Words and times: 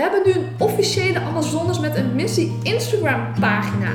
we 0.00 0.06
hebben 0.06 0.32
nu 0.32 0.40
een 0.40 0.48
officiële 0.58 1.20
Amazones 1.20 1.80
met 1.80 1.96
een 1.96 2.14
missie 2.14 2.58
Instagram 2.62 3.20
pagina. 3.40 3.90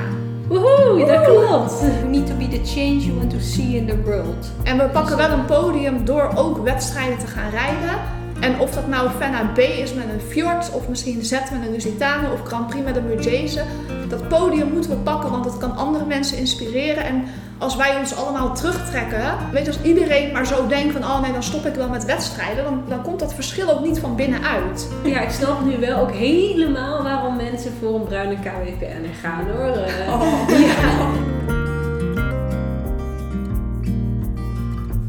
Woehoe, 0.48 1.06
dat 1.06 1.24
klopt. 1.24 1.80
You 1.80 2.08
need 2.08 2.26
to 2.26 2.34
be 2.34 2.48
the 2.48 2.60
change 2.64 2.98
you 2.98 3.18
want 3.18 3.30
to 3.30 3.38
see 3.38 3.76
in 3.76 3.86
the 3.86 4.02
world. 4.02 4.50
En 4.62 4.78
we 4.78 4.84
pakken 4.84 5.16
wel 5.16 5.30
een 5.30 5.44
podium 5.44 6.04
door 6.04 6.32
ook 6.34 6.58
wedstrijden 6.58 7.18
te 7.18 7.26
gaan 7.26 7.50
rijden. 7.50 8.00
En 8.40 8.60
of 8.60 8.70
dat 8.70 8.88
nou 8.88 9.10
Fenna 9.10 9.50
B 9.54 9.58
is 9.58 9.94
met 9.94 10.04
een 10.04 10.20
Fjord, 10.20 10.72
of 10.72 10.88
misschien 10.88 11.24
Z 11.24 11.30
met 11.30 11.66
een 11.66 11.72
Lusitano, 11.72 12.32
of 12.32 12.40
Grand 12.44 12.66
Prix 12.66 12.84
met 12.84 12.96
een 12.96 13.06
Murgese. 13.06 13.62
Dat 14.08 14.28
podium 14.28 14.72
moeten 14.72 14.90
we 14.90 14.96
pakken, 14.96 15.30
want 15.30 15.44
het 15.44 15.58
kan 15.58 15.76
andere 15.76 16.04
mensen 16.04 16.38
inspireren. 16.38 17.04
En 17.04 17.24
als 17.58 17.76
wij 17.76 17.96
ons 17.98 18.16
allemaal 18.16 18.54
terugtrekken, 18.54 19.34
weet 19.52 19.66
je, 19.66 19.72
als 19.72 19.82
iedereen 19.82 20.32
maar 20.32 20.46
zo 20.46 20.66
denkt 20.66 20.92
van, 20.92 21.02
oh 21.02 21.20
nee, 21.20 21.32
dan 21.32 21.42
stop 21.42 21.66
ik 21.66 21.74
wel 21.74 21.88
met 21.88 22.04
wedstrijden, 22.04 22.64
dan, 22.64 22.82
dan 22.88 23.02
komt 23.02 23.20
dat 23.20 23.34
verschil 23.34 23.70
ook 23.70 23.84
niet 23.84 23.98
van 23.98 24.16
binnenuit. 24.16 24.88
Ja, 25.04 25.20
ik 25.20 25.30
snap 25.30 25.64
nu 25.64 25.78
wel 25.78 25.98
ook 26.00 26.10
helemaal 26.12 27.02
waarom 27.02 27.36
mensen 27.36 27.72
voor 27.80 27.94
een 27.94 28.04
bruine 28.04 28.34
KWPN 28.34 29.04
gaan 29.22 29.44
hoor. 29.50 29.76
Eh, 29.76 30.12
Oh. 30.12 30.48
Ja. 30.66 31.10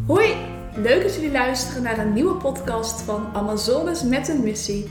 Hoi, 0.07 0.35
leuk 0.75 1.01
dat 1.03 1.15
jullie 1.15 1.31
luisteren 1.31 1.83
naar 1.83 1.97
een 1.97 2.13
nieuwe 2.13 2.33
podcast 2.33 3.01
van 3.01 3.25
Amazones 3.33 4.03
met 4.03 4.27
een 4.27 4.43
missie. 4.43 4.89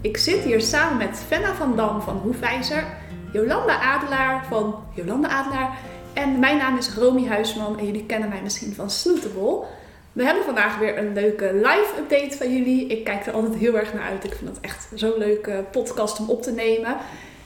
Ik 0.00 0.16
zit 0.16 0.38
hier 0.42 0.60
samen 0.60 0.96
met 0.96 1.22
Fenna 1.26 1.54
van 1.54 1.76
Dam 1.76 2.00
van 2.00 2.16
Hoefijzer, 2.22 2.84
Jolanda 3.32 3.80
Adelaar 3.80 4.44
van 4.48 4.74
Jolanda 4.94 5.28
Adelaar 5.28 5.70
en 6.16 6.38
mijn 6.38 6.56
naam 6.56 6.76
is 6.76 6.94
Romy 6.94 7.26
Huisman 7.26 7.78
en 7.78 7.86
jullie 7.86 8.06
kennen 8.06 8.28
mij 8.28 8.40
misschien 8.42 8.74
van 8.74 8.90
Snootable. 8.90 9.64
We 10.12 10.24
hebben 10.24 10.44
vandaag 10.44 10.78
weer 10.78 10.98
een 10.98 11.12
leuke 11.12 11.50
live 11.54 11.92
update 11.98 12.36
van 12.36 12.56
jullie. 12.56 12.86
Ik 12.86 13.04
kijk 13.04 13.26
er 13.26 13.32
altijd 13.32 13.54
heel 13.54 13.78
erg 13.78 13.94
naar 13.94 14.02
uit. 14.02 14.24
Ik 14.24 14.34
vind 14.34 14.50
het 14.50 14.60
echt 14.60 14.88
zo'n 14.94 15.18
leuke 15.18 15.64
podcast 15.70 16.18
om 16.18 16.30
op 16.30 16.42
te 16.42 16.52
nemen. 16.52 16.96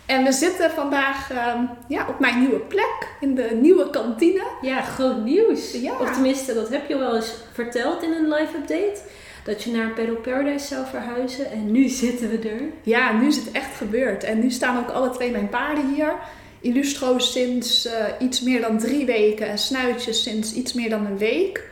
En 0.07 0.25
we 0.25 0.33
zitten 0.33 0.71
vandaag 0.71 1.31
ehm, 1.31 1.65
ja, 1.89 2.07
op 2.09 2.19
mijn 2.19 2.41
nieuwe 2.41 2.59
plek 2.59 3.09
in 3.21 3.35
de 3.35 3.59
nieuwe 3.61 3.91
kantine. 3.91 4.43
ja, 4.61 4.83
groot 4.83 5.25
nieuws. 5.25 5.73
Ja. 5.73 5.93
Of 6.01 6.13
tenminste, 6.13 6.55
dat 6.55 6.69
heb 6.69 6.89
je 6.89 6.99
wel 6.99 7.17
eens 7.17 7.35
verteld 7.53 8.03
in 8.03 8.13
een 8.13 8.29
live 8.29 8.57
update. 8.57 9.01
Dat 9.45 9.63
je 9.63 9.71
naar 9.71 9.91
Pedal 9.91 10.17
Paradise 10.17 10.67
zou 10.67 10.87
verhuizen 10.87 11.51
en 11.51 11.73
nu 11.73 11.89
zitten 11.89 12.31
we 12.31 12.49
er. 12.49 12.63
Ja, 12.83 13.13
nu 13.13 13.27
is 13.27 13.37
het 13.37 13.51
echt 13.51 13.77
gebeurd. 13.77 14.25
En 14.25 14.39
nu 14.39 14.51
staan 14.51 14.79
ook 14.79 14.91
alle 14.91 15.11
twee 15.11 15.31
mijn 15.31 15.49
paarden 15.49 15.95
hier. 15.95 16.15
Illustro 16.61 17.19
sinds 17.19 17.87
eh, 17.87 18.05
iets 18.19 18.41
meer 18.41 18.61
dan 18.61 18.79
drie 18.79 19.07
weken 19.07 19.47
en 19.47 19.59
Snuitjes 19.59 20.23
sinds 20.23 20.53
iets 20.53 20.73
meer 20.73 20.91
dan 20.91 21.07
een 21.07 21.19
week. 21.19 21.69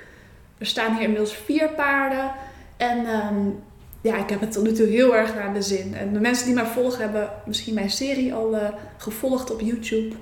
Er 0.59 0.67
staan 0.67 0.93
hier 0.93 1.03
inmiddels 1.03 1.37
vier 1.37 1.69
paarden. 1.69 2.33
En 2.77 3.07
ehm, 3.07 3.37
ja, 4.01 4.17
ik 4.17 4.31
heb 4.31 4.41
het 4.41 4.53
tot 4.53 4.65
nu 4.65 4.73
toe 4.73 4.87
heel 4.87 5.17
erg 5.17 5.35
naar 5.35 5.55
de 5.55 5.63
zin. 5.63 5.95
En 5.95 6.13
de 6.13 6.21
mensen 6.21 6.47
die 6.47 6.55
mij 6.55 6.65
volgen 6.65 7.01
hebben 7.01 7.31
misschien 7.47 7.75
mijn 7.75 7.91
serie 7.91 8.35
al 8.35 8.57
eh, 8.57 8.69
gevolgd 8.97 9.51
op 9.51 9.61
YouTube. 9.61 10.15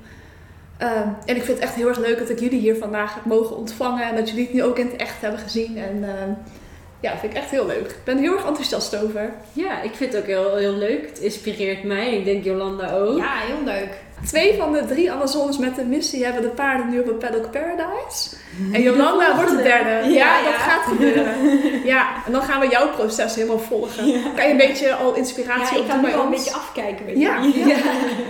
Ehm, 0.77 1.09
en 1.25 1.37
ik 1.37 1.43
vind 1.43 1.59
het 1.59 1.59
echt 1.59 1.75
heel 1.75 1.89
erg 1.89 1.99
leuk 1.99 2.19
dat 2.19 2.31
ik 2.31 2.41
jullie 2.41 2.61
hier 2.61 2.77
vandaag 2.77 3.15
heb 3.15 3.25
mogen 3.25 3.57
ontvangen. 3.57 4.09
En 4.09 4.17
dat 4.17 4.29
jullie 4.29 4.45
het 4.45 4.55
nu 4.55 4.63
ook 4.63 4.79
in 4.79 4.87
het 4.87 4.97
echt 4.97 5.21
hebben 5.21 5.41
gezien. 5.41 5.79
En 5.79 6.05
ehm, 6.05 6.31
ja, 7.01 7.11
dat 7.11 7.21
vind 7.21 7.33
ik 7.33 7.39
echt 7.39 7.51
heel 7.51 7.67
leuk. 7.67 7.91
Ik 7.91 8.05
ben 8.05 8.17
er 8.17 8.23
heel 8.23 8.33
erg 8.33 8.47
enthousiast 8.47 8.97
over. 8.97 9.33
Ja, 9.53 9.83
ik 9.83 9.95
vind 9.95 10.13
het 10.13 10.23
ook 10.23 10.29
heel, 10.29 10.57
heel 10.57 10.77
leuk. 10.77 11.07
Het 11.09 11.19
inspireert 11.19 11.83
mij. 11.83 12.17
Ik 12.17 12.25
denk 12.25 12.45
Jolanda 12.45 12.93
ook. 12.93 13.19
Ja, 13.19 13.39
heel 13.39 13.65
leuk. 13.65 14.05
Twee 14.25 14.57
van 14.57 14.73
de 14.73 14.85
drie 14.87 15.13
Amazones 15.13 15.59
met 15.59 15.77
de 15.77 15.85
missie 15.85 16.25
hebben 16.25 16.43
de 16.43 16.49
paarden 16.49 16.91
nu 16.91 17.01
op 17.01 17.09
een 17.09 17.19
Paddock 17.19 17.51
Paradise. 17.51 18.37
En 18.73 18.83
Jolanda 18.83 19.35
wordt 19.37 19.51
de 19.51 19.63
derde. 19.63 19.91
Ja, 19.91 20.03
Ja, 20.09 20.43
dat 20.43 20.53
ja. 20.53 20.59
gaat 20.59 20.85
gebeuren. 20.85 21.35
Ja, 21.85 22.07
en 22.27 22.33
dan 22.33 22.43
gaan 22.43 22.61
we 22.61 22.69
jouw 22.69 22.89
proces 22.91 23.35
helemaal 23.35 23.59
volgen. 23.59 24.23
Kan 24.37 24.45
je 24.45 24.51
een 24.51 24.57
beetje 24.57 24.95
al 24.95 25.11
Ja, 25.11 25.17
inspiratie 25.17 25.77
ik 25.77 25.83
op 25.83 25.89
kan 25.89 25.97
doen 25.97 26.05
nu 26.05 26.11
bij 26.11 26.19
al 26.21 26.25
een 26.25 26.31
beetje 26.31 26.53
afkijken. 26.53 27.07
Weet 27.07 27.15
je. 27.15 27.21
Ja, 27.21 27.43
ja. 27.43 27.77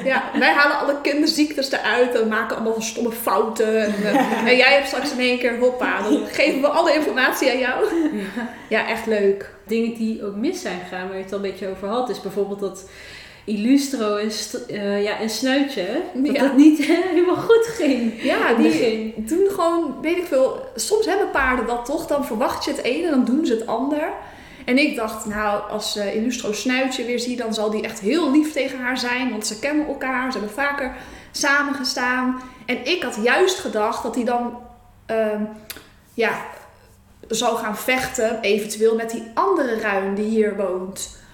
ja, 0.04 0.22
wij 0.38 0.52
halen 0.52 0.78
alle 0.78 1.00
kinderziektes 1.00 1.72
eruit 1.72 2.20
en 2.20 2.28
maken 2.28 2.56
allemaal 2.56 2.80
stomme 2.80 3.12
fouten. 3.12 3.84
En, 3.84 3.94
eh, 4.04 4.46
en 4.46 4.56
jij 4.56 4.72
hebt 4.72 4.86
straks 4.86 5.12
in 5.12 5.18
één 5.18 5.38
keer, 5.38 5.58
hoppa, 5.58 6.02
dan 6.02 6.26
geven 6.26 6.60
we 6.60 6.68
alle 6.68 6.94
informatie 6.94 7.50
aan 7.50 7.58
jou. 7.58 7.84
Ja, 8.68 8.88
echt 8.88 9.06
leuk. 9.06 9.50
Dingen 9.66 9.94
die 9.94 10.24
ook 10.24 10.34
mis 10.36 10.60
zijn 10.60 10.80
gegaan, 10.88 11.08
waar 11.08 11.16
je 11.16 11.22
het 11.22 11.32
al 11.32 11.38
een 11.38 11.50
beetje 11.50 11.68
over 11.70 11.88
had, 11.88 12.08
is 12.10 12.20
bijvoorbeeld 12.20 12.60
dat 12.60 12.84
Illustro 13.46 14.16
en, 14.16 14.30
eh, 14.68 15.02
ja, 15.02 15.18
en 15.18 15.30
Snuitje, 15.30 16.02
dat 16.14 16.34
Ja. 16.34 16.42
dat 16.42 16.56
niet 16.56 16.78
helemaal 16.84 17.36
goed 17.36 17.66
ging. 17.66 18.22
Ja, 18.22 18.54
die 18.54 18.68
begin. 18.68 19.12
doen 19.16 19.48
gewoon, 19.50 19.94
weet 20.02 20.16
ik 20.16 20.26
veel. 20.26 20.64
Soms 20.74 21.06
hebben 21.06 21.30
paarden 21.30 21.66
dat 21.66 21.84
toch. 21.84 22.06
Dan 22.06 22.26
verwacht 22.26 22.64
je 22.64 22.70
het 22.70 22.82
ene 22.82 23.04
en 23.04 23.10
dan 23.10 23.24
doen 23.24 23.46
ze 23.46 23.52
het 23.54 23.66
ander. 23.66 24.08
En 24.64 24.78
ik 24.78 24.96
dacht, 24.96 25.26
nou, 25.26 25.70
als 25.70 25.96
eh 25.96 26.14
Illustro 26.14 26.52
Snuitje 26.52 27.04
weer 27.04 27.18
zie, 27.20 27.36
dan 27.36 27.54
zal 27.54 27.70
die 27.70 27.82
echt 27.82 28.00
heel 28.00 28.30
lief 28.30 28.52
tegen 28.52 28.78
haar 28.78 28.98
zijn. 28.98 29.30
Want 29.30 29.46
ze 29.46 29.58
kennen 29.58 29.86
elkaar, 29.86 30.32
ze 30.32 30.38
hebben 30.38 30.56
vaker 30.56 30.94
samengestaan. 31.30 32.40
En 32.66 32.86
ik 32.86 33.02
had 33.02 33.18
juist 33.22 33.58
gedacht 33.58 34.02
dat 34.02 34.14
hij 34.14 34.24
dan, 34.24 34.58
ehm, 35.06 35.42
ja, 36.14 36.30
zou 37.28 37.56
gaan 37.56 37.76
vechten, 37.76 38.40
eventueel 38.40 38.94
met 38.94 39.10
die 39.10 39.30
andere 39.34 39.80
ruim 39.80 40.14
die 40.14 40.24
hier 40.28 40.56
woont. 40.56 41.24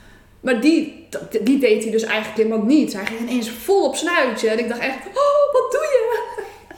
Maar 0.43 0.61
die, 0.61 1.07
dat- 1.11 1.33
die 1.43 1.59
deed 1.59 1.83
hij 1.83 1.93
dus 1.93 2.03
eigenlijk 2.03 2.37
helemaal 2.37 2.67
niet. 2.67 2.93
Hij 2.93 3.07
ging 3.07 3.21
ineens 3.21 3.51
vol 3.51 3.85
op 3.85 3.97
snuitje. 3.97 4.49
En 4.49 4.59
ik 4.59 4.69
dacht 4.69 4.81
echt, 4.81 4.97
oh, 5.07 5.53
wat 5.53 5.71
doe 5.73 5.81
je? 5.81 6.21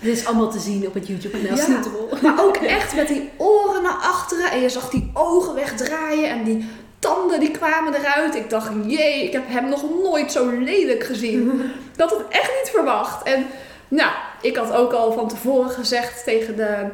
Dit 0.00 0.16
is 0.18 0.26
allemaal 0.26 0.50
te 0.50 0.58
zien 0.58 0.86
op 0.86 0.94
het 0.94 1.06
YouTube-kanaal 1.06 1.56
Ja. 1.56 1.80
Maar 2.22 2.44
ook 2.44 2.56
echt 2.56 2.94
met 2.94 3.08
die 3.08 3.30
oren 3.36 3.82
naar 3.82 3.92
achteren. 4.00 4.50
En 4.50 4.60
je 4.60 4.68
zag 4.68 4.90
die 4.90 5.10
ogen 5.14 5.54
wegdraaien. 5.54 6.28
En 6.30 6.44
die 6.44 6.68
tanden 6.98 7.40
die 7.40 7.50
kwamen 7.50 7.94
eruit. 7.94 8.34
Ik 8.34 8.50
dacht, 8.50 8.70
jee, 8.86 9.24
ik 9.24 9.32
heb 9.32 9.42
hem 9.46 9.68
nog 9.68 9.84
nooit 10.02 10.32
zo 10.32 10.50
lelijk 10.50 11.04
gezien. 11.04 11.60
Ik 11.94 12.00
had 12.00 12.10
het 12.10 12.22
echt 12.28 12.50
niet 12.62 12.70
verwacht. 12.74 13.22
En 13.22 13.46
nou, 13.88 14.10
ik 14.40 14.56
had 14.56 14.72
ook 14.72 14.92
al 14.92 15.12
van 15.12 15.28
tevoren 15.28 15.70
gezegd 15.70 16.24
tegen 16.24 16.56
de 16.56 16.86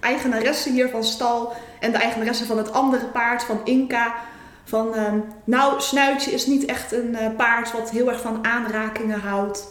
eigenaresse 0.00 0.70
hier 0.70 0.88
van 0.88 1.04
stal. 1.04 1.52
En 1.80 1.92
de 1.92 1.98
eigenaresse 1.98 2.44
van 2.44 2.58
het 2.58 2.72
andere 2.72 3.04
paard, 3.06 3.42
van 3.44 3.60
Inca. 3.64 4.14
Van, 4.70 4.94
ehm, 4.94 5.18
nou, 5.44 5.80
Snuitje 5.80 6.30
is 6.30 6.46
niet 6.46 6.64
echt 6.64 6.92
een 6.92 7.16
eh, 7.16 7.36
paard 7.36 7.72
wat 7.72 7.90
heel 7.90 8.08
erg 8.08 8.20
van 8.20 8.44
aanrakingen 8.44 9.20
houdt. 9.20 9.68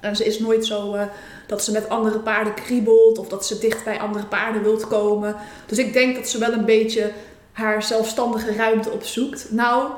En 0.00 0.16
ze 0.16 0.24
is 0.24 0.38
nooit 0.38 0.66
zo... 0.66 0.94
eh, 0.94 1.06
dat 1.46 1.64
ze 1.64 1.72
met 1.72 1.88
andere 1.88 2.18
paarden 2.18 2.54
kriebelt 2.54 3.18
of 3.18 3.28
dat 3.28 3.46
ze 3.46 3.58
dicht 3.58 3.84
bij 3.84 4.00
andere 4.00 4.26
paarden 4.26 4.62
wilt 4.62 4.86
komen. 4.86 5.36
Dus 5.66 5.78
ik 5.78 5.92
denk 5.92 6.14
dat 6.14 6.28
ze 6.28 6.38
wel 6.38 6.52
een 6.52 6.64
beetje 6.64 7.12
haar 7.52 7.82
zelfstandige 7.82 8.54
ruimte 8.54 8.90
opzoekt. 8.90 9.46
Nou, 9.50 9.90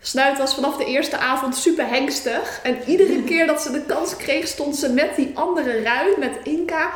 Snuit 0.00 0.38
was 0.38 0.54
vanaf 0.54 0.76
de 0.76 0.84
eerste 0.84 1.18
avond 1.18 1.56
super 1.56 1.88
hengstig. 1.88 2.60
En 2.62 2.76
iedere 2.86 3.22
keer 3.28 3.46
dat 3.46 3.62
ze 3.62 3.72
de 3.72 3.82
kans 3.82 4.16
kreeg, 4.16 4.46
stond 4.46 4.76
ze 4.76 4.88
met 4.92 5.16
die 5.16 5.30
andere 5.34 5.82
ruit, 5.82 6.18
met 6.18 6.38
Inca, 6.42 6.90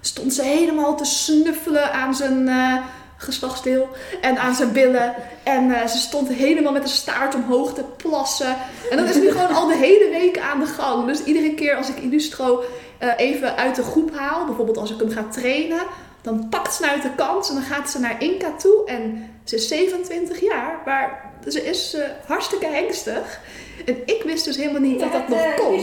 stond 0.00 0.34
ze 0.34 0.42
helemaal 0.42 0.96
te 0.96 1.04
snuffelen 1.04 1.92
aan 1.92 2.14
zijn 2.14 2.48
eh, 2.48 2.76
geslachtsdeel 3.18 3.88
en 4.20 4.38
aan 4.38 4.54
zijn 4.54 4.72
billen. 4.72 5.14
En 5.42 5.72
eh, 5.72 5.86
ze 5.86 5.98
stond 5.98 6.28
helemaal 6.28 6.72
met 6.72 6.82
de 6.82 6.88
staart 6.88 7.34
omhoog 7.34 7.74
te 7.74 7.84
plassen. 7.96 8.56
En 8.90 8.96
dat 8.96 9.08
is 9.08 9.16
nu 9.16 9.30
gewoon 9.30 9.54
al 9.54 9.66
de 9.66 9.76
hele 9.76 10.08
week 10.10 10.38
aan 10.38 10.60
de 10.60 10.66
gang. 10.66 11.06
Dus 11.06 11.24
iedere 11.24 11.54
keer 11.54 11.76
als 11.76 11.88
ik 11.88 11.98
Illustro 11.98 12.62
eh, 12.98 13.08
even 13.16 13.56
uit 13.56 13.76
de 13.76 13.82
groep 13.82 14.16
haal, 14.16 14.46
bijvoorbeeld 14.46 14.78
als 14.78 14.90
ik 14.90 14.98
hem 14.98 15.10
ga 15.10 15.24
trainen, 15.30 15.80
dan 16.20 16.48
pakt 16.48 16.72
Snuit 16.72 17.02
de 17.02 17.14
kans 17.16 17.48
en 17.48 17.54
dan 17.54 17.64
gaat 17.64 17.90
ze 17.90 18.00
naar 18.00 18.22
Inca 18.22 18.52
toe. 18.58 18.84
En 18.86 19.30
ze 19.44 19.54
is 19.54 19.68
27 19.68 20.40
jaar, 20.40 20.82
maar 20.84 21.30
ze 21.48 21.64
is 21.64 21.94
eh, 21.94 22.02
hartstikke 22.26 22.66
hengstig. 22.66 23.40
En 23.86 23.96
ik 24.06 24.22
wist 24.24 24.44
dus 24.44 24.56
helemaal 24.56 24.80
niet 24.80 25.00
dat 25.00 25.12
dat 25.12 25.28
nog 25.28 25.54
kon. 25.54 25.74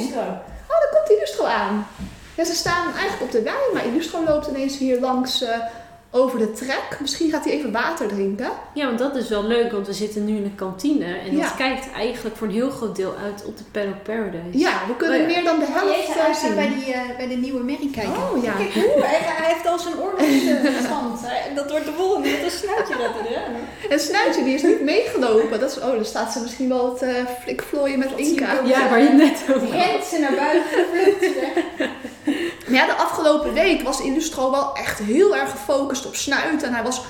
Oh, 0.67 0.81
daar 0.81 0.89
komt 0.91 1.17
Illustro 1.17 1.45
aan. 1.45 1.87
Ja, 2.35 2.43
ze 2.43 2.55
staan 2.55 2.93
eigenlijk 2.93 3.21
op 3.21 3.31
de 3.31 3.41
wei, 3.41 3.55
maar 3.73 3.85
Illustro 3.85 4.23
loopt 4.23 4.47
ineens 4.47 4.77
hier 4.77 4.99
langs 4.99 5.45
over 6.15 6.39
de 6.39 6.51
trek. 6.51 6.97
Misschien 7.01 7.29
gaat 7.29 7.43
hij 7.45 7.53
even 7.53 7.71
water 7.71 8.07
drinken. 8.07 8.49
Ja, 8.73 8.85
want 8.85 8.99
dat 8.99 9.15
is 9.15 9.29
wel 9.29 9.43
leuk, 9.43 9.71
want 9.71 9.87
we 9.87 9.93
zitten 9.93 10.25
nu 10.25 10.35
in 10.35 10.43
de 10.43 10.55
kantine. 10.55 11.05
En 11.05 11.35
Ja. 11.35 11.41
dat 11.43 11.55
kijkt 11.55 11.91
eigenlijk 11.91 12.35
voor 12.35 12.47
een 12.47 12.53
heel 12.53 12.69
groot 12.69 12.95
deel 12.95 13.13
uit 13.23 13.45
op 13.45 13.57
de 13.57 13.63
Paddock 13.71 14.03
Paradise. 14.03 14.57
Ja, 14.57 14.73
we 14.87 14.95
kunnen 14.95 15.21
Oh 15.21 15.29
ja. 15.29 15.33
meer 15.35 15.43
dan 15.43 15.59
de 15.59 15.65
helft 15.69 16.07
eh, 16.09 16.15
hij 16.15 16.33
gaat 16.33 16.55
bij, 16.55 16.67
zien. 16.67 16.79
die, 16.79 16.93
eh, 16.93 17.17
bij 17.17 17.27
de 17.27 17.35
nieuwe 17.35 17.63
Merrie 17.63 17.89
kijken. 17.91 18.13
Oh 18.13 18.43
ja. 18.43 18.53
Kijk, 18.53 18.73
hoe, 18.73 19.03
hij, 19.05 19.19
hij 19.21 19.53
heeft 19.53 19.67
al 19.67 19.79
zijn 19.79 19.93
oorlogsstand. 19.99 21.19
dat 21.55 21.69
wordt 21.71 21.85
de 21.85 21.91
volgende 21.97 22.29
met 22.29 22.43
een 22.43 22.51
snuitje 22.59 22.95
laten 22.97 23.21
rennen. 23.33 23.61
En 23.89 23.99
Snuitje 23.99 24.43
die 24.43 24.53
is 24.53 24.61
niet 24.63 24.81
meegelopen. 24.81 25.59
Dat 25.59 25.71
is, 25.71 25.77
oh, 25.79 25.91
dan 25.91 26.05
staat 26.05 26.31
ze 26.33 26.39
misschien 26.41 26.69
wel 26.69 26.91
het 26.93 27.01
eh 27.01 27.13
flikvlooien 27.43 27.99
met 27.99 28.09
Dat 28.09 28.19
Inca. 28.19 28.59
Ja, 28.65 28.89
waar 28.89 29.03
je 29.03 29.09
net 29.09 29.41
over 29.49 29.61
had. 29.61 29.71
Rent 29.85 30.03
ze 30.05 30.19
naar 30.19 30.35
buiten, 30.35 30.69
vlucht 30.91 31.23
ze 31.23 31.51
weg. 31.77 31.89
Maar 32.65 32.75
ja, 32.75 32.85
de 32.85 32.93
afgelopen 32.93 33.53
week 33.53 33.81
was 33.81 34.01
Illustro 34.01 34.51
wel 34.51 34.75
echt 34.75 34.99
heel 34.99 35.35
erg 35.35 35.51
gefocust 35.51 36.05
op 36.05 36.15
Snuit. 36.15 36.63
En 36.63 36.73
hij 36.73 36.83
was 36.83 37.01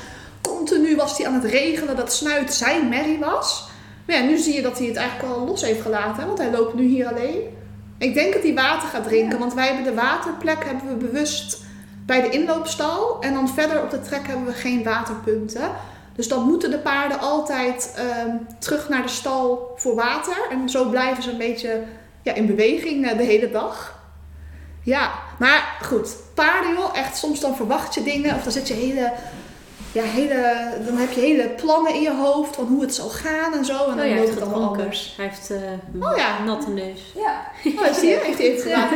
continu 0.42 0.96
was 0.96 1.18
hij 1.18 1.28
aan 1.28 1.34
het 1.34 1.44
regelen 1.44 1.96
dat 1.96 2.14
Snuit 2.14 2.54
zijn 2.54 2.90
merrie 2.90 3.20
was. 3.20 3.68
Maar 4.06 4.16
ja, 4.16 4.24
nu 4.24 4.38
zie 4.38 4.54
je 4.54 4.62
dat 4.62 4.78
hij 4.78 4.88
het 4.88 4.96
eigenlijk 4.96 5.34
al 5.34 5.46
los 5.46 5.62
heeft 5.62 5.82
gelaten. 5.82 6.22
hè, 6.22 6.26
Want 6.26 6.38
hij 6.38 6.52
loopt 6.52 6.74
nu 6.74 6.84
hier 6.84 7.08
alleen. 7.08 7.42
Ik 7.98 8.14
denk 8.14 8.34
dat 8.34 8.44
hij 8.44 8.54
water 8.54 8.88
gaat 8.88 9.04
drinken. 9.04 9.40
Want 9.40 9.54
wij 9.54 9.66
hebben 9.66 9.84
de 9.84 10.02
waterplek 10.02 10.66
hebben 10.66 10.88
we 10.88 11.06
bewust 11.06 11.64
bij 12.06 12.22
de 12.22 12.30
inloopstal. 12.30 13.18
En 13.20 13.34
dan 13.34 13.50
verder 13.50 13.82
op 13.84 13.90
de 13.90 14.02
trek 14.02 14.28
hebben 14.28 14.46
we 14.46 14.54
geen 14.54 14.84
waterpunten. 14.84 15.72
Dus 16.16 16.28
dan 16.28 16.44
moeten 16.44 16.72
de 16.72 16.80
paarden 16.80 17.20
altijd 17.20 17.94
ehm, 17.96 18.36
terug 18.60 18.90
naar 18.90 19.02
de 19.02 19.08
stal 19.08 19.74
voor 19.76 19.96
water. 19.96 20.38
En 20.52 20.70
zo 20.70 20.90
blijven 20.90 21.24
ze 21.24 21.32
een 21.32 21.38
beetje 21.38 21.84
ja, 22.22 22.34
in 22.34 22.46
beweging 22.46 23.08
eh, 23.08 23.18
de 23.18 23.24
hele 23.24 23.52
dag. 23.52 23.95
Ja, 24.86 25.12
maar 25.40 25.78
goed. 25.82 26.16
Paarden 26.34 26.74
joh, 26.74 26.98
echt 26.98 27.18
soms 27.18 27.40
dan 27.40 27.56
verwacht 27.56 27.94
je 27.94 28.04
dingen. 28.04 28.36
Of 28.36 28.44
dan 28.44 28.52
zit 28.52 28.68
je 28.68 28.74
hele, 28.74 29.12
ja, 29.92 30.04
hele, 30.04 30.68
dan 30.86 30.98
heb 30.98 31.12
je 31.12 31.22
hele 31.22 31.50
plannen 31.50 31.94
in 31.94 32.02
je 32.02 32.16
hoofd 32.16 32.56
van 32.56 32.66
hoe 32.66 32.82
het 32.82 32.96
zal 32.96 33.10
gaan 33.10 33.54
en 33.54 33.66
zo. 33.66 33.74
En 33.90 33.98
dan 33.98 34.06
Oh 34.06 34.12
ja, 34.12 34.16
loopt 34.16 34.30
het 34.30 34.42
allemaal 34.42 34.68
anders. 34.70 35.14
Hij 35.18 35.26
heeft 35.26 35.52
Oh 36.02 36.18
ja. 36.18 36.40
een 36.40 36.46
natte 36.46 36.70
neus. 36.70 37.14
Ja, 37.16 37.46
Oh, 37.80 37.94
zie 37.94 38.10
je, 38.10 38.20
heeft 38.24 38.38
hij 38.38 38.48
even 38.52 38.70
Ja. 38.70 38.90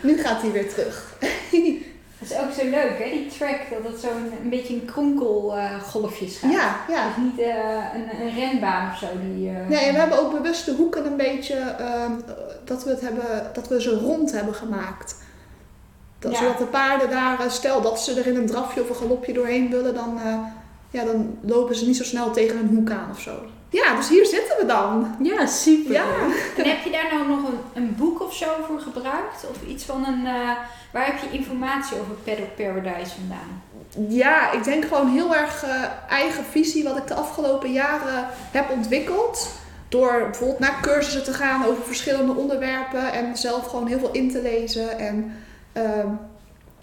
Nu 0.00 0.18
gaat 0.22 0.42
hij 0.42 0.50
weer 0.50 0.68
terug. 0.74 1.16
Dat 2.22 2.30
is 2.30 2.44
ook 2.44 2.52
zo 2.52 2.70
leuk, 2.70 2.98
hè? 2.98 3.10
Die 3.10 3.26
track, 3.26 3.58
dat 3.70 3.92
het 3.92 4.00
zo'n 4.00 4.32
een 4.42 4.50
beetje 4.50 4.74
een 4.74 4.84
kronkelgolfjes 4.84 6.38
gaat. 6.38 6.52
Ja, 6.52 6.76
ja. 6.88 7.08
Is 7.08 7.16
niet 7.16 7.38
eh, 7.38 7.84
een, 7.94 8.20
een 8.20 8.34
renbaan 8.34 8.90
of 8.90 8.98
zo. 8.98 9.06
Die, 9.34 9.48
eh, 9.48 9.68
Nee, 9.68 9.84
en 9.84 9.92
we 9.92 9.98
hebben 9.98 10.18
ook 10.18 10.32
bewust 10.42 10.64
de 10.64 10.72
hoeken 10.72 11.06
een 11.06 11.16
beetje, 11.16 11.54
ehm, 11.54 12.12
dat, 12.64 12.84
we 12.84 12.90
het 12.90 13.00
hebben, 13.00 13.50
dat 13.52 13.68
we 13.68 13.82
ze 13.82 13.98
rond 13.98 14.32
hebben 14.32 14.54
gemaakt. 14.54 15.16
Dat, 16.18 16.32
Ja. 16.32 16.38
Zodat 16.38 16.58
de 16.58 16.64
paarden 16.64 17.10
daar, 17.10 17.40
eh, 17.40 17.50
stel 17.50 17.80
dat 17.80 18.00
ze 18.00 18.20
er 18.20 18.26
in 18.26 18.36
een 18.36 18.46
drafje 18.46 18.82
of 18.82 18.88
een 18.88 18.94
galopje 18.96 19.32
doorheen 19.32 19.70
willen, 19.70 19.94
dan, 19.94 20.20
ja, 20.90 21.04
dan 21.04 21.38
lopen 21.40 21.76
ze 21.76 21.86
niet 21.86 21.96
zo 21.96 22.04
snel 22.04 22.30
tegen 22.30 22.58
een 22.58 22.76
hoek 22.76 22.90
aan 22.90 23.10
of 23.10 23.20
zo. 23.20 23.32
Ja, 23.68 23.96
dus 23.96 24.08
hier 24.08 24.26
zitten 24.26 24.56
we 24.58 24.66
dan. 24.66 25.16
Ja, 25.22 25.46
super. 25.46 25.92
Ja 25.92 26.04
heb 26.56 26.84
je 26.84 26.90
daar 26.90 27.08
nou 27.12 27.28
nog 27.28 27.48
een, 27.74 27.94
voor 28.66 28.80
gebruikt? 28.80 29.46
Of 29.50 29.56
iets 29.68 29.84
van 29.84 30.06
een... 30.06 30.26
eh, 30.26 30.50
waar 30.92 31.06
heb 31.06 31.18
je 31.18 31.38
informatie 31.38 32.00
over 32.00 32.14
Paddock 32.14 32.56
Paradise 32.56 33.14
vandaan? 33.14 33.62
Ja, 34.08 34.52
ik 34.52 34.64
denk 34.64 34.84
gewoon 34.84 35.08
heel 35.08 35.34
erg 35.34 35.62
eh, 35.62 35.82
eigen 36.08 36.44
visie 36.44 36.84
wat 36.84 36.96
ik 36.96 37.06
de 37.06 37.14
afgelopen 37.14 37.72
jaren 37.72 38.26
heb 38.50 38.70
ontwikkeld. 38.70 39.50
Door 39.88 40.22
bijvoorbeeld 40.30 40.58
naar 40.58 40.78
cursussen 40.80 41.24
te 41.24 41.32
gaan 41.32 41.66
over 41.66 41.82
verschillende 41.84 42.34
onderwerpen 42.34 43.12
en 43.12 43.36
zelf 43.36 43.66
gewoon 43.66 43.86
heel 43.86 43.98
veel 43.98 44.12
in 44.12 44.30
te 44.30 44.42
lezen 44.42 44.98
en 44.98 45.32
ehm, 45.72 46.08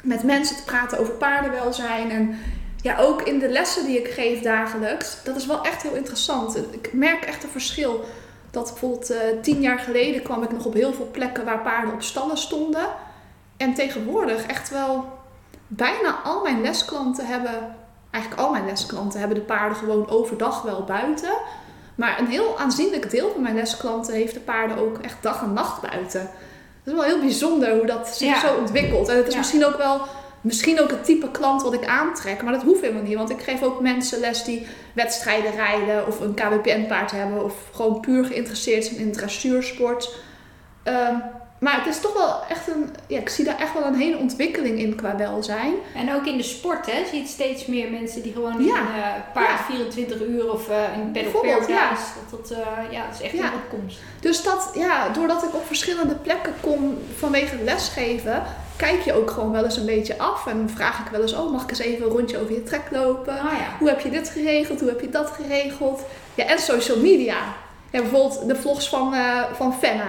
met 0.03 0.23
mensen 0.23 0.55
te 0.55 0.63
praten 0.63 0.99
over 0.99 1.13
paardenwelzijn. 1.13 2.11
En 2.11 2.37
ja, 2.81 2.97
ook 2.99 3.21
in 3.21 3.39
de 3.39 3.49
lessen 3.49 3.85
die 3.85 3.99
ik 3.99 4.07
geef 4.07 4.41
dagelijks, 4.41 5.17
dat 5.23 5.35
is 5.35 5.45
wel 5.45 5.63
echt 5.63 5.81
heel 5.81 5.95
interessant. 5.95 6.57
Ik 6.71 6.93
merk 6.93 7.23
echt 7.23 7.43
een 7.43 7.49
verschil. 7.49 8.05
Dat 8.51 8.69
bijvoorbeeld 8.69 9.09
eh, 9.09 9.19
tien 9.41 9.61
jaar 9.61 9.79
geleden 9.79 10.21
kwam 10.21 10.43
ik 10.43 10.51
nog 10.51 10.65
op 10.65 10.73
heel 10.73 10.93
veel 10.93 11.07
plekken 11.11 11.45
waar 11.45 11.59
paarden 11.61 11.93
op 11.93 12.01
stallen 12.01 12.37
stonden. 12.37 12.87
En 13.57 13.73
tegenwoordig 13.73 14.45
echt 14.45 14.69
wel 14.69 15.05
bijna 15.67 16.19
al 16.23 16.41
mijn 16.43 16.61
lesklanten 16.61 17.25
hebben, 17.25 17.75
eigenlijk 18.11 18.43
al 18.43 18.51
mijn 18.51 18.65
lesklanten 18.65 19.19
hebben 19.19 19.37
de 19.37 19.43
paarden 19.43 19.77
gewoon 19.77 20.09
overdag 20.09 20.61
wel 20.61 20.83
buiten. 20.83 21.31
Maar 21.95 22.19
een 22.19 22.27
heel 22.27 22.59
aanzienlijk 22.59 23.11
deel 23.11 23.31
van 23.31 23.41
mijn 23.41 23.55
lesklanten 23.55 24.13
heeft 24.13 24.33
de 24.33 24.39
paarden 24.39 24.77
ook 24.77 24.97
echt 24.97 25.17
dag 25.23 25.41
en 25.41 25.53
nacht 25.53 25.81
buiten. 25.81 26.21
Dat 26.83 26.93
is 26.93 26.93
wel 26.93 27.03
heel 27.03 27.19
bijzonder 27.19 27.77
hoe 27.77 27.85
dat 27.85 28.07
zich 28.07 28.27
Ja. 28.27 28.39
zo 28.39 28.55
ontwikkelt. 28.55 29.07
En 29.07 29.15
het 29.17 29.27
is 29.27 29.33
Ja. 29.33 29.39
misschien 29.39 29.65
ook 29.65 29.77
wel 29.77 30.01
misschien 30.41 30.81
ook 30.81 30.89
het 30.89 31.05
type 31.05 31.31
klant 31.31 31.61
wat 31.61 31.73
ik 31.73 31.85
aantrek. 31.85 32.43
Maar 32.43 32.53
dat 32.53 32.63
hoeft 32.63 32.81
helemaal 32.81 33.03
niet. 33.03 33.17
Want 33.17 33.29
ik 33.29 33.41
geef 33.41 33.63
ook 33.63 33.81
mensen 33.81 34.19
les 34.19 34.43
die 34.43 34.67
wedstrijden 34.93 35.51
rijden 35.51 36.07
of 36.07 36.19
een 36.19 36.33
KWPN-paard 36.33 37.11
hebben. 37.11 37.43
Of 37.43 37.53
gewoon 37.73 37.99
puur 37.99 38.25
geïnteresseerd 38.25 38.85
zijn 38.85 38.99
in 38.99 39.11
dressuursport. 39.11 40.15
Ehm, 40.83 41.15
maar 41.59 41.75
het 41.77 41.85
is 41.95 41.99
toch 42.01 42.13
wel 42.13 42.41
echt 42.49 42.67
een... 42.67 42.95
Ja, 43.07 43.19
ik 43.19 43.29
zie 43.29 43.45
daar 43.45 43.59
echt 43.59 43.73
wel 43.73 43.83
een 43.85 43.95
hele 43.95 44.17
ontwikkeling 44.17 44.79
in 44.79 44.95
qua 44.95 45.15
welzijn. 45.15 45.73
En 45.95 46.13
ook 46.15 46.25
in 46.25 46.37
de 46.37 46.43
sport, 46.43 46.85
hè? 46.91 47.05
Zie 47.09 47.21
je 47.21 47.27
steeds 47.27 47.65
meer 47.65 47.91
mensen 47.91 48.21
die 48.21 48.33
gewoon 48.33 48.63
Ja. 48.63 48.77
in 48.79 48.85
eh 49.01 49.33
paard 49.33 49.47
Ja. 49.59 49.63
24 49.65 50.21
uur 50.21 50.51
of 50.51 50.69
eh 50.69 50.77
in 50.97 51.11
Paradise. 51.11 51.71
ja. 51.71 51.89
Dat, 52.29 52.47
dat, 52.49 52.57
eh, 52.57 52.91
ja, 52.91 53.05
dat 53.05 53.15
is 53.19 53.21
echt 53.21 53.33
een 53.33 53.53
opkomst. 53.63 53.99
Dus 54.19 54.43
dat, 54.43 54.71
ja, 54.73 55.09
doordat 55.09 55.43
ik 55.43 55.53
op 55.55 55.65
verschillende 55.65 56.15
plekken 56.15 56.53
kom 56.61 56.97
vanwege 57.17 57.55
het 57.55 57.63
lesgeven, 57.63 58.43
kijk 58.75 59.01
je 59.01 59.13
ook 59.13 59.31
gewoon 59.31 59.51
wel 59.51 59.63
eens 59.63 59.77
een 59.77 59.85
beetje 59.85 60.17
af. 60.17 60.47
En 60.47 60.69
vraag 60.75 60.99
ik 60.99 61.11
wel 61.11 61.21
eens, 61.21 61.33
oh, 61.35 61.51
mag 61.51 61.63
ik 61.63 61.69
eens 61.69 61.79
even 61.79 62.05
een 62.05 62.11
rondje 62.11 62.37
over 62.41 62.53
je 62.53 62.63
trek 62.63 62.83
lopen? 62.91 63.33
Ah 63.39 63.43
ja. 63.51 63.75
Hoe 63.79 63.87
heb 63.89 63.99
je 63.99 64.09
dit 64.09 64.29
geregeld? 64.29 64.79
Hoe 64.79 64.89
heb 64.89 65.01
je 65.01 65.09
dat 65.09 65.29
geregeld? 65.29 66.01
Ja, 66.35 66.45
en 66.45 66.59
social 66.59 66.97
media. 66.97 67.35
Ja, 67.91 67.99
bijvoorbeeld 68.01 68.47
de 68.47 68.55
vlogs 68.55 68.89
van, 68.89 69.15
van 69.53 69.73
Fenna. 69.73 70.07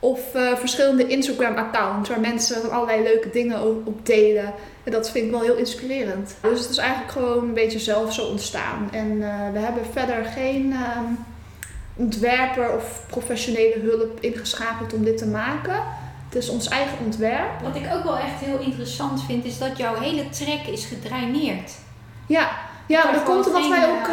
Of 0.00 0.34
eh, 0.34 0.56
verschillende 0.56 1.06
Instagram-accounts 1.06 2.08
waar 2.08 2.20
mensen 2.20 2.70
allerlei 2.70 3.02
leuke 3.02 3.30
dingen 3.30 3.86
op, 3.86 4.06
delen. 4.06 4.54
En 4.84 4.92
dat 4.92 5.10
vind 5.10 5.24
ik 5.24 5.30
wel 5.30 5.40
heel 5.40 5.56
inspirerend. 5.56 6.36
Dus 6.40 6.60
het 6.60 6.70
is 6.70 6.76
eigenlijk 6.76 7.10
gewoon 7.10 7.44
een 7.44 7.54
beetje 7.54 7.78
zelf 7.78 8.14
zo 8.14 8.24
ontstaan. 8.24 8.88
En 8.92 9.10
eh, 9.22 9.52
we 9.52 9.58
hebben 9.58 9.82
verder 9.92 10.24
geen 10.24 10.72
ehm, 10.72 11.04
ontwerper 11.96 12.76
of 12.76 13.02
professionele 13.06 13.80
hulp 13.80 14.20
ingeschakeld 14.20 14.92
om 14.94 15.04
dit 15.04 15.18
te 15.18 15.26
maken. 15.26 15.82
Het 16.28 16.36
is 16.36 16.48
ons 16.48 16.68
eigen 16.68 16.98
ontwerp. 17.04 17.60
Wat 17.62 17.76
ik 17.76 17.94
ook 17.94 18.04
wel 18.04 18.18
echt 18.18 18.40
heel 18.40 18.58
interessant 18.58 19.24
vind, 19.24 19.44
is 19.44 19.58
dat 19.58 19.76
jouw 19.76 19.94
hele 19.94 20.28
trek 20.28 20.66
is 20.66 20.84
gedraineerd. 20.84 21.72
Ja, 22.26 22.48
ja 22.86 23.12
dat 23.12 23.22
komt 23.22 23.46
omdat 23.46 23.68
wij 23.68 23.86
ook... 23.86 24.06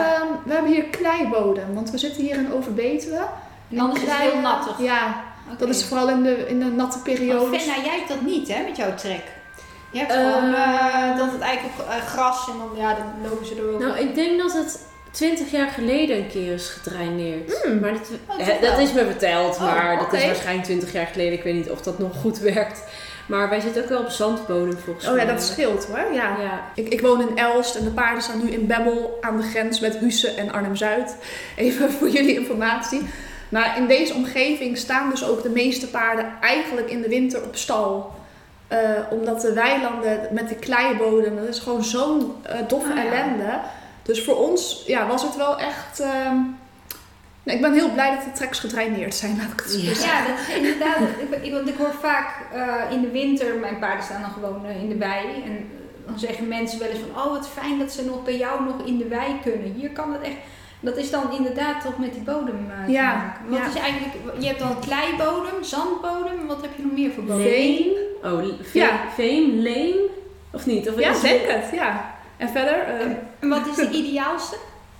we 0.45 0.53
hebben 0.53 0.71
hier 0.71 0.83
kleibodem. 0.83 1.73
Want 1.73 1.91
we 1.91 1.97
zitten 1.97 2.23
hier 2.23 2.35
in 2.35 2.53
Overbetuwe. 2.53 3.27
En 3.71 3.79
anders 3.79 4.01
is 4.01 4.09
het 4.09 4.17
heel 4.17 4.41
nattig. 4.41 4.79
Ja, 4.79 5.23
Dat 5.57 5.69
is 5.69 5.85
vooral 5.85 6.09
in 6.09 6.23
de, 6.23 6.47
in 6.47 6.59
de 6.59 6.65
natte 6.65 6.91
Want 6.97 7.03
periodes. 7.03 7.61
Fenna, 7.63 7.83
jij 7.85 7.95
hebt 7.97 8.07
dat 8.09 8.21
niet, 8.21 8.47
hè, 8.47 8.63
met 8.63 8.77
jouw 8.77 8.95
trek. 8.95 9.21
Je 9.91 9.99
hebt 9.99 10.11
Eh, 10.11 10.17
gewoon 10.17 10.53
eh, 10.53 11.17
dat 11.17 11.31
het 11.31 11.41
eigenlijk 11.41 11.79
op 11.79 11.87
eh, 11.89 11.95
gras 12.05 12.47
en 12.49 12.53
dan, 12.57 12.69
ja, 12.81 12.93
dan 12.93 13.29
lopen 13.29 13.45
ze 13.45 13.55
door. 13.55 13.79
Nou, 13.79 13.99
ik 13.99 14.15
denk 14.15 14.37
dat 14.41 14.53
het 14.53 14.79
20 15.11 15.51
jaar 15.51 15.67
geleden 15.69 16.17
een 16.17 16.27
keer 16.27 16.53
is 16.53 16.69
gedraineerd. 16.69 17.61
Hmm. 17.63 17.79
Maar 17.79 17.91
dat, 17.93 18.09
Oh, 18.27 18.37
hè, 18.37 18.51
toch 18.59 18.69
dat 18.69 18.79
is 18.79 18.93
me 18.93 19.05
verteld, 19.05 19.55
Oh, 19.55 19.61
maar 19.61 19.97
dat 19.97 20.13
is 20.13 20.25
waarschijnlijk 20.25 20.65
20 20.65 20.91
jaar 20.91 21.07
geleden. 21.07 21.33
Ik 21.33 21.43
weet 21.43 21.53
niet 21.53 21.69
of 21.69 21.81
dat 21.81 21.99
nog 21.99 22.15
goed 22.21 22.39
werkt. 22.39 22.83
Maar 23.25 23.49
wij 23.49 23.59
zitten 23.59 23.83
ook 23.83 23.89
wel 23.89 23.99
op 23.99 24.09
zandbodem 24.09 24.77
volgens 24.83 25.07
Oh 25.07 25.13
mij. 25.13 25.25
ja, 25.25 25.31
dat 25.31 25.43
scheelt 25.43 25.85
hoor. 25.85 25.97
Ja. 26.13 26.37
Ja. 26.41 26.63
Ik, 26.75 26.87
ik 26.89 27.01
woon 27.01 27.21
in 27.29 27.37
Elst 27.37 27.75
en 27.75 27.83
de 27.83 27.89
paarden 27.89 28.23
staan 28.23 28.43
nu 28.45 28.51
in 28.51 28.67
Bemmel 28.67 29.17
aan 29.21 29.37
de 29.37 29.43
grens 29.43 29.79
met 29.79 29.97
Husse 29.97 30.29
en 30.31 30.51
Arnhem-Zuid. 30.51 31.15
Even 31.55 31.91
voor 31.97 32.09
jullie 32.09 32.39
informatie. 32.39 33.01
Maar 33.49 33.77
in 33.77 33.87
deze 33.87 34.13
omgeving 34.13 34.77
staan 34.77 35.09
dus 35.09 35.25
ook 35.27 35.43
de 35.43 35.49
meeste 35.49 35.87
paarden 35.87 36.25
eigenlijk 36.41 36.89
in 36.89 37.01
de 37.01 37.07
winter 37.09 37.43
op 37.43 37.55
stal. 37.55 38.13
Eh, 38.67 38.79
omdat 39.09 39.41
de 39.41 39.53
weilanden 39.53 40.19
met 40.31 40.49
de 40.49 40.55
kleienbodem, 40.55 41.35
dat 41.35 41.47
is 41.47 41.59
gewoon 41.59 41.83
zo'n 41.83 42.33
eh, 42.41 42.59
doffe 42.67 42.89
Ah, 42.89 42.95
ja. 42.95 43.03
ellende. 43.03 43.59
Dus 44.03 44.23
voor 44.23 44.35
ons 44.49 44.83
ja, 44.87 45.07
was 45.07 45.21
het 45.23 45.35
wel 45.35 45.57
echt... 45.59 45.99
ehm, 45.99 46.35
ik 47.43 47.61
ben 47.61 47.73
heel 47.73 47.89
blij 47.91 48.15
dat 48.15 48.23
de 48.23 48.31
treks 48.31 48.59
gedraineerd 48.59 49.15
zijn, 49.15 49.37
laat 49.37 49.51
ik 49.51 49.59
het 49.59 49.71
zo 49.71 49.77
Ja. 49.79 49.93
zeggen. 49.93 50.07
Ja, 50.07 50.27
dat 50.27 50.39
is 50.47 50.55
inderdaad. 50.55 50.97
ik, 51.45 51.51
want 51.53 51.67
ik 51.67 51.75
hoor 51.77 51.93
vaak 52.01 52.35
eh, 52.53 52.91
in 52.91 53.01
de 53.01 53.11
winter, 53.11 53.55
mijn 53.55 53.79
paarden 53.79 54.03
staan 54.03 54.21
dan 54.21 54.31
gewoon 54.31 54.65
in 54.65 54.89
de 54.89 54.97
wei. 54.97 55.25
En 55.45 55.69
dan 56.05 56.19
zeggen 56.19 56.47
mensen 56.47 56.79
wel 56.79 56.87
eens 56.87 56.99
van, 57.13 57.23
oh 57.25 57.31
wat 57.31 57.47
fijn 57.47 57.79
dat 57.79 57.91
ze 57.91 58.05
nog 58.05 58.23
bij 58.23 58.37
jou 58.37 58.63
nog 58.63 58.85
in 58.87 58.97
de 58.97 59.07
wei 59.07 59.39
kunnen. 59.43 59.73
Hier 59.73 59.89
kan 59.89 60.13
het 60.13 60.21
echt. 60.21 60.35
Dat 60.85 60.97
is 60.97 61.11
dan 61.11 61.23
inderdaad 61.37 61.81
toch 61.81 61.97
met 61.97 62.13
die 62.13 62.21
bodem 62.21 62.71
eh, 62.85 62.93
Ja, 62.93 63.11
te 63.11 63.17
maken. 63.17 63.49
Wat 63.49 63.59
ja. 63.59 63.67
is 63.67 63.81
eigenlijk, 63.81 64.13
je 64.39 64.47
hebt 64.47 64.59
dan 64.59 64.79
kleibodem, 64.79 65.63
zandbodem. 65.63 66.47
Wat 66.47 66.61
heb 66.61 66.71
je 66.75 66.83
nog 66.83 66.91
meer 66.91 67.11
voor 67.11 67.23
bodem? 67.23 67.41
Leen? 67.43 67.85
Oh, 68.23 68.37
veen, 68.61 68.81
Ja. 68.81 68.99
veen, 69.15 69.61
leen? 69.61 69.95
Of 70.51 70.65
niet? 70.65 70.89
Of 70.89 70.99
Ja, 70.99 71.09
is- 71.09 71.21
denk 71.21 71.41
het, 71.47 71.65
ja. 71.73 72.13
En 72.37 72.49
verder... 72.49 72.79
eh, 72.79 73.05
En 73.39 73.49
wat 73.49 73.67
is 73.67 73.75
de 73.75 73.89
ideaalste 73.91 74.55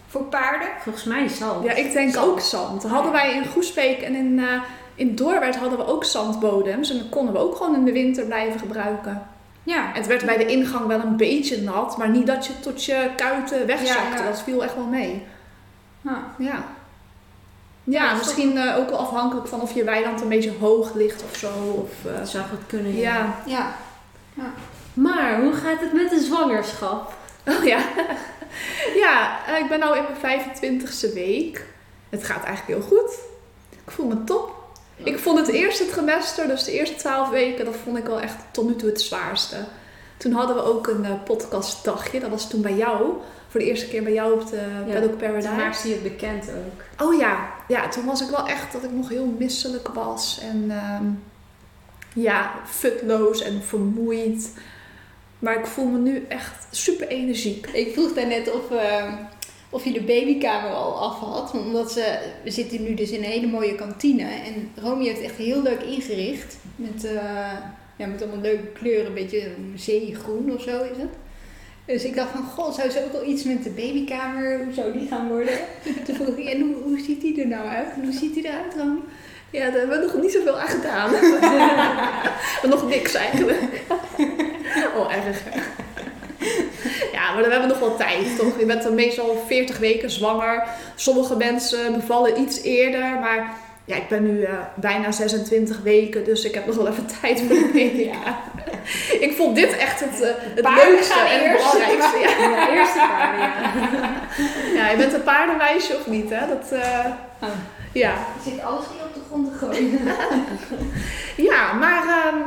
voor 0.07 0.23
paarden? 0.23 0.67
Volgens 0.79 1.03
mij 1.03 1.27
zand. 1.27 1.63
Ja, 1.65 1.71
ik 1.73 1.91
denk 1.93 2.13
Zand. 2.13 2.27
ook 2.27 2.39
zand. 2.39 2.83
Hadden 2.83 3.11
wij 3.11 3.33
in 3.33 3.45
Goesbeek 3.45 4.01
en 4.01 4.15
in, 4.15 4.39
eh 4.39 4.61
in 4.95 5.15
Doorwerth 5.15 5.55
hadden 5.55 5.77
we 5.77 5.87
ook 5.87 6.03
zandbodems. 6.03 6.89
En 6.91 6.97
dat 6.97 7.09
konden 7.09 7.33
we 7.33 7.39
ook 7.39 7.55
gewoon 7.55 7.75
in 7.75 7.85
de 7.85 7.91
winter 7.91 8.25
blijven 8.25 8.59
gebruiken. 8.59 9.27
Ja. 9.63 9.89
Het 9.93 10.07
werd 10.07 10.25
bij 10.25 10.37
de 10.37 10.45
ingang 10.45 10.85
wel 10.87 10.99
een 10.99 11.17
beetje 11.17 11.61
nat, 11.61 11.97
maar 11.97 12.09
niet 12.09 12.27
dat 12.27 12.45
je 12.45 12.59
tot 12.59 12.83
je 12.85 13.09
kuiten 13.15 13.65
wegzakte. 13.67 14.17
Ja, 14.17 14.23
ja. 14.23 14.29
Dat 14.29 14.41
viel 14.41 14.63
echt 14.63 14.75
wel 14.75 14.85
mee. 14.85 15.23
Ah. 16.05 16.13
Ja. 16.37 16.45
Ja, 16.45 16.63
Ja, 17.83 18.13
misschien 18.13 18.57
eh, 18.57 18.77
ook 18.77 18.89
wel 18.89 18.99
afhankelijk 18.99 19.47
van 19.47 19.61
of 19.61 19.73
je 19.73 19.83
weiland 19.83 20.21
een 20.21 20.29
beetje 20.29 20.53
hoog 20.59 20.93
ligt 20.93 21.23
of 21.23 21.37
zo. 21.37 21.49
Of, 21.57 22.11
eh, 22.11 22.17
Dat 22.17 22.29
zou 22.29 22.45
goed 22.45 22.65
kunnen. 22.67 22.95
ja. 22.95 23.35
ja. 23.45 23.75
Ja. 24.33 24.53
Maar 24.93 25.41
hoe 25.41 25.53
gaat 25.53 25.79
het 25.79 25.93
met 25.93 26.09
de 26.09 26.19
zwangerschap? 26.19 27.13
Oh 27.45 27.63
ja. 27.63 27.79
ja, 29.03 29.45
eh, 29.47 29.59
ik 29.59 29.69
ben 29.69 29.79
nu 29.79 29.85
in 29.85 30.03
mijn 30.21 30.41
25ste 30.41 31.13
week. 31.13 31.65
Het 32.09 32.23
gaat 32.23 32.43
eigenlijk 32.43 32.79
heel 32.79 32.97
goed. 32.97 33.11
Ik 33.85 33.91
voel 33.91 34.07
me 34.07 34.23
top. 34.23 34.53
Ik 35.03 35.19
vond 35.19 35.39
het 35.39 35.47
eerste 35.47 35.85
trimester, 35.85 36.47
dus 36.47 36.63
de 36.63 36.71
eerste 36.71 36.95
12 36.95 37.29
weken, 37.29 37.65
dat 37.65 37.75
vond 37.83 37.97
ik 37.97 38.05
wel 38.05 38.21
echt 38.21 38.35
tot 38.51 38.67
nu 38.67 38.75
toe 38.75 38.89
het 38.89 39.01
zwaarste. 39.01 39.55
Toen 40.17 40.31
hadden 40.31 40.55
we 40.55 40.63
ook 40.63 40.87
een 40.87 41.05
eh, 41.05 41.23
podcastdagje. 41.23 42.19
Dat 42.19 42.29
was 42.29 42.49
toen 42.49 42.61
bij 42.61 42.75
jou. 42.75 43.13
Voor 43.47 43.59
de 43.59 43.65
eerste 43.65 43.87
keer 43.87 44.03
bij 44.03 44.13
jou 44.13 44.41
op 44.41 44.49
de 44.49 44.61
Ja, 44.87 44.93
Paddock 44.93 45.17
Paradise. 45.17 45.47
Toen 45.47 45.57
maakte 45.57 45.87
je 45.87 45.93
het 45.93 46.03
bekend 46.03 46.49
ook. 46.49 47.07
Oh 47.07 47.19
ja. 47.19 47.49
ja, 47.67 47.89
toen 47.89 48.05
was 48.05 48.21
ik 48.21 48.29
wel 48.29 48.47
echt 48.47 48.71
dat 48.71 48.83
ik 48.83 48.91
nog 48.91 49.09
heel 49.09 49.35
misselijk 49.37 49.87
was. 49.87 50.39
En 50.41 50.71
ehm, 50.71 51.05
ja, 52.13 52.51
futloos 52.65 53.41
en 53.41 53.61
vermoeid. 53.63 54.51
Maar 55.39 55.59
ik 55.59 55.65
voel 55.65 55.85
me 55.85 55.97
nu 55.97 56.25
echt 56.27 56.67
super 56.71 57.07
energiek. 57.07 57.67
Ik 57.67 57.93
vroeg 57.93 58.13
daarnet 58.13 58.53
of, 58.53 58.71
eh, 58.71 59.13
of 59.69 59.83
je 59.83 59.91
de 59.91 60.01
babykamer 60.01 60.71
al 60.71 60.97
af 60.97 61.19
had. 61.19 61.51
Omdat 61.53 61.91
ze, 61.91 62.19
we 62.43 62.51
zitten 62.51 62.83
nu 62.83 62.93
dus 62.93 63.09
in 63.09 63.23
een 63.23 63.29
hele 63.29 63.47
mooie 63.47 63.75
kantine. 63.75 64.23
En 64.23 64.71
Romy 64.75 65.05
heeft 65.05 65.21
echt 65.21 65.35
heel 65.35 65.61
leuk 65.61 65.81
ingericht. 65.81 66.57
Met, 66.75 67.03
eh, 67.03 67.51
ja, 67.95 68.05
met 68.05 68.21
allemaal 68.21 68.41
leuke 68.41 68.67
kleuren. 68.67 69.05
Een 69.05 69.13
beetje 69.13 69.47
zeegroen 69.75 70.53
of 70.53 70.61
zo 70.61 70.81
is 70.81 70.97
het. 70.97 71.13
Dus 71.85 72.03
ik 72.03 72.15
dacht 72.15 72.31
van, 72.31 72.43
god, 72.43 72.75
zou 72.75 72.89
ze 72.89 73.05
ook 73.05 73.13
al 73.13 73.27
iets 73.27 73.43
met 73.43 73.63
de 73.63 73.69
babykamer, 73.69 74.63
hoe 74.63 74.73
zou 74.73 74.91
die 74.91 75.07
gaan 75.07 75.27
worden? 75.27 75.53
Toen 76.05 76.15
vroeg 76.15 76.27
ik, 76.27 76.49
en 76.49 76.61
hoe, 76.61 76.75
hoe 76.83 76.99
ziet 76.99 77.21
die 77.21 77.41
er 77.41 77.47
nou 77.47 77.67
uit? 77.67 77.87
Hoe 78.03 78.13
ziet 78.13 78.33
die 78.33 78.47
eruit, 78.47 78.73
Romy? 78.77 78.99
Ja, 79.49 79.63
daar 79.69 79.79
hebben 79.79 79.99
we 79.99 80.05
nog 80.05 80.21
niet 80.21 80.31
zoveel 80.31 80.59
aan 80.59 80.67
gedaan. 80.67 81.11
nog 82.73 82.89
niks 82.89 83.13
eigenlijk. 83.13 83.61
oh, 84.97 85.15
erg. 85.15 85.41
Ja, 87.11 87.33
maar 87.33 87.41
dan 87.41 87.51
hebben 87.51 87.69
we 87.69 87.73
nog 87.73 87.79
wel 87.79 87.97
tijd, 87.97 88.37
toch? 88.37 88.59
Je 88.59 88.65
bent 88.65 88.83
dan 88.83 88.95
meestal 88.95 89.43
40 89.47 89.77
weken 89.77 90.11
zwanger. 90.11 90.67
Sommige 90.95 91.35
mensen 91.35 91.93
bevallen 91.93 92.41
iets 92.41 92.61
eerder, 92.61 93.19
maar 93.19 93.57
ja, 93.85 93.95
ik 93.95 94.07
ben 94.07 94.23
nu 94.23 94.43
eh, 94.43 94.53
bijna 94.75 95.11
26 95.11 95.81
weken, 95.81 96.23
dus 96.23 96.43
ik 96.43 96.53
heb 96.53 96.65
nog 96.65 96.75
wel 96.75 96.87
even 96.87 97.05
tijd 97.21 97.39
voor 97.39 97.47
de. 97.47 98.05
Ja. 98.05 98.39
Ik 99.19 99.33
vond 99.37 99.55
dit 99.55 99.77
echt 99.77 99.99
het, 99.99 100.21
uh, 100.21 100.27
het 100.55 100.85
leukste 100.85 101.19
en 101.19 101.49
het 101.49 101.57
belangrijkste. 101.57 102.17
Ja. 102.25 102.49
Ja, 102.49 102.69
eerste 102.75 102.99
paarden, 102.99 103.39
ja. 103.39 104.83
ja, 104.83 104.89
je 104.89 104.97
bent 104.97 105.13
een 105.13 105.23
paardenmeisje 105.23 105.95
of 105.95 106.07
niet, 106.07 106.29
hè? 106.29 106.47
Dat, 106.47 106.71
eh, 106.71 107.05
Oh. 107.41 107.49
Ja. 107.91 108.11
Ik 108.11 108.51
zit 108.51 108.61
alles 108.61 108.85
hier 108.91 109.05
op 109.05 109.13
de 109.13 109.19
grond 109.27 109.51
te 109.51 109.57
gooien. 109.57 109.99
Ja, 111.35 111.73
maar 111.73 112.03
ehm, 112.03 112.39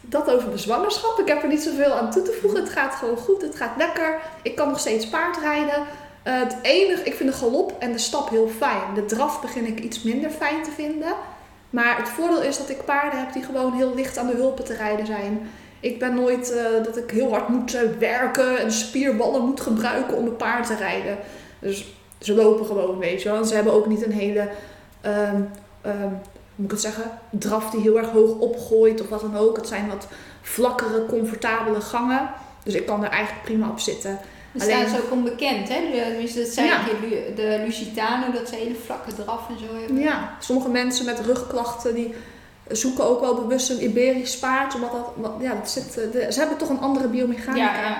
dat 0.00 0.30
over 0.30 0.50
de 0.50 0.58
zwangerschap. 0.58 1.18
Ik 1.18 1.28
heb 1.28 1.42
er 1.42 1.48
niet 1.48 1.62
zoveel 1.62 1.92
aan 1.92 2.10
toe 2.10 2.22
te 2.22 2.38
voegen. 2.40 2.60
Het 2.60 2.70
gaat 2.70 2.94
gewoon 2.94 3.16
goed, 3.16 3.42
het 3.42 3.56
gaat 3.56 3.76
lekker. 3.76 4.18
Ik 4.42 4.56
kan 4.56 4.68
nog 4.68 4.78
steeds 4.78 5.08
paardrijden. 5.08 5.86
Eh, 6.28 6.38
het 6.38 6.56
enige, 6.62 7.02
ik 7.02 7.14
vind 7.14 7.30
de 7.30 7.36
galop 7.36 7.76
en 7.78 7.92
de 7.92 7.98
stap 7.98 8.30
heel 8.30 8.48
fijn. 8.48 8.94
De 8.94 9.04
draf 9.04 9.40
begin 9.40 9.66
ik 9.66 9.80
iets 9.80 10.02
minder 10.02 10.30
fijn 10.30 10.62
te 10.62 10.70
vinden. 10.70 11.12
Maar 11.70 11.96
het 11.96 12.08
voordeel 12.08 12.42
is 12.42 12.58
dat 12.58 12.68
ik 12.68 12.84
paarden 12.84 13.18
heb 13.18 13.32
die 13.32 13.42
gewoon 13.42 13.72
heel 13.72 13.94
licht 13.94 14.18
aan 14.18 14.26
de 14.26 14.36
hulpen 14.36 14.64
te 14.64 14.74
rijden 14.74 15.06
zijn. 15.06 15.50
Ik 15.80 15.98
ben 15.98 16.14
nooit 16.14 16.52
eh, 16.52 16.84
dat 16.84 16.96
ik 16.96 17.10
heel 17.10 17.30
hard 17.30 17.48
moet 17.48 17.74
eh, 17.74 17.82
werken 17.98 18.58
en 18.58 18.72
spierballen 18.72 19.44
moet 19.44 19.60
gebruiken 19.60 20.16
om 20.16 20.26
een 20.26 20.36
paard 20.36 20.66
te 20.66 20.74
rijden. 20.74 21.18
Dus 21.58 21.86
ze 22.18 22.34
lopen 22.34 22.66
gewoon, 22.66 22.98
weet 22.98 23.22
je. 23.22 23.30
En 23.30 23.46
ze 23.46 23.54
hebben 23.54 23.72
ook 23.72 23.86
niet 23.86 24.04
een 24.04 24.12
hele, 24.12 24.48
hoe 25.02 26.10
moet 26.54 26.64
ik 26.64 26.70
het 26.70 26.80
zeggen, 26.80 27.10
draf 27.30 27.70
die 27.70 27.80
heel 27.80 27.98
erg 27.98 28.10
hoog 28.10 28.38
opgooit 28.38 29.00
of 29.00 29.08
wat 29.08 29.20
dan 29.20 29.36
ook. 29.36 29.56
Het 29.56 29.68
zijn 29.68 29.88
wat 29.88 30.06
vlakkere, 30.42 31.06
comfortabele 31.06 31.80
gangen. 31.80 32.30
Dus 32.62 32.74
ik 32.74 32.86
kan 32.86 33.04
er 33.04 33.10
eigenlijk 33.10 33.44
prima 33.44 33.68
op 33.68 33.78
zitten. 33.78 34.18
Er 34.58 34.64
Alleen- 34.64 34.88
staan 34.88 34.96
ze 35.00 35.04
ook 35.04 35.12
onbekend, 35.12 35.68
hè? 35.68 35.74
De- 35.92 36.04
Tenminste, 36.08 36.38
dat 36.40 36.48
zijn 36.48 36.66
Ja. 36.66 36.80
de, 37.00 37.32
de 37.36 37.62
Lusitano, 37.66 38.32
dat 38.32 38.48
ze 38.48 38.54
hele 38.54 38.74
vlakke 38.84 39.14
draf 39.14 39.48
en 39.48 39.58
zo 39.58 39.78
hebben. 39.78 39.98
Ja, 39.98 40.36
sommige 40.40 40.68
mensen 40.68 41.04
met 41.04 41.20
rugklachten 41.20 41.94
die 41.94 42.14
zoeken 42.68 43.04
ook 43.04 43.20
wel 43.20 43.34
bewust 43.34 43.70
een 43.70 43.82
Iberisch 43.84 44.38
paard. 44.38 44.74
Omdat 44.74 44.90
dat, 44.92 45.32
ja, 45.40 45.54
dat 45.54 45.70
zit, 45.70 45.98
eh, 45.98 46.12
de- 46.12 46.32
ze 46.32 46.38
hebben 46.38 46.58
toch 46.58 46.68
een 46.68 46.80
andere 46.80 47.08
biomechanica. 47.08 47.74
ja, 47.74 47.80
ja. 47.88 47.98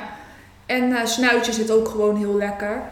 En 0.67 0.97
eh, 0.97 1.07
snuitje 1.07 1.53
zit 1.53 1.71
ook 1.71 1.89
gewoon 1.89 2.17
heel 2.17 2.35
lekker. 2.37 2.83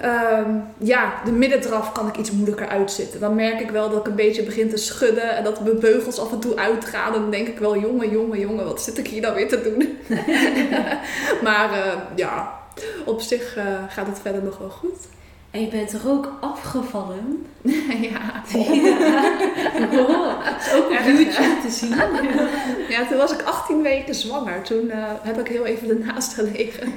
Ehm, 0.00 0.50
ja, 0.78 1.12
de 1.24 1.32
middendraf 1.32 1.92
kan 1.92 2.08
ik 2.08 2.16
iets 2.16 2.30
moeilijker 2.30 2.68
uitzitten. 2.68 3.20
Dan 3.20 3.34
merk 3.34 3.60
ik 3.60 3.70
wel 3.70 3.90
dat 3.90 3.98
ik 3.98 4.06
een 4.06 4.14
beetje 4.14 4.42
begin 4.42 4.70
te 4.70 4.76
schudden 4.76 5.36
en 5.36 5.44
dat 5.44 5.64
mijn 5.64 5.78
beugels 5.78 6.18
af 6.18 6.32
en 6.32 6.40
toe 6.40 6.56
uitgaan. 6.56 7.14
En 7.14 7.20
dan 7.20 7.30
denk 7.30 7.48
ik 7.48 7.58
wel, 7.58 7.78
jongen, 7.78 8.10
jongen, 8.10 8.40
jongen, 8.40 8.64
wat 8.64 8.82
zit 8.82 8.98
ik 8.98 9.06
hier 9.06 9.20
nou 9.20 9.34
weer 9.34 9.48
te 9.48 9.62
doen? 9.62 9.98
maar 11.46 11.72
eh, 11.72 11.92
ja, 12.14 12.58
op 13.04 13.20
zich 13.20 13.56
eh, 13.56 13.64
gaat 13.88 14.06
het 14.06 14.18
verder 14.22 14.42
nog 14.42 14.58
wel 14.58 14.70
goed. 14.70 14.98
En 15.50 15.60
je 15.60 15.68
bent 15.68 15.92
er 15.92 16.00
ook 16.08 16.32
afgevallen. 16.40 17.46
ja. 18.10 18.42
Oh, 18.54 20.44
dat 20.44 20.66
is 20.66 20.72
ook 20.74 20.90
een 20.90 21.26
Erg, 21.26 21.62
te 21.62 21.70
zien. 21.70 21.94
ja, 22.88 23.06
toen 23.08 23.16
was 23.16 23.32
ik 23.32 23.42
18 23.42 23.82
weken 23.82 24.14
zwanger. 24.14 24.62
Toen 24.62 24.90
eh, 24.90 25.04
heb 25.22 25.38
ik 25.38 25.48
heel 25.48 25.66
even 25.66 25.88
ernaast 25.88 26.34
gelegen. 26.34 26.92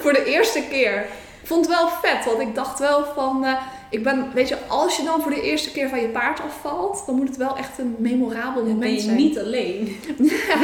Voor 0.00 0.12
de 0.12 0.24
eerste 0.24 0.62
keer. 0.70 1.06
Ik 1.48 1.54
vond 1.54 1.66
het 1.66 1.76
wel 1.76 1.88
vet, 1.88 2.24
want 2.24 2.40
ik 2.40 2.54
dacht 2.54 2.78
wel 2.78 3.04
van... 3.14 3.44
eh, 3.44 3.52
ik 3.90 4.02
ben, 4.02 4.30
weet 4.34 4.48
je, 4.48 4.56
als 4.66 4.96
je 4.96 5.04
dan 5.04 5.22
voor 5.22 5.30
de 5.30 5.42
eerste 5.42 5.70
keer 5.70 5.88
van 5.88 6.00
je 6.00 6.08
paard 6.08 6.40
afvalt... 6.40 7.02
dan 7.06 7.14
moet 7.14 7.28
het 7.28 7.36
wel 7.36 7.56
echt 7.56 7.78
een 7.78 7.96
memorabel 7.98 8.62
moment 8.62 8.80
ben 8.80 8.92
je 8.92 9.00
zijn. 9.00 9.16
niet 9.16 9.38
alleen. 9.38 9.96
Ja, 10.48 10.56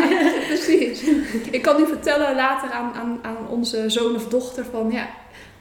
precies. 0.46 1.02
Ik 1.50 1.62
kan 1.62 1.76
nu 1.76 1.86
vertellen 1.86 2.34
later 2.34 2.70
aan, 2.70 2.92
aan, 2.94 3.18
aan 3.22 3.36
onze 3.48 3.90
zoon 3.90 4.14
of 4.14 4.28
dochter 4.28 4.64
van 4.70 4.90
ja, 4.90 5.08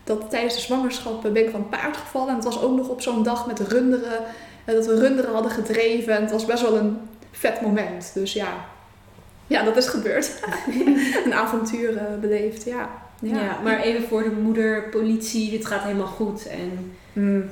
dat 0.04 0.30
tijdens 0.30 0.56
de 0.56 0.62
zwangerschap 0.62 1.22
ben 1.22 1.36
ik 1.36 1.50
van 1.50 1.60
het 1.60 1.70
paard 1.70 1.98
gevallen. 1.98 2.30
En 2.30 2.36
het 2.36 2.44
was 2.44 2.62
ook 2.62 2.78
nog 2.78 2.90
op 2.90 3.02
zo'n 3.02 3.24
dag 3.24 3.48
met 3.48 3.60
runderen, 3.60 4.20
eh, 4.66 4.76
dat 4.76 4.86
we 4.86 5.00
runderen 5.00 5.34
hadden 5.34 5.52
gedreven. 5.52 6.16
En 6.16 6.22
het 6.22 6.32
was 6.32 6.46
best 6.46 6.62
wel 6.62 6.78
een 6.78 6.98
vet 7.32 7.62
moment. 7.62 8.12
Dus 8.14 8.34
ja, 8.34 8.66
ja 9.48 9.64
dat 9.64 9.78
is 9.78 9.88
gebeurd. 9.88 10.32
een 11.26 11.34
avontuur 11.34 11.98
eh, 11.98 12.04
beleefd, 12.22 12.64
ja. 12.64 12.90
Ja. 13.24 13.60
maar 13.64 13.80
even 13.80 14.08
voor 14.08 14.24
de 14.24 14.32
moeder, 14.32 14.90
politie, 14.90 15.50
dit 15.50 15.66
gaat 15.66 15.84
helemaal 15.84 16.08
goed. 16.08 16.48
En 16.48 16.94
Mm. 17.14 17.50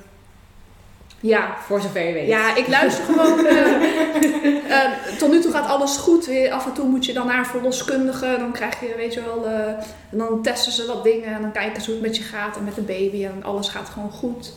Ja, 1.20 1.56
voor 1.60 1.82
zover 1.82 2.08
je 2.08 2.14
weet. 2.14 2.28
Ja, 2.28 2.56
ik 2.56 2.68
luister 2.68 3.04
gewoon. 3.04 3.46
eh, 3.46 4.84
eh, 4.84 4.92
tot 5.18 5.32
nu 5.32 5.40
toe 5.40 5.52
gaat 5.52 5.68
alles 5.68 5.98
goed. 5.98 6.30
Af 6.52 6.66
en 6.66 6.74
toe 6.74 6.88
moet 6.88 7.06
je 7.06 7.14
dan 7.14 7.28
naar 7.28 7.38
een 7.38 7.46
verloskundige. 7.46 8.36
Dan 8.40 8.52
krijg 8.52 8.80
je, 8.80 8.94
weet 8.98 9.14
je 9.14 9.24
wel, 9.24 9.46
eh, 9.46 9.68
en 10.12 10.18
dan 10.18 10.42
testen 10.42 10.72
ze 10.72 10.86
wat 10.86 11.04
dingen. 11.04 11.36
En 11.36 11.42
dan 11.42 11.52
kijken 11.52 11.82
ze 11.82 11.92
hoe 11.92 12.00
het 12.00 12.08
met 12.08 12.18
je 12.18 12.24
gaat 12.24 12.58
en 12.58 12.64
met 12.64 12.76
de 12.76 12.82
baby. 12.82 13.26
En 13.26 13.44
alles 13.44 13.70
gaat 13.70 13.90
gewoon 13.90 14.12
goed. 14.12 14.54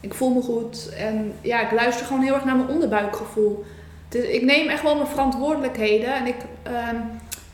Ik 0.00 0.14
voel 0.14 0.34
me 0.34 0.42
goed. 0.42 0.94
En 0.96 1.32
ja, 1.40 1.60
ik 1.60 1.72
luister 1.72 2.06
gewoon 2.06 2.22
heel 2.22 2.34
erg 2.34 2.44
naar 2.44 2.56
mijn 2.56 2.68
onderbuikgevoel. 2.68 3.64
Dus 4.08 4.24
ik 4.24 4.42
neem 4.42 4.68
echt 4.68 4.82
wel 4.82 4.94
mijn 4.94 5.06
verantwoordelijkheden. 5.06 6.14
En 6.14 6.26
ik 6.26 6.36
ehm, 6.62 6.96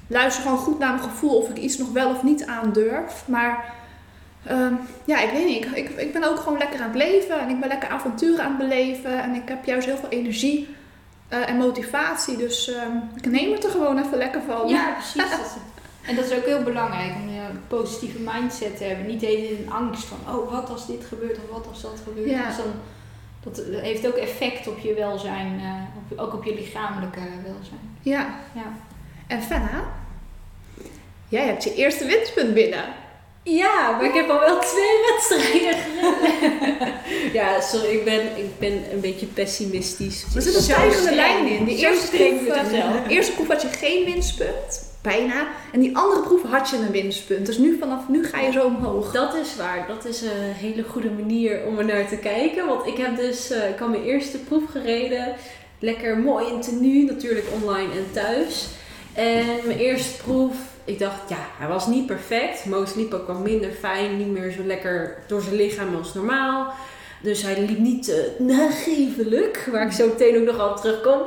luister 0.08 0.42
gewoon 0.42 0.58
goed 0.58 0.78
naar 0.78 0.94
mijn 0.94 1.08
gevoel 1.10 1.36
of 1.36 1.48
ik 1.48 1.56
iets 1.56 1.78
nog 1.78 1.92
wel 1.92 2.10
of 2.10 2.22
niet 2.22 2.46
aandurf. 2.46 3.24
Maar 3.26 3.76
Ehm, 4.48 4.74
ja, 5.04 5.20
ik 5.20 5.30
weet 5.30 5.46
niet. 5.46 5.64
Ik, 5.64 5.70
ik, 5.70 5.90
ik 5.90 6.12
ben 6.12 6.24
ook 6.24 6.38
gewoon 6.38 6.58
lekker 6.58 6.80
aan 6.80 6.88
het 6.88 6.96
leven 6.96 7.40
en 7.40 7.48
ik 7.48 7.60
ben 7.60 7.68
lekker 7.68 7.88
avonturen 7.88 8.44
aan 8.44 8.56
het 8.58 8.68
beleven. 8.68 9.22
En 9.22 9.34
ik 9.34 9.48
heb 9.48 9.64
juist 9.64 9.86
heel 9.86 9.96
veel 9.96 10.08
energie 10.08 10.68
eh, 11.28 11.48
en 11.48 11.56
motivatie. 11.56 12.36
Dus 12.36 12.72
ehm, 12.72 12.96
ik 13.14 13.26
neem 13.26 13.52
het 13.52 13.64
er 13.64 13.70
gewoon 13.70 13.98
even 13.98 14.18
lekker 14.18 14.42
van. 14.46 14.68
Ja, 14.68 14.92
precies. 14.92 15.32
En 16.06 16.16
dat 16.16 16.24
is 16.24 16.36
ook 16.36 16.44
heel 16.44 16.62
belangrijk 16.62 17.14
om 17.14 17.28
een 17.28 17.60
positieve 17.68 18.18
mindset 18.18 18.76
te 18.76 18.84
hebben. 18.84 19.06
Niet 19.06 19.20
de 19.20 19.26
hele 19.26 19.46
tijd 19.46 19.58
in 19.58 19.70
angst 19.70 20.04
van, 20.04 20.18
oh, 20.34 20.52
wat 20.52 20.70
als 20.70 20.86
dit 20.86 21.04
gebeurt 21.04 21.36
of 21.36 21.50
wat 21.50 21.66
als 21.68 21.82
dat 21.82 22.00
gebeurt. 22.04 22.30
Ja. 22.30 22.46
Dus 22.46 22.56
dan, 22.56 22.72
dat 23.42 23.62
heeft 23.82 24.06
ook 24.06 24.14
effect 24.14 24.68
op 24.68 24.78
je 24.78 24.94
welzijn, 24.94 25.60
eh, 25.60 26.12
op, 26.12 26.18
ook 26.18 26.34
op 26.34 26.44
je 26.44 26.54
lichamelijke 26.54 27.20
welzijn. 27.44 27.96
Ja. 28.02 28.26
Ja. 28.54 28.72
En 29.28 29.42
Fenna, 29.42 29.84
jij 31.28 31.44
hebt 31.46 31.64
je 31.64 31.74
eerste 31.74 32.06
winstpunt 32.06 32.54
binnen. 32.54 32.84
Ja, 33.42 33.90
maar 33.90 34.04
ik 34.04 34.14
heb 34.14 34.28
al 34.28 34.40
wel 34.40 34.58
twee 34.60 34.98
wedstrijden 35.06 35.82
gereden. 35.82 36.92
ja, 37.38 37.60
sorry, 37.60 37.88
ik 37.88 38.04
ben, 38.04 38.20
ik 38.36 38.58
ben 38.58 38.92
een 38.92 39.00
beetje 39.00 39.26
pessimistisch. 39.26 40.24
Er 40.34 40.42
zit 40.42 40.54
een 40.54 40.62
stijgende 40.62 41.14
lijn 41.14 41.46
in. 41.46 41.64
Die 41.64 41.76
eerste 41.76 42.06
streng 42.06 42.46
proef, 42.46 42.68
de 42.68 43.04
eerste 43.08 43.32
proef 43.32 43.48
had 43.48 43.62
je 43.62 43.68
geen 43.68 44.04
winstpunt. 44.04 44.86
Bijna. 45.02 45.48
En 45.72 45.80
die 45.80 45.96
andere 45.96 46.22
proef 46.22 46.42
had 46.42 46.70
je 46.70 46.76
een 46.76 46.90
winstpunt. 46.90 47.46
Dus 47.46 47.58
nu 47.58 47.78
vanaf 47.78 48.08
nu 48.08 48.24
ga 48.24 48.40
je 48.40 48.52
zo 48.52 48.64
omhoog. 48.64 49.12
Dat 49.12 49.34
is 49.34 49.56
waar. 49.56 49.86
Dat 49.86 50.04
is 50.04 50.22
een 50.22 50.52
hele 50.52 50.82
goede 50.82 51.10
manier 51.10 51.64
om 51.66 51.78
er 51.78 51.84
naar 51.84 52.08
te 52.08 52.16
kijken. 52.16 52.66
Want 52.66 52.86
ik 52.86 52.96
heb 52.96 53.16
dus, 53.16 53.50
eh, 53.50 53.68
ik 53.68 53.78
had 53.78 53.88
mijn 53.88 54.04
eerste 54.04 54.38
proef 54.38 54.62
gereden. 54.70 55.34
Lekker 55.78 56.18
mooi 56.18 56.46
in 56.46 56.60
tenue, 56.60 57.04
natuurlijk 57.04 57.46
online 57.62 57.92
en 57.92 58.06
thuis. 58.12 58.68
En 59.18 59.46
mijn 59.64 59.78
eerste 59.78 60.22
proef, 60.22 60.56
ik 60.84 60.98
dacht, 60.98 61.28
ja, 61.28 61.46
hij 61.58 61.68
was 61.68 61.86
niet 61.86 62.06
perfect. 62.06 62.64
Moos 62.64 62.94
liep 62.94 63.12
ook 63.12 63.26
wel 63.26 63.38
minder 63.38 63.70
fijn, 63.70 64.16
niet 64.16 64.26
meer 64.26 64.52
zo 64.52 64.62
lekker 64.62 65.18
door 65.26 65.42
zijn 65.42 65.54
lichaam 65.54 65.96
als 65.96 66.14
normaal. 66.14 66.72
Dus 67.20 67.42
hij 67.42 67.60
liep 67.60 67.78
niet 67.78 68.08
eh 68.08 68.16
nagevelijk, 68.38 69.68
waar 69.72 69.86
ik 69.86 69.92
zo 69.92 70.06
meteen 70.06 70.36
ook 70.36 70.56
nog 70.56 70.70
op 70.70 70.76
terugkom. 70.76 71.20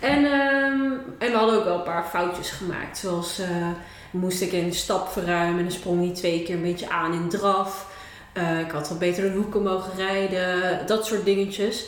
En, 0.00 0.24
ehm, 0.24 0.92
en 1.18 1.30
we 1.30 1.36
hadden 1.36 1.58
ook 1.58 1.64
wel 1.64 1.76
een 1.76 1.82
paar 1.82 2.04
foutjes 2.04 2.50
gemaakt. 2.50 2.98
Zoals 2.98 3.38
eh, 3.38 3.68
moest 4.10 4.40
ik 4.40 4.50
de 4.50 4.72
stap 4.72 5.08
verruimen 5.08 5.64
en 5.64 5.72
sprong 5.72 6.04
hij 6.04 6.14
twee 6.14 6.42
keer 6.42 6.54
een 6.54 6.62
beetje 6.62 6.90
aan 6.90 7.12
in 7.12 7.28
draf. 7.28 7.86
Eh, 8.32 8.60
ik 8.60 8.70
had 8.70 8.88
wat 8.88 8.98
beter 8.98 9.22
de 9.22 9.36
hoeken 9.36 9.62
mogen 9.62 9.92
rijden, 9.96 10.86
dat 10.86 11.06
soort 11.06 11.24
dingetjes. 11.24 11.86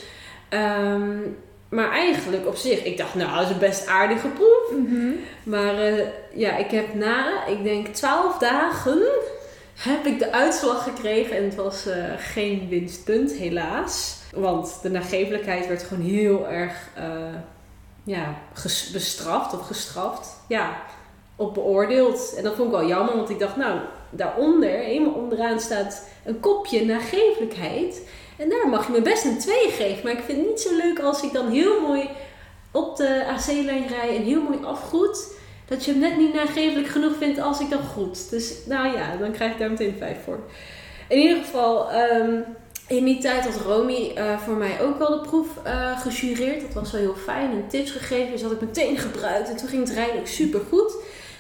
Ehm, 0.48 1.18
maar 1.70 1.90
eigenlijk 1.90 2.46
op 2.46 2.56
zich, 2.56 2.84
ik 2.84 2.96
dacht, 2.96 3.14
nou, 3.14 3.34
dat 3.34 3.44
is 3.44 3.50
een 3.50 3.58
best 3.58 3.86
aardige 3.86 4.28
proef. 4.28 4.70
Mhm. 4.70 5.10
Maar 5.42 5.74
eh, 5.74 6.06
ja, 6.34 6.56
ik 6.56 6.70
heb 6.70 6.94
na, 6.94 7.46
ik 7.46 7.62
denk 7.62 7.86
12 7.86 8.38
dagen, 8.38 9.02
heb 9.74 10.06
ik 10.06 10.18
de 10.18 10.32
uitslag 10.32 10.82
gekregen. 10.82 11.36
En 11.36 11.44
het 11.44 11.54
was 11.54 11.86
eh, 11.86 12.04
geen 12.18 12.68
winstpunt, 12.68 13.32
helaas. 13.32 14.18
Want 14.34 14.78
de 14.82 14.90
nagevelijkheid 14.90 15.66
werd 15.66 15.82
gewoon 15.82 16.04
heel 16.04 16.48
erg 16.48 16.88
eh, 16.94 17.34
ja, 18.04 18.34
bestraft 18.92 19.54
of 19.54 19.66
gestraft. 19.66 20.28
Ja, 20.48 20.76
op 21.36 21.54
beoordeeld. 21.54 22.34
En 22.36 22.42
dat 22.42 22.54
vond 22.54 22.72
ik 22.72 22.78
wel 22.78 22.88
jammer, 22.88 23.16
want 23.16 23.30
ik 23.30 23.38
dacht, 23.38 23.56
nou, 23.56 23.80
daaronder, 24.10 24.70
helemaal 24.70 25.14
onderaan 25.14 25.60
staat 25.60 26.08
een 26.24 26.40
kopje 26.40 26.84
nagevelijkheid. 26.84 28.02
En 28.40 28.48
daar 28.48 28.68
mag 28.68 28.86
je 28.86 28.92
me 28.92 29.02
best 29.02 29.24
een 29.24 29.38
2 29.38 29.70
geven. 29.70 30.00
Maar 30.04 30.12
ik 30.12 30.24
vind 30.24 30.38
het 30.38 30.48
niet 30.48 30.60
zo 30.60 30.76
leuk 30.76 30.98
als 30.98 31.22
ik 31.22 31.32
dan 31.32 31.50
heel 31.50 31.80
mooi 31.80 32.08
op 32.70 32.96
de 32.96 33.24
AC-lijn 33.26 33.86
rij 33.86 34.16
en 34.16 34.22
heel 34.22 34.42
mooi 34.42 34.58
afgroet. 34.64 35.26
Dat 35.68 35.84
je 35.84 35.90
hem 35.90 36.00
net 36.00 36.16
niet 36.16 36.34
nagevelijk 36.34 36.88
genoeg 36.88 37.16
vindt 37.16 37.40
als 37.40 37.60
ik 37.60 37.70
dan 37.70 37.82
goed. 37.82 38.30
Dus 38.30 38.54
nou 38.66 38.96
ja, 38.96 39.16
dan 39.16 39.32
krijg 39.32 39.52
ik 39.52 39.58
daar 39.58 39.70
meteen 39.70 39.94
5 39.98 40.16
voor. 40.24 40.38
In 41.08 41.18
ieder 41.18 41.36
geval, 41.36 41.90
ehm, 41.90 42.40
in 42.88 43.04
die 43.04 43.18
tijd 43.18 43.44
had 43.44 43.60
Romy 43.60 44.12
eh, 44.14 44.38
voor 44.38 44.54
mij 44.54 44.80
ook 44.80 44.98
wel 44.98 45.10
de 45.10 45.28
proef 45.28 45.48
uh, 45.66 46.00
gejureerd. 46.00 46.60
Dat 46.60 46.72
was 46.72 46.92
wel 46.92 47.00
heel 47.00 47.14
fijn 47.14 47.50
en 47.50 47.68
tips 47.68 47.90
gegeven. 47.90 48.32
Dus 48.32 48.42
had 48.42 48.52
ik 48.52 48.60
meteen 48.60 48.98
gebruikt. 48.98 49.48
En 49.48 49.56
toen 49.56 49.68
ging 49.68 49.88
het 49.88 49.96
rijden 49.96 50.18
ook 50.18 50.26
super 50.26 50.60
goed. 50.68 50.94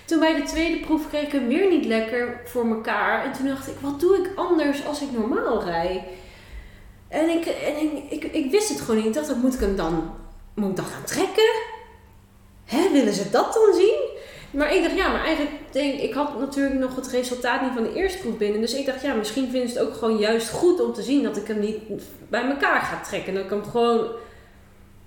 Toen 0.04 0.18
bij 0.18 0.34
de 0.34 0.42
tweede 0.42 0.80
proef 0.80 1.08
kreeg 1.08 1.22
ik 1.22 1.32
hem 1.32 1.48
weer 1.48 1.70
niet 1.70 1.84
lekker 1.84 2.40
voor 2.44 2.66
mekaar. 2.66 3.24
En 3.24 3.32
toen 3.32 3.46
dacht 3.46 3.68
ik, 3.68 3.74
wat 3.80 4.00
doe 4.00 4.16
ik 4.16 4.30
anders 4.36 4.86
als 4.86 5.02
ik 5.02 5.12
normaal 5.12 5.64
rij? 5.64 6.04
En 7.10 7.28
ik, 7.28 7.46
en 7.46 7.76
ik, 7.76 8.10
ik, 8.10 8.32
ik 8.32 8.50
wist 8.50 8.68
het 8.68 8.80
gewoon 8.80 8.96
niet. 8.96 9.06
Ik 9.06 9.14
dacht, 9.14 9.28
dat 9.28 9.36
moet 9.36 9.54
ik 9.54 9.60
hem 9.60 9.76
dan, 9.76 10.14
moet 10.54 10.76
dan 10.76 10.84
gaan 10.84 11.04
trekken? 11.04 11.52
Hè, 12.64 12.90
willen 12.92 13.14
ze 13.14 13.30
dat 13.30 13.52
dan 13.52 13.74
zien? 13.74 14.18
Maar 14.50 14.74
ik 14.74 14.82
dacht, 14.82 14.96
ja, 14.96 15.08
maar 15.08 15.24
eigenlijk 15.24 15.56
denk 15.70 16.00
ik 16.00 16.12
had 16.12 16.38
natuurlijk 16.38 16.78
nog 16.78 16.96
het 16.96 17.08
resultaat 17.08 17.62
niet 17.62 17.72
van 17.74 17.82
de 17.82 17.94
eerste 17.94 18.18
proef 18.18 18.36
binnen. 18.36 18.60
Dus 18.60 18.74
ik 18.74 18.86
dacht, 18.86 19.02
ja, 19.02 19.14
misschien 19.14 19.50
vinden 19.50 19.70
ze 19.70 19.78
het 19.78 19.86
ook 19.86 19.94
gewoon 19.94 20.18
juist 20.18 20.50
goed 20.50 20.80
om 20.80 20.92
te 20.92 21.02
zien 21.02 21.22
dat 21.22 21.36
ik 21.36 21.46
hem 21.46 21.60
niet 21.60 21.78
bij 22.28 22.44
elkaar 22.44 22.80
ga 22.80 23.00
trekken. 23.00 23.34
Dat 23.34 23.44
ik 23.44 23.50
hem 23.50 23.64
gewoon, 23.64 24.06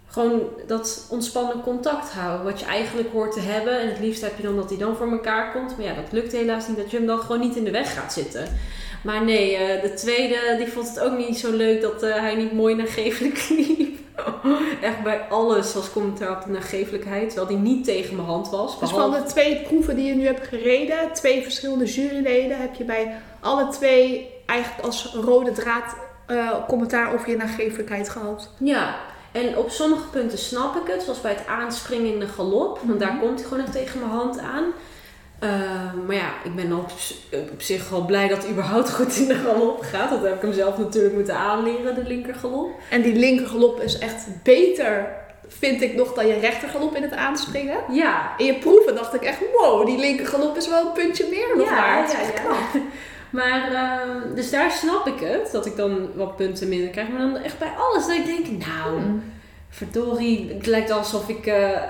gewoon 0.06 0.42
dat 0.68 1.08
ontspannen 1.10 1.62
contact 1.62 2.10
hou. 2.10 2.44
Wat 2.44 2.60
je 2.60 2.66
eigenlijk 2.66 3.12
hoort 3.12 3.34
te 3.34 3.40
hebben. 3.40 3.80
En 3.80 3.88
het 3.88 4.00
liefst 4.00 4.22
heb 4.22 4.38
je 4.38 4.44
dan 4.44 4.56
dat 4.56 4.70
hij 4.70 4.80
dan 4.80 4.96
voor 4.96 5.12
elkaar 5.12 5.52
komt. 5.52 5.78
Maar 5.78 5.86
ja, 5.86 5.94
dat 5.94 6.12
lukt 6.12 6.32
helaas 6.32 6.68
niet. 6.68 6.78
Dat 6.78 6.92
je 6.92 6.98
hem 6.98 7.06
dan 7.08 7.20
gewoon 7.20 7.40
niet 7.40 7.56
in 7.56 7.64
de 7.64 7.72
weg 7.72 7.94
gaat 7.94 8.14
zitten. 8.14 8.48
Maar 9.04 9.24
nee, 9.24 9.54
uh, 9.54 9.82
de 9.82 9.94
tweede, 9.94 10.56
die 10.58 10.68
vond 10.68 10.90
het 10.90 11.00
ook 11.00 11.18
niet 11.18 11.38
zo 11.38 11.52
leuk 11.52 11.82
dat 11.82 12.04
uh, 12.04 12.16
hij 12.16 12.36
niet 12.36 12.54
mooi 12.54 12.76
nagevelijk 12.76 13.50
liep. 13.68 13.98
Echt 14.82 15.04
bij 15.04 15.20
alles 15.30 15.76
als 15.76 15.92
commentaar 15.92 16.38
op 16.38 16.44
de 16.44 16.52
nagevelijkheid. 16.52 17.30
Terwijl 17.30 17.48
die 17.48 17.58
niet 17.58 17.86
tegen 17.86 18.16
mijn 18.16 18.28
hand 18.28 18.50
was. 18.50 18.80
Dus 18.80 18.90
van 18.90 19.12
de 19.12 19.24
twee 19.24 19.62
proeven 19.62 19.96
die 19.96 20.06
je 20.06 20.16
nu 20.16 20.26
hebt 20.26 20.48
gereden, 20.48 21.14
twee 21.14 21.44
verschillende 21.44 21.86
juryleden, 21.86 22.58
heb 22.58 22.76
je 22.76 22.84
bij 22.84 23.16
alle 23.40 23.68
twee 23.68 24.30
eigenlijk 24.46 24.86
als 24.86 25.14
rode 25.14 25.52
draad 25.52 25.96
uh, 26.28 26.52
commentaar 26.68 27.14
over 27.14 27.30
je 27.30 27.38
nagevelijkheid 27.38 28.10
gehad. 28.10 28.50
Ja, 28.58 28.96
en 29.32 29.58
op 29.58 29.70
sommige 29.70 30.08
punten 30.08 30.38
snap 30.38 30.76
ik 30.76 30.94
het. 30.94 31.04
Zoals 31.04 31.22
bij 31.22 31.32
het 31.32 31.48
aanspringen 31.48 32.14
in 32.14 32.20
de 32.20 32.28
galop. 32.28 32.80
Want 32.84 33.00
daar 33.00 33.18
komt 33.20 33.40
hij 33.40 33.48
gewoon 33.48 33.64
echt 33.64 33.74
tegen 33.74 34.00
mijn 34.00 34.12
hand 34.12 34.40
aan. 34.40 34.64
Uh, 35.44 35.50
maar 36.08 36.16
ja, 36.16 36.34
ik 36.44 36.56
ben 36.56 36.74
op, 36.74 36.92
op 37.52 37.62
zich 37.62 37.90
wel 37.90 38.06
blij 38.06 38.28
dat 38.28 38.38
het 38.38 38.52
überhaupt 38.52 38.94
goed 38.94 39.16
in 39.16 39.28
de 39.28 39.36
galop 39.36 39.82
gaat. 39.82 40.10
Dat 40.10 40.24
heb 40.24 40.36
ik 40.36 40.42
hem 40.42 40.54
zelf 40.54 40.78
natuurlijk 40.78 41.14
moeten 41.14 41.36
aanleren, 41.36 41.96
de 41.96 42.04
linkergalop. 42.04 42.70
En 42.90 43.02
die 43.02 43.16
linkergalop 43.16 43.82
is 43.82 43.98
echt 43.98 44.26
beter, 44.44 45.08
vind 45.48 45.82
ik 45.82 45.96
nog, 45.96 46.14
dan 46.14 46.28
je 46.28 46.40
rechtergalop 46.40 46.96
in 46.96 47.02
het 47.02 47.14
aanspringen. 47.14 47.78
Ja. 47.90 48.34
In 48.38 48.46
je 48.46 48.58
proeven 48.58 48.96
dacht 48.96 49.14
ik 49.14 49.22
echt, 49.22 49.40
wow, 49.58 49.86
die 49.86 49.98
linkergalop 49.98 50.58
is 50.58 50.70
wel 50.70 50.86
een 50.86 50.92
puntje 50.92 51.28
meer 51.30 51.58
nog 51.58 51.70
ja, 51.70 51.76
waard. 51.76 52.12
Ja, 52.12 52.20
ja. 52.20 52.82
Maar, 53.30 53.72
uh, 53.72 54.36
dus 54.36 54.50
daar 54.50 54.72
snap 54.72 55.08
ik 55.08 55.20
het, 55.20 55.52
dat 55.52 55.66
ik 55.66 55.76
dan 55.76 56.10
wat 56.16 56.36
punten 56.36 56.70
minder 56.70 56.90
krijg. 56.90 57.10
Maar 57.10 57.20
dan 57.20 57.38
echt 57.38 57.60
bij 57.60 57.72
alles 57.78 58.08
dat 58.08 58.16
ik 58.16 58.26
denk, 58.26 58.66
nou, 58.66 59.00
Hmm. 59.00 59.24
verdorie, 59.70 60.54
het 60.54 60.66
lijkt 60.66 60.92
alsof 60.92 61.30
ik... 61.30 61.46
Uh, 61.46 61.82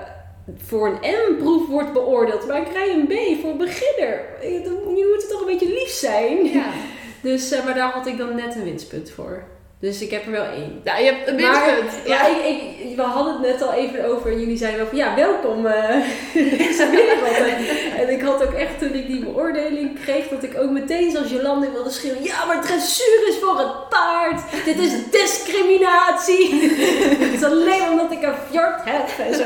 voor 0.57 0.87
een 0.87 1.11
M-proef 1.31 1.67
wordt 1.67 1.93
beoordeeld, 1.93 2.47
maar 2.47 2.61
ik 2.61 2.73
rij 2.73 2.93
een 2.93 3.07
B 3.07 3.41
voor 3.41 3.49
een 3.49 3.57
beginner. 3.57 4.21
Je 4.41 5.09
moet 5.11 5.21
het 5.21 5.31
toch 5.31 5.39
een 5.39 5.57
beetje 5.57 5.73
lief 5.73 5.89
zijn. 5.89 6.45
Ja. 6.45 6.65
Dus, 7.21 7.51
uh, 7.51 7.65
maar 7.65 7.73
daar 7.73 7.91
had 7.91 8.07
ik 8.07 8.17
dan 8.17 8.35
net 8.35 8.55
een 8.55 8.63
winstpunt 8.63 9.11
voor. 9.11 9.43
Dus 9.79 10.01
ik 10.01 10.11
heb 10.11 10.25
er 10.25 10.31
wel 10.31 10.45
één. 10.45 10.81
Ja, 10.83 10.97
je 10.97 11.05
hebt 11.05 11.27
een 11.27 11.35
winstpunt. 11.35 12.07
Maar, 12.07 12.17
ja. 12.17 12.27
ik, 12.27 12.63
ik, 12.79 12.95
we 12.95 13.01
hadden 13.01 13.33
het 13.33 13.41
net 13.41 13.61
al 13.61 13.73
even 13.73 14.05
over 14.05 14.31
en 14.31 14.39
jullie 14.39 14.57
zeiden 14.57 14.79
wel 14.79 14.89
van 14.89 14.97
ja, 14.97 15.15
welkom 15.15 15.65
uh, 15.65 15.95
en 17.99 18.09
ik 18.09 18.21
had 18.21 18.43
ook 18.43 18.53
echt 18.53 18.79
toen 18.79 18.93
ik 18.93 19.07
die 19.07 19.23
beoordeling 19.23 19.99
kreeg, 19.99 20.27
dat 20.27 20.43
ik 20.43 20.57
ook 20.57 20.71
meteen 20.71 21.11
zoals 21.11 21.29
Jolande 21.29 21.71
wilde 21.71 21.89
schreeuwen. 21.89 22.23
Ja, 22.23 22.45
maar 22.45 22.61
dressuur 22.61 23.27
is 23.27 23.37
voor 23.41 23.57
het 23.57 23.89
paard. 23.89 24.41
Dit 24.65 24.79
is 24.79 24.91
discriminatie. 25.11 26.71
het 27.23 27.33
is 27.33 27.43
alleen 27.43 27.89
omdat 27.89 28.11
ik 28.11 28.23
een 28.23 28.35
fjord 28.49 28.81
heb 28.83 29.27
en 29.27 29.35
zo. 29.35 29.43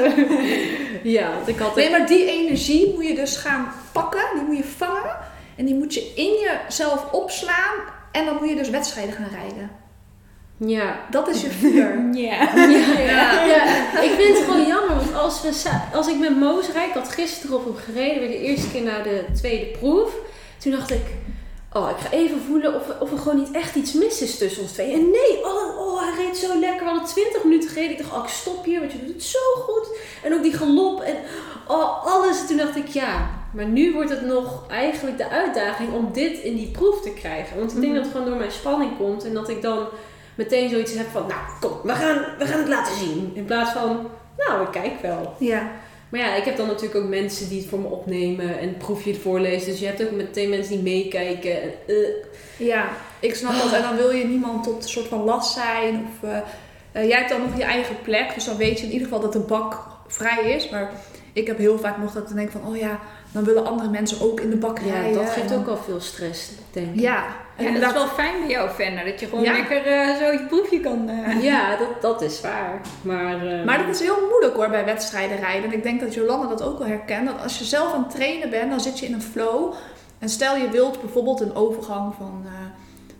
Ja, 1.11 1.33
want 1.35 1.47
ik 1.47 1.59
had 1.59 1.75
Nee, 1.75 1.89
maar 1.89 2.07
die 2.07 2.25
energie 2.25 2.93
moet 2.93 3.07
je 3.07 3.15
dus 3.15 3.37
gaan 3.37 3.71
pakken, 3.91 4.23
die 4.33 4.43
moet 4.43 4.57
je 4.57 4.63
vangen. 4.77 5.17
En 5.55 5.65
die 5.65 5.75
moet 5.75 5.93
je 5.93 6.11
in 6.15 6.31
jezelf 6.39 7.11
opslaan. 7.11 7.75
En 8.11 8.25
dan 8.25 8.35
moet 8.35 8.49
je 8.49 8.55
dus 8.55 8.69
wedstrijden 8.69 9.13
gaan 9.13 9.29
rijden. 9.31 9.69
Ja. 10.57 10.99
Dat 11.09 11.27
is 11.27 11.41
je 11.41 11.49
vuur. 11.61 12.09
Ja. 12.13 12.55
Ja, 12.55 12.99
ja. 12.99 13.45
ja. 13.45 14.01
Ik 14.01 14.11
vind 14.11 14.37
het 14.37 14.45
gewoon 14.45 14.67
jammer, 14.67 14.95
want 14.95 15.13
als, 15.13 15.41
we, 15.41 15.69
als 15.93 16.07
ik 16.07 16.19
met 16.19 16.39
Moos 16.39 16.71
rijd, 16.71 16.87
ik 16.87 16.93
had 16.93 17.09
gisteren 17.09 17.55
op 17.55 17.65
hem 17.65 17.75
gereden, 17.75 18.19
weer 18.19 18.29
de 18.29 18.41
eerste 18.41 18.71
keer 18.71 18.81
na 18.81 19.01
de 19.01 19.25
tweede 19.35 19.65
proef. 19.65 20.11
Toen 20.57 20.71
dacht 20.71 20.91
ik, 20.91 21.03
oh, 21.73 21.89
ik 21.89 21.97
ga 21.97 22.11
even 22.11 22.41
voelen 22.41 22.75
of, 22.75 22.83
of 22.99 23.11
er 23.11 23.17
gewoon 23.17 23.37
niet 23.37 23.51
echt 23.51 23.75
iets 23.75 23.93
mis 23.93 24.21
is 24.21 24.37
tussen 24.37 24.61
ons 24.61 24.71
twee. 24.71 24.93
En 24.93 25.09
nee, 25.09 25.45
oh, 25.45 25.77
oh 25.79 26.01
hij 26.01 26.25
reed 26.25 26.37
zo 26.37 26.59
lekker. 26.59 26.83
We 26.83 26.89
hadden 26.91 27.07
20 27.07 27.43
minuten 27.43 27.69
gereden. 27.69 27.91
Ik 27.91 27.97
dacht, 27.97 28.13
oh, 28.13 28.23
ik 28.23 28.29
stop 28.29 28.65
hier, 28.65 28.79
want 28.79 28.91
je 28.91 28.99
doet 28.99 29.13
het 29.13 29.23
zo 29.23 29.39
goed. 29.55 29.87
En 30.23 30.33
ook 30.33 30.43
die 30.43 30.53
galop 30.53 31.01
en 31.01 31.15
oh, 31.67 32.05
alles. 32.05 32.47
Toen 32.47 32.57
dacht 32.57 32.75
ik, 32.75 32.87
ja, 32.87 33.29
maar 33.53 33.65
nu 33.65 33.93
wordt 33.93 34.09
het 34.09 34.25
nog 34.25 34.63
eigenlijk 34.69 35.17
de 35.17 35.29
uitdaging 35.29 35.93
om 35.93 36.09
dit 36.13 36.39
in 36.39 36.55
die 36.55 36.71
proef 36.71 37.01
te 37.01 37.13
krijgen. 37.13 37.57
Want 37.57 37.71
ik 37.71 37.81
denk 37.81 37.93
mm 37.93 37.93
-hmm. 37.93 37.95
dat 37.95 38.03
het 38.03 38.11
gewoon 38.11 38.27
door 38.27 38.39
mijn 38.39 38.51
spanning 38.51 38.97
komt 38.97 39.25
en 39.25 39.33
dat 39.33 39.49
ik 39.49 39.61
dan 39.61 39.87
meteen 40.35 40.69
zoiets 40.69 40.93
heb 40.93 41.07
van, 41.11 41.27
nou 41.27 41.41
kom, 41.59 41.79
we 41.83 41.93
gaan, 41.93 42.25
we 42.37 42.45
gaan 42.45 42.59
het 42.59 42.67
laten 42.67 42.95
zien. 42.95 43.31
In 43.33 43.45
plaats 43.45 43.71
van, 43.71 44.07
nou 44.37 44.63
ik 44.63 44.71
kijk 44.71 45.01
wel. 45.01 45.35
Ja. 45.39 45.71
Maar 46.09 46.19
ja, 46.19 46.35
ik 46.35 46.43
heb 46.43 46.57
dan 46.57 46.67
natuurlijk 46.67 47.03
ook 47.03 47.09
mensen 47.09 47.49
die 47.49 47.59
het 47.59 47.69
voor 47.69 47.79
me 47.79 47.87
opnemen 47.87 48.59
en 48.59 48.77
proefje 48.77 49.11
het 49.11 49.21
voorlezen. 49.21 49.69
Dus 49.69 49.79
je 49.79 49.85
hebt 49.85 50.03
ook 50.03 50.11
meteen 50.11 50.49
mensen 50.49 50.73
die 50.73 50.83
meekijken. 50.83 51.57
Uh. 51.87 52.07
Ja, 52.57 52.89
ik 53.19 53.35
snap 53.35 53.53
dat. 53.53 53.73
En 53.73 53.81
dan 53.81 53.95
wil 53.95 54.11
je 54.11 54.25
niemand 54.25 54.63
tot 54.63 54.83
een 54.83 54.89
soort 54.89 55.07
van 55.07 55.23
last 55.23 55.53
zijn. 55.53 56.07
Of, 56.07 56.29
uh, 56.29 56.37
uh, 56.93 57.07
jij 57.07 57.17
hebt 57.17 57.29
dan 57.29 57.41
nog 57.41 57.57
je 57.57 57.63
eigen 57.63 57.95
plek. 58.01 58.33
Dus 58.33 58.45
dan 58.45 58.57
weet 58.57 58.79
je 58.79 58.85
in 58.85 58.91
ieder 58.91 59.07
geval 59.07 59.21
dat 59.21 59.33
de 59.33 59.39
bak 59.39 59.85
vrij 60.07 60.51
is. 60.51 60.69
Maar 60.69 60.91
ik 61.33 61.47
heb 61.47 61.57
heel 61.57 61.79
vaak 61.79 61.97
nog 61.97 62.13
dat 62.13 62.29
ik 62.29 62.35
denk 62.35 62.51
van, 62.51 62.65
oh 62.65 62.77
ja, 62.77 62.99
dan 63.31 63.43
willen 63.43 63.65
andere 63.65 63.89
mensen 63.89 64.21
ook 64.21 64.39
in 64.39 64.49
de 64.49 64.57
bak 64.57 64.79
ja, 64.79 64.93
rijden. 64.93 65.13
dat 65.13 65.29
geeft 65.29 65.53
ook 65.53 65.67
al 65.67 65.77
veel 65.77 65.99
stress, 65.99 66.51
denk 66.71 66.93
ik. 66.93 66.99
Ja, 66.99 67.25
en 67.57 67.73
ja, 67.73 67.79
dat 67.79 67.89
is 67.89 67.93
wel 67.93 68.07
fijn 68.07 68.39
bij 68.39 68.49
jou, 68.49 68.69
Fenna. 68.69 69.03
Dat 69.03 69.19
je 69.19 69.27
gewoon 69.27 69.43
ja. 69.43 69.51
lekker 69.51 69.87
uh, 69.87 70.15
zo 70.15 70.31
je 70.31 70.45
proefje 70.47 70.79
kan... 70.79 71.09
Uh... 71.09 71.43
Ja, 71.49 71.75
dat, 71.75 72.01
dat 72.01 72.21
is 72.21 72.41
waar. 72.41 72.81
Maar, 73.01 73.45
uh... 73.45 73.63
maar 73.63 73.77
dat 73.77 73.95
is 73.95 73.99
heel 73.99 74.27
moeilijk 74.29 74.55
hoor, 74.55 74.69
bij 74.69 74.85
wedstrijden 74.85 75.37
rijden. 75.37 75.63
En 75.63 75.77
ik 75.77 75.83
denk 75.83 75.99
dat 75.99 76.13
Jolanda 76.13 76.47
dat 76.47 76.63
ook 76.63 76.77
wel 76.77 76.87
herkent. 76.87 77.27
Dat 77.27 77.43
als 77.43 77.59
je 77.59 77.65
zelf 77.65 77.93
aan 77.93 78.03
het 78.03 78.11
trainen 78.11 78.49
bent, 78.49 78.69
dan 78.69 78.79
zit 78.79 78.99
je 78.99 79.05
in 79.05 79.13
een 79.13 79.21
flow. 79.21 79.73
En 80.19 80.29
stel 80.29 80.55
je 80.55 80.69
wilt 80.69 81.01
bijvoorbeeld 81.01 81.41
een 81.41 81.55
overgang 81.55 82.13
van 82.17 82.45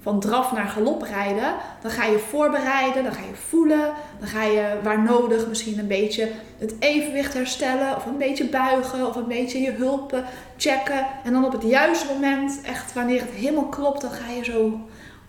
van 0.01 0.19
draf 0.19 0.51
naar 0.51 0.67
galop 0.67 1.01
rijden, 1.01 1.53
dan 1.81 1.91
ga 1.91 2.05
je 2.05 2.19
voorbereiden, 2.19 3.03
dan 3.03 3.13
ga 3.13 3.21
je 3.21 3.35
voelen, 3.47 3.93
dan 4.19 4.27
ga 4.27 4.43
je 4.43 4.77
waar 4.83 5.03
nodig 5.03 5.47
misschien 5.47 5.79
een 5.79 5.87
beetje 5.87 6.31
het 6.57 6.75
evenwicht 6.79 7.33
herstellen 7.33 7.95
of 7.95 8.05
een 8.05 8.17
beetje 8.17 8.45
buigen 8.45 9.07
of 9.07 9.15
een 9.15 9.27
beetje 9.27 9.61
je 9.61 9.71
hulp 9.71 10.23
checken. 10.57 11.05
En 11.23 11.33
dan 11.33 11.45
op 11.45 11.51
het 11.51 11.63
juiste 11.63 12.07
moment, 12.13 12.61
echt 12.63 12.93
wanneer 12.93 13.21
het 13.21 13.29
helemaal 13.29 13.67
klopt, 13.67 14.01
dan 14.01 14.11
ga 14.11 14.31
je 14.31 14.43
zo, 14.43 14.79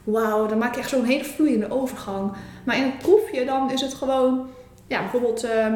wauw, 0.04 0.46
dan 0.46 0.58
maak 0.58 0.74
je 0.74 0.80
echt 0.80 0.90
zo'n 0.90 1.04
hele 1.04 1.24
vloeiende 1.24 1.70
overgang. 1.70 2.32
Maar 2.64 2.76
in 2.76 2.82
het 2.82 2.98
proefje 2.98 3.44
dan 3.44 3.70
is 3.70 3.80
het 3.80 3.94
gewoon, 3.94 4.48
ja, 4.86 5.00
bijvoorbeeld 5.00 5.44
uh, 5.44 5.66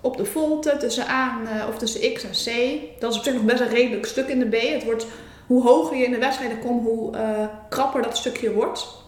op 0.00 0.16
de 0.16 0.24
volte 0.24 0.76
tussen 0.76 1.08
A 1.08 1.38
en, 1.38 1.56
uh, 1.56 1.68
of 1.68 1.78
tussen 1.78 2.12
X 2.12 2.24
en 2.24 2.30
C. 2.30 2.80
Dat 3.00 3.10
is 3.10 3.18
op 3.18 3.24
zich 3.24 3.34
nog 3.34 3.42
best 3.42 3.60
een 3.60 3.68
redelijk 3.68 4.06
stuk 4.06 4.28
in 4.28 4.38
de 4.38 4.48
B. 4.48 4.72
Het 4.72 4.84
wordt 4.84 5.06
hoe 5.46 5.62
hoger 5.62 5.96
je 5.96 6.04
in 6.04 6.10
de 6.10 6.18
wedstrijden 6.18 6.58
komt, 6.58 6.82
hoe 6.82 7.16
uh, 7.16 7.20
krapper 7.68 8.02
dat 8.02 8.16
stukje 8.16 8.52
wordt. 8.52 9.04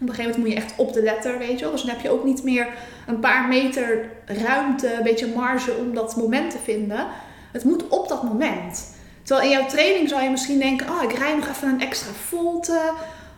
Op 0.00 0.08
een 0.08 0.14
gegeven 0.14 0.30
moment 0.30 0.38
moet 0.38 0.64
je 0.64 0.68
echt 0.68 0.78
op 0.78 0.92
de 0.92 1.02
letter, 1.02 1.38
weet 1.38 1.58
je 1.58 1.64
wel. 1.64 1.70
Dus 1.70 1.82
dan 1.82 1.90
heb 1.90 2.00
je 2.00 2.10
ook 2.10 2.24
niet 2.24 2.42
meer 2.42 2.68
een 3.06 3.20
paar 3.20 3.48
meter 3.48 4.10
ruimte, 4.26 4.94
een 4.94 5.02
beetje 5.02 5.34
marge 5.34 5.72
om 5.78 5.94
dat 5.94 6.16
moment 6.16 6.50
te 6.50 6.58
vinden. 6.58 7.06
Het 7.52 7.64
moet 7.64 7.88
op 7.88 8.08
dat 8.08 8.22
moment. 8.22 8.94
Terwijl 9.22 9.50
in 9.50 9.58
jouw 9.58 9.68
training 9.68 10.08
zou 10.08 10.22
je 10.22 10.30
misschien 10.30 10.58
denken, 10.58 10.88
oh, 10.88 11.02
ik 11.02 11.12
rij 11.12 11.34
nog 11.34 11.48
even 11.48 11.68
een 11.68 11.80
extra 11.80 12.12
volte. 12.12 12.80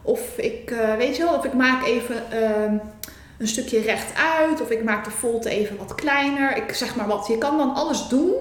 Of 0.03 0.39
ik, 0.39 0.71
uh, 0.71 0.95
weet 0.95 1.17
je 1.17 1.23
wel, 1.23 1.35
of 1.35 1.45
ik 1.45 1.53
maak 1.53 1.87
even 1.87 2.17
uh, 2.33 2.81
een 3.39 3.49
stukje 3.49 3.81
rechtuit. 3.81 4.61
Of 4.61 4.71
ik 4.71 4.85
maak 4.85 5.05
de 5.05 5.11
volte 5.11 5.51
even 5.51 5.77
wat 5.77 5.95
kleiner. 5.95 6.57
Ik 6.57 6.75
zeg 6.75 6.97
maar 6.97 7.07
wat. 7.07 7.27
Je 7.27 7.39
kan 7.39 7.57
dan 7.57 7.75
alles 7.75 8.09
doen 8.09 8.33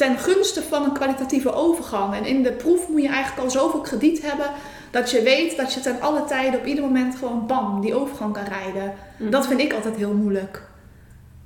ten 0.00 0.18
gunste 0.18 0.62
van 0.62 0.84
een 0.84 0.92
kwalitatieve 0.92 1.52
overgang. 1.52 2.14
En 2.14 2.24
in 2.24 2.42
de 2.42 2.52
proef 2.52 2.88
moet 2.88 3.02
je 3.02 3.08
eigenlijk 3.08 3.42
al 3.42 3.50
zoveel 3.50 3.80
krediet 3.80 4.22
hebben 4.22 4.46
dat 4.90 5.10
je 5.10 5.22
weet 5.22 5.56
dat 5.56 5.72
je 5.72 5.80
ten 5.80 6.00
alle 6.00 6.24
tijden 6.24 6.60
op 6.60 6.66
ieder 6.66 6.84
moment 6.84 7.16
gewoon 7.16 7.46
bam, 7.46 7.80
die 7.80 7.94
overgang 7.94 8.32
kan 8.32 8.44
rijden. 8.44 8.84
Mm 8.84 8.92
-hmm. 9.16 9.30
Dat 9.30 9.46
vind 9.46 9.60
ik 9.60 9.72
altijd 9.72 9.96
heel 9.96 10.12
moeilijk. 10.12 10.68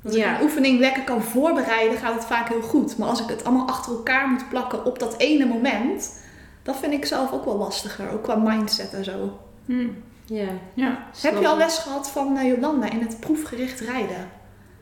Als 0.05 0.14
ik 0.14 0.21
Ja. 0.21 0.37
een 0.37 0.43
oefening 0.43 0.79
lekker 0.79 1.03
kan 1.03 1.23
voorbereiden, 1.23 1.99
gaat 1.99 2.14
het 2.14 2.25
vaak 2.25 2.49
heel 2.49 2.62
goed. 2.62 2.99
Maar 2.99 3.09
als 3.09 3.23
ik 3.23 3.29
het 3.29 3.45
allemaal 3.45 3.67
achter 3.67 3.93
elkaar 3.93 4.29
moet 4.29 4.49
plakken 4.49 4.85
op 4.85 4.99
dat 4.99 5.14
ene 5.19 5.45
moment, 5.45 6.21
dat 6.62 6.77
vind 6.77 6.93
ik 6.93 7.05
zelf 7.07 7.33
ook 7.33 7.45
wel 7.45 7.57
lastiger. 7.57 8.11
Ook 8.12 8.23
qua 8.23 8.35
mindset 8.35 8.93
en 8.93 9.05
zo. 9.05 9.38
Hm. 9.67 9.88
Ja. 10.25 10.49
Ja. 10.75 10.99
Heb 11.21 11.40
je 11.40 11.49
al 11.49 11.57
les 11.57 11.79
gehad 11.79 12.11
van 12.11 12.37
eh, 12.37 12.49
Jolanda 12.49 12.90
in 12.90 13.01
het 13.01 13.21
proefgericht 13.21 13.81
rijden? 13.81 14.29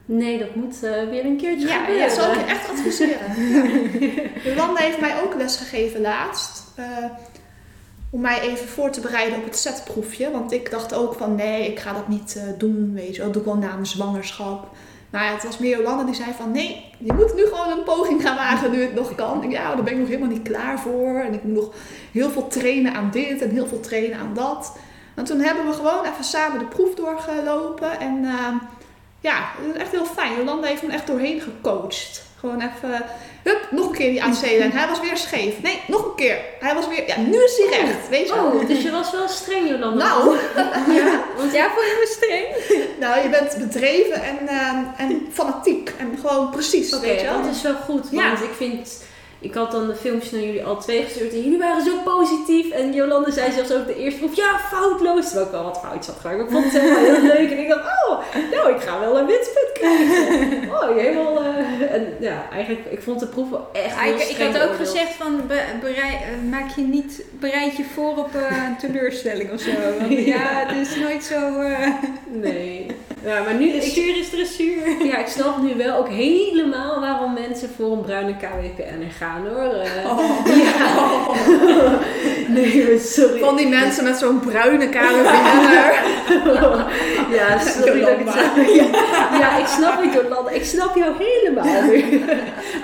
Nee, 0.05 0.39
dat 0.39 0.55
moet 0.55 0.83
eh, 0.83 1.09
weer 1.09 1.25
een 1.25 1.37
keertje 1.37 1.69
Ja, 1.69 1.79
gebeuren. 1.79 2.09
dat 2.09 2.17
zal 2.17 2.33
ik 2.33 2.39
je 2.39 2.45
echt 2.45 2.71
adviseren. 2.71 3.19
Ja. 3.51 4.23
Jolanda 4.51 4.81
heeft 4.81 5.01
mij 5.01 5.23
ook 5.23 5.35
les 5.35 5.57
gegeven 5.57 6.01
laatst. 6.01 6.63
eh, 6.77 6.87
om 8.11 8.21
mij 8.21 8.41
even 8.41 8.69
voor 8.69 8.91
te 8.91 9.01
bereiden 9.01 9.39
op 9.39 9.45
het 9.45 9.57
setproefje. 9.57 10.31
Want 10.31 10.53
ik 10.53 10.71
dacht 10.71 10.95
ook 10.95 11.15
van 11.15 11.35
nee, 11.35 11.67
ik 11.71 11.79
ga 11.79 11.93
dat 11.93 12.09
niet 12.09 12.37
eh, 12.37 12.43
doen. 12.59 12.91
Weet 12.95 13.17
je 13.17 13.23
dat 13.23 13.33
doe 13.33 13.43
ik 13.43 13.49
wel 13.49 13.57
na 13.57 13.73
mijn 13.73 13.87
zwangerschap. 13.87 14.69
Maar 15.11 15.25
ja, 15.25 15.33
het 15.33 15.45
was 15.45 15.59
meer 15.59 15.77
Jolanda 15.77 16.05
die 16.05 16.15
zei 16.15 16.29
van 16.37 16.51
nee, 16.51 16.85
je 16.99 17.13
moet 17.13 17.35
nu 17.35 17.43
gewoon 17.45 17.79
een 17.79 17.85
poging 17.85 18.23
gaan 18.23 18.37
wagen 18.37 18.71
nu 18.71 18.83
het 18.83 18.95
nog 18.95 19.15
kan. 19.15 19.43
Ik, 19.45 19.51
ja, 19.51 19.75
daar 19.75 19.83
ben 19.85 19.93
ik 19.93 19.99
nog 19.99 20.09
helemaal 20.09 20.29
niet 20.29 20.43
klaar 20.43 20.81
voor. 20.81 21.21
En 21.21 21.33
ik 21.35 21.43
moet 21.45 21.55
nog 21.55 21.75
heel 22.13 22.31
veel 22.31 22.47
trainen 22.49 22.95
aan 22.95 23.09
dit 23.13 23.43
en 23.43 23.51
heel 23.51 23.67
veel 23.67 23.81
trainen 23.81 24.19
aan 24.19 24.35
dat. 24.35 24.77
En 25.15 25.25
toen 25.25 25.41
hebben 25.41 25.67
we 25.67 25.73
gewoon 25.73 26.05
even 26.05 26.25
samen 26.25 26.59
de 26.59 26.65
proef 26.65 26.95
doorgelopen. 26.95 28.01
En 28.01 28.25
ja, 29.23 29.35
het 29.67 29.75
is 29.75 29.81
echt 29.81 29.91
heel 29.91 30.07
fijn. 30.07 30.37
Jolanda 30.37 30.67
heeft 30.67 30.83
me 30.83 30.93
echt 30.93 31.07
doorheen 31.07 31.41
gecoacht. 31.41 32.23
Gewoon 32.41 32.61
even, 32.61 33.05
hup, 33.43 33.67
nog 33.71 33.87
een 33.87 33.93
keer 33.93 34.11
die 34.11 34.23
AC-lijn. 34.23 34.73
Hij 34.73 34.89
was 34.89 35.01
weer 35.01 35.17
scheef. 35.17 35.63
Nee, 35.63 35.83
nog 35.87 36.05
een 36.05 36.15
keer. 36.15 36.39
Hij 36.61 36.75
was 36.75 36.89
weer, 36.89 37.07
ja, 37.07 37.19
nu 37.19 37.45
is 37.45 37.57
hij 37.59 37.81
recht. 37.81 38.09
Weet 38.09 38.29
je 38.29 38.35
wel? 38.35 38.45
Oh, 38.45 38.67
dus 38.67 38.83
je 38.83 38.91
was 38.91 39.11
wel 39.13 39.29
streng, 39.29 39.69
Jolanda. 39.69 40.05
Nou, 40.05 40.37
Ja, 40.99 41.25
want 41.37 41.53
Ja, 41.53 41.65
vond 41.75 41.87
je 41.87 41.97
me 42.01 42.07
streng? 42.17 42.47
nou, 43.01 43.23
je 43.23 43.29
bent 43.29 43.57
bedreven 43.59 44.23
en, 44.23 44.49
eh, 44.49 44.69
en 45.07 45.27
fanatiek. 45.33 45.93
En 45.99 46.19
gewoon 46.21 46.51
precies, 46.51 46.95
Oké, 46.95 47.07
weet 47.07 47.21
je 47.21 47.27
wel? 47.27 47.43
dat 47.43 47.55
is 47.55 47.63
wel 47.63 47.75
goed. 47.75 48.07
Ja. 48.11 48.27
Want 48.27 48.43
ik 48.43 48.53
vind... 48.57 49.03
Ik 49.43 49.55
had 49.55 49.71
dan 49.73 49.87
de 49.87 49.95
filmpjes 49.95 50.31
naar 50.31 50.41
jullie 50.41 50.65
al 50.65 50.77
twee 50.81 51.03
gestuurd 51.03 51.33
en 51.33 51.43
jullie 51.43 51.59
waren 51.59 51.85
zo 51.85 51.91
positief. 52.05 52.71
En 52.71 52.93
Jolande 52.93 53.33
zei 53.33 53.53
zelfs 53.53 53.73
ook 53.73 53.87
de 53.87 53.97
eerste 53.97 54.19
proef, 54.19 54.37
ja, 54.37 54.59
foutloos. 54.71 55.25
Terwijl 55.25 55.47
ik 55.47 55.53
wel 55.53 55.63
wat 55.65 55.81
fout 55.85 56.07
had 56.07 56.17
gemaakt. 56.21 56.37
Maar 56.37 56.47
ik 56.47 56.51
vond 56.53 56.65
het 56.73 56.83
helemaal 56.83 57.05
heel 57.05 57.23
leuk. 57.23 57.51
En 57.51 57.59
ik 57.59 57.69
dacht, 57.69 57.85
oh, 58.09 58.19
nou, 58.51 58.75
ik 58.75 58.81
ga 58.81 59.01
wel 59.01 59.19
een 59.19 59.27
winstpunt 59.27 59.73
krijgen. 59.73 60.51
Oh, 60.73 60.97
helemaal... 60.97 61.37
eh, 61.43 61.95
en 61.95 62.07
ja, 62.21 62.43
eigenlijk, 62.53 62.87
ik 62.91 63.03
vond 63.03 63.21
de 63.21 63.27
proef 63.27 63.51
wel 63.51 63.69
echt 63.73 63.95
Ja, 63.95 64.01
heel 64.01 64.15
ik, 64.15 64.37
had 64.55 64.63
ook 64.69 64.77
gezegd 64.77 65.13
van 65.13 65.41
be- 65.47 65.65
berei- 65.81 66.15
eh, 66.15 66.51
maak 66.51 66.69
je 66.77 66.83
niet 66.83 67.23
bereid 67.41 67.77
je 67.77 67.85
voor 67.95 68.17
op 68.17 68.35
eh, 68.35 68.65
een 68.67 68.77
teleurstelling 68.77 69.53
of 69.53 69.61
zo. 69.61 69.71
Want 69.99 70.13
ja, 70.35 70.67
het 70.67 70.89
is 70.89 70.97
nooit 70.97 71.25
zo. 71.25 71.61
eh 71.61 71.89
Nee. 72.27 72.92
Ja, 73.25 73.43
maar 73.43 73.55
nu 73.55 73.69
is... 73.69 73.81
dressuur 73.93 74.17
is 74.19 74.31
dressuur. 74.31 75.05
Ja, 75.05 75.17
ik 75.19 75.27
snap 75.27 75.63
nu 75.63 75.75
wel 75.77 75.97
ook 75.99 76.09
helemaal 76.09 77.01
waarom 77.01 77.33
mensen 77.33 77.71
voor 77.77 77.93
een 77.93 78.01
bruine 78.01 78.37
KWPN 78.37 79.11
gaan 79.19 79.47
hoor. 79.47 79.73
Eh, 79.73 80.11
Oh. 80.11 80.47
Ja. 80.47 81.99
Nee, 82.49 82.99
sorry. 82.99 83.39
Van 83.41 83.57
die 83.57 83.69
mensen 83.69 84.05
met 84.05 84.17
zo'n 84.17 84.41
bruine 84.41 84.89
KWPN'er. 84.89 85.95
Ja, 87.31 87.59
sorry 87.59 88.01
dat 88.01 88.09
ik 88.11 88.19
het. 88.25 88.75
Ja, 88.75 89.39
ja, 89.39 89.59
ik 89.59 89.67
snap 89.67 90.03
het 90.03 90.13
Jolanda. 90.13 90.51
Ik 90.51 90.65
snap 90.65 90.95
jou 90.97 91.13
helemaal 91.19 91.83
nu. 91.83 92.05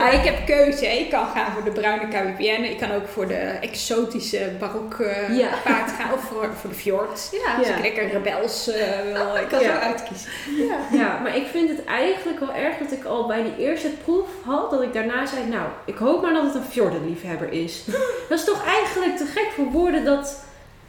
Ah, 0.00 0.12
ik 0.12 0.24
heb 0.24 0.46
keuze. 0.46 0.84
hè. 0.86 0.92
Ik 0.92 1.10
kan 1.10 1.26
gaan 1.34 1.52
voor 1.52 1.64
de 1.64 1.70
bruine 1.80 2.08
KWPN. 2.08 2.62
Ik 2.62 2.78
kan 2.78 2.92
ook 2.92 3.08
voor 3.08 3.26
de 3.28 3.34
exotische 3.60 4.50
barok 4.58 4.94
eh, 5.00 5.46
paard 5.64 5.90
gaan. 5.98 6.12
Of 6.14 6.20
voor, 6.20 6.48
voor 6.60 6.70
de 6.70 6.76
fjord. 6.76 7.28
Ja, 7.32 7.54
Als 7.58 7.68
ik 7.68 7.78
lekker 7.82 8.08
rebels 8.12 8.68
eh, 8.68 8.80
wil. 9.12 9.36
Ik 9.36 9.48
kan 9.48 9.60
zo 9.60 9.70
uitkiezen. 9.70 10.27
Ja, 10.92 11.18
maar 11.22 11.36
ik 11.36 11.46
vind 11.46 11.68
het 11.68 11.84
eigenlijk 11.84 12.38
wel 12.38 12.54
erg 12.54 12.78
dat 12.78 12.92
ik 12.92 13.04
al 13.04 13.26
bij 13.26 13.42
die 13.42 13.66
eerste 13.66 13.88
proef 14.04 14.26
had, 14.44 14.70
dat 14.70 14.82
ik 14.82 14.92
daarna 14.92 15.26
zei, 15.26 15.46
nou, 15.46 15.68
ik 15.84 15.96
hoop 15.96 16.22
maar 16.22 16.32
dat 16.32 16.44
het 16.44 16.54
een 16.54 16.70
fjordenliefhebber 16.70 17.52
is. 17.52 17.84
Dat 18.28 18.38
is 18.38 18.44
toch 18.44 18.64
eigenlijk 18.66 19.16
te 19.16 19.24
gek 19.24 19.48
voor 19.54 19.64
woorden 19.64 20.04
dat... 20.04 20.46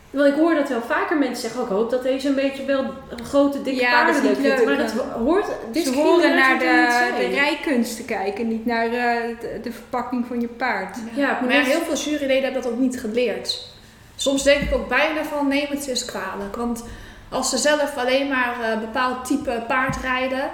Want 0.09 0.27
ik 0.27 0.33
hoor 0.33 0.55
dat 0.55 0.69
wel 0.69 0.81
vaker 0.81 1.17
mensen 1.17 1.41
zeggen, 1.41 1.61
ook, 1.61 1.67
ik 1.67 1.73
hoop 1.73 1.89
dat 1.89 2.03
deze 2.03 2.27
een 2.27 2.35
beetje 2.35 2.65
wel 2.65 2.85
een 3.09 3.25
grote, 3.25 3.61
dikke 3.61 3.81
Ja, 3.81 3.91
paarden 3.91 4.23
leuk 4.23 4.35
vindt. 4.35 4.65
Maar 4.65 4.77
dat 4.77 4.91
hoort... 4.91 5.45
Ze 5.73 5.93
horen 5.93 6.35
naar 6.35 6.59
de, 6.59 7.11
de, 7.17 7.25
rijkunst 7.25 7.95
te 7.95 8.03
kijken. 8.03 8.47
Niet 8.47 8.65
naar 8.65 8.85
eh, 8.85 8.91
de, 9.39 9.59
de 9.63 9.71
verpakking 9.71 10.25
van 10.27 10.41
je 10.41 10.47
paard. 10.47 10.97
Ja, 11.15 11.39
Maar 11.41 11.53
ja, 11.53 11.61
heel 11.61 11.81
veel 11.81 12.11
juryleden 12.11 12.43
hebben 12.43 12.61
dat 12.61 12.71
ook 12.71 12.79
niet 12.79 12.99
geleerd. 12.99 13.67
Soms 14.15 14.43
denk 14.43 14.61
ik 14.61 14.75
ook 14.75 14.87
bijna 14.87 15.23
van 15.23 15.47
neem 15.47 15.67
het 15.69 15.87
eens 15.87 16.05
kwalijk. 16.05 16.55
Want 16.55 16.83
als 17.29 17.49
ze 17.49 17.57
zelf 17.57 17.97
alleen 17.97 18.27
maar 18.27 18.71
een 18.71 18.79
bepaald 18.79 19.25
type 19.25 19.63
paard 19.67 19.95
rijden 20.01 20.49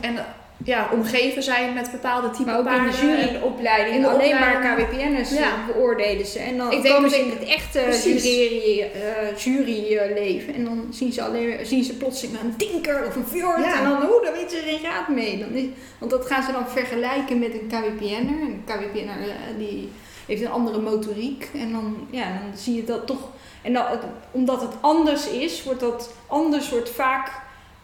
en 0.00 0.16
eh, 0.16 0.22
ja, 0.64 0.88
omgeven 0.92 1.42
zijn 1.42 1.74
met 1.74 1.90
bepaalde 1.90 2.30
type 2.30 2.44
Maar 2.44 2.58
ook 2.58 2.70
in 2.70 2.90
de 2.90 2.96
juryopleiding. 3.00 3.96
In 3.96 4.02
de 4.02 4.08
alleen 4.08 4.34
maar. 4.34 4.76
KWPN'ers 4.76 5.30
Ja. 5.30 5.52
beoordelen 5.66 6.26
ze. 6.26 6.38
En 6.38 6.56
dan 6.56 6.72
Ik 6.72 6.82
denk 6.82 6.94
komen 6.94 7.10
ze 7.10 7.18
in 7.20 7.30
het 7.30 7.44
echte 7.44 7.80
jury, 8.02 8.80
eh, 8.80 9.36
juryleven. 9.36 10.54
En 10.54 10.64
dan 10.64 10.86
zien 10.90 11.12
ze, 11.12 11.22
alleen, 11.22 11.66
zien 11.66 11.84
ze 11.84 11.96
plotseling 11.96 12.40
een 12.40 12.56
tinker 12.56 13.06
of 13.06 13.16
een 13.16 13.26
fjord. 13.26 13.64
Ja. 13.64 13.78
En 13.78 13.84
dan, 13.84 14.10
oh, 14.10 14.22
daar 14.22 14.32
weten 14.32 14.50
ze 14.50 14.62
geen 14.66 14.82
raad 14.82 15.08
mee. 15.08 15.38
Dan 15.38 15.50
is, 15.50 15.64
want 15.98 16.10
dat 16.10 16.26
gaan 16.26 16.42
ze 16.42 16.52
dan 16.52 16.68
vergelijken 16.68 17.38
met 17.38 17.52
een 17.52 17.66
KWPN'er. 17.68 18.16
En 18.16 18.40
een 18.40 18.62
KWPN'er 18.64 19.34
die 19.58 19.90
heeft 20.26 20.42
een 20.42 20.50
andere 20.50 20.80
motoriek. 20.80 21.48
En 21.54 21.72
dan, 21.72 22.06
ja, 22.10 22.24
dan 22.24 22.58
zie 22.58 22.74
je 22.74 22.84
dat 22.84 23.06
toch... 23.06 23.28
En 23.62 23.74
het- 23.74 24.02
omdat 24.30 24.60
het 24.60 24.74
anders 24.80 25.28
is, 25.28 25.62
wordt 25.62 25.80
dat 25.80 26.10
anders 26.26 26.70
wordt 26.70 26.90
vaak 26.90 27.30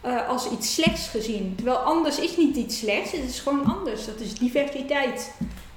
eh, 0.01 0.29
als 0.29 0.51
iets 0.51 0.75
slechts 0.75 1.09
gezien. 1.09 1.53
Terwijl 1.57 1.77
anders 1.77 2.19
is 2.19 2.37
niet 2.37 2.57
iets 2.57 2.79
slechts, 2.79 3.13
het 3.13 3.23
is 3.29 3.41
gewoon 3.41 3.65
anders. 3.65 4.07
Dat 4.07 4.21
is 4.21 4.35
diversiteit. 4.35 5.33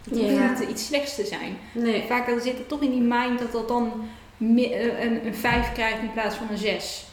Het 0.10 0.20
hoeft 0.20 0.32
Ja. 0.32 0.50
niet 0.50 0.70
iets 0.70 0.86
slechts 0.86 1.16
te 1.16 1.26
zijn. 1.26 1.58
Nee. 1.72 2.04
Vaak 2.08 2.26
zit 2.42 2.58
het 2.58 2.68
toch 2.70 2.82
in 2.82 2.92
die 2.92 3.02
mind 3.02 3.40
dat 3.40 3.52
dat 3.52 3.68
dan 3.68 4.08
eh, 4.40 5.04
een, 5.04 5.26
een 5.26 5.36
5 5.36 5.72
krijgt 5.74 6.00
in 6.02 6.14
plaats 6.14 6.36
van 6.36 6.48
een 6.52 6.58
6. 6.58 7.06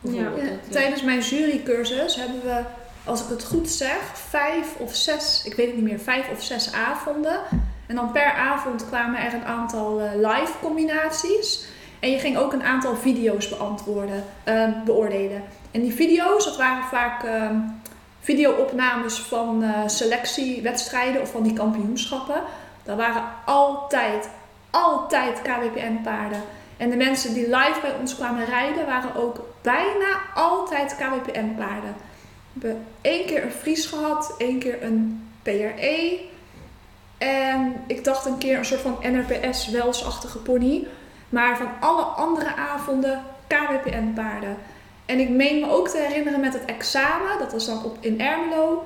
Bijvoorbeeld. 0.00 0.36
Ja, 0.36 0.42
Dat, 0.42 0.52
eh, 0.66 0.70
Tijdens 0.72 1.02
mijn 1.02 1.20
jurycursus 1.20 2.16
hebben 2.16 2.40
we, 2.44 2.62
als 3.04 3.20
ik 3.22 3.28
het 3.28 3.44
goed 3.44 3.68
zeg, 3.70 3.98
vijf 4.28 4.74
of 4.78 4.94
zes, 4.94 5.42
ik 5.44 5.54
weet 5.54 5.66
het 5.66 5.74
niet 5.76 5.84
meer, 5.84 5.98
vijf 6.00 6.30
of 6.32 6.42
zes 6.42 6.72
avonden. 6.72 7.40
En 7.86 7.94
dan 7.96 8.12
per 8.12 8.32
avond 8.32 8.86
kwamen 8.86 9.20
er 9.20 9.34
een 9.34 9.44
aantal 9.44 10.00
live 10.16 10.52
combinaties. 10.62 11.64
En 12.04 12.10
je 12.10 12.18
ging 12.18 12.36
ook 12.36 12.52
een 12.52 12.62
aantal 12.62 12.96
video's 12.96 13.48
beantwoorden, 13.48 14.24
eh, 14.44 14.68
beoordelen. 14.84 15.42
En 15.70 15.80
die 15.80 15.94
video's, 15.94 16.44
dat 16.44 16.56
waren 16.56 16.84
vaak 16.84 17.22
ehm 17.22 17.56
videoopnames 18.20 19.18
van 19.18 19.62
eh, 19.62 19.80
selectiewedstrijden 19.86 21.20
of 21.20 21.30
van 21.30 21.42
die 21.42 21.52
kampioenschappen. 21.52 22.42
Dat 22.82 22.96
waren 22.96 23.22
altijd, 23.44 24.28
altijd 24.70 25.42
KWPN 25.42 26.00
paarden. 26.02 26.42
En 26.76 26.90
de 26.90 26.96
mensen 26.96 27.34
die 27.34 27.44
live 27.44 27.78
bij 27.80 27.94
ons 28.00 28.14
kwamen 28.14 28.44
rijden 28.44 28.86
waren 28.86 29.14
ook 29.14 29.46
bijna 29.62 30.20
altijd 30.34 30.96
KWPN 30.96 31.54
paarden. 31.56 31.94
We 32.52 32.66
hebben 32.66 32.86
één 33.00 33.26
keer 33.26 33.44
een 33.44 33.50
Fries 33.50 33.86
gehad, 33.86 34.34
één 34.38 34.58
keer 34.58 34.82
een 34.82 35.28
PRE. 35.42 36.20
En 37.18 37.74
ik 37.86 38.04
dacht 38.04 38.26
een 38.26 38.38
keer 38.38 38.58
een 38.58 38.64
soort 38.64 38.80
van 38.80 38.98
NRPS 39.00 39.68
Welsachtige 39.68 40.38
pony. 40.38 40.86
Maar 41.34 41.56
van 41.56 41.68
alle 41.80 42.02
andere 42.02 42.54
avonden 42.56 43.22
KWPN 43.46 44.12
paarden. 44.14 44.56
En 45.06 45.18
ik 45.18 45.28
meen 45.28 45.60
me 45.60 45.70
ook 45.70 45.88
te 45.88 45.98
herinneren 45.98 46.40
met 46.40 46.52
het 46.52 46.64
examen, 46.64 47.38
dat 47.38 47.52
was 47.52 47.66
dan 47.66 47.84
op, 47.84 47.96
in 48.00 48.20
Ermelo, 48.20 48.84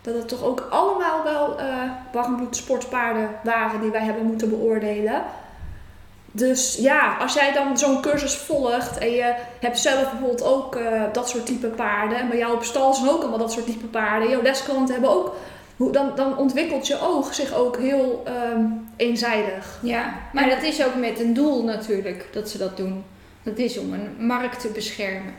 dat 0.00 0.14
het 0.14 0.28
toch 0.28 0.42
ook 0.42 0.66
allemaal 0.70 1.22
wel 1.24 1.58
eh 1.58 1.66
warmbloed 2.12 2.56
sportpaarden 2.56 3.28
waren 3.42 3.80
die 3.80 3.90
wij 3.90 4.04
hebben 4.04 4.24
moeten 4.24 4.48
beoordelen. 4.48 5.22
Dus 6.32 6.76
ja, 6.76 7.16
als 7.20 7.34
jij 7.34 7.52
dan 7.52 7.78
zo'n 7.78 8.00
cursus 8.00 8.36
volgt 8.36 8.98
en 8.98 9.10
je 9.10 9.34
hebt 9.60 9.78
zelf 9.78 10.10
bijvoorbeeld 10.10 10.44
ook 10.44 10.76
eh, 10.76 11.02
dat 11.12 11.28
soort 11.28 11.46
type 11.46 11.66
paarden. 11.66 12.18
En 12.18 12.28
bij 12.28 12.38
jou 12.38 12.54
op 12.54 12.64
stal 12.64 12.94
zijn 12.94 13.10
ook 13.10 13.20
allemaal 13.20 13.38
dat 13.38 13.52
soort 13.52 13.66
type 13.66 13.86
paarden. 13.86 14.28
Jouw 14.28 14.42
lesklanten 14.42 14.94
hebben 14.94 15.10
ook, 15.10 15.34
hoe- 15.80 15.92
dan, 15.92 16.12
dan 16.16 16.36
ontwikkelt 16.38 16.86
je 16.86 17.00
oog 17.00 17.34
zich 17.34 17.54
ook 17.54 17.76
heel 17.76 18.22
ehm, 18.24 18.64
eenzijdig. 18.96 19.78
Ja, 19.82 20.14
maar 20.32 20.48
dat 20.48 20.62
is 20.62 20.84
ook 20.84 20.94
met 20.94 21.20
een 21.20 21.34
doel 21.34 21.64
natuurlijk 21.64 22.26
dat 22.32 22.48
ze 22.48 22.58
dat 22.58 22.76
doen. 22.76 23.04
Dat 23.42 23.58
is 23.58 23.78
om 23.78 23.92
een 23.92 24.26
markt 24.26 24.60
te 24.60 24.68
beschermen. 24.68 25.34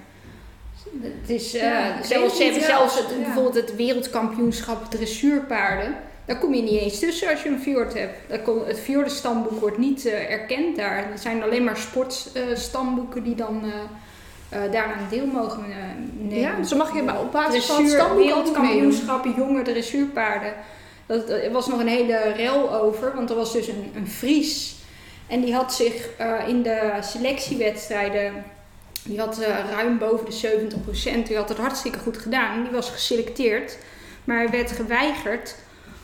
Het 1.02 1.30
is, 1.30 1.54
eh, 1.56 1.62
Ja, 1.62 2.04
zelfs, 2.04 2.40
niet, 2.40 2.64
zelfs 2.64 2.96
ja. 2.98 3.02
het, 3.02 3.10
Ja. 3.12 3.24
bijvoorbeeld 3.24 3.56
het 3.56 3.76
wereldkampioenschap 3.76 4.90
dressuurpaarden. 4.92 5.96
Daar 6.26 6.38
kom 6.40 6.54
je 6.54 6.62
niet 6.62 6.82
eens 6.82 7.00
tussen 7.00 7.30
als 7.30 7.44
je 7.44 7.50
een 7.50 7.60
fjord 7.62 7.94
hebt. 7.94 8.16
Het 8.68 8.80
fjordenstamboek 8.80 9.60
wordt 9.60 9.78
niet 9.78 10.06
eh, 10.06 10.32
erkend 10.32 10.76
daar. 10.76 10.98
Er 11.12 11.18
zijn 11.20 11.44
alleen 11.44 11.64
maar 11.64 11.78
sportstamboeken 11.78 13.24
die 13.24 13.36
dan 13.36 13.64
eh, 14.52 14.66
eh, 14.66 14.72
daaraan 14.72 15.08
deel 15.10 15.26
mogen 15.26 15.64
eh, 15.64 15.78
nemen. 16.18 16.40
Ja, 16.40 16.64
zo 16.64 16.78
mag 16.78 16.94
je 16.94 17.20
op 17.20 17.32
basis 17.32 17.66
van 17.66 18.16
wereldkampioenschappen 18.16 19.34
jonge 19.38 19.62
dressuurpaarden. 19.62 20.54
Dat, 21.06 21.30
er 21.30 21.52
was 21.52 21.68
nog 21.68 21.80
een 21.80 21.88
hele 21.88 22.18
rel 22.36 22.76
over, 22.76 23.16
want 23.16 23.30
er 23.30 23.36
was 23.36 23.54
dus 23.54 23.68
een, 23.68 23.92
een 23.96 24.08
Fries. 24.08 24.80
En 25.32 25.42
die 25.42 25.54
had 25.54 25.74
zich 25.74 26.10
eh, 26.18 26.48
in 26.48 26.62
de 26.62 26.98
selectiewedstrijden, 27.02 28.44
die 29.04 29.20
had 29.20 29.40
eh, 29.40 29.70
ruim 29.70 29.98
boven 29.98 30.26
de 30.26 30.70
70%, 31.24 31.28
die 31.28 31.36
had 31.36 31.50
het 31.50 31.58
hartstikke 31.58 32.00
goed 32.00 32.18
gedaan. 32.18 32.64
Die 32.64 32.72
was 32.72 32.90
geselecteerd 32.90 33.78
Maar 34.24 34.50
werd 34.50 34.72
geweigerd 34.72 35.56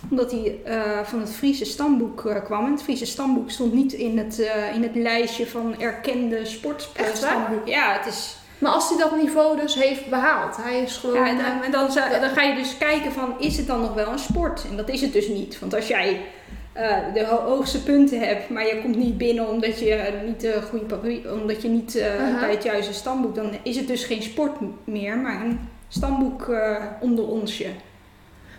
omdat 0.09 0.31
hij 0.31 0.55
eh, 0.65 0.81
van 1.03 1.19
het 1.19 1.31
Friese 1.33 1.65
stamboek 1.65 2.25
eh, 2.25 2.43
kwam. 2.43 2.65
En 2.65 2.71
het 2.71 2.83
Friese 2.83 3.05
stamboek 3.05 3.49
stond 3.49 3.73
niet 3.73 3.93
in 3.93 4.17
het, 4.17 4.39
eh, 4.39 4.75
in 4.75 4.83
het 4.83 4.95
lijstje 4.95 5.47
van 5.47 5.79
erkende 5.79 6.45
sportstamboeken. 6.45 7.71
Ja, 7.71 7.93
het 7.97 8.05
is... 8.13 8.35
Maar 8.57 8.71
als 8.71 8.89
hij 8.89 8.97
dat 8.97 9.15
niveau 9.21 9.59
dus 9.61 9.75
heeft 9.75 10.09
behaald, 10.09 10.57
hij 10.57 10.79
is 10.81 10.97
gewoon... 10.97 11.15
Ja, 11.15 11.27
en, 11.27 11.37
dan- 11.37 11.61
en 11.63 11.71
dan, 11.71 11.91
zou- 11.91 12.19
dan 12.19 12.29
ga 12.29 12.41
je 12.41 12.55
dus 12.55 12.77
kijken 12.77 13.11
van, 13.11 13.33
is 13.39 13.57
het 13.57 13.67
dan 13.67 13.81
nog 13.81 13.93
wel 13.93 14.11
een 14.11 14.19
sport? 14.19 14.65
En 14.69 14.77
dat 14.77 14.89
is 14.89 15.01
het 15.01 15.13
dus 15.13 15.27
niet. 15.27 15.59
Want 15.59 15.75
als 15.75 15.87
jij 15.87 16.21
de 17.13 17.25
ho- 17.25 17.45
hoogste 17.45 17.83
punten 17.83 18.19
hebt, 18.19 18.49
maar 18.49 18.65
je 18.65 18.79
komt 18.81 18.95
niet 18.95 19.17
binnen 19.17 19.49
omdat 19.49 19.79
je 19.79 20.19
niet 20.25 20.41
de 20.41 20.61
goede 20.69 20.85
papier, 20.85 21.33
omdat 21.33 21.61
je 21.61 21.67
niet 21.67 21.93
bij 22.39 22.51
het 22.51 22.63
juiste 22.63 22.93
stamboek, 22.93 23.35
dan 23.35 23.51
is 23.63 23.75
het 23.75 23.87
dus 23.87 24.03
geen 24.03 24.21
sport 24.23 24.57
meer, 24.83 25.17
maar 25.17 25.41
een 25.41 25.59
stamboek 25.87 26.51
onder 26.99 27.27
onsje. 27.27 27.65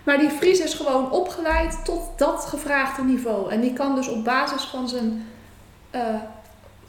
Maar 0.09 0.19
die 0.19 0.31
Fries 0.31 0.61
is 0.61 0.75
gewoon 0.75 1.11
opgeleid 1.11 1.85
tot 1.85 2.01
dat 2.17 2.45
gevraagde 2.45 3.03
niveau. 3.03 3.51
En 3.51 3.61
die 3.61 3.73
kan 3.73 3.95
dus 3.95 4.09
op 4.09 4.25
basis 4.25 4.63
van 4.63 4.89
zijn 4.89 5.27
eh, 5.91 6.15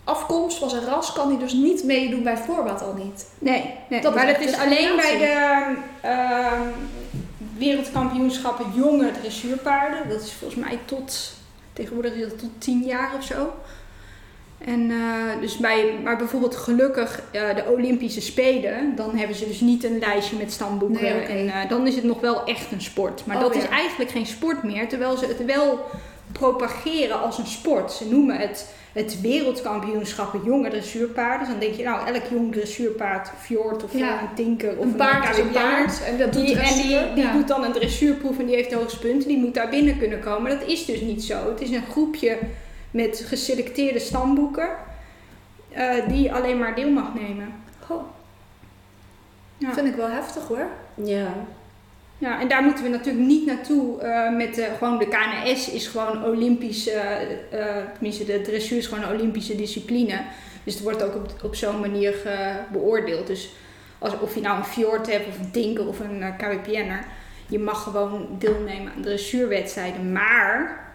afkomst, 0.04 0.58
van 0.58 0.70
zijn 0.70 0.86
ras, 0.86 1.14
kan 1.14 1.28
hij 1.30 1.38
dus 1.38 1.54
niet 1.54 1.84
meedoen 1.84 2.24
bij 2.24 2.38
voorbaat 2.38 2.82
al 2.82 2.94
niet. 2.94 3.26
Nee, 3.40 3.74
nee. 3.90 4.02
Dat 4.02 4.16
maar 4.16 4.28
dat 4.28 4.40
is 4.40 4.52
een 4.52 4.60
alleen 4.60 4.96
bij 4.96 5.18
de 5.18 5.76
ehm, 6.02 6.62
wereldkampioenschappen 7.58 8.66
jonge 8.76 9.12
dressuurpaarden. 9.12 10.10
Dat 10.10 10.22
is 10.22 10.34
volgens 10.34 10.66
mij 10.66 10.80
tot, 10.86 11.34
tegenwoordig 11.74 12.14
is 12.14 12.30
dat 12.30 12.40
tot 12.40 12.52
10 12.58 12.84
jaar 12.84 13.12
of 13.18 13.24
zo. 13.24 13.54
En 14.66 14.92
eh, 14.92 15.42
dus 15.42 15.58
bij, 15.58 15.94
maar 16.04 16.18
bijvoorbeeld 16.18 16.56
gelukkig 16.56 17.22
eh, 17.32 17.56
de 17.56 17.64
Olympische 17.72 18.22
Spelen, 18.22 18.96
dan 18.96 19.16
hebben 19.18 19.36
ze 19.36 19.48
dus 19.48 19.60
niet 19.62 19.84
een 19.84 20.00
lijstje 20.00 20.38
met 20.38 20.52
stamboeken. 20.52 21.02
Nee. 21.02 21.22
En 21.22 21.48
eh, 21.50 21.70
dan 21.70 21.88
is 21.88 21.96
het 21.96 22.04
nog 22.04 22.20
wel 22.20 22.44
echt 22.46 22.72
een 22.72 22.82
sport. 22.82 23.26
Maar 23.26 23.36
Oh, 23.36 23.42
dat 23.42 23.54
ja. 23.56 23.62
is 23.62 23.68
eigenlijk 23.70 24.12
geen 24.12 24.26
sport 24.26 24.64
meer, 24.64 24.88
terwijl 24.88 25.18
ze 25.18 25.26
het 25.26 25.46
wel 25.46 25.80
propageren 26.32 27.22
als 27.22 27.38
een 27.38 27.46
sport. 27.48 27.92
Ze 27.92 28.10
noemen 28.10 28.38
het 28.38 28.74
het 28.94 29.22
wereldkampioenschappen 29.22 30.42
jonge 30.46 30.70
dressuurpaarden. 30.70 31.40
Dus 31.40 31.48
dan 31.50 31.60
denk 31.60 31.74
je, 31.76 31.84
nou, 31.84 32.08
elk 32.08 32.24
jong 32.32 32.52
dressuurpaard, 32.52 33.32
Fjord 33.42 33.84
of 33.84 33.94
Ja. 33.94 34.22
een 34.22 34.36
Tinker 34.36 34.78
of 34.78 34.86
Een 34.86 34.96
paard 34.96 35.38
een 35.38 35.52
paard 35.52 36.04
en 36.04 36.18
dat 36.18 36.34
doet 36.34 36.46
die, 36.46 36.56
en 36.56 36.62
die, 36.64 36.74
dressuur. 36.74 37.14
die 37.16 37.24
Ja. 37.24 37.34
doet 37.34 37.48
dan 37.48 37.64
een 37.64 37.72
dressuurproef 37.72 38.40
en 38.40 38.46
die 38.46 38.56
heeft 38.56 38.70
de 38.70 38.76
hoogste 38.76 39.00
punten. 39.00 39.28
Die 39.28 39.38
moet 39.38 39.54
daar 39.54 39.70
binnen 39.70 39.98
kunnen 39.98 40.20
komen. 40.20 40.60
Dat 40.60 40.68
is 40.68 40.86
dus 40.86 41.02
niet 41.02 41.24
zo. 41.24 41.50
Het 41.50 41.62
is 41.62 41.70
een 41.70 41.84
groepje 41.92 42.38
met 42.92 43.24
geselecteerde 43.28 44.00
stamboeken 44.00 44.70
eh, 45.70 46.08
die 46.08 46.34
alleen 46.34 46.58
maar 46.58 46.76
deel 46.76 46.90
mag 46.90 47.14
nemen. 47.14 47.54
Goh, 47.80 48.04
Ja. 49.58 49.74
vind 49.74 49.88
ik 49.88 49.96
wel 49.96 50.10
heftig 50.10 50.48
hoor. 50.48 50.68
Ja. 50.94 51.34
Ja, 52.18 52.42
en 52.42 52.48
daar 52.48 52.64
moeten 52.64 52.84
we 52.84 52.90
natuurlijk 52.90 53.26
niet 53.26 53.46
naartoe 53.46 54.02
eh, 54.02 54.36
met 54.36 54.56
de, 54.56 54.68
gewoon 54.78 54.98
de 54.98 55.08
KNS 55.08 55.70
is 55.70 55.88
gewoon 55.88 56.26
Olympische, 56.26 56.92
eh, 56.92 57.76
tenminste 57.94 58.26
de 58.26 58.42
dressuur 58.42 58.78
is 58.78 58.88
gewoon 58.88 59.04
een 59.04 59.16
Olympische 59.16 59.56
discipline. 59.56 60.22
Dus 60.64 60.74
het 60.74 60.84
wordt 60.84 61.04
ook 61.04 61.16
op, 61.16 61.34
op 61.44 61.56
zo'n 61.56 61.80
manier 61.80 62.16
beoordeeld. 62.72 63.28
Dus 63.28 63.54
als, 64.00 64.20
of 64.20 64.36
je 64.36 64.42
nou 64.42 64.58
een 64.58 64.66
fjord 64.66 65.12
hebt 65.12 65.28
of 65.28 65.40
een 65.40 65.52
tinker 65.52 65.88
of 65.88 66.00
een 66.00 66.20
uh, 66.22 66.38
Caribianer, 66.38 67.06
je 67.48 67.60
mag 67.60 67.84
gewoon 67.84 68.28
deelnemen 68.40 68.92
aan 68.96 69.02
dressuurwedstrijden. 69.02 70.12
Maar 70.12 70.89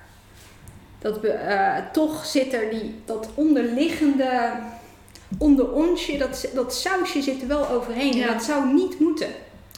dat 1.04 1.20
we, 1.20 1.28
eh, 1.28 1.76
toch 1.92 2.26
zit 2.26 2.52
er 2.52 2.70
die, 2.70 2.94
dat 3.04 3.28
onderliggende, 3.34 4.52
onder 5.38 5.72
onsje, 5.72 6.18
dat, 6.18 6.48
dat 6.54 6.74
sausje 6.74 7.22
zit 7.22 7.42
er 7.42 7.48
wel 7.48 7.68
overheen. 7.68 8.16
Ja. 8.16 8.26
En 8.26 8.32
dat 8.32 8.42
zou 8.42 8.72
niet 8.72 9.00
moeten. 9.00 9.28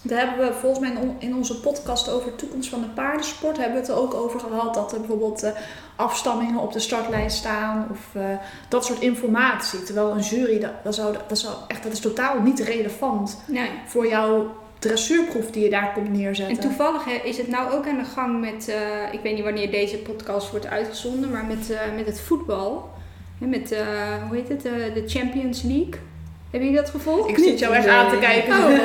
Daar 0.03 0.19
hebben 0.19 0.47
we 0.47 0.55
volgens 0.55 0.81
mij 0.81 1.15
in 1.19 1.37
onze 1.37 1.61
podcast 1.61 2.11
over 2.11 2.31
de 2.31 2.37
toekomst 2.37 2.69
van 2.69 2.81
de 2.81 2.87
paardensport 2.87 3.57
hebben 3.57 3.75
we 3.75 3.81
het 3.81 3.89
er 3.89 3.97
ook 4.03 4.15
over 4.15 4.41
gehad 4.41 4.75
dat 4.75 4.93
er 4.93 4.99
bijvoorbeeld 4.99 5.43
eh, 5.43 5.51
afstammingen 5.97 6.61
op 6.61 6.73
de 6.73 6.81
startlijst 6.81 7.37
staan 7.37 7.87
of 7.91 8.23
eh, 8.23 8.23
dat 8.69 8.85
soort 8.85 9.01
informatie. 9.01 9.83
Terwijl 9.83 10.11
een 10.11 10.21
jury, 10.21 10.59
dat, 10.59 10.73
dat, 10.85 10.95
zou, 10.95 11.17
dat, 11.29 11.39
zou 11.39 11.55
echt, 11.69 11.83
dat 11.83 11.93
is 11.93 12.01
totaal 12.01 12.41
niet 12.41 12.61
relevant 12.61 13.39
Nee. 13.47 13.71
voor 13.87 14.09
jouw 14.09 14.55
dressuurproef 14.87 15.51
die 15.51 15.63
je 15.63 15.71
daar 15.71 15.93
komt 15.93 16.13
neerzetten. 16.13 16.57
En 16.57 16.63
toevallig 16.63 17.07
is 17.25 17.37
het 17.37 17.49
nou 17.49 17.73
ook 17.73 17.87
aan 17.87 17.99
de 17.99 18.05
gang 18.05 18.41
met, 18.41 18.69
eh, 18.69 19.13
ik 19.13 19.21
weet 19.21 19.35
niet 19.35 19.45
wanneer 19.45 19.71
deze 19.71 19.99
podcast 19.99 20.51
wordt 20.51 20.67
uitgezonden, 20.67 21.31
maar 21.31 21.45
met, 21.45 21.71
eh, 21.71 21.95
met 21.97 22.07
het 22.07 22.21
voetbal. 22.21 22.91
Met, 23.39 23.73
eh, 23.73 23.87
hoe 24.29 24.37
heet 24.37 24.49
het, 24.49 24.63
de 24.95 25.03
Champions 25.07 25.63
League. 25.63 26.01
Hebben 26.51 26.69
jullie 26.71 26.85
dat 26.85 26.91
gevolgd? 26.95 27.29
Ik 27.31 27.39
zit 27.39 27.59
jou 27.59 27.75
echt 27.75 27.87
aan 27.89 28.11
te 28.11 28.19
kijken. 28.19 28.53
Oh. 28.53 28.61
van, 28.61 28.73
eh, 28.73 28.85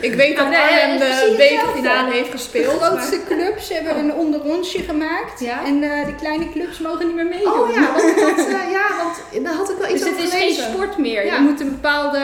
ik 0.00 0.14
weet 0.14 0.36
dat 0.36 0.44
Ah, 0.44 0.50
nee, 0.50 0.60
Arnhem 0.60 0.98
de 0.98 1.04
hetzelfde. 1.04 1.36
bekerfinale 1.36 2.12
heeft 2.12 2.24
De 2.32 2.36
gespeeld. 2.38 2.80
grootste 2.82 3.20
clubs 3.28 3.68
hebben 3.68 3.98
een 3.98 4.14
onderonsje 4.14 4.78
gemaakt. 4.78 5.40
Ja. 5.40 5.64
En 5.66 5.82
eh, 5.82 6.06
de 6.06 6.14
kleine 6.14 6.48
clubs 6.52 6.78
mogen 6.78 7.06
niet 7.06 7.14
meer 7.14 7.26
meedoen. 7.26 7.52
Oh 7.52 7.70
ja, 7.74 7.80
want 7.92 8.02
dat, 8.36 8.46
eh, 8.46 8.70
ja, 8.72 8.86
want 9.02 9.44
daar 9.44 9.54
had 9.54 9.70
ik 9.70 9.76
wel 9.76 9.90
iets 9.90 10.00
Dus 10.02 10.10
het 10.10 10.18
over 10.24 10.24
is 10.48 10.56
geen 10.56 10.64
sport 10.70 10.98
meer. 10.98 11.24
Ja. 11.26 11.34
Je 11.34 11.40
moet 11.40 11.60
een 11.60 11.70
bepaalde 11.70 12.18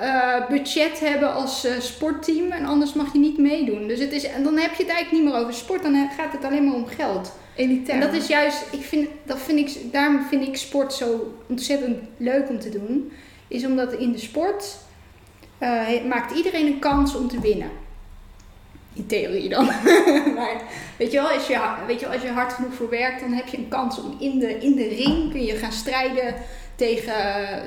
eh, 0.00 0.48
budget 0.48 1.00
hebben 1.00 1.34
als 1.34 1.64
eh, 1.64 1.72
sportteam 1.78 2.50
en 2.52 2.64
anders 2.64 2.92
mag 2.92 3.12
je 3.12 3.18
niet 3.18 3.38
meedoen. 3.38 3.86
Dus 3.88 3.98
het 4.00 4.12
is, 4.12 4.24
en 4.24 4.42
dan 4.42 4.56
heb 4.58 4.74
je 4.74 4.82
het 4.82 4.92
eigenlijk 4.92 5.12
niet 5.24 5.32
meer 5.32 5.40
over 5.42 5.54
sport, 5.54 5.82
dan 5.82 5.94
eh, 5.94 6.00
gaat 6.18 6.32
het 6.32 6.44
alleen 6.44 6.64
maar 6.64 6.74
om 6.74 6.86
geld. 6.86 7.32
Elitair. 7.56 8.00
En 8.00 8.06
dat 8.10 8.20
is 8.22 8.26
juist, 8.26 8.58
ik 8.70 8.82
vind, 8.84 9.08
dat 9.24 9.38
vind 9.38 9.58
ik, 9.58 9.92
daarom 9.92 10.26
vind 10.30 10.46
ik 10.46 10.56
sport 10.56 10.92
zo 10.92 11.34
ontzettend 11.48 11.96
leuk 12.16 12.48
om 12.48 12.60
te 12.60 12.70
doen. 12.70 13.12
Is 13.48 13.64
omdat 13.64 13.92
in 13.92 14.12
de 14.12 14.18
sport 14.18 14.76
eh, 15.58 16.04
maakt 16.08 16.36
iedereen 16.36 16.66
een 16.66 16.78
kans 16.78 17.14
om 17.14 17.28
te 17.28 17.40
winnen. 17.40 17.70
In 18.92 19.06
theorie 19.06 19.48
dan. 19.48 19.64
maar 20.36 20.62
weet 20.98 21.12
je, 21.12 21.20
wel, 21.20 21.30
als 21.30 21.46
je, 21.46 21.74
weet 21.86 22.00
je 22.00 22.06
wel, 22.06 22.14
als 22.14 22.24
je 22.24 22.30
hard 22.30 22.52
genoeg 22.52 22.74
voor 22.74 22.90
werkt, 22.90 23.20
dan 23.20 23.32
heb 23.32 23.46
je 23.46 23.56
een 23.56 23.68
kans 23.68 24.00
om 24.00 24.16
in 24.18 24.38
de, 24.38 24.58
in 24.58 24.74
de 24.74 24.88
ring 24.88 25.30
kun 25.30 25.44
je 25.44 25.56
gaan 25.56 25.72
strijden 25.72 26.34
tegen, 26.74 27.14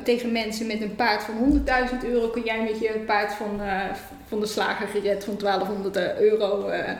tegen 0.03 0.31
mensen 0.31 0.67
met 0.67 0.81
een 0.81 0.95
paard 0.95 1.23
van 1.23 1.63
100.000 2.01 2.05
euro. 2.05 2.27
Kun 2.27 2.43
jij 2.43 2.63
met 2.63 2.79
je 2.79 3.03
paard 3.05 3.33
van, 3.33 3.61
eh, 3.61 3.83
van 4.27 4.39
de 4.39 4.45
slager 4.45 4.87
gered 4.87 5.23
van 5.23 5.37
1200 5.37 5.97
euro 6.19 6.67
eh, 6.67 6.93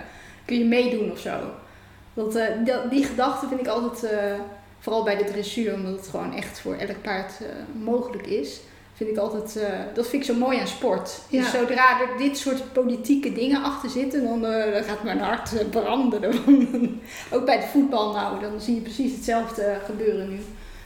kun 0.45 0.57
je 0.57 0.65
meedoen 0.65 1.11
of 1.11 1.19
zo. 1.19 1.39
Dat, 2.13 2.39
die 2.89 3.05
gedachte 3.05 3.47
vind 3.47 3.59
ik 3.59 3.67
altijd, 3.67 4.13
vooral 4.79 5.03
bij 5.03 5.17
de 5.17 5.23
dressuur, 5.23 5.73
omdat 5.73 5.95
het 5.95 6.07
gewoon 6.07 6.33
echt 6.33 6.59
voor 6.59 6.75
elk 6.75 7.01
paard 7.01 7.33
mogelijk 7.83 8.27
is. 8.27 8.59
Vind 8.99 9.12
ik 9.12 9.17
altijd, 9.17 9.55
eh, 9.55 9.79
dat 9.93 10.07
vind 10.07 10.23
ik 10.23 10.33
zo 10.33 10.39
mooi 10.39 10.59
aan 10.59 10.67
sport. 10.67 11.19
Ja. 11.29 11.41
Dus 11.41 11.51
zodra 11.51 12.01
er 12.01 12.17
dit 12.17 12.38
soort 12.38 12.73
politieke 12.73 13.33
dingen 13.33 13.63
achter 13.63 13.89
zitten, 13.89 14.23
dan, 14.23 14.45
eh, 14.45 14.73
dan 14.73 14.83
gaat 14.83 15.03
mijn 15.03 15.19
hart 15.19 15.59
eh, 15.59 15.69
branden. 15.69 16.21
Ook 17.33 17.45
bij 17.45 17.55
het 17.55 17.65
voetbal 17.65 18.13
nou, 18.13 18.39
dan 18.39 18.62
zie 18.62 18.75
je 18.75 18.81
precies 18.81 19.12
hetzelfde 19.12 19.77
gebeuren 19.85 20.29
nu. 20.29 20.39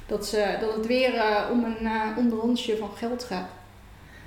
Dat, 0.06 0.26
ze, 0.26 0.58
dat 0.62 0.76
het 0.76 0.86
weer 0.86 1.23
om 1.52 1.63
een 1.63 1.89
onderonsje 2.17 2.78
van 2.78 2.89
geld 2.95 3.23
gaat. 3.23 3.47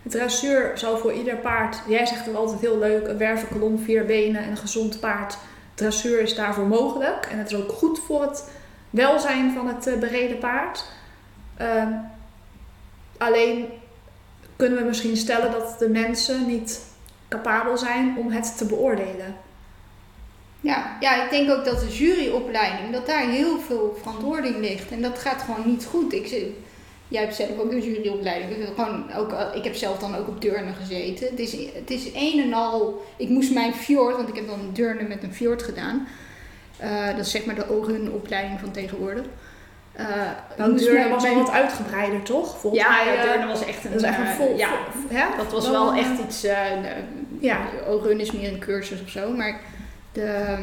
Het 0.02 0.12
dressuur 0.12 0.72
zou 0.74 0.98
voor 0.98 1.12
ieder 1.12 1.36
paard, 1.36 1.82
jij 1.88 2.06
zegt 2.06 2.26
het 2.26 2.34
altijd 2.34 2.60
heel 2.60 2.78
leuk, 2.78 3.06
een 3.06 3.18
wervenkolom, 3.18 3.78
vier 3.78 4.04
benen 4.04 4.42
en 4.42 4.50
een 4.50 4.56
gezond 4.56 5.00
paard. 5.00 5.36
Dressuur 5.74 6.20
is 6.20 6.34
daarvoor 6.34 6.66
mogelijk 6.66 7.26
en 7.30 7.38
het 7.38 7.50
is 7.50 7.56
ook 7.56 7.72
goed 7.72 7.98
voor 7.98 8.22
het 8.22 8.50
welzijn 8.90 9.52
van 9.52 9.66
het 9.68 10.00
bereden 10.00 10.38
paard. 10.38 10.84
Alleen 13.18 13.66
kunnen 14.56 14.78
we 14.78 14.84
misschien 14.84 15.16
stellen 15.16 15.50
dat 15.50 15.78
de 15.78 15.88
mensen 15.88 16.46
niet 16.46 16.80
capabel 17.28 17.78
zijn 17.78 18.16
om 18.18 18.30
het 18.30 18.56
te 18.56 18.66
beoordelen. 18.66 19.36
Ja, 20.60 20.96
ja, 21.00 21.24
ik 21.24 21.30
denk 21.30 21.50
ook 21.50 21.64
dat 21.64 21.80
de 21.80 21.96
juryopleiding, 21.96 22.92
dat 22.92 23.06
daar 23.06 23.28
heel 23.28 23.58
veel 23.58 23.96
verantwoording 23.98 24.56
ligt. 24.56 24.90
En 24.90 25.02
dat 25.02 25.18
gaat 25.18 25.42
gewoon 25.42 25.66
niet 25.66 25.84
goed. 25.84 26.12
Ik, 26.12 26.26
jij 27.08 27.22
hebt 27.22 27.34
zelf 27.34 27.58
ook 27.58 27.72
een 27.72 27.80
juryopleiding. 27.80 28.68
Gewoon 28.74 29.12
ook, 29.12 29.32
ik 29.54 29.64
heb 29.64 29.74
zelf 29.74 29.98
dan 29.98 30.16
ook 30.16 30.28
op 30.28 30.40
Deurne 30.40 30.72
gezeten. 30.72 31.26
Het 31.26 31.38
is, 31.38 31.52
het 31.52 31.90
is 31.90 32.06
een 32.14 32.40
en 32.40 32.52
al... 32.52 33.04
Ik 33.16 33.28
moest 33.28 33.52
mijn 33.52 33.74
fjord, 33.74 34.16
want 34.16 34.28
ik 34.28 34.34
heb 34.34 34.46
dan 34.46 34.70
Deurne 34.72 35.08
met 35.08 35.22
een 35.22 35.34
fjord 35.34 35.62
gedaan. 35.62 36.08
Eh, 36.76 37.06
dat 37.06 37.26
is 37.26 37.30
zeg 37.30 37.44
maar 37.44 37.54
de 37.54 37.70
ogenopleiding 37.70 38.60
van 38.60 38.70
tegenwoordig. 38.70 39.24
Nou, 40.56 40.76
Deurne 40.78 40.98
mijn- 40.98 41.10
was 41.10 41.24
al 41.24 41.34
wat 41.34 41.50
uitgebreider, 41.50 42.22
toch? 42.22 42.58
Volgens 42.58 42.82
Ja, 42.82 42.88
mij, 42.90 43.04
ja, 43.04 43.14
eh, 43.14 43.22
Deurne 43.22 43.46
was 43.46 43.64
echt 43.64 43.84
een... 43.84 43.90
dat 43.92 44.00
is 44.02 44.06
echt 44.08 44.18
een 44.18 44.24
eh, 44.26 44.30
vol, 44.32 44.56
ja, 44.56 44.68
vol- 45.08 45.36
dat 45.36 45.52
was 45.52 45.64
Dan, 45.64 45.72
wel 45.72 45.94
echt 45.94 46.18
iets. 46.26 46.44
eh 46.44 46.66
Ja. 47.40 47.58
Orun 47.88 48.20
is 48.20 48.32
meer 48.32 48.52
een 48.52 48.58
cursus 48.58 49.02
of 49.02 49.08
zo. 49.08 49.30
Maar 49.32 49.60
de, 50.12 50.56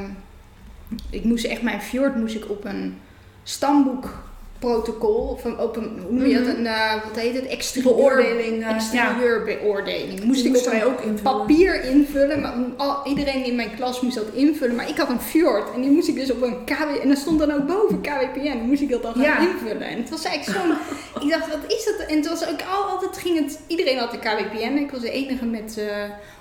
ik 1.10 1.24
moest 1.24 1.46
echt 1.46 1.62
mijn 1.62 1.82
fjord 1.82 2.16
moest 2.16 2.36
ik 2.36 2.50
op 2.50 2.66
een 2.66 3.00
stamboek 3.44 4.24
protocol. 4.68 5.28
Of 5.28 5.44
een 5.44 5.58
open, 5.58 5.82
hoe 6.08 6.12
noem 6.14 6.26
je 6.28 6.34
dat? 6.34 6.44
Mhm. 6.48 6.56
Een, 6.58 6.66
eh, 6.66 6.94
wat 7.04 7.16
heet 7.16 7.36
het? 7.36 7.46
Exterieur, 7.46 7.96
Beoordeling. 7.96 8.54
eh, 8.54 8.60
ja. 8.60 8.76
exterieurbeoordeling. 8.76 10.24
Moest 10.24 10.46
ik 10.46 10.58
op 10.58 10.66
een 10.74 10.84
ook 10.84 11.00
invullen. 11.02 11.22
papier 11.24 11.84
invullen. 11.84 12.42
Maar 12.42 12.54
al, 12.78 13.08
iedereen 13.08 13.46
in 13.46 13.56
mijn 13.56 13.76
klas 13.76 14.02
moest 14.02 14.16
dat 14.16 14.26
invullen. 14.34 14.76
Maar 14.76 14.90
ik 14.90 14.98
had 14.98 15.10
een 15.10 15.20
fjord. 15.22 15.74
En 15.74 15.82
die 15.82 15.92
moest 15.92 16.08
ik 16.08 16.16
dus 16.16 16.32
op 16.32 16.42
een 16.42 16.64
KW... 16.66 17.02
En 17.02 17.10
er 17.10 17.18
stond 17.18 17.40
dan 17.40 17.52
ook 17.52 17.68
boven 17.68 18.02
KWPN. 18.02 18.48
Dan 18.58 18.68
moest 18.68 18.82
ik 18.82 18.90
dat 18.90 19.02
dan 19.04 19.14
gaan 19.14 19.22
Ja. 19.24 19.40
invullen. 19.40 19.88
En 19.88 19.98
het 19.98 20.10
was 20.10 20.24
eigenlijk 20.26 20.60
zo'n... 20.60 20.72
ik 21.24 21.30
dacht, 21.30 21.48
wat 21.50 21.72
is 21.72 21.86
dat? 21.86 22.08
En 22.08 22.16
het 22.16 22.28
was 22.30 22.48
ook 22.50 22.62
al, 22.76 22.84
altijd 22.84 23.18
ging 23.18 23.40
het... 23.40 23.60
Iedereen 23.68 23.98
had 23.98 24.12
de 24.12 24.20
KWPN. 24.20 24.78
Ik 24.78 24.92
was 24.92 25.02
de 25.02 25.12
enige 25.12 25.46
met... 25.46 25.78
eh, 25.78 25.86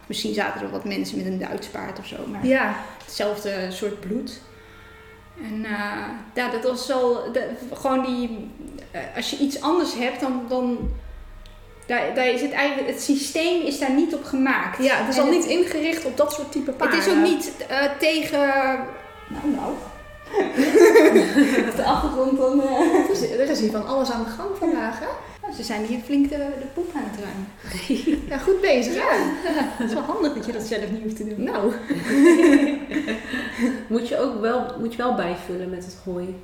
misschien 0.07 0.35
zaten 0.35 0.61
er 0.63 0.71
wat 0.71 0.85
mensen 0.85 1.17
met 1.17 1.27
een 1.27 1.39
Duits 1.39 1.67
paard 1.67 1.99
of 1.99 2.07
zo. 2.07 2.17
Maar 2.31 2.47
Ja, 2.47 2.77
hetzelfde 3.05 3.51
soort 3.71 4.01
bloed. 4.01 4.41
En 5.37 5.65
eh, 5.65 6.05
ja, 6.35 6.49
dat 6.51 6.63
was 6.71 6.87
wel 6.87 7.33
de- 7.33 7.51
gewoon 7.73 8.05
die. 8.05 8.51
eh, 8.91 9.01
als 9.17 9.31
je 9.31 9.37
iets 9.39 9.61
anders 9.61 9.95
hebt, 9.95 10.21
dan. 10.21 10.43
dan 10.49 10.79
daar, 11.87 12.15
daar 12.15 12.27
is 12.27 12.41
het 12.41 12.53
eigenlijk. 12.53 12.89
Het 12.89 13.03
systeem 13.03 13.63
is 13.63 13.79
daar 13.79 13.93
niet 13.93 14.15
op 14.15 14.25
gemaakt. 14.25 14.83
ja, 14.83 14.97
het 14.97 15.09
is 15.09 15.17
En 15.17 15.23
al 15.25 15.31
niet 15.31 15.45
ingericht 15.45 16.05
op 16.05 16.17
dat 16.17 16.33
soort 16.33 16.53
type 16.53 16.71
paarden. 16.71 16.97
Het 16.99 17.07
is 17.07 17.13
ook 17.13 17.23
niet 17.23 17.53
eh, 17.69 17.79
tegen. 17.99 18.41
Nou, 19.29 19.49
nou. 19.57 19.73
Op 21.71 21.77
de 21.77 21.85
achtergrond 21.85 22.37
dan. 22.39 22.61
Er 22.63 23.11
is, 23.11 23.23
er 23.23 23.51
is 23.51 23.61
hier 23.61 23.71
van 23.71 23.87
alles 23.87 24.11
aan 24.11 24.25
de 24.25 24.31
gang 24.31 24.49
vandaag, 24.59 24.99
hè? 24.99 25.07
Nou, 25.43 25.55
ze 25.55 25.63
zijn 25.63 25.85
hier 25.85 25.99
flink 26.05 26.29
de, 26.29 26.37
de 26.37 26.67
poep 26.75 26.91
aan 26.95 27.11
het 27.11 27.21
ruimen. 27.21 27.47
Ja, 28.29 28.39
goed 28.39 28.61
bezig, 28.61 28.95
hè? 28.95 29.17
Het 29.53 29.89
is 29.89 29.95
wel 29.95 30.03
handig 30.03 30.35
dat 30.35 30.47
je 30.47 30.53
dat 30.53 30.63
zelf 30.63 30.91
niet 30.91 31.03
hoeft 31.03 31.17
te 31.17 31.29
doen. 31.29 31.45
Nou, 31.45 31.73
Moet 33.93 34.09
je 34.09 34.19
ook 34.19 34.41
wel, 34.41 34.75
moet 34.79 34.93
je 34.93 34.99
wel 34.99 35.15
bijvullen 35.15 35.71
met 35.71 35.85
het 35.85 35.97
hooi. 36.05 36.35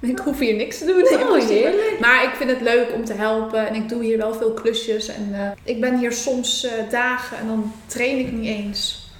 ik 0.00 0.18
hoef 0.18 0.38
hier 0.38 0.54
niks 0.54 0.78
te 0.78 0.84
doen. 0.84 1.20
Oh, 1.20 1.48
heerlijk. 1.48 1.96
Maar 2.00 2.24
ik 2.24 2.34
vind 2.34 2.50
het 2.50 2.60
leuk 2.60 2.92
om 2.94 3.04
te 3.04 3.12
helpen 3.12 3.68
en 3.68 3.74
ik 3.74 3.88
doe 3.88 4.04
hier 4.04 4.18
wel 4.18 4.34
veel 4.34 4.52
klusjes. 4.52 5.08
En 5.08 5.28
eh, 5.32 5.50
ik 5.62 5.80
ben 5.80 5.98
hier 5.98 6.12
soms 6.12 6.64
eh, 6.64 6.90
dagen 6.90 7.38
en 7.38 7.46
dan 7.46 7.72
train 7.86 8.18
ik 8.18 8.32
niet 8.32 8.46
eens. 8.46 9.10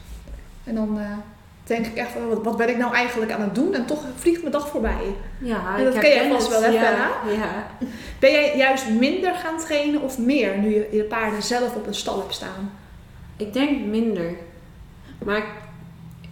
En 0.65 0.75
dan 0.75 0.99
eh, 0.99 1.17
denk 1.65 1.87
ik 1.87 1.97
echt, 1.97 2.11
wat, 2.29 2.43
wat 2.43 2.57
ben 2.57 2.69
ik 2.69 2.77
nou 2.77 2.95
eigenlijk 2.95 3.33
aan 3.33 3.41
het 3.41 3.55
doen? 3.55 3.75
En 3.75 3.87
toch 3.87 4.05
vliegt 4.17 4.41
mijn 4.41 4.53
dag 4.53 4.69
voorbij. 4.69 5.15
Ja, 5.39 5.77
En 5.79 5.85
dat 5.85 5.95
ik 5.95 6.01
ken 6.01 6.11
jij 6.11 6.31
vast 6.31 6.49
wel, 6.49 6.63
hè, 6.63 6.69
ja, 6.69 6.91
ja. 7.31 7.67
Ben 8.19 8.31
jij 8.31 8.57
juist 8.57 8.89
minder 8.89 9.35
gaan 9.35 9.59
trainen 9.59 10.01
of 10.01 10.19
meer 10.19 10.59
nu 10.59 10.75
je 10.75 10.89
je 10.93 11.03
paarden 11.03 11.43
zelf 11.43 11.75
op 11.75 11.87
een 11.87 11.95
stal 11.95 12.19
hebt 12.19 12.35
staan? 12.35 12.73
Ik 13.37 13.53
denk 13.53 13.85
minder. 13.85 14.35
Maar 15.25 15.37
ik, 15.37 15.45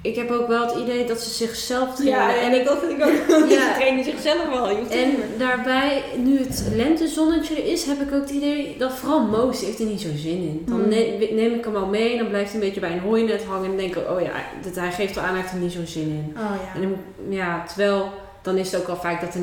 ik 0.02 0.16
heb 0.16 0.30
ook 0.30 0.48
wel 0.48 0.66
het 0.66 0.76
idee 0.76 1.04
dat 1.06 1.20
ze 1.20 1.30
zichzelf 1.30 1.94
trainen. 1.94 2.40
en 2.40 2.52
ik, 2.60 2.64
dat 2.64 2.78
vind 2.78 2.92
ik 2.92 3.04
ook. 3.04 3.12
Ja. 3.50 3.72
Ze 3.72 3.78
trainen 3.78 4.04
zichzelf 4.04 4.48
wel. 4.48 4.70
Je 4.70 4.86
en 4.88 5.10
daarbij, 5.38 6.02
nu 6.16 6.38
het 6.38 6.64
lentezonnetje 6.74 7.56
er 7.56 7.66
is, 7.66 7.84
heb 7.84 8.00
ik 8.00 8.12
ook 8.14 8.20
het 8.20 8.30
idee 8.30 8.74
dat 8.78 8.92
vooral 8.92 9.20
Moos 9.26 9.60
heeft 9.60 9.78
er 9.80 9.86
niet 9.86 10.00
zo 10.00 10.08
zin 10.16 10.30
in. 10.42 10.62
Dan 10.66 10.80
Hmm. 10.80 10.88
ne- 10.88 11.28
neem 11.32 11.54
ik 11.54 11.64
hem 11.64 11.76
al 11.76 11.86
mee 11.86 12.12
en 12.12 12.18
dan 12.18 12.28
blijft 12.28 12.52
hij 12.52 12.60
een 12.60 12.66
beetje 12.66 12.80
bij 12.80 12.92
een 12.92 12.98
hooinet 13.00 13.44
hangen. 13.44 13.62
En 13.64 13.68
dan 13.68 13.76
denk 13.78 13.96
ik, 13.96 14.10
oh 14.10 14.20
ja, 14.20 14.32
dat, 14.62 14.74
hij 14.74 14.92
geeft 14.92 15.16
al 15.16 15.22
aan, 15.22 15.32
hij 15.32 15.40
heeft 15.40 15.52
er 15.52 15.58
niet 15.58 15.72
zo'n 15.72 15.86
zin 15.86 16.02
in. 16.08 16.34
Oh 16.36 16.50
En 16.74 16.80
dan, 16.82 16.96
ja, 17.28 17.64
terwijl 17.66 18.10
dan 18.42 18.56
is 18.56 18.72
het 18.72 18.80
ook 18.80 18.88
al 18.88 18.96
vaak 18.96 19.20
dat 19.20 19.34
er 19.34 19.40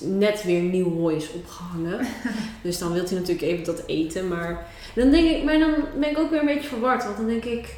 net 0.00 0.42
weer 0.44 0.60
nieuw 0.60 0.90
hooi 0.98 1.16
is 1.16 1.32
opgehangen. 1.32 2.06
dus 2.62 2.78
dan 2.78 2.92
wil 2.92 3.04
hij 3.04 3.12
natuurlijk 3.14 3.42
even 3.42 3.64
dat 3.64 3.82
eten. 3.86 4.28
Maar 4.28 4.66
dan 4.94 5.10
denk 5.10 5.30
ik, 5.30 5.44
maar 5.44 5.58
dan 5.58 5.74
ben 5.98 6.10
ik 6.10 6.18
ook 6.18 6.30
weer 6.30 6.40
een 6.40 6.46
beetje 6.46 6.68
verward. 6.68 7.04
Want 7.04 7.16
dan 7.16 7.26
denk 7.26 7.44
ik, 7.44 7.74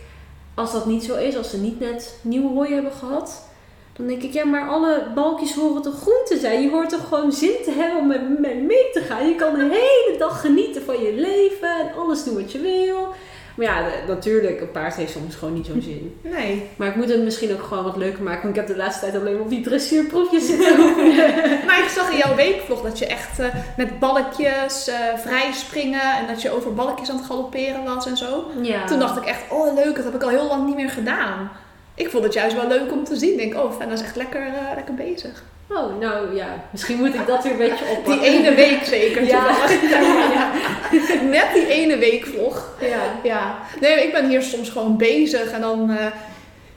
als 0.55 0.73
dat 0.73 0.87
niet 0.87 1.05
zo 1.05 1.17
is, 1.17 1.37
als 1.37 1.51
ze 1.51 1.59
niet 1.59 1.81
net 1.81 2.19
nieuw 2.23 2.55
hooi 2.55 2.73
hebben 2.75 2.93
gehad. 2.93 3.51
Dan 3.97 4.07
denk 4.07 4.23
ik, 4.23 4.33
ja, 4.33 4.45
maar 4.45 4.69
alle 4.69 5.07
balkjes 5.15 5.55
horen 5.55 5.83
toch 5.83 6.01
groen 6.01 6.25
te 6.25 6.38
zijn? 6.38 6.62
Je 6.62 6.71
hoort 6.71 6.88
toch 6.88 7.09
gewoon 7.09 7.33
zin 7.33 7.57
te 7.65 7.71
hebben 7.71 7.99
om 7.99 8.07
met 8.41 8.62
mee 8.62 8.91
te 8.93 9.01
gaan? 9.01 9.29
Je 9.29 9.35
kan 9.35 9.55
de 9.55 9.61
hele 9.61 10.19
dag 10.19 10.41
genieten 10.41 10.83
van 10.83 11.03
je 11.03 11.12
leven 11.12 11.79
en 11.81 11.95
alles 11.97 12.25
doen 12.25 12.35
wat 12.35 12.53
je 12.53 12.61
wil. 12.61 13.09
Maar 13.55 13.67
ja, 13.67 13.83
de- 13.83 14.12
natuurlijk, 14.12 14.61
een 14.61 14.71
paard 14.71 14.95
heeft 14.95 15.12
soms 15.12 15.35
gewoon 15.35 15.55
niet 15.55 15.67
zo'n 15.67 15.83
zin. 15.93 16.19
Nee. 16.23 16.69
Maar 16.77 16.88
ik 16.88 16.95
moet 16.97 17.09
het 17.09 17.23
misschien 17.23 17.53
ook 17.53 17.62
gewoon 17.62 17.85
wat 17.85 17.97
leuker 17.97 18.23
maken. 18.23 18.43
Want 18.43 18.55
ik 18.57 18.61
heb 18.61 18.71
de 18.71 18.83
laatste 18.83 19.01
tijd 19.01 19.17
alleen 19.21 19.33
maar 19.33 19.43
op 19.43 19.49
die 19.51 19.61
dressuurproefjes 19.62 20.47
zitten. 20.47 20.77
Maar 21.67 21.79
ik 21.83 21.88
zag 21.95 22.11
in 22.11 22.17
jouw 22.17 22.35
weekvlog 22.35 22.83
dat 22.83 22.99
je 22.99 23.07
echt 23.07 23.38
eh, 23.38 23.47
met 23.77 23.99
balkjes 23.99 24.88
eh, 24.88 24.97
vrij 25.17 25.53
springen 25.53 26.17
en 26.19 26.27
dat 26.27 26.43
je 26.43 26.51
over 26.55 26.75
balkjes 26.75 27.11
aan 27.11 27.17
het 27.17 27.25
galopperen 27.27 27.85
was 27.85 28.07
en 28.07 28.17
zo. 28.17 28.45
Ja. 28.62 28.85
Toen 28.87 28.99
dacht 28.99 29.17
ik 29.17 29.25
echt, 29.25 29.41
oh 29.49 29.75
leuk, 29.75 29.95
dat 29.97 30.05
heb 30.05 30.15
ik 30.15 30.23
al 30.23 30.29
heel 30.29 30.47
lang 30.47 30.67
niet 30.67 30.77
meer 30.77 30.91
gedaan. 30.91 31.51
Ik 31.95 32.11
vond 32.11 32.25
het 32.25 32.33
juist 32.33 32.57
wel 32.57 32.69
leuk 32.69 32.93
om 32.93 33.05
te 33.05 33.17
zien. 33.17 33.33
Ik 33.33 33.39
denk, 33.39 33.55
oh, 33.65 33.73
Fenna 33.79 33.93
is 33.93 34.03
echt 34.03 34.17
lekker, 34.17 34.41
eh, 34.47 34.75
lekker 34.75 34.95
bezig. 34.95 35.43
Oh, 35.71 36.01
nou 36.01 36.35
ja. 36.37 36.47
Misschien 36.71 36.97
moet 36.97 37.15
ik 37.15 37.27
dat 37.27 37.43
weer 37.43 37.53
een 37.53 37.59
beetje 37.59 37.85
Die 37.89 37.97
oppakken. 37.97 38.23
ene 38.27 38.55
week 38.55 38.85
zeker. 38.85 39.25
Ja. 39.25 39.47
toevallig. 39.67 41.23
Net 41.31 41.47
die 41.55 41.67
ene 41.67 41.97
weekvlog. 41.97 42.77
Ja. 42.81 43.01
Ja. 43.23 43.59
Nee, 43.81 44.07
ik 44.07 44.13
ben 44.13 44.29
hier 44.29 44.43
soms 44.43 44.69
gewoon 44.71 44.97
bezig 44.97 45.51
en 45.51 45.61
dan, 45.61 45.91
eh, 45.91 46.07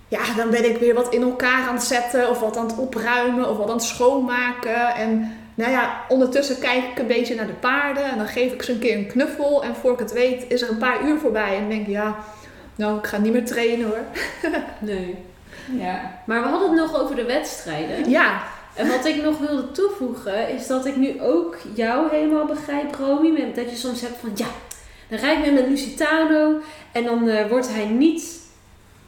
ja, 0.07 0.19
dan 0.37 0.49
ben 0.49 0.69
ik 0.69 0.77
weer 0.77 0.93
wat 0.93 1.13
in 1.13 1.21
elkaar 1.21 1.67
aan 1.67 1.75
het 1.75 1.83
zetten 1.83 2.29
of 2.29 2.39
wat 2.39 2.57
aan 2.57 2.67
het 2.67 2.77
opruimen 2.77 3.49
of 3.49 3.57
wat 3.57 3.67
aan 3.69 3.75
het 3.75 3.83
schoonmaken. 3.83 4.95
En 4.95 5.37
nou 5.55 5.71
ja, 5.71 6.01
ondertussen 6.07 6.59
kijk 6.59 6.83
ik 6.83 6.99
een 6.99 7.07
beetje 7.07 7.35
naar 7.35 7.47
de 7.47 7.53
paarden 7.53 8.03
en 8.03 8.17
dan 8.17 8.27
geef 8.27 8.51
ik 8.51 8.61
ze 8.61 8.71
een 8.71 8.79
keer 8.79 8.97
een 8.97 9.07
knuffel. 9.07 9.63
En 9.63 9.75
voor 9.75 9.91
ik 9.93 9.99
het 9.99 10.13
weet 10.13 10.45
is 10.47 10.61
er 10.61 10.69
een 10.69 10.77
paar 10.77 11.03
uur 11.07 11.17
voorbij 11.19 11.57
en 11.57 11.69
denk 11.69 11.81
ik, 11.81 11.93
ja, 11.93 12.15
nou, 12.75 12.97
ik 12.97 13.05
ga 13.05 13.17
niet 13.17 13.33
meer 13.33 13.45
trainen 13.45 13.87
hoor. 13.87 14.03
Nee. 14.79 15.15
Ja. 15.71 16.21
Maar 16.25 16.41
we 16.41 16.47
hadden 16.47 16.69
het 16.69 16.79
nog 16.79 17.01
over 17.01 17.15
de 17.15 17.25
wedstrijden. 17.25 18.09
Ja, 18.09 18.43
En 18.73 18.87
wat 18.87 19.05
ik 19.05 19.23
nog 19.23 19.37
wilde 19.37 19.71
toevoegen 19.71 20.49
is 20.49 20.67
dat 20.67 20.85
ik 20.85 20.95
nu 20.95 21.21
ook 21.21 21.57
jou 21.75 22.09
helemaal 22.09 22.45
begrijp, 22.45 22.95
Romy. 22.95 23.53
Dat 23.53 23.69
je 23.69 23.75
soms 23.75 24.01
hebt 24.01 24.19
van 24.19 24.31
ja, 24.35 24.47
dan 25.07 25.19
rijd 25.19 25.37
ik 25.37 25.45
met 25.45 25.53
mijn 25.53 25.69
Lusitano 25.69 26.59
en 26.91 27.03
dan 27.03 27.29
eh, 27.29 27.49
wordt 27.49 27.69
hij 27.69 27.85
niet 27.85 28.39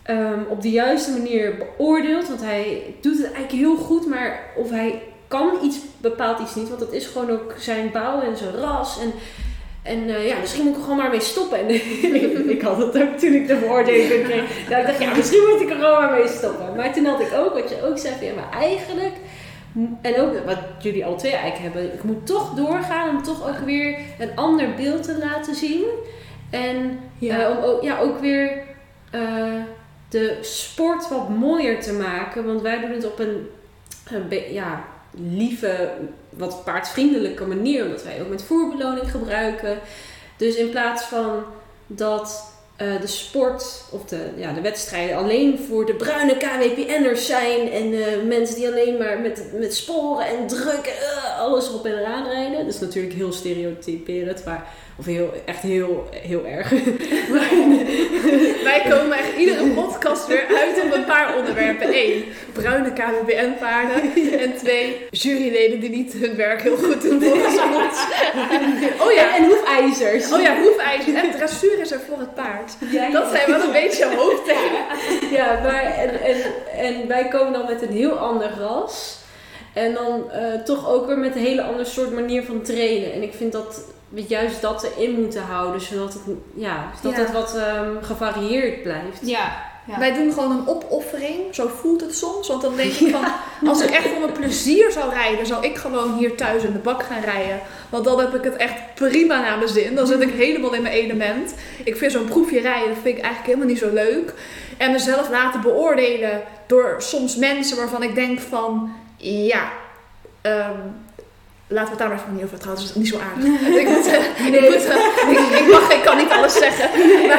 ehm, 0.04 0.40
op 0.50 0.62
de 0.62 0.72
juiste 0.72 1.12
manier 1.12 1.58
beoordeeld. 1.58 2.28
Want 2.28 2.42
hij 2.42 2.96
doet 3.02 3.18
het 3.18 3.34
eigenlijk 3.34 3.54
heel 3.54 3.76
goed, 3.76 4.08
maar 4.08 4.40
of 4.56 4.70
hij 4.70 5.02
kan 5.28 5.50
iets, 5.64 5.78
bepaalt 5.98 6.40
iets 6.40 6.56
niet. 6.56 6.68
Want 6.68 6.80
dat 6.80 6.94
is 6.94 7.06
gewoon 7.06 7.30
ook 7.30 7.54
zijn 7.60 7.92
bouw 7.92 8.22
en 8.22 8.38
zijn 8.38 8.56
ras. 8.56 9.00
En, 9.00 9.14
en 9.88 10.10
eh, 10.10 10.28
ja, 10.28 10.36
misschien 10.40 10.64
moet 10.64 10.72
ik 10.72 10.78
er 10.78 10.84
gewoon 10.84 10.98
maar 10.98 11.10
mee 11.10 11.20
stoppen. 11.22 11.58
En 11.60 11.70
ik 12.56 12.62
had 12.62 12.78
het 12.78 13.02
ook 13.02 13.18
toen 13.18 13.34
ik 13.34 13.48
de 13.48 13.56
beoordeling 13.56 14.24
kreeg. 14.24 14.68
Dat 14.70 14.80
ik 14.80 14.86
dacht, 14.88 15.02
ja, 15.02 15.16
misschien 15.16 15.48
moet 15.50 15.62
ik 15.62 15.70
er 15.70 15.76
gewoon 15.76 16.02
maar 16.02 16.14
mee 16.20 16.28
stoppen. 16.28 16.76
Maar 16.76 16.94
toen 16.94 17.06
had 17.06 17.20
ik 17.22 17.34
ook, 17.36 17.54
wat 17.54 17.70
je 17.70 17.84
ook 17.86 17.98
zei, 17.98 18.14
van, 18.18 18.28
ja, 18.28 18.34
maar 18.34 18.62
eigenlijk 18.62 19.14
en 20.02 20.22
ook 20.22 20.46
wat 20.46 20.58
jullie 20.80 21.06
al 21.06 21.18
twee 21.18 21.32
eigenlijk 21.36 21.74
hebben. 21.74 21.94
Ik 21.94 22.04
moet 22.04 22.26
toch 22.26 22.54
doorgaan 22.54 23.10
om 23.10 23.24
toch 23.24 23.48
ook 23.50 23.60
weer 23.66 24.00
een 24.20 24.36
ander 24.36 24.74
beeld 24.74 25.04
te 25.04 25.18
laten 25.18 25.56
zien. 25.56 25.84
En 26.50 27.00
Ja. 27.18 27.40
eh, 27.40 27.58
om 27.58 27.64
ook, 27.64 27.84
ja, 27.84 28.00
ook 28.00 28.20
weer 28.20 28.64
eh, 29.12 29.22
de 30.10 30.38
sport 30.42 31.10
wat 31.10 31.30
mooier 31.30 31.82
te 31.82 31.94
maken. 31.94 32.46
Want 32.46 32.62
wij 32.62 32.80
doen 32.80 32.92
het 32.92 33.06
op 33.06 33.20
een, 33.20 33.48
een 34.12 34.54
ja, 34.54 34.84
lieve, 35.20 35.90
wat 36.30 36.64
paardvriendelijke 36.64 37.46
manier. 37.46 37.86
Omdat 37.86 38.04
wij 38.04 38.22
ook 38.22 38.30
met 38.30 38.44
voerbeloning 38.44 39.12
gebruiken. 39.12 39.80
Dus 40.38 40.56
in 40.56 40.70
plaats 40.70 41.04
van 41.04 41.44
dat 41.88 42.56
eh, 42.78 43.02
de 43.02 43.08
sport 43.08 43.84
of 43.92 44.06
de, 44.06 44.30
ja, 44.36 44.54
de 44.54 44.62
wedstrijden 44.62 45.18
alleen 45.18 45.60
voor 45.60 45.86
de 45.86 45.94
bruine 45.94 46.38
KWPN'ers 46.38 47.26
zijn. 47.26 47.72
En 47.72 47.94
eh, 47.94 48.24
mensen 48.28 48.56
die 48.56 48.68
alleen 48.68 48.98
maar 48.98 49.20
met, 49.20 49.52
met 49.54 49.76
sporen 49.76 50.28
en 50.28 50.48
drukken 50.48 50.92
eh, 50.92 51.40
alles 51.40 51.72
op 51.74 51.86
en 51.86 51.98
eraan 51.98 52.28
rijden. 52.28 52.66
Dat 52.66 52.74
is 52.74 52.80
natuurlijk 52.80 53.14
heel 53.14 53.32
stereotyperend, 53.32 54.46
maar, 54.46 54.68
of 55.00 55.06
heel, 55.06 55.34
echt 55.46 55.62
heel, 55.62 56.08
heel 56.12 56.46
erg. 56.46 56.72
maar, 57.30 57.50
Wij 58.70 58.84
komen 58.90 59.18
echt 59.18 59.38
iedere 59.38 59.66
podcast 59.68 60.28
weer 60.28 60.46
uit 60.48 60.84
op 60.84 60.94
een 60.94 61.06
paar 61.06 61.38
onderwerpen. 61.38 61.88
Eén, 61.94 62.26
bruine 62.54 62.94
KWBN-paarden. 62.94 64.02
En 64.44 64.58
twee, 64.58 65.08
juryleden 65.12 65.80
die 65.80 65.90
niet 65.90 66.14
hun 66.14 66.36
werk 66.36 66.62
heel 66.62 66.78
goed 66.78 67.02
doen 67.02 67.22
volgens 67.22 67.62
ons. 67.62 68.06
Oh 69.00 69.12
ja, 69.12 69.36
en 69.36 69.46
hoefijzers. 69.46 70.32
oh 70.32 70.42
ja, 70.42 70.62
hoefijzer 70.62 71.16
en 71.16 71.32
dressuur 71.32 71.80
is 71.80 71.92
er 71.92 72.00
voor 72.10 72.20
het 72.20 72.36
paard. 72.36 72.74
Ja, 72.92 73.10
Dat 73.10 73.32
zijn 73.32 73.52
wel 73.52 73.62
een 73.62 73.72
beetje 73.72 74.16
hoofdthema. 74.16 74.86
Ja, 75.32 75.60
maar 75.64 75.84
en, 75.84 76.22
en, 76.22 76.38
en 76.78 77.08
wij 77.08 77.28
komen 77.28 77.54
dan 77.54 77.66
met 77.66 77.82
een 77.82 77.94
heel 77.94 78.18
ander 78.18 78.50
ras. 78.60 79.18
En 79.74 79.94
dan 79.94 80.32
eh, 80.32 80.54
toch 80.54 80.90
ook 80.90 81.08
weer 81.08 81.18
met 81.18 81.36
een 81.36 81.42
hele 81.42 81.62
ander 81.62 81.86
soort 81.86 82.12
manier 82.12 82.44
van 82.44 82.62
trainen. 82.62 83.14
En 83.14 83.24
ik 83.24 83.34
vind 83.34 83.52
dat 83.52 83.96
we 84.10 84.24
juist 84.28 84.62
dat 84.62 84.84
erin 84.98 85.22
moeten 85.22 85.42
houden. 85.42 85.82
Zodat 85.82 86.14
het, 86.14 86.22
ja, 86.56 86.92
zodat 87.02 87.18
Ja. 87.18 87.24
het 87.24 87.32
wat 87.32 87.56
ehm, 87.56 87.92
gevarieerd 88.02 88.84
blijft. 88.84 89.20
Ja. 89.22 89.66
ja. 89.88 90.00
Wij 90.00 90.14
doen 90.14 90.34
gewoon 90.34 90.52
een 90.52 90.68
opoffering, 90.68 91.56
zo 91.56 91.68
voelt 91.68 92.02
het 92.02 92.16
soms. 92.16 92.48
Want 92.48 92.62
dan 92.62 92.76
denk 92.76 92.92
ik 92.92 93.12
van, 93.16 93.26
als 93.70 93.82
ik 93.82 93.90
echt 93.90 94.08
voor 94.08 94.20
mijn 94.20 94.32
plezier 94.32 94.92
zou 94.92 95.14
rijden, 95.14 95.46
zou 95.46 95.66
ik 95.66 95.78
gewoon 95.78 96.14
hier 96.18 96.36
thuis 96.36 96.64
in 96.64 96.72
de 96.72 96.80
bak 96.80 97.04
gaan 97.04 97.22
rijden. 97.22 97.60
Want 97.90 98.04
dan 98.04 98.20
heb 98.20 98.36
ik 98.36 98.44
het 98.44 98.56
echt 98.56 98.96
prima 98.96 99.42
naar 99.42 99.58
mijn 99.58 99.70
zin. 99.70 99.96
Dan 99.96 100.08
zit 100.08 100.22
ik 100.22 100.34
helemaal 100.34 100.74
in 100.74 100.82
mijn 100.82 100.96
element. 100.96 101.54
Ik 101.84 101.98
vind 101.98 102.12
zo'n 102.12 102.26
proefje 102.26 102.60
rijden, 102.60 102.88
dat 102.88 102.98
vind 103.04 103.18
ik 103.18 103.24
eigenlijk 103.24 103.46
helemaal 103.46 103.68
niet 103.68 103.80
zo 103.80 103.94
leuk. 103.94 104.34
En 104.78 104.92
mezelf 104.92 105.30
laten 105.30 105.62
beoordelen 105.62 106.42
door 106.68 106.96
soms 106.98 107.36
mensen 107.36 107.78
waarvan 107.78 108.04
ik 108.04 108.16
denk 108.16 108.40
van, 108.40 108.92
ja, 109.18 109.70
ehm, 110.42 110.80
Laten 111.70 111.86
we 111.86 111.90
het 111.90 112.00
daar 112.00 112.08
maar 112.10 112.18
even 112.18 112.36
niet 112.36 112.44
over 112.44 112.60
trouwens. 112.60 112.88
Dat 112.88 112.96
is 112.96 113.02
niet 113.02 113.12
zo 113.14 113.20
aardig. 113.20 113.62
ik, 113.82 113.88
moet, 113.88 114.08
eh, 114.08 114.46
ik, 114.54 114.62
moet, 114.70 114.86
eh, 114.86 115.32
ik, 115.32 115.60
ik 115.60 115.72
mag, 115.72 115.92
ik 115.94 116.02
kan 116.04 116.18
niet 116.18 116.30
alles 116.32 116.54
zeggen. 116.54 116.90
Maar, 117.28 117.38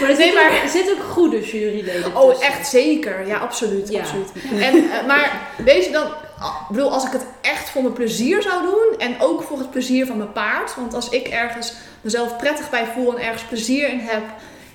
Maar 0.00 0.10
er, 0.10 0.16
zit 0.16 0.34
maar- 0.34 0.44
ook, 0.50 0.62
er 0.62 0.68
zitten 0.68 0.94
ook 0.94 1.02
goede 1.02 1.40
juryleden 1.40 2.16
oh, 2.16 2.30
tussen. 2.30 2.46
echt 2.46 2.68
zeker. 2.68 3.26
Ja, 3.26 3.38
absoluut. 3.38 3.88
Ja. 3.88 4.00
absoluut. 4.00 4.28
En, 4.60 4.90
eh, 4.90 5.06
maar 5.06 5.40
weet 5.64 5.84
je 5.84 5.90
dan, 5.90 6.06
ah, 6.38 6.54
ik 6.68 6.74
bedoel, 6.76 6.92
als 6.92 7.04
ik 7.04 7.12
het 7.12 7.24
echt 7.40 7.70
voor 7.70 7.82
mijn 7.82 7.94
plezier 7.94 8.42
zou 8.42 8.62
doen 8.62 8.98
en 8.98 9.20
ook 9.20 9.42
voor 9.42 9.58
het 9.58 9.70
plezier 9.70 10.06
van 10.06 10.16
mijn 10.16 10.32
paard. 10.32 10.74
Want 10.76 10.94
als 10.94 11.08
ik 11.08 11.28
ergens 11.28 11.72
mezelf 12.00 12.36
prettig 12.36 12.70
bij 12.70 12.84
voel 12.94 13.16
en 13.18 13.24
ergens 13.24 13.42
plezier 13.42 13.88
in 13.88 14.00
heb 14.00 14.22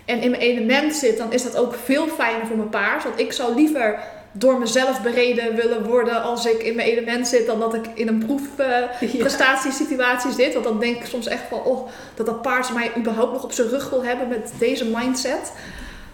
en 0.05 0.21
in 0.21 0.29
mijn 0.29 0.41
element 0.41 0.95
zit, 0.95 1.17
dan 1.17 1.31
is 1.33 1.43
dat 1.43 1.57
ook 1.57 1.75
veel 1.83 2.07
fijner 2.07 2.45
voor 2.47 2.57
mijn 2.57 2.69
paard. 2.69 3.03
Want 3.03 3.19
ik 3.19 3.31
zou 3.33 3.55
liever 3.55 3.99
door 4.37 4.59
mezelf 4.59 5.01
bereden 5.01 5.55
willen 5.55 5.85
worden 5.85 6.23
als 6.23 6.45
ik 6.45 6.63
in 6.63 6.75
mijn 6.75 6.87
element 6.87 7.27
zit, 7.27 7.45
dan 7.45 7.59
dat 7.59 7.73
ik 7.73 7.85
in 7.93 8.07
een 8.07 8.25
proefprestatiesituatie 8.25 10.31
zit. 10.41 10.53
Want 10.53 10.65
dan 10.65 10.79
denk 10.79 10.95
ik 10.95 11.05
soms 11.05 11.27
echt 11.27 11.43
van, 11.49 11.63
oh, 11.63 11.87
dat 12.15 12.25
dat 12.25 12.41
paard 12.41 12.73
mij 12.73 12.91
überhaupt 12.97 13.33
nog 13.33 13.43
op 13.43 13.51
zijn 13.51 13.69
rug 13.69 13.89
wil 13.89 14.03
hebben 14.03 14.27
met 14.27 14.51
deze 14.59 14.85
mindset. 14.85 15.51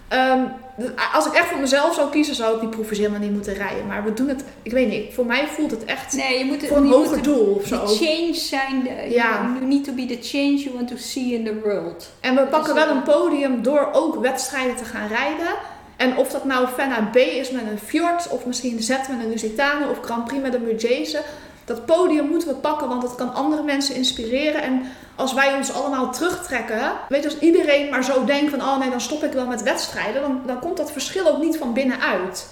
Ehm, 0.08 0.38
dus 0.76 0.90
als 1.12 1.26
ik 1.26 1.32
echt 1.32 1.48
voor 1.48 1.60
mezelf 1.60 1.94
zou 1.94 2.10
kiezen, 2.10 2.34
zou 2.34 2.54
ik 2.54 2.60
die 2.60 2.68
proefjes 2.68 2.98
helemaal 2.98 3.20
niet 3.20 3.32
moeten 3.32 3.54
rijden. 3.54 3.86
Maar 3.86 4.04
we 4.04 4.12
doen 4.12 4.28
het, 4.28 4.44
ik 4.62 4.72
weet 4.72 4.88
niet, 4.88 5.14
voor 5.14 5.26
mij 5.26 5.46
voelt 5.48 5.70
het 5.70 5.84
echt 5.84 6.12
Nee, 6.12 6.38
je 6.38 6.44
moet 6.44 6.66
voor 6.66 6.76
een 6.76 6.86
hoger 6.86 7.16
moet 7.16 7.24
doel 7.24 7.54
of 7.54 7.66
zo. 7.66 7.86
change 7.86 8.34
zijn. 8.34 8.82
De, 8.82 9.10
Ja. 9.10 9.50
You 9.54 9.64
need 9.66 9.84
to 9.84 9.92
be 9.92 10.06
the 10.06 10.18
change 10.20 10.54
you 10.54 10.74
want 10.74 10.88
to 10.88 10.96
see 10.96 11.32
in 11.32 11.44
the 11.44 11.60
world. 11.64 12.10
En 12.20 12.34
we 12.34 12.42
pakken 12.42 12.76
is, 12.76 12.84
wel 12.84 12.94
een 12.96 13.02
podium 13.02 13.62
door 13.62 13.88
ook 13.92 14.20
wedstrijden 14.20 14.76
te 14.76 14.84
gaan 14.84 15.08
rijden. 15.08 15.54
En 15.96 16.16
of 16.16 16.28
dat 16.28 16.44
nou 16.44 16.66
Fenna 16.68 17.08
B 17.12 17.16
is 17.16 17.50
met 17.50 17.62
een 17.70 17.78
Fjord, 17.78 18.28
of 18.28 18.46
misschien 18.46 18.82
Z 18.82 18.88
met 18.88 19.08
een 19.22 19.28
Lusitano, 19.28 19.90
of 19.90 19.98
Grand 20.00 20.24
Prix 20.24 20.42
met 20.42 20.54
een 20.54 20.62
Murgese. 20.62 21.22
Dat 21.64 21.86
podium 21.86 22.28
moeten 22.28 22.48
we 22.48 22.54
pakken, 22.54 22.88
want 22.88 23.02
dat 23.02 23.14
kan 23.14 23.34
andere 23.34 23.62
mensen 23.62 23.94
inspireren. 23.94 24.62
En 24.62 24.82
als 25.16 25.34
wij 25.34 25.54
ons 25.54 25.72
allemaal 25.72 26.12
terugtrekken, 26.12 26.92
weet 27.08 27.22
je, 27.22 27.28
als 27.28 27.38
iedereen 27.38 27.90
maar 27.90 28.04
zo 28.04 28.24
denkt 28.24 28.50
van, 28.50 28.60
oh 28.60 28.78
nee, 28.78 28.90
dan 28.90 29.00
stop 29.00 29.24
ik 29.24 29.32
wel 29.32 29.46
met 29.46 29.62
wedstrijden, 29.62 30.22
dan, 30.22 30.42
dan 30.46 30.58
komt 30.58 30.76
dat 30.76 30.92
verschil 30.92 31.26
ook 31.26 31.42
niet 31.42 31.56
van 31.56 31.72
binnenuit. 31.72 32.46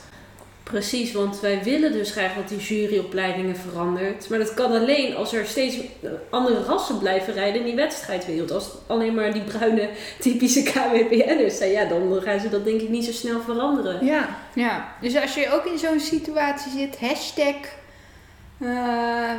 Precies, 0.71 1.13
want 1.13 1.41
wij 1.41 1.61
willen 1.63 1.93
dus 1.93 2.11
graag 2.11 2.35
dat 2.35 2.49
die 2.49 2.59
juryopleidingen 2.59 3.57
verandert. 3.57 4.29
Maar 4.29 4.39
dat 4.39 4.55
kan 4.55 4.73
alleen 4.73 5.17
als 5.17 5.33
er 5.33 5.47
steeds 5.47 5.77
andere 6.31 6.63
rassen 6.63 6.99
blijven 6.99 7.33
rijden 7.33 7.61
in 7.61 7.67
die 7.67 7.75
wedstrijdwereld. 7.75 8.51
Als 8.51 8.65
het 8.65 8.75
alleen 8.87 9.15
maar 9.15 9.33
die 9.33 9.43
bruine 9.43 9.89
typische 10.21 10.63
KWPN'ers 10.63 11.57
zijn, 11.57 11.71
ja, 11.71 11.85
dan 11.85 12.21
gaan 12.23 12.41
ze 12.41 12.49
dat 12.49 12.65
denk 12.65 12.81
ik 12.81 12.89
niet 12.89 13.05
zo 13.05 13.13
snel 13.13 13.41
veranderen. 13.41 14.05
Ja, 14.07 14.29
Ja, 14.55 14.95
dus 15.01 15.17
als 15.17 15.35
je 15.35 15.53
ook 15.53 15.65
in 15.65 15.79
zo'n 15.79 16.01
situatie 16.01 16.73
zit, 16.73 16.99
hashtag. 17.01 17.55
eh, 18.61 18.69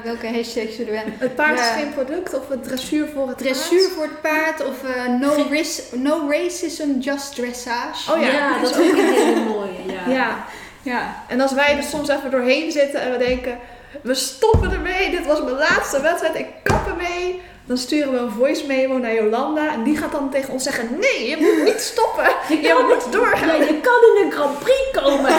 welke 0.03 0.27
hashtag 0.27 0.71
zullen 0.71 0.91
we 0.91 0.97
hebben? 0.97 1.13
het 1.17 1.35
paard 1.35 1.59
is 1.59 1.65
geen 1.65 1.93
product, 1.93 2.33
of 2.33 2.47
het 2.49 2.63
dressuur 2.63 3.07
voor 3.13 3.27
het 3.27 3.37
Dressuur 3.37 3.79
paard. 3.81 3.91
voor 3.93 4.03
het 4.03 4.21
paard 4.21 4.65
of 4.69 4.83
eh, 4.83 5.19
no, 5.19 5.45
ris 5.49 5.81
no 5.95 6.29
racism, 6.29 6.99
just 6.99 7.35
dressage. 7.35 8.11
Oh 8.13 8.21
ja, 8.21 8.59
dat 8.61 8.69
is 8.69 8.77
ook 8.77 8.91
een 8.97 9.13
hele 9.13 9.43
mooie. 9.43 9.69
Ja. 9.87 10.11
Ja, 10.13 10.45
Ja, 10.81 11.15
En 11.27 11.41
als 11.41 11.53
wij 11.53 11.77
er 11.77 11.83
soms 11.83 12.09
even 12.09 12.31
doorheen 12.31 12.71
zitten 12.71 13.01
en 13.01 13.11
we 13.11 13.17
denken, 13.17 13.57
we 14.01 14.13
stoppen 14.13 14.71
ermee, 14.71 15.11
dit 15.11 15.25
was 15.25 15.43
mijn 15.43 15.55
laatste 15.55 16.01
wedstrijd, 16.01 16.35
ik 16.35 16.47
kap 16.63 16.87
ermee. 16.87 17.41
Dan 17.65 17.77
sturen 17.77 18.11
we 18.11 18.17
een 18.17 18.31
voice 18.31 18.67
memo 18.67 18.97
naar 18.97 19.13
Jolanda 19.13 19.73
en 19.73 19.83
die 19.83 19.97
gaat 19.97 20.11
dan 20.11 20.29
tegen 20.29 20.53
ons 20.53 20.63
zeggen, 20.63 20.89
nee, 20.99 21.29
je 21.29 21.37
moet 21.37 21.63
niet 21.63 21.81
stoppen, 21.81 22.29
je 22.67 22.85
moet 22.89 23.13
doorgaan. 23.13 23.47
Ja, 23.47 23.65
je 23.65 23.79
kan 23.81 24.15
in 24.15 24.25
een 24.25 24.31
Grand 24.31 24.59
Prix 24.59 24.91
komen. 24.91 25.31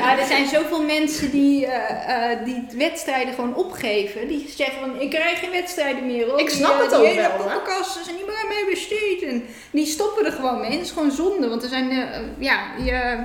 ja, 0.00 0.18
er 0.18 0.26
zijn 0.26 0.46
zoveel 0.46 0.82
mensen 0.82 1.30
die, 1.30 1.66
eh, 1.66 2.32
eh, 2.32 2.44
die 2.44 2.66
wedstrijden 2.76 3.34
gewoon 3.34 3.54
opgeven. 3.54 4.28
Die 4.28 4.52
zeggen 4.56 4.80
van, 4.80 5.00
ik 5.00 5.10
krijg 5.10 5.38
geen 5.38 5.50
wedstrijden 5.50 6.06
meer 6.06 6.26
hoor. 6.26 6.40
Ik 6.40 6.50
snap 6.50 6.72
die, 6.72 6.82
het 6.82 6.92
eh, 6.92 6.98
ook 6.98 7.04
die 7.04 7.14
hele 7.14 7.30
poppenkasten 7.36 8.04
zijn 8.04 8.16
niet 8.16 8.26
meer 8.26 8.46
mee 8.48 8.66
besteed. 8.70 9.22
En 9.22 9.44
die 9.70 9.86
stoppen 9.86 10.26
er 10.26 10.32
gewoon 10.32 10.60
mee. 10.60 10.70
Dat 10.70 10.80
is 10.80 10.90
gewoon 10.90 11.10
zonde. 11.10 11.48
Want 11.48 11.62
er 11.62 11.68
zijn, 11.68 11.90
eh, 11.90 12.20
ja, 12.38 12.60
je, 12.84 13.24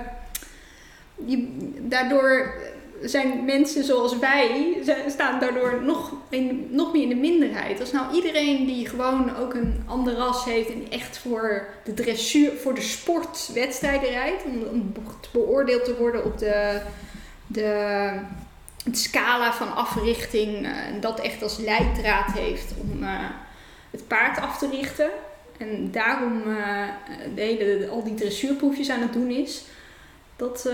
je, 1.26 1.48
daardoor 1.80 2.54
zijn 3.04 3.46
mensen 3.46 3.84
zoals 3.84 4.20
wij, 4.20 4.78
staan 5.08 5.40
daardoor 5.40 5.82
nog, 5.84 6.14
in, 6.30 6.68
nog 6.70 6.94
meer 6.94 7.02
in 7.02 7.10
de 7.10 7.16
minderheid. 7.16 7.80
Als 7.80 7.92
nou 7.92 8.14
iedereen 8.16 8.66
die 8.66 8.90
gewoon 8.90 9.38
ook 9.38 9.54
een 9.54 9.84
ander 9.86 10.14
ras 10.14 10.46
heeft 10.46 10.70
en 10.70 10.86
echt 10.90 11.18
voor 11.18 11.66
de 11.84 11.94
dressuur, 11.94 12.52
voor 12.52 12.74
de 12.74 12.82
sport 12.82 13.50
wedstrijden 13.54 14.10
rijdt, 14.10 14.44
om, 14.44 14.64
om 14.72 14.92
be- 14.94 15.30
beoordeeld 15.32 15.86
te 15.86 15.96
worden 15.98 16.26
op 16.26 16.38
de, 16.38 16.80
de 17.48 18.12
scala 18.92 19.54
van 19.54 19.76
africhting, 19.76 20.66
eh, 20.66 20.88
en 20.88 21.00
dat 21.00 21.20
echt 21.20 21.44
als 21.44 21.58
leidraad 21.58 22.32
heeft 22.32 22.74
om 22.82 23.04
eh, 23.04 23.10
het 23.92 24.08
paard 24.08 24.40
af 24.40 24.58
te 24.58 24.70
richten. 24.70 25.10
En 25.58 25.92
daarom 25.92 26.42
eh, 26.48 26.88
de 27.36 27.42
hele, 27.42 27.88
al 27.88 28.04
die 28.04 28.14
dressuurproefjes 28.14 28.90
aan 28.90 29.02
het 29.02 29.14
doen 29.14 29.30
is. 29.30 29.64
Dat 30.44 30.66
eh, 30.66 30.74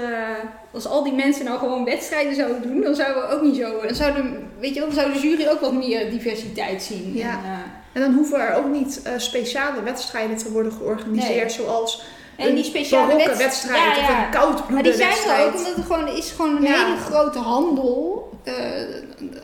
als 0.74 0.88
al 0.88 1.04
die 1.04 1.14
mensen 1.14 1.46
nou 1.46 1.60
gewoon 1.60 1.86
wedstrijden 1.86 2.36
zouden 2.36 2.62
doen, 2.62 2.82
dan 2.82 2.96
zouden 2.96 3.22
we 3.22 3.36
ook 3.36 3.42
niet 3.42 3.56
zo. 3.56 3.82
Dan 3.86 3.96
zou 3.96 4.14
de, 4.14 4.40
weet 4.60 4.74
je 4.74 4.80
dan 4.80 4.92
zou 4.92 5.14
de 5.14 5.20
jury 5.20 5.48
ook 5.48 5.60
wat 5.60 5.74
meer 5.74 6.10
diversiteit 6.12 6.84
zien. 6.84 7.12
Ja. 7.16 7.30
En, 7.30 7.38
eh, 7.44 7.58
En 7.94 8.02
dan 8.02 8.14
hoeven 8.14 8.40
er 8.40 8.56
ook 8.56 8.68
niet 8.72 9.02
eh, 9.04 9.14
speciale 9.18 9.84
wedstrijden 9.84 10.38
te 10.38 10.52
worden 10.52 10.72
georganiseerd, 10.72 11.58
Nee. 11.58 11.66
zoals 11.66 12.04
en 12.36 12.56
die 12.56 12.64
speciale 12.64 13.06
barokke 13.06 13.28
wedst- 13.28 13.42
wedstrijd 13.44 13.96
Ja, 13.96 14.02
of 14.02 14.10
een 14.10 14.30
koudbloede 14.40 14.74
Maar 14.74 14.84
die 14.84 14.94
zijn 14.94 15.38
er 15.38 15.46
ook, 15.46 15.54
omdat 15.58 15.76
het 15.76 15.86
gewoon 15.86 16.08
is 16.08 16.32
gewoon 16.32 16.56
een 16.56 16.62
Ja. 16.64 16.86
hele 16.86 16.98
grote 16.98 17.40
handel. 17.40 18.29
Eh, 18.44 18.54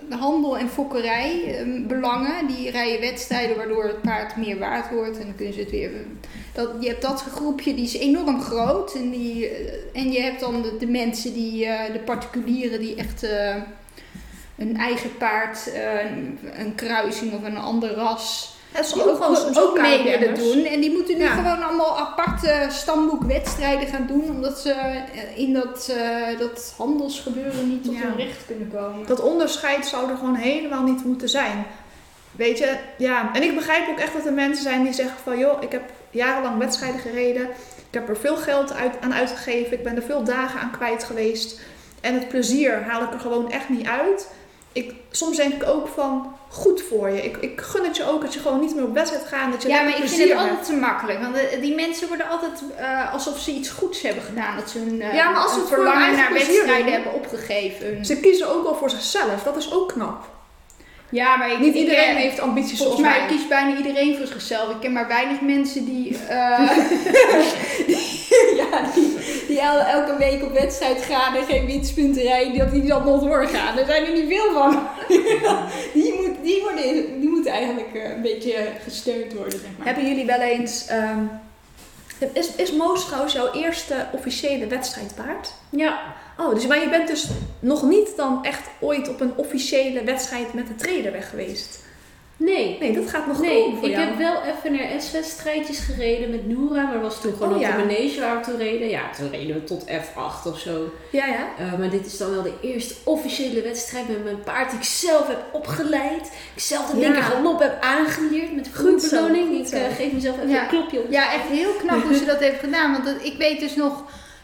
de 0.09 0.15
handel 0.15 0.57
en 0.57 0.69
fokkerij 0.69 1.57
eh, 1.57 1.87
belangen. 1.87 2.47
Die 2.47 2.71
rijden 2.71 2.99
wedstrijden 2.99 3.57
waardoor 3.57 3.83
het 3.83 4.01
paard 4.01 4.37
meer 4.37 4.59
waard 4.59 4.91
wordt. 4.91 5.17
En 5.17 5.25
dan 5.25 5.35
kunnen 5.35 5.53
ze 5.53 5.59
het 5.59 5.71
weer. 5.71 5.91
Dat, 6.55 6.69
je 6.79 6.87
hebt 6.87 7.01
dat 7.01 7.21
groepje, 7.21 7.73
die 7.73 7.83
is 7.83 7.97
enorm 7.97 8.41
groot. 8.41 8.95
En, 8.95 9.09
die, 9.09 9.47
eh, 9.47 10.01
en 10.01 10.11
je 10.11 10.21
hebt 10.21 10.39
dan 10.39 10.65
de, 10.79 10.87
mensen 10.87 11.33
die, 11.33 11.65
eh, 11.65 11.93
de 11.93 11.99
particulieren 11.99 12.79
die 12.79 12.95
echt 12.95 13.23
eh, 13.23 13.55
een 14.57 14.77
eigen 14.77 15.17
paard, 15.17 15.71
een 16.53 16.75
kruising 16.75 17.33
of 17.33 17.43
een 17.43 17.57
ander 17.57 17.93
ras 17.93 18.54
Is 18.79 18.93
die 18.93 19.09
ook 19.09 19.17
gewoon 19.23 19.35
soms 19.35 19.59
ook 19.59 19.81
mee 19.81 20.03
willen 20.03 20.33
KPN'ers. 20.33 20.53
doen. 20.53 20.63
En 20.65 20.79
die 20.79 20.91
moeten 20.91 21.17
nu 21.17 21.23
Ja. 21.23 21.29
gewoon 21.35 21.63
allemaal 21.63 21.97
aparte 21.99 22.65
stamboekwedstrijden 22.69 23.87
gaan 23.87 24.05
doen. 24.07 24.29
Omdat 24.29 24.59
ze 24.59 24.71
eh, 24.71 25.37
in 25.37 25.53
dat, 25.53 25.93
eh, 25.97 26.39
dat 26.39 26.73
handelsgebeuren 26.77 27.69
niet 27.69 27.83
tot 27.83 27.93
Ja. 27.95 28.01
hun 28.01 28.15
recht 28.17 28.45
kunnen 28.45 28.71
komen. 28.73 29.05
Dat 29.07 29.21
onderscheid 29.21 29.85
zou 29.85 30.09
er 30.09 30.17
gewoon 30.17 30.35
helemaal 30.35 30.83
niet 30.83 31.05
moeten 31.05 31.29
zijn. 31.29 31.65
Weet 32.31 32.57
je, 32.57 32.75
ja. 32.97 33.29
En 33.33 33.43
ik 33.43 33.55
begrijp 33.55 33.89
ook 33.89 33.99
echt 33.99 34.13
dat 34.13 34.25
er 34.25 34.33
mensen 34.33 34.63
zijn 34.63 34.83
die 34.83 34.93
zeggen 34.93 35.17
van... 35.23 35.37
joh, 35.37 35.63
ik 35.63 35.71
heb 35.71 35.81
jarenlang 36.09 36.57
wedstrijden 36.57 36.99
gereden. 36.99 37.43
Ik 37.87 38.01
heb 38.01 38.09
er 38.09 38.17
veel 38.17 38.35
geld 38.37 38.73
uit, 38.73 38.93
aan 39.01 39.13
uitgegeven. 39.13 39.73
Ik 39.77 39.83
ben 39.83 39.95
er 39.95 40.03
veel 40.03 40.23
dagen 40.23 40.59
aan 40.59 40.71
kwijt 40.71 41.03
geweest. 41.03 41.59
En 42.01 42.13
het 42.13 42.27
plezier 42.27 42.83
haal 42.83 43.03
ik 43.03 43.13
er 43.13 43.19
gewoon 43.19 43.51
echt 43.51 43.69
niet 43.69 43.87
uit. 43.87 44.29
Ik, 44.75 44.93
soms 45.11 45.37
denk 45.37 45.53
ik 45.53 45.69
ook 45.69 45.87
van, 45.87 46.35
goed 46.49 46.81
voor 46.89 47.09
je. 47.09 47.23
Ik, 47.23 47.37
ik 47.37 47.61
gun 47.61 47.83
het 47.83 47.97
je 47.97 48.05
ook 48.05 48.21
dat 48.21 48.33
je 48.33 48.39
gewoon 48.39 48.59
niet 48.59 48.75
meer 48.75 48.83
op 48.83 48.93
wedstrijd 48.93 49.25
gaat. 49.25 49.51
Dat 49.51 49.61
je 49.61 49.67
Ja, 49.67 49.81
maar 49.81 49.97
ik 49.97 50.09
vind 50.09 50.29
het 50.29 50.37
altijd 50.37 50.65
te 50.65 50.73
makkelijk. 50.73 51.19
Want 51.19 51.35
eh, 51.35 51.61
die 51.61 51.75
mensen 51.75 52.07
worden 52.07 52.29
altijd 52.29 52.63
eh, 52.77 53.13
alsof 53.13 53.39
ze 53.39 53.51
iets 53.51 53.69
goeds 53.69 54.01
hebben 54.01 54.23
gedaan. 54.23 54.55
Dat 54.55 54.69
ze 54.69 54.79
hun 54.79 55.01
eh, 55.01 55.13
Ja, 55.13 55.29
maar 55.29 55.41
als 55.41 55.53
ze 55.53 55.59
het 55.59 55.67
verlangen 55.67 56.15
naar 56.15 56.33
wedstrijden 56.33 56.91
hebben 56.91 57.13
opgegeven. 57.13 58.05
Ze 58.05 58.19
kiezen 58.19 58.49
ook 58.49 58.63
wel 58.63 58.75
voor 58.75 58.89
zichzelf. 58.89 59.43
Dat 59.43 59.57
is 59.57 59.73
ook 59.73 59.91
knap. 59.91 60.33
Ja, 61.09 61.35
maar 61.35 61.51
ik, 61.51 61.59
Niet 61.59 61.75
iedereen 61.75 62.15
heeft 62.15 62.39
ambities 62.39 62.77
Volgens 62.77 63.01
mij 63.01 63.19
wij. 63.19 63.27
kiest 63.27 63.47
bijna 63.47 63.77
iedereen 63.77 64.17
voor 64.17 64.27
zichzelf. 64.27 64.69
Ik 64.69 64.79
ken 64.79 64.93
maar 64.93 65.07
weinig 65.07 65.41
mensen 65.41 65.85
die, 65.85 66.03
die, 66.03 66.17
ja, 68.61 68.81
die, 68.93 69.17
die 69.55 69.63
el- 69.63 69.79
elke 70.01 70.17
week 70.17 70.43
op 70.43 70.51
wedstrijd 70.53 71.01
gaan 71.01 71.35
en 71.35 71.45
geen 71.45 71.65
winstpunten 71.65 72.21
rijden, 72.21 72.57
dat 72.57 72.71
die 72.71 72.85
dan 72.85 73.05
nog 73.05 73.23
doorgaan. 73.23 73.77
Er 73.77 73.85
zijn 73.85 74.05
er 74.05 74.13
niet 74.13 74.27
veel 74.27 74.53
van. 74.53 74.87
die, 75.93 76.13
moet, 76.13 76.43
die, 76.43 76.61
worden, 76.61 77.19
die 77.19 77.29
moeten 77.29 77.51
eigenlijk 77.51 77.93
eh, 77.93 78.09
een 78.09 78.21
beetje 78.21 78.55
gesteund 78.83 79.33
worden, 79.33 79.59
zeg 79.59 79.69
maar. 79.77 79.85
Hebben 79.87 80.07
jullie 80.07 80.25
wel 80.25 80.39
eens... 80.39 80.85
ehm, 80.87 81.19
is, 82.33 82.55
is 82.55 82.71
Moos 82.71 83.05
trouwens 83.05 83.33
jouw 83.33 83.51
eerste 83.53 83.95
officiële 84.11 84.67
wedstrijdpaard? 84.67 85.53
Ja, 85.69 85.99
Oh, 86.37 86.53
dus, 86.53 86.67
maar 86.67 86.79
je 86.79 86.89
bent 86.89 87.07
dus 87.07 87.27
nog 87.59 87.83
niet 87.83 88.15
dan 88.15 88.43
echt 88.45 88.67
ooit 88.79 89.09
op 89.09 89.21
een 89.21 89.33
officiële 89.35 90.03
wedstrijd 90.03 90.53
met 90.53 90.67
de 90.67 90.75
trainer 90.75 91.11
weg 91.11 91.29
geweest? 91.29 91.79
Nee. 92.37 92.77
Nee, 92.79 92.93
dat 92.93 93.09
gaat 93.09 93.27
nog 93.27 93.39
Nee, 93.41 93.61
komen 93.63 93.77
voor 93.77 93.87
ik 93.87 93.93
jou. 93.95 94.05
heb 94.07 94.17
wel 94.17 94.41
even 94.43 94.71
naar 94.71 95.01
S-wedstrijdjes 95.01 95.79
gereden 95.79 96.29
met 96.29 96.47
Noora, 96.47 96.83
maar 96.83 97.01
was 97.01 97.21
toen 97.21 97.33
gewoon 97.33 97.49
Oh, 97.49 97.55
op 97.55 97.61
ja. 97.61 97.71
de 97.71 97.77
manege 97.83 98.19
waar 98.19 98.37
we 98.37 98.43
toen 98.43 98.57
reden. 98.57 98.89
Ja, 98.89 99.01
toen 99.17 99.29
reden 99.31 99.55
we 99.55 99.63
tot 99.63 99.85
F8 99.89 100.47
of 100.47 100.59
zo. 100.59 100.89
Ja, 101.11 101.25
ja. 101.25 101.47
Uh, 101.59 101.79
maar 101.79 101.89
dit 101.89 102.05
is 102.05 102.17
dan 102.17 102.31
wel 102.31 102.43
de 102.43 102.53
eerste 102.61 102.93
officiële 103.03 103.61
wedstrijd 103.61 104.07
met 104.07 104.23
mijn 104.23 104.43
paard 104.43 104.69
die 104.69 104.79
ik 104.79 104.85
zelf 104.85 105.27
heb 105.27 105.43
opgeleid. 105.51 106.31
Ik 106.55 106.61
zelf 106.61 106.85
de 106.89 106.97
Ja. 106.99 107.01
linker 107.03 107.23
galop 107.23 107.59
heb 107.59 107.81
aangeleerd 107.81 108.55
met 108.55 108.69
Goed 108.75 109.09
beloning. 109.09 109.47
goed 109.57 109.73
Ik 109.73 109.79
uh, 109.79 109.95
geef 109.95 110.11
mezelf 110.11 110.37
even 110.37 110.49
Ja. 110.49 110.61
een 110.61 110.67
klopje 110.67 110.99
op. 110.99 111.11
Ja, 111.11 111.33
echt 111.33 111.47
heel 111.47 111.71
knap 111.71 112.03
hoe 112.03 112.15
ze 112.15 112.25
dat 112.25 112.39
heeft 112.39 112.59
gedaan. 112.59 112.91
Want 112.91 113.05
dat- 113.05 113.23
ik 113.23 113.37
weet 113.37 113.59
dus 113.59 113.75
nog, 113.75 114.03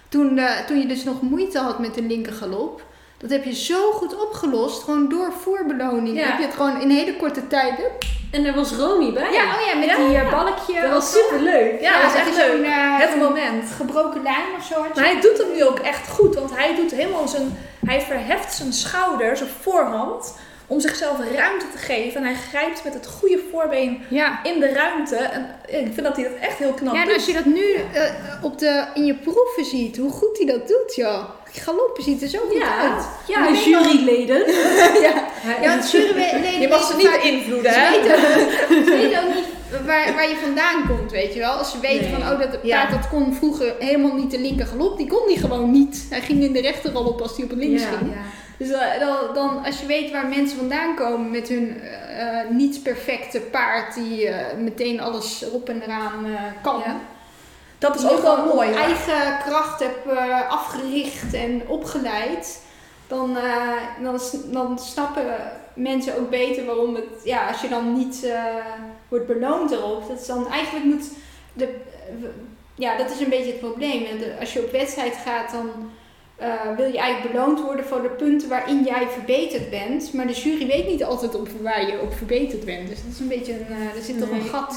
toen, 0.09 0.37
eh, 0.37 0.59
toen 0.65 0.79
je 0.79 0.85
dus 0.87 1.03
nog 1.03 1.21
moeite 1.21 1.59
had 1.59 1.79
met 1.79 1.93
de 1.93 2.01
linkergalop. 2.01 2.83
Dat 3.21 3.29
heb 3.29 3.43
je 3.43 3.55
zo 3.55 3.91
goed 3.91 4.15
opgelost, 4.25 4.83
gewoon 4.83 5.09
door 5.09 5.33
voorbeloning. 5.43 6.17
Ja. 6.17 6.25
Heb 6.25 6.39
je 6.39 6.45
het 6.45 6.55
gewoon 6.55 6.81
in 6.81 6.89
een 6.89 6.95
hele 6.95 7.15
korte 7.17 7.47
tijd. 7.47 7.73
En 8.31 8.43
daar 8.43 8.53
was 8.53 8.71
Romy 8.71 9.11
bij. 9.13 9.31
Ja, 9.31 9.43
oh 9.43 9.65
ja, 9.67 9.75
met 9.79 9.89
Ja, 9.89 9.95
die 9.95 10.09
ja. 10.09 10.21
eh, 10.23 10.31
balkje. 10.31 10.81
Dat 10.81 10.91
was 10.91 11.11
super 11.11 11.39
leuk. 11.39 11.81
Ja, 11.81 12.01
dat 12.01 12.11
is 12.11 12.17
heb 12.17 12.27
echt 12.27 12.35
leuk. 12.37 12.65
eh, 12.65 12.97
Het 12.99 13.15
moment. 13.19 13.71
gebroken 13.71 14.21
lijn 14.23 14.45
of 14.57 14.65
zo. 14.65 14.79
Maar 14.95 15.03
hij 15.03 15.21
doet 15.21 15.37
het 15.37 15.53
nu 15.55 15.63
ook 15.63 15.79
echt 15.79 16.09
goed, 16.09 16.35
want 16.35 16.55
hij 16.57 16.75
doet 16.75 16.91
helemaal 16.91 17.27
zijn, 17.27 17.57
hij 17.85 18.01
verheft 18.01 18.53
zijn 18.53 18.73
schouder, 18.73 19.37
zijn 19.37 19.49
voorhand, 19.61 20.35
om 20.67 20.79
zichzelf 20.79 21.17
ruimte 21.35 21.65
te 21.71 21.77
geven. 21.77 22.21
En 22.21 22.27
hij 22.27 22.35
grijpt 22.49 22.83
met 22.83 22.93
het 22.93 23.07
goede 23.07 23.39
voorbeen 23.51 24.03
Ja. 24.09 24.39
in 24.43 24.59
de 24.59 24.73
ruimte. 24.73 25.15
En 25.15 25.45
ik 25.67 25.93
vind 25.93 26.03
dat 26.03 26.15
hij 26.15 26.23
dat 26.25 26.37
echt 26.41 26.57
heel 26.57 26.73
knap 26.73 26.93
Ja, 26.93 26.99
en 27.01 27.05
doet. 27.07 27.15
als 27.15 27.25
je 27.25 27.33
dat 27.33 27.45
nu 27.45 27.73
eh, 27.93 28.03
op 28.41 28.57
de, 28.59 28.85
in 28.93 29.05
je 29.05 29.13
proeven 29.15 29.65
ziet, 29.65 29.97
hoe 29.97 30.11
goed 30.11 30.37
hij 30.37 30.45
dat 30.45 30.67
doet, 30.67 30.95
joh. 30.95 31.23
Galoppen 31.53 32.03
ziet 32.03 32.21
er 32.21 32.27
zo 32.27 32.39
goed 32.49 32.57
Ja. 32.57 32.77
uit. 32.77 33.03
Ja, 33.27 33.47
de 33.51 33.57
juryleden. 33.69 34.43
Ja, 35.01 35.27
ja 35.61 35.67
want 35.67 35.91
juryleden 35.91 36.61
Je 36.61 36.67
mag 36.67 36.83
ze 36.83 36.95
niet 36.95 37.09
beïnvloeden, 37.21 37.71
hè? 37.73 37.91
ze 38.83 38.83
weten 38.85 39.23
ook 39.23 39.33
niet 39.35 39.45
waar, 39.85 40.13
waar 40.13 40.29
je 40.29 40.35
vandaan 40.43 40.87
komt, 40.87 41.11
weet 41.11 41.33
je 41.33 41.39
wel. 41.39 41.51
Als 41.51 41.71
ze 41.71 41.79
weten 41.79 42.11
Nee. 42.11 42.19
van, 42.19 42.31
oh, 42.31 42.39
dat 42.39 42.51
paard 42.51 42.63
Ja. 42.63 42.85
dat 42.85 43.07
kon 43.09 43.33
vroeger 43.33 43.73
helemaal 43.79 44.15
niet 44.15 44.31
de 44.31 44.39
linker 44.39 44.65
galop. 44.65 44.97
Die 44.97 45.07
kon 45.07 45.27
die 45.27 45.37
gewoon 45.39 45.71
niet. 45.71 46.05
Hij 46.09 46.21
ging 46.21 46.43
in 46.43 46.53
de 46.53 46.61
rechter 46.61 46.91
galop 46.91 47.21
als 47.21 47.35
hij 47.35 47.43
op 47.43 47.49
het 47.49 47.59
links 47.59 47.81
Ja. 47.81 47.87
ging. 47.87 48.13
Dus 48.57 48.69
eh, 48.71 48.99
dan, 48.99 49.17
dan, 49.33 49.65
als 49.65 49.79
je 49.79 49.85
weet 49.85 50.11
waar 50.11 50.27
mensen 50.27 50.57
vandaan 50.57 50.95
komen 50.95 51.31
met 51.31 51.47
hun 51.47 51.81
eh, 51.81 52.39
eh, 52.39 52.49
niet 52.49 52.83
perfecte 52.83 53.39
paard 53.39 53.93
die 53.95 54.29
meteen 54.57 55.01
alles 55.01 55.43
erop 55.43 55.69
en 55.69 55.81
eraan 55.81 56.25
kan. 56.61 56.83
Dat 57.81 57.95
is 57.95 58.01
ook 58.09 58.21
wel 58.21 58.45
mooi. 58.55 58.69
eigen 58.71 59.37
kracht 59.45 59.79
heb 59.79 60.05
eh, 60.07 60.49
afgericht 60.49 61.33
en 61.33 61.61
opgeleid. 61.67 62.61
Dan, 63.07 63.37
eh, 63.37 64.03
dan, 64.03 64.19
dan 64.51 64.79
snappen 64.79 65.23
mensen 65.73 66.17
ook 66.17 66.29
beter 66.29 66.65
waarom 66.65 66.95
het, 66.95 67.05
ja, 67.23 67.47
als 67.47 67.61
je 67.61 67.69
dan 67.69 67.93
niet 67.97 68.23
eh, 68.23 68.43
wordt 69.09 69.27
beloond 69.27 69.71
erop, 69.71 70.07
dat 70.07 70.19
is 70.19 70.27
dan 70.27 70.47
eigenlijk 70.51 70.85
moet 70.85 71.03
de, 71.53 71.75
ja, 72.75 72.97
dat 72.97 73.11
is 73.11 73.19
een 73.19 73.29
beetje 73.29 73.51
het 73.51 73.59
probleem. 73.59 74.05
En 74.05 74.17
de- 74.17 74.35
als 74.39 74.53
je 74.53 74.59
op 74.63 74.71
wedstrijd 74.71 75.15
gaat, 75.25 75.51
dan 75.51 75.69
wil 76.77 76.85
je 76.91 76.97
eigenlijk 76.97 77.33
beloond 77.33 77.61
worden 77.61 77.85
voor 77.85 78.01
de 78.01 78.09
punten 78.09 78.49
waarin 78.49 78.83
jij 78.83 79.07
verbeterd 79.09 79.69
bent. 79.69 80.13
Maar 80.13 80.27
de 80.27 80.33
jury 80.33 80.67
weet 80.67 80.87
niet 80.87 81.03
altijd 81.03 81.35
op 81.35 81.47
waar 81.61 81.87
je 81.87 81.99
op 82.01 82.13
verbeterd 82.13 82.65
bent. 82.65 82.87
Dus 82.89 82.97
dat 83.03 83.11
is 83.13 83.19
een 83.19 83.27
beetje 83.27 83.53
een, 83.53 83.65
er 83.95 84.01
zit 84.03 84.19
toch 84.19 84.29
een 84.29 84.41
gat. 84.49 84.75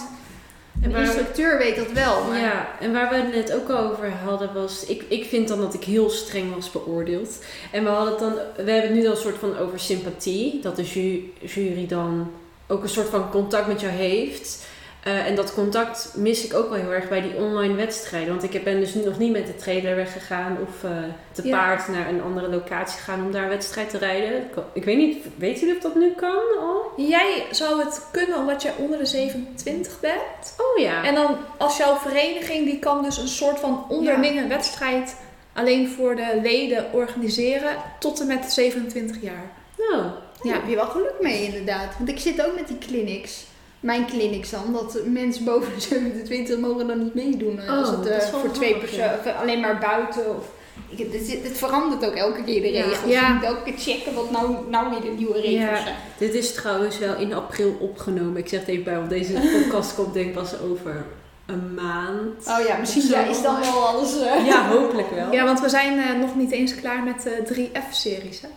En 0.85 0.91
Een 0.91 0.97
waar- 0.97 1.03
instructeur 1.05 1.59
weet 1.59 1.77
dat 1.77 1.93
wel. 1.93 2.25
Maar 2.25 2.41
Ja, 2.41 2.69
en 2.81 2.93
waar 2.93 3.09
we 3.11 3.17
het 3.17 3.35
net 3.35 3.53
ook 3.53 3.69
al 3.71 3.91
over 3.91 4.11
hadden 4.25 4.53
was, 4.55 4.85
ik, 4.87 5.05
ik 5.09 5.25
vind 5.25 5.49
dan 5.49 5.61
dat 5.61 5.75
ik 5.75 5.85
heel 5.85 6.11
streng 6.11 6.55
was 6.55 6.71
beoordeeld. 6.71 7.39
En 7.73 7.85
we 7.85 7.91
hadden 7.91 8.11
het 8.13 8.19
dan, 8.23 8.33
we 8.35 8.71
hebben 8.71 8.83
het 8.83 8.95
nu 8.95 9.03
dan 9.03 9.11
een 9.11 9.17
soort 9.17 9.39
van 9.39 9.59
over 9.59 9.81
sympathie, 9.81 10.61
dat 10.63 10.77
de 10.77 10.83
ju- 10.85 11.33
jury 11.41 11.87
dan 11.87 12.31
ook 12.67 12.83
een 12.83 12.89
soort 12.89 13.09
van 13.09 13.31
contact 13.31 13.67
met 13.67 13.81
jou 13.81 13.93
heeft. 13.93 14.67
Eh, 15.05 15.27
en 15.27 15.35
dat 15.35 15.55
contact 15.55 16.11
mis 16.17 16.45
ik 16.45 16.55
ook 16.55 16.69
wel 16.69 16.79
heel 16.79 16.93
erg 16.93 17.09
bij 17.09 17.21
die 17.23 17.35
online 17.35 17.75
wedstrijden. 17.75 18.29
Want 18.29 18.55
ik 18.55 18.65
ben 18.65 18.81
dus 18.81 18.95
nog 18.95 19.19
niet 19.19 19.33
met 19.33 19.47
de 19.47 19.57
trailer 19.57 19.97
weggegaan 19.97 20.59
of 20.69 20.85
eh 20.85 20.91
te 21.33 21.47
Ja. 21.49 21.57
paard 21.59 21.89
naar 21.89 22.09
een 22.09 22.23
andere 22.23 22.49
locatie 22.49 22.99
gegaan 22.99 23.25
om 23.25 23.33
daar 23.33 23.43
een 23.43 23.49
wedstrijd 23.49 23.91
te 23.91 23.99
rijden. 23.99 24.49
Ik- 24.73 24.85
weet 24.85 24.97
niet, 24.97 25.17
weten 25.37 25.61
jullie 25.61 25.77
of 25.77 25.83
dat 25.83 25.95
nu 25.95 26.11
kan 26.17 26.37
al? 26.61 26.93
Jij 26.97 27.45
zou 27.51 27.85
het 27.85 28.07
kunnen 28.11 28.39
omdat 28.39 28.63
jij 28.63 28.73
onder 28.79 28.99
de 28.99 29.07
27 29.07 30.01
bent. 30.01 30.55
Oh 30.59 30.83
ja. 30.83 31.05
En 31.05 31.15
dan 31.15 31.37
als 31.57 31.77
jouw 31.77 31.97
vereniging, 31.97 32.65
die 32.65 32.79
kan 32.79 33.03
dus 33.03 33.19
een 33.19 33.29
soort 33.29 33.61
van 33.61 33.85
onderlinge 33.89 34.47
wedstrijd 34.47 35.17
alleen 35.53 35.89
voor 35.89 36.17
de 36.17 36.39
leden 36.43 36.87
organiseren 36.93 37.77
tot 37.99 38.21
en 38.21 38.27
met 38.27 38.53
27 38.53 39.17
jaar. 39.23 39.51
Nou, 39.79 40.03
Ja, 40.43 40.51
daar 40.53 40.61
heb 40.61 40.69
je 40.69 40.75
wel 40.77 40.87
geluk 40.87 41.15
mee 41.21 41.43
inderdaad. 41.45 41.95
Want 41.99 42.09
ik 42.11 42.19
zit 42.19 42.47
ook 42.47 42.55
met 42.55 42.69
die 42.69 42.79
clinics. 42.79 43.45
Mijn 43.85 44.07
clinics 44.07 44.51
dan. 44.51 44.73
Dat 44.73 44.99
mensen 45.07 45.45
boven 45.45 45.73
de 45.75 45.81
27 45.81 46.59
mogen 46.59 46.87
dan 46.87 47.03
niet 47.03 47.15
meedoen. 47.15 47.59
eh, 47.61 47.73
Oh, 47.73 47.79
als 47.79 47.89
het 47.91 48.03
dat 48.05 48.13
eh, 48.13 48.27
voor 48.29 48.51
twee 48.51 48.77
personen. 48.77 49.19
of 49.19 49.41
Alleen 49.41 49.61
maar 49.61 49.79
buiten. 49.79 50.37
Of, 50.37 50.45
ik, 50.89 50.99
het, 50.99 51.13
het- 51.43 51.57
verandert 51.59 52.07
ook 52.07 52.15
elke 52.15 52.45
keer 52.45 52.63
de 52.63 52.69
regels. 52.71 52.99
Ja. 53.07 53.29
Je 53.29 53.35
moet 53.35 53.45
elke 53.45 53.63
keer 53.63 53.79
checken 53.79 54.15
wat 54.15 54.31
nou, 54.31 54.55
nou 54.71 54.91
weer 54.91 55.01
de 55.01 55.15
nieuwe 55.19 55.41
regels 55.41 55.53
Ja. 55.79 55.83
zijn. 55.83 55.97
Dit 56.19 56.35
is 56.35 56.55
trouwens 56.55 56.99
wel 56.99 57.17
in 57.17 57.35
april 57.35 57.77
opgenomen. 57.81 58.37
Ik 58.37 58.49
zeg 58.49 58.61
het 58.61 58.69
even 58.69 58.85
bij, 58.85 58.97
want 58.97 59.11
deze 59.11 59.33
podcast 59.63 59.95
komt 59.95 60.15
denk 60.15 60.27
ik 60.27 60.35
pas 60.35 60.61
over 60.71 61.05
een 61.47 61.75
maand. 61.75 62.47
Oh 62.49 62.67
ja, 62.67 62.77
misschien 62.77 63.09
ja, 63.09 63.21
is 63.25 63.43
dan 63.43 63.61
wel 63.61 63.87
alles... 63.87 64.21
eh, 64.21 64.47
Ja, 64.47 64.69
hopelijk 64.69 65.11
wel. 65.11 65.33
Ja, 65.33 65.45
want 65.45 65.61
we 65.61 65.69
zijn 65.69 65.99
eh, 65.99 66.21
nog 66.21 66.37
niet 66.37 66.51
eens 66.51 66.75
klaar 66.75 67.03
met 67.03 67.23
de 67.23 67.43
3F-series. 67.55 68.41
Hè? 68.41 68.49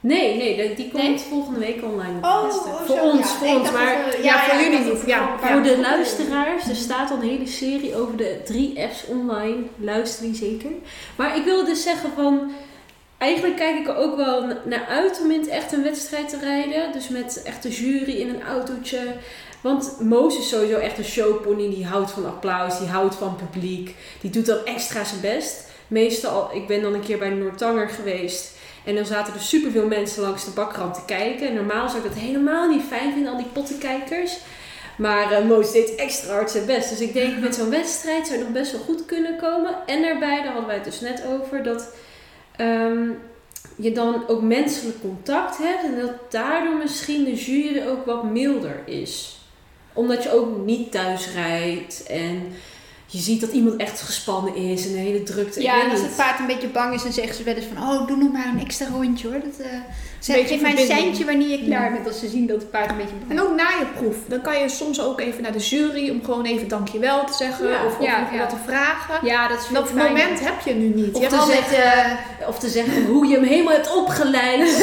Nee, 0.00 0.36
nee, 0.36 0.56
die- 0.56 0.74
die 0.74 0.90
komt 0.90 1.02
Nee? 1.04 1.18
volgende 1.18 1.58
week 1.58 1.82
online. 1.84 2.18
Oh, 2.22 2.44
oh, 2.44 2.50
voor 2.86 2.96
zo, 2.96 3.02
ons, 3.02 3.18
ja. 3.20 3.26
voor 3.38 3.48
Ik 3.48 3.54
ons. 3.58 3.70
Maar 3.72 4.22
ja, 4.22 4.42
voor 4.44 4.62
jullie 4.62 4.78
niet, 4.78 5.02
ja. 5.06 5.36
het 5.40 5.50
voor 5.52 5.62
de 5.62 5.78
luisteraars, 5.80 6.68
er 6.68 6.76
staat 6.76 7.10
al 7.10 7.16
een 7.16 7.28
hele 7.28 7.46
serie 7.46 7.96
over 7.96 8.16
de 8.16 8.40
3F's 8.44 9.04
online. 9.08 9.56
Luister 9.76 10.22
die 10.24 10.34
zeker. 10.34 10.70
Maar 11.16 11.36
ik 11.36 11.44
wilde 11.44 11.64
dus 11.64 11.82
zeggen 11.82 12.10
van... 12.14 12.50
Eigenlijk 13.18 13.56
kijk 13.56 13.78
ik 13.78 13.88
er 13.88 13.96
ook 13.96 14.16
wel 14.16 14.42
na- 14.46 14.60
naar 14.64 14.84
uit 14.88 15.20
om 15.24 15.30
in 15.30 15.40
het 15.40 15.48
echt 15.48 15.72
een 15.72 15.82
wedstrijd 15.82 16.28
te 16.28 16.38
rijden. 16.38 16.92
Dus 16.92 17.08
met 17.08 17.42
echt 17.44 17.62
de 17.62 17.68
jury 17.70 18.12
in 18.12 18.28
een 18.28 18.42
autootje. 18.42 18.98
Want 19.60 19.96
Moos 20.00 20.38
is 20.38 20.48
sowieso 20.48 20.76
echt 20.76 20.98
een 20.98 21.04
showpony. 21.04 21.70
Die 21.70 21.86
houdt 21.86 22.10
van 22.10 22.26
applaus, 22.26 22.78
die 22.78 22.88
houdt 22.88 23.14
van 23.14 23.36
publiek. 23.36 23.94
Die 24.20 24.30
doet 24.30 24.46
dan 24.46 24.64
extra 24.64 25.04
zijn 25.04 25.20
best. 25.20 25.68
Meestal, 25.88 26.50
ik 26.52 26.66
ben 26.66 26.82
dan 26.82 26.94
een 26.94 27.00
keer 27.00 27.18
bij 27.18 27.28
de 27.28 27.34
Noordtanger 27.34 27.88
geweest. 27.88 28.58
En 28.84 28.94
dan 28.94 29.06
zaten 29.06 29.34
er 29.34 29.40
superveel 29.40 29.86
mensen 29.86 30.22
langs 30.22 30.44
de 30.44 30.50
bakrand 30.50 30.94
te 30.94 31.04
kijken. 31.06 31.48
En 31.48 31.54
normaal 31.54 31.88
zou 31.88 32.02
ik 32.02 32.08
dat 32.08 32.22
helemaal 32.22 32.68
niet 32.68 32.84
fijn 32.88 33.12
vinden, 33.12 33.32
al 33.32 33.38
die 33.38 33.46
pottenkijkers. 33.52 34.38
Maar 34.96 35.32
eh 35.32 35.44
Moos 35.44 35.72
deed 35.72 35.94
extra 35.94 36.32
hard 36.32 36.50
zijn 36.50 36.66
best. 36.66 36.88
Dus 36.88 37.00
ik 37.00 37.12
denk 37.12 37.38
met 37.38 37.54
zo'n 37.54 37.70
wedstrijd 37.70 38.26
zou 38.26 38.38
het 38.38 38.48
nog 38.48 38.58
best 38.58 38.72
wel 38.72 38.80
goed 38.80 39.04
kunnen 39.04 39.36
komen. 39.36 39.74
En 39.86 40.02
daarbij, 40.02 40.36
daar 40.36 40.52
hadden 40.52 40.66
wij 40.66 40.74
het 40.74 40.84
dus 40.84 41.00
net 41.00 41.24
over, 41.26 41.62
dat 41.62 41.94
ehm, 42.56 43.08
je 43.76 43.92
dan 43.92 44.28
ook 44.28 44.42
menselijk 44.42 45.00
contact 45.00 45.58
hebt. 45.58 45.84
En 45.84 46.00
dat 46.00 46.30
daardoor 46.30 46.76
misschien 46.76 47.24
de 47.24 47.34
jury 47.34 47.86
ook 47.86 48.06
wat 48.06 48.24
milder 48.24 48.80
is. 48.84 49.38
Omdat 49.92 50.22
je 50.22 50.32
ook 50.32 50.64
niet 50.64 50.92
thuis 50.92 51.32
rijdt 51.32 52.02
en 52.02 52.52
je 53.10 53.18
ziet 53.18 53.40
dat 53.40 53.52
iemand 53.52 53.76
echt 53.76 54.00
gespannen 54.00 54.54
is 54.54 54.86
en 54.86 54.92
een 54.92 54.98
hele 54.98 55.22
drukte. 55.22 55.62
Ja, 55.62 55.84
en 55.84 55.90
als 55.90 56.00
het 56.00 56.16
paard 56.16 56.38
een 56.38 56.46
beetje 56.46 56.68
bang 56.68 56.94
is, 56.94 57.02
dan 57.02 57.12
zeggen 57.12 57.34
ze 57.34 57.42
wel 57.42 57.54
eens 57.54 57.66
van... 57.74 57.82
Oh, 57.82 58.06
doe 58.06 58.16
nog 58.16 58.32
maar 58.32 58.46
een 58.46 58.60
extra 58.60 58.86
rondje 58.92 59.28
hoor. 59.28 59.40
Dat, 59.40 59.66
eh 59.66 59.78
zeg, 60.20 60.36
Beetje 60.36 60.54
geef 60.54 60.62
mij 60.62 60.70
een 60.70 60.86
seintje 60.86 61.24
wanneer 61.24 61.48
je 61.48 61.64
klaar 61.64 61.84
Ja. 61.84 61.92
bent. 61.92 62.06
Als 62.06 62.18
ze 62.18 62.28
zien 62.28 62.46
dat 62.46 62.56
het 62.60 62.70
paard 62.70 62.90
een 62.90 62.96
beetje 62.96 63.14
bang 63.14 63.30
En 63.40 63.46
ook 63.46 63.54
na 63.56 63.68
je 63.68 63.86
proef. 63.96 64.16
Dan 64.26 64.40
kan 64.40 64.58
je 64.58 64.68
soms 64.68 65.00
ook 65.00 65.20
even 65.20 65.42
naar 65.42 65.52
de 65.52 65.58
jury 65.58 66.10
om 66.10 66.24
gewoon 66.24 66.44
even 66.44 66.68
dankjewel 66.68 67.24
te 67.24 67.32
zeggen. 67.32 67.68
Ja, 67.68 67.84
of, 67.86 67.98
of 67.98 68.04
ja, 68.04 68.20
nog 68.20 68.32
ja. 68.32 68.38
wat 68.38 68.48
te 68.50 68.56
vragen. 68.66 69.26
Ja, 69.26 69.48
dat 69.48 69.58
is 69.58 69.66
Dat 69.72 69.94
moment 69.94 70.40
heb 70.40 70.60
je 70.64 70.74
nu 70.74 70.86
niet. 70.94 71.14
Of 71.14 71.22
je 71.22 71.28
te 71.28 71.34
hebt 71.34 71.48
altijd, 71.48 71.64
zeggen, 71.68 72.18
eh, 72.40 72.48
Of 72.48 72.58
te 72.58 72.68
zeggen 72.68 73.06
hoe 73.06 73.26
je 73.26 73.34
hem 73.34 73.44
helemaal 73.44 73.72
hebt 73.72 73.96
opgeleid. 73.96 74.68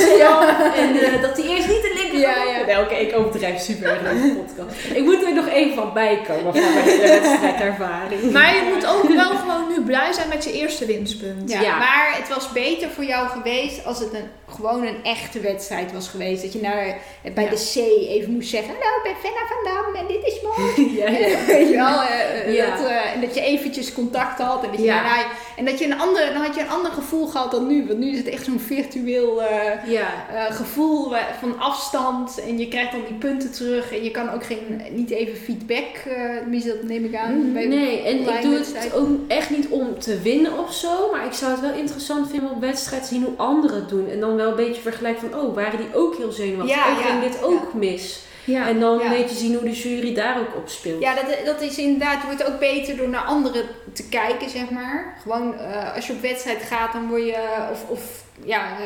En 0.78 0.96
eh, 1.00 1.22
dat 1.22 1.38
hij 1.38 1.48
eerst 1.48 1.68
niet 1.68 1.82
de 1.82 1.92
linker 1.96 2.20
Ja, 2.20 2.44
ja. 2.44 2.66
Nee, 2.66 2.80
oké, 2.80 2.94
ik 2.96 3.18
overdrijf 3.18 3.62
super 3.62 3.90
erg 3.90 4.12
in 4.12 4.22
de 4.22 4.36
podcast. 4.36 4.78
Ik 4.94 5.04
moet 5.04 5.24
er 5.24 5.34
nog 5.34 5.48
even 5.48 5.76
van 5.76 5.94
bijkomen 5.94 6.54
van 6.56 6.74
mijn 6.74 7.00
wedstrijdervaring. 7.00 8.17
Maar 8.32 8.56
je 8.56 8.72
moet 8.74 8.86
ook 8.86 9.08
wel 9.14 9.36
gewoon 9.38 9.68
nu 9.68 9.82
blij 9.82 10.14
zijn 10.14 10.30
met 10.30 10.44
je 10.44 10.52
eerste 10.54 10.86
winstpunt. 10.86 11.52
Ja, 11.52 11.62
Ja. 11.62 11.78
maar 11.78 12.14
het 12.18 12.30
was 12.36 12.52
beter 12.52 12.90
voor 12.90 13.04
jou 13.04 13.28
geweest 13.28 13.86
als 13.86 14.00
het 14.00 14.14
een, 14.14 14.30
gewoon 14.56 14.86
een 14.86 15.04
echte 15.04 15.40
wedstrijd 15.40 15.92
was 15.94 16.08
geweest. 16.08 16.42
Dat 16.42 16.54
je 16.54 16.60
naar, 16.62 16.98
bij 17.34 17.44
Ja. 17.44 17.50
de 17.50 17.70
C 17.74 17.76
even 18.10 18.32
moest 18.32 18.50
zeggen, 18.50 18.74
hallo, 18.74 18.96
ik 18.98 19.04
ben 19.04 19.16
Fenna 19.32 19.46
van 19.48 19.74
Dam 19.74 19.96
en 19.96 20.08
dit 20.08 20.26
is 20.26 20.42
mooi. 20.42 20.92
ja, 21.00 21.10
ja. 21.28 21.46
Weet 21.46 21.70
je 21.70 21.76
wel, 21.76 22.02
eh, 22.02 22.40
eh, 22.48 22.54
Ja. 22.56 22.76
dat, 22.76 22.86
eh, 22.86 23.14
en 23.14 23.22
dat 23.22 23.36
je 23.36 23.42
eventjes 23.42 23.94
contact 23.94 24.40
had. 24.42 24.64
En 24.64 24.72
dat 24.72 24.80
je, 24.80 24.86
daarna- 24.86 25.26
en 25.58 25.66
dat 25.66 25.80
je 25.80 25.86
een 25.86 26.00
ander, 26.00 26.34
dan 26.34 26.42
had 26.42 26.56
je 26.56 26.62
een 26.62 26.70
ander 26.70 26.92
gevoel 26.92 27.28
gehad 27.28 27.52
dan 27.52 27.68
nu. 27.68 27.88
Want 27.88 28.00
nu 28.00 28.12
is 28.12 28.18
het 28.18 28.28
echt 28.28 28.46
zo'n 28.46 28.60
virtueel 28.60 29.44
eh, 29.44 29.92
ja. 29.92 30.08
eh, 30.34 30.56
gevoel 30.56 31.14
van 31.40 31.60
afstand. 31.60 32.40
En 32.40 32.58
je 32.58 32.68
krijgt 32.68 32.92
dan 32.92 33.02
die 33.08 33.18
punten 33.18 33.52
terug. 33.52 33.92
En 33.92 34.04
je 34.04 34.12
kan 34.12 34.30
ook 34.30 34.44
geen, 34.44 34.82
niet 34.92 35.10
even 35.10 35.38
feedback, 35.38 36.02
tenminste 36.40 36.70
dat 36.70 36.84
neem 36.84 37.06
ik 37.06 37.16
aan. 37.16 37.54
bij 37.54 37.66
Nee, 37.66 38.02
en 38.02 38.20
ik 38.20 38.42
doe 38.42 38.54
het 38.54 38.94
ook 38.94 39.10
echt 39.28 39.50
niet 39.50 39.68
om 39.68 40.00
te 40.00 40.22
winnen 40.22 40.60
of 40.60 40.74
zo. 40.74 41.12
Maar 41.12 41.26
ik 41.26 41.34
zou 41.34 41.52
het 41.52 41.62
wel 41.62 41.74
interessant 41.74 42.30
vinden 42.30 42.50
om 42.50 42.56
op 42.56 42.62
wedstrijd 42.62 43.02
te 43.02 43.08
zien 43.08 43.24
hoe 43.24 43.38
anderen 43.38 43.76
het 43.76 43.90
doen. 43.90 44.10
En 44.10 44.20
dan 44.20 44.36
wel 44.36 44.50
een 44.50 44.56
beetje 44.56 44.82
vergelijken 44.82 45.30
van, 45.30 45.40
oh, 45.40 45.56
waren 45.56 45.78
die 45.78 45.96
ook 45.96 46.18
heel 46.18 46.32
zenuwachtig? 46.32 46.76
Ja, 46.76 46.92
oh, 46.92 47.00
ja, 47.00 47.06
ging 47.06 47.22
dit 47.22 47.44
ook 47.44 47.74
mis? 47.74 48.26
Ja. 48.48 48.68
En 48.68 48.80
dan 48.80 48.98
Ja. 48.98 49.04
een 49.04 49.10
beetje 49.22 49.36
zien 49.36 49.54
hoe 49.54 49.64
de 49.64 49.72
jury 49.72 50.14
daar 50.14 50.40
ook 50.40 50.56
op 50.56 50.70
speelt. 50.70 51.02
Ja, 51.02 51.16
dat, 51.16 51.26
dat 51.46 51.62
is 51.62 51.78
inderdaad, 51.78 52.22
je 52.22 52.28
wordt 52.28 52.46
ook 52.48 52.60
beter 52.60 52.98
door 52.98 53.10
naar 53.10 53.24
anderen 53.26 53.64
te 53.94 54.08
kijken, 54.10 54.50
zeg 54.50 54.70
maar. 54.70 55.18
Gewoon, 55.22 55.58
eh, 55.60 55.96
als 55.96 56.08
je 56.08 56.14
op 56.14 56.22
wedstrijd 56.22 56.62
gaat, 56.62 56.94
dan 56.94 57.08
word 57.08 57.26
je, 57.26 57.68
of, 57.72 57.86
of 57.90 58.24
ja, 58.46 58.62
eh, 58.62 58.84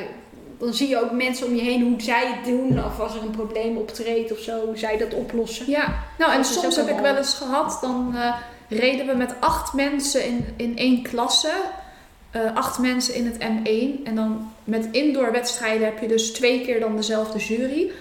dan 0.59 0.73
zie 0.73 0.87
je 0.89 1.01
ook 1.03 1.11
mensen 1.11 1.47
om 1.47 1.55
je 1.55 1.61
heen 1.61 1.81
hoe 1.81 2.01
zij 2.01 2.23
het 2.35 2.45
doen. 2.45 2.85
Of 2.85 2.99
als 2.99 3.15
er 3.15 3.21
een 3.21 3.29
probleem 3.31 3.77
optreedt 3.77 4.31
of 4.31 4.39
zo, 4.39 4.65
hoe 4.65 4.77
zij 4.77 4.97
dat 4.97 5.13
oplossen. 5.13 5.69
Ja, 5.69 6.03
nou 6.17 6.31
en 6.31 6.37
Dat 6.37 6.45
soms 6.45 6.75
heb 6.75 6.87
ik 6.87 6.93
wel- 6.93 7.03
wel 7.03 7.15
eens 7.17 7.33
gehad, 7.33 7.77
dan 7.81 8.13
eh, 8.15 8.33
reden 8.69 9.07
we 9.07 9.13
met 9.13 9.33
acht 9.39 9.73
mensen 9.73 10.25
in, 10.25 10.45
in 10.57 10.77
één 10.77 11.01
klasse. 11.03 11.51
eh, 12.31 12.55
acht 12.55 12.79
mensen 12.79 13.13
in 13.15 13.25
het 13.25 13.37
M1. 13.37 14.03
En 14.03 14.15
dan 14.15 14.51
met 14.63 14.87
indoor 14.91 15.31
wedstrijden 15.31 15.85
heb 15.85 15.99
je 15.99 16.07
dus 16.07 16.31
twee 16.31 16.61
keer 16.61 16.79
dan 16.79 16.95
dezelfde 16.95 17.39
jury. 17.39 17.91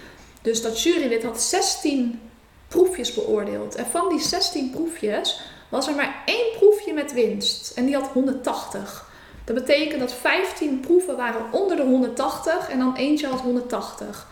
Dus 0.43 0.63
dat 0.63 0.83
jurylid 0.83 1.23
had 1.23 1.43
16 1.43 2.21
proefjes 2.69 3.15
beoordeeld. 3.15 3.75
En 3.75 3.87
van 3.87 4.09
die 4.09 4.21
16 4.21 4.71
proefjes 4.71 5.41
was 5.69 5.89
er 5.89 5.95
maar 5.95 6.23
één 6.25 6.53
proefje 6.59 6.93
met 6.93 7.13
winst. 7.13 7.73
En 7.77 7.85
die 7.85 7.95
had 7.95 8.09
180. 8.09 9.09
Dat 9.45 9.55
betekent 9.55 10.01
dat 10.01 10.13
15 10.13 10.81
proeven 10.81 11.17
waren 11.17 11.53
onder 11.53 11.77
de 11.77 11.83
180 11.83 12.69
en 12.69 12.79
dan 12.79 12.97
eentje 12.97 13.27
had 13.27 13.41
180. 13.41 14.29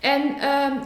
En 0.00 0.38
ehm, 0.40 0.76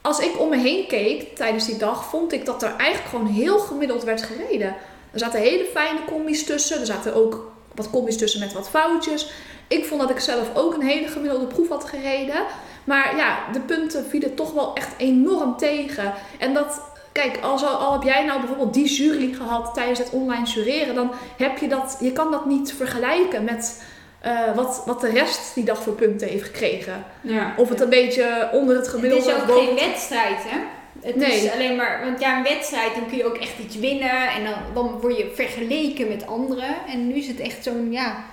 als 0.00 0.18
ik 0.18 0.40
om 0.40 0.48
me 0.48 0.56
heen 0.56 0.86
keek 0.86 1.36
tijdens 1.36 1.66
die 1.66 1.76
dag, 1.76 2.04
vond 2.04 2.32
ik 2.32 2.44
dat 2.44 2.62
er 2.62 2.76
eigenlijk 2.76 3.10
gewoon 3.10 3.26
heel 3.26 3.58
gemiddeld 3.58 4.04
werd 4.04 4.22
gereden. 4.22 4.76
Er 5.12 5.18
zaten 5.18 5.40
hele 5.40 5.64
fijne 5.64 6.04
combi's 6.06 6.44
tussen. 6.44 6.80
Er 6.80 6.86
zaten 6.86 7.14
ook 7.14 7.52
wat 7.74 7.90
combi's 7.90 8.16
tussen 8.16 8.40
met 8.40 8.52
wat 8.52 8.68
foutjes. 8.68 9.32
Ik 9.68 9.84
vond 9.84 10.00
dat 10.00 10.10
ik 10.10 10.20
zelf 10.20 10.50
ook 10.54 10.74
een 10.74 10.82
hele 10.82 11.08
gemiddelde 11.08 11.46
proef 11.46 11.68
had 11.68 11.84
gereden. 11.84 12.44
Maar 12.90 13.16
ja, 13.16 13.38
de 13.52 13.60
punten 13.60 14.04
vielen 14.08 14.34
toch 14.34 14.52
wel 14.52 14.74
echt 14.74 14.88
enorm 14.96 15.56
tegen. 15.56 16.12
En 16.38 16.54
dat, 16.54 16.80
kijk, 17.12 17.38
als 17.42 17.64
al, 17.64 17.74
al 17.76 17.92
heb 17.92 18.02
jij 18.02 18.24
nou 18.24 18.38
bijvoorbeeld 18.40 18.74
die 18.74 18.88
jury 18.88 19.32
gehad 19.32 19.74
tijdens 19.74 19.98
het 19.98 20.10
online 20.10 20.46
jureren, 20.46 20.94
dan 20.94 21.10
heb 21.36 21.58
je 21.58 21.68
dat, 21.68 21.96
je 22.00 22.12
kan 22.12 22.30
dat 22.30 22.46
niet 22.46 22.74
vergelijken 22.76 23.44
met 23.44 23.82
eh, 24.20 24.54
wat, 24.54 24.82
wat 24.86 25.00
de 25.00 25.10
rest 25.10 25.54
die 25.54 25.64
dag 25.64 25.82
voor 25.82 25.92
punten 25.92 26.28
heeft 26.28 26.44
gekregen. 26.44 27.04
Ja. 27.20 27.54
Of 27.56 27.68
het 27.68 27.80
een 27.80 27.88
beetje 27.88 28.48
onder 28.52 28.76
het 28.76 28.86
Het 28.86 28.94
gemiddelde 28.94 29.24
is 29.30 29.34
of 29.34 29.40
ook 29.40 29.46
boven 29.46 29.64
geen 29.66 29.76
het- 29.76 29.86
wedstrijd, 29.86 30.38
hè? 30.46 30.58
Het 31.02 31.16
Nee. 31.16 31.30
is 31.44 31.52
alleen 31.52 31.76
maar, 31.76 32.00
want 32.04 32.20
ja, 32.20 32.36
een 32.36 32.42
wedstrijd, 32.42 32.94
dan 32.94 33.06
kun 33.08 33.16
je 33.16 33.26
ook 33.26 33.36
echt 33.36 33.58
iets 33.64 33.76
winnen 33.76 34.28
en 34.36 34.44
dan, 34.44 34.54
dan 34.74 35.00
word 35.00 35.16
je 35.16 35.30
vergeleken 35.34 36.08
met 36.08 36.26
anderen. 36.26 36.74
En 36.92 37.06
nu 37.06 37.14
is 37.14 37.26
het 37.26 37.40
echt 37.40 37.64
zo'n, 37.64 37.88
ja, 37.92 38.24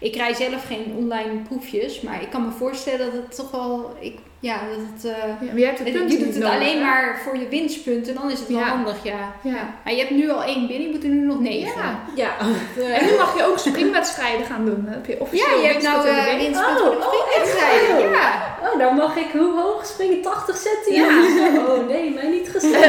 ik 0.00 0.16
rij 0.16 0.34
zelf 0.34 0.66
geen 0.66 0.94
online 0.96 1.42
proefjes, 1.48 2.00
maar 2.00 2.22
ik 2.22 2.30
kan 2.30 2.44
me 2.44 2.50
voorstellen 2.50 3.12
dat 3.12 3.22
het 3.22 3.36
toch 3.36 3.50
wel, 3.50 3.96
ik, 4.00 4.18
ja, 4.50 4.56
dat 4.70 4.78
het, 4.92 5.04
eh, 5.12 5.24
maar 5.46 5.58
jij 5.58 5.66
hebt 5.66 5.78
het- 5.78 5.92
punten 5.92 6.10
je 6.18 6.24
doet 6.24 6.34
het 6.34 6.42
nodig, 6.42 6.56
alleen 6.58 6.76
hè? 6.78 6.84
maar 6.84 7.20
voor 7.24 7.36
je 7.38 7.48
winstpunten, 7.48 8.14
dan 8.14 8.30
is 8.30 8.38
het 8.38 8.48
wel 8.48 8.58
Ja. 8.58 8.64
handig, 8.68 8.96
ja. 9.02 9.34
Ja. 9.42 9.74
Maar 9.84 9.92
je 9.92 9.98
hebt 9.98 10.10
nu 10.10 10.30
al 10.30 10.42
één 10.44 10.66
binnen, 10.66 10.86
je 10.86 10.92
moet 10.94 11.02
er 11.02 11.08
nu 11.08 11.20
nog 11.26 11.40
negen. 11.40 11.80
Ja. 11.82 12.00
Ja. 12.14 12.30
En 12.98 13.04
nu 13.06 13.16
mag 13.16 13.36
je 13.36 13.44
ook 13.44 13.58
springwedstrijden 13.58 14.46
gaan 14.46 14.64
doen. 14.64 14.84
Heb 14.88 15.06
je 15.06 15.20
officieel 15.20 15.56
Ja, 15.56 15.62
je 15.62 15.68
hebt 15.72 15.82
nou 15.82 16.02
winstpunten 16.02 16.32
eh 16.32 16.38
winstpunten 16.42 16.84
voor 16.86 16.90
de 16.90 16.96
Oh, 16.96 17.06
oh, 17.06 17.12
springwedstrijden. 17.12 17.96
echt? 18.04 18.14
Ja. 18.22 18.56
Oh, 18.72 18.78
dan 18.78 18.94
mag 18.96 19.16
ik 19.16 19.26
hoe 19.32 19.60
hoog 19.60 19.86
springen? 19.86 20.22
80 20.22 20.56
centimeter? 20.56 21.14
Ja. 21.52 21.64
Oh 21.76 21.86
nee, 21.88 22.10
mij 22.14 22.28
niet 22.28 22.48
gezien. 22.48 22.74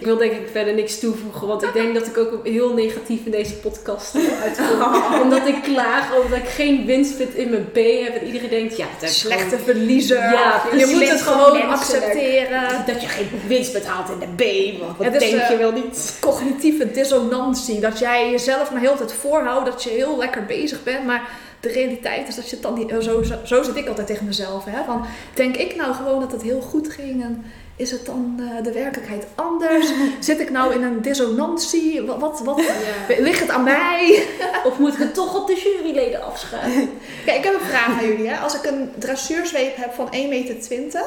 ik 0.00 0.06
wil 0.06 0.16
denk 0.16 0.32
ik 0.32 0.48
verder 0.52 0.74
niks 0.74 0.98
toevoegen, 0.98 1.46
want 1.46 1.62
ik 1.62 1.72
denk 1.72 1.94
dat 1.94 2.06
ik 2.06 2.18
ook 2.18 2.46
heel 2.46 2.74
negatief 2.74 3.24
in 3.24 3.30
deze 3.30 3.54
podcast 3.54 4.14
uitkom. 4.42 5.20
Omdat 5.22 5.46
ik 5.46 5.62
klaag 5.62 6.14
over 6.16 6.30
dat 6.30 6.38
ik 6.38 6.48
geen 6.48 6.86
winstpunt 6.86 7.34
in 7.34 7.50
mijn 7.50 7.70
B 7.72 7.76
heb 7.76 8.14
en 8.20 8.26
iedereen 8.26 8.48
denkt, 8.50 8.76
ja, 8.76 8.86
dat 9.00 9.08
is 9.10 9.22
Gewoon- 9.48 9.64
verliezer. 9.64 10.16
Ja, 10.18 10.62
je 10.76 10.86
moet 10.86 11.08
het 11.08 11.20
Gewoon 11.22 11.52
menselijk. 11.52 11.72
accepteren. 12.04 12.62
Dat 12.86 13.00
je 13.02 13.08
geen 13.08 13.28
winstpunt 13.46 13.86
haalt 13.86 14.08
in 14.10 14.18
de 14.18 14.26
B, 14.44 14.78
want 14.80 14.96
wat 14.96 15.22
is, 15.22 15.30
denk 15.30 15.42
eh, 15.42 15.50
je 15.50 15.56
wel 15.56 15.72
niet? 15.72 16.16
Cognitieve 16.20 16.90
dissonantie. 16.90 17.80
Dat 17.80 17.98
jij 17.98 18.30
jezelf 18.30 18.70
maar 18.72 18.80
heel 18.80 18.96
tijd 18.96 19.12
voorhoudt 19.12 19.66
dat 19.66 19.82
je 19.82 19.90
heel 19.90 20.18
lekker 20.18 20.44
bezig 20.46 20.82
bent. 20.82 21.04
Maar 21.06 21.28
de 21.60 21.68
realiteit 21.68 22.28
is 22.28 22.34
dat 22.34 22.44
je 22.48 22.54
het 22.56 22.62
dan 22.62 22.74
niet... 22.74 22.90
Zo, 23.00 23.22
zo, 23.22 23.34
zo 23.44 23.62
zit 23.62 23.76
ik 23.76 23.88
altijd 23.88 24.06
tegen 24.06 24.26
mezelf. 24.26 24.64
Hè? 24.64 24.84
Van, 24.86 25.04
denk 25.34 25.56
ik 25.56 25.76
nou 25.76 25.94
gewoon 25.94 26.20
dat 26.20 26.32
het 26.32 26.42
heel 26.42 26.60
goed 26.60 26.92
ging 26.92 27.22
en 27.22 27.44
is 27.80 27.90
het 27.90 28.06
dan 28.06 28.40
eh, 28.40 28.62
de 28.62 28.72
werkelijkheid 28.72 29.26
anders? 29.34 29.92
Zit 30.20 30.40
ik 30.40 30.50
nou 30.50 30.74
in 30.74 30.82
een 30.82 31.02
dissonantie? 31.02 32.02
Wat, 32.02 32.18
wat, 32.18 32.40
wat 32.40 32.62
ligt 33.18 33.40
het 33.40 33.50
aan 33.50 33.64
mij? 33.64 34.26
Of 34.68 34.78
moet 34.78 34.92
ik 34.92 34.98
het 34.98 35.14
toch 35.14 35.34
op 35.40 35.46
de 35.46 35.54
juryleden 35.54 36.24
afschuiven? 36.24 36.90
Kijk, 37.24 37.38
ik 37.38 37.44
heb 37.44 37.54
een 37.54 37.66
vraag 37.66 37.98
aan 37.98 38.06
jullie. 38.06 38.28
Hè? 38.28 38.36
Als 38.36 38.54
ik 38.54 38.64
een 38.64 38.92
dressuurzweep 38.98 39.76
heb 39.76 39.92
van 39.92 40.06
1,20 40.06 40.10
meter, 40.10 41.04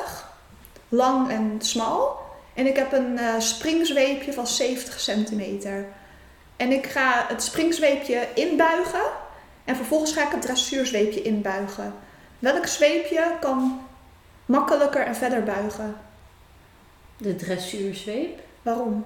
lang 0.89 1.29
en 1.29 1.55
smal. 1.57 2.21
En 2.53 2.67
ik 2.67 2.75
heb 2.75 2.91
een 2.91 3.17
eh, 3.17 3.33
springzweepje 3.37 4.33
van 4.33 4.47
70 4.47 4.99
centimeter. 4.99 5.87
En 6.57 6.71
ik 6.71 6.85
ga 6.85 7.25
het 7.27 7.43
springzweepje 7.43 8.27
inbuigen. 8.33 9.01
En 9.65 9.75
vervolgens 9.75 10.13
ga 10.13 10.23
ik 10.23 10.31
het 10.31 10.41
dressuurzweepje 10.41 11.21
inbuigen. 11.21 11.93
Welk 12.39 12.67
zweepje 12.67 13.23
kan 13.39 13.81
makkelijker 14.45 15.05
en 15.05 15.15
verder 15.15 15.43
buigen? 15.43 15.95
De 17.17 17.35
dressuurzweep, 17.35 18.39
Waarom? 18.61 19.03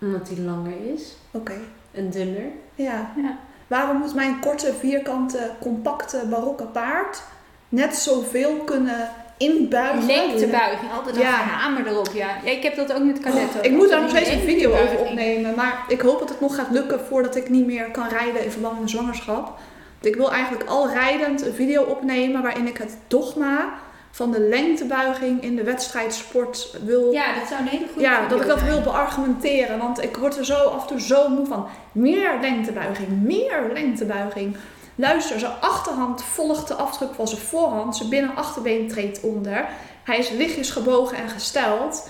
omdat 0.00 0.26
die 0.26 0.40
langer 0.40 0.72
is 0.94 1.16
Oké. 1.30 1.52
en 1.92 2.10
dunner. 2.10 2.44
Ja. 2.74 3.12
Ja. 3.16 3.38
Waarom 3.66 3.96
moet 3.96 4.14
mijn 4.14 4.40
korte, 4.40 4.72
vierkante, 4.78 5.50
compacte, 5.60 6.22
barokke 6.30 6.64
paard 6.64 7.22
net 7.68 7.96
zoveel 7.96 8.56
kunnen 8.56 9.10
inbuigen? 9.38 10.06
Lengtebuiging, 10.06 10.92
altijd 10.92 11.16
een 11.16 11.22
Ja. 11.22 11.30
hamer 11.30 11.86
erop, 11.86 12.08
ja. 12.14 12.28
ja. 12.44 12.50
Ik 12.50 12.62
heb 12.62 12.76
dat 12.76 12.92
ook 12.92 13.02
met 13.04 13.20
Cadet. 13.20 13.48
Oh, 13.56 13.64
ik 13.64 13.70
moet 13.70 13.88
daar 13.88 14.00
nog 14.00 14.10
steeds 14.10 14.30
een 14.30 14.40
video 14.40 14.72
over 14.72 14.98
opnemen. 14.98 15.54
Maar 15.54 15.84
ik 15.88 16.00
hoop 16.00 16.18
dat 16.18 16.28
het 16.28 16.40
nog 16.40 16.54
gaat 16.54 16.70
lukken 16.70 17.00
voordat 17.00 17.36
ik 17.36 17.48
niet 17.48 17.66
meer 17.66 17.90
kan 17.90 18.08
rijden 18.08 18.44
in 18.44 18.50
verband 18.50 18.80
met 18.80 18.90
zwangerschap. 18.90 19.44
Want 19.44 20.14
Ik 20.14 20.16
wil 20.16 20.32
eigenlijk 20.32 20.68
al 20.70 20.90
rijdend 20.90 21.46
een 21.46 21.54
video 21.54 21.82
opnemen 21.82 22.42
waarin 22.42 22.66
ik 22.66 22.76
het 22.78 22.96
dogma 23.08 23.72
van 24.10 24.30
de 24.30 24.40
lengtebuiging 24.40 25.42
in 25.42 25.56
de 25.56 25.62
wedstrijdsport 25.62 26.76
wil. 26.84 27.12
Ja, 27.12 27.34
dat 27.38 27.48
zou 27.48 27.60
een 27.60 27.66
hele 27.66 27.86
goede 27.86 28.00
Ja, 28.00 28.28
dat 28.28 28.40
ik 28.40 28.46
dat 28.46 28.58
zijn. 28.58 28.70
wil 28.70 28.80
beargumenteren. 28.80 29.78
Want 29.78 30.02
ik 30.02 30.16
word 30.16 30.36
er 30.36 30.44
zo 30.44 30.54
af 30.64 30.82
en 30.82 30.88
toe 30.88 31.00
zo 31.00 31.28
moe 31.28 31.46
van. 31.46 31.66
Meer 31.92 32.32
lengtebuiging, 32.40 33.08
meer 33.22 33.70
lengtebuiging. 33.72 34.56
Luister, 34.94 35.38
zijn 35.38 35.52
achterhand 35.60 36.22
volgt 36.22 36.68
de 36.68 36.74
afdruk 36.74 37.14
van 37.14 37.28
zijn 37.28 37.40
voorhand. 37.40 37.96
Zijn 37.96 38.08
binnen-achterbeen 38.08 38.88
treedt 38.88 39.20
onder. 39.20 39.68
Hij 40.04 40.18
is 40.18 40.30
lichtjes 40.30 40.70
gebogen 40.70 41.16
en 41.16 41.28
gesteld. 41.28 42.08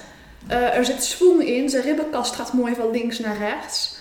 Eh, 0.49 0.77
er 0.77 0.85
zit 0.85 1.05
swoon 1.05 1.43
in. 1.43 1.69
Zijn 1.69 1.83
ribbenkast 1.83 2.35
gaat 2.35 2.53
mooi 2.53 2.75
van 2.75 2.91
links 2.91 3.19
naar 3.19 3.37
rechts. 3.37 3.99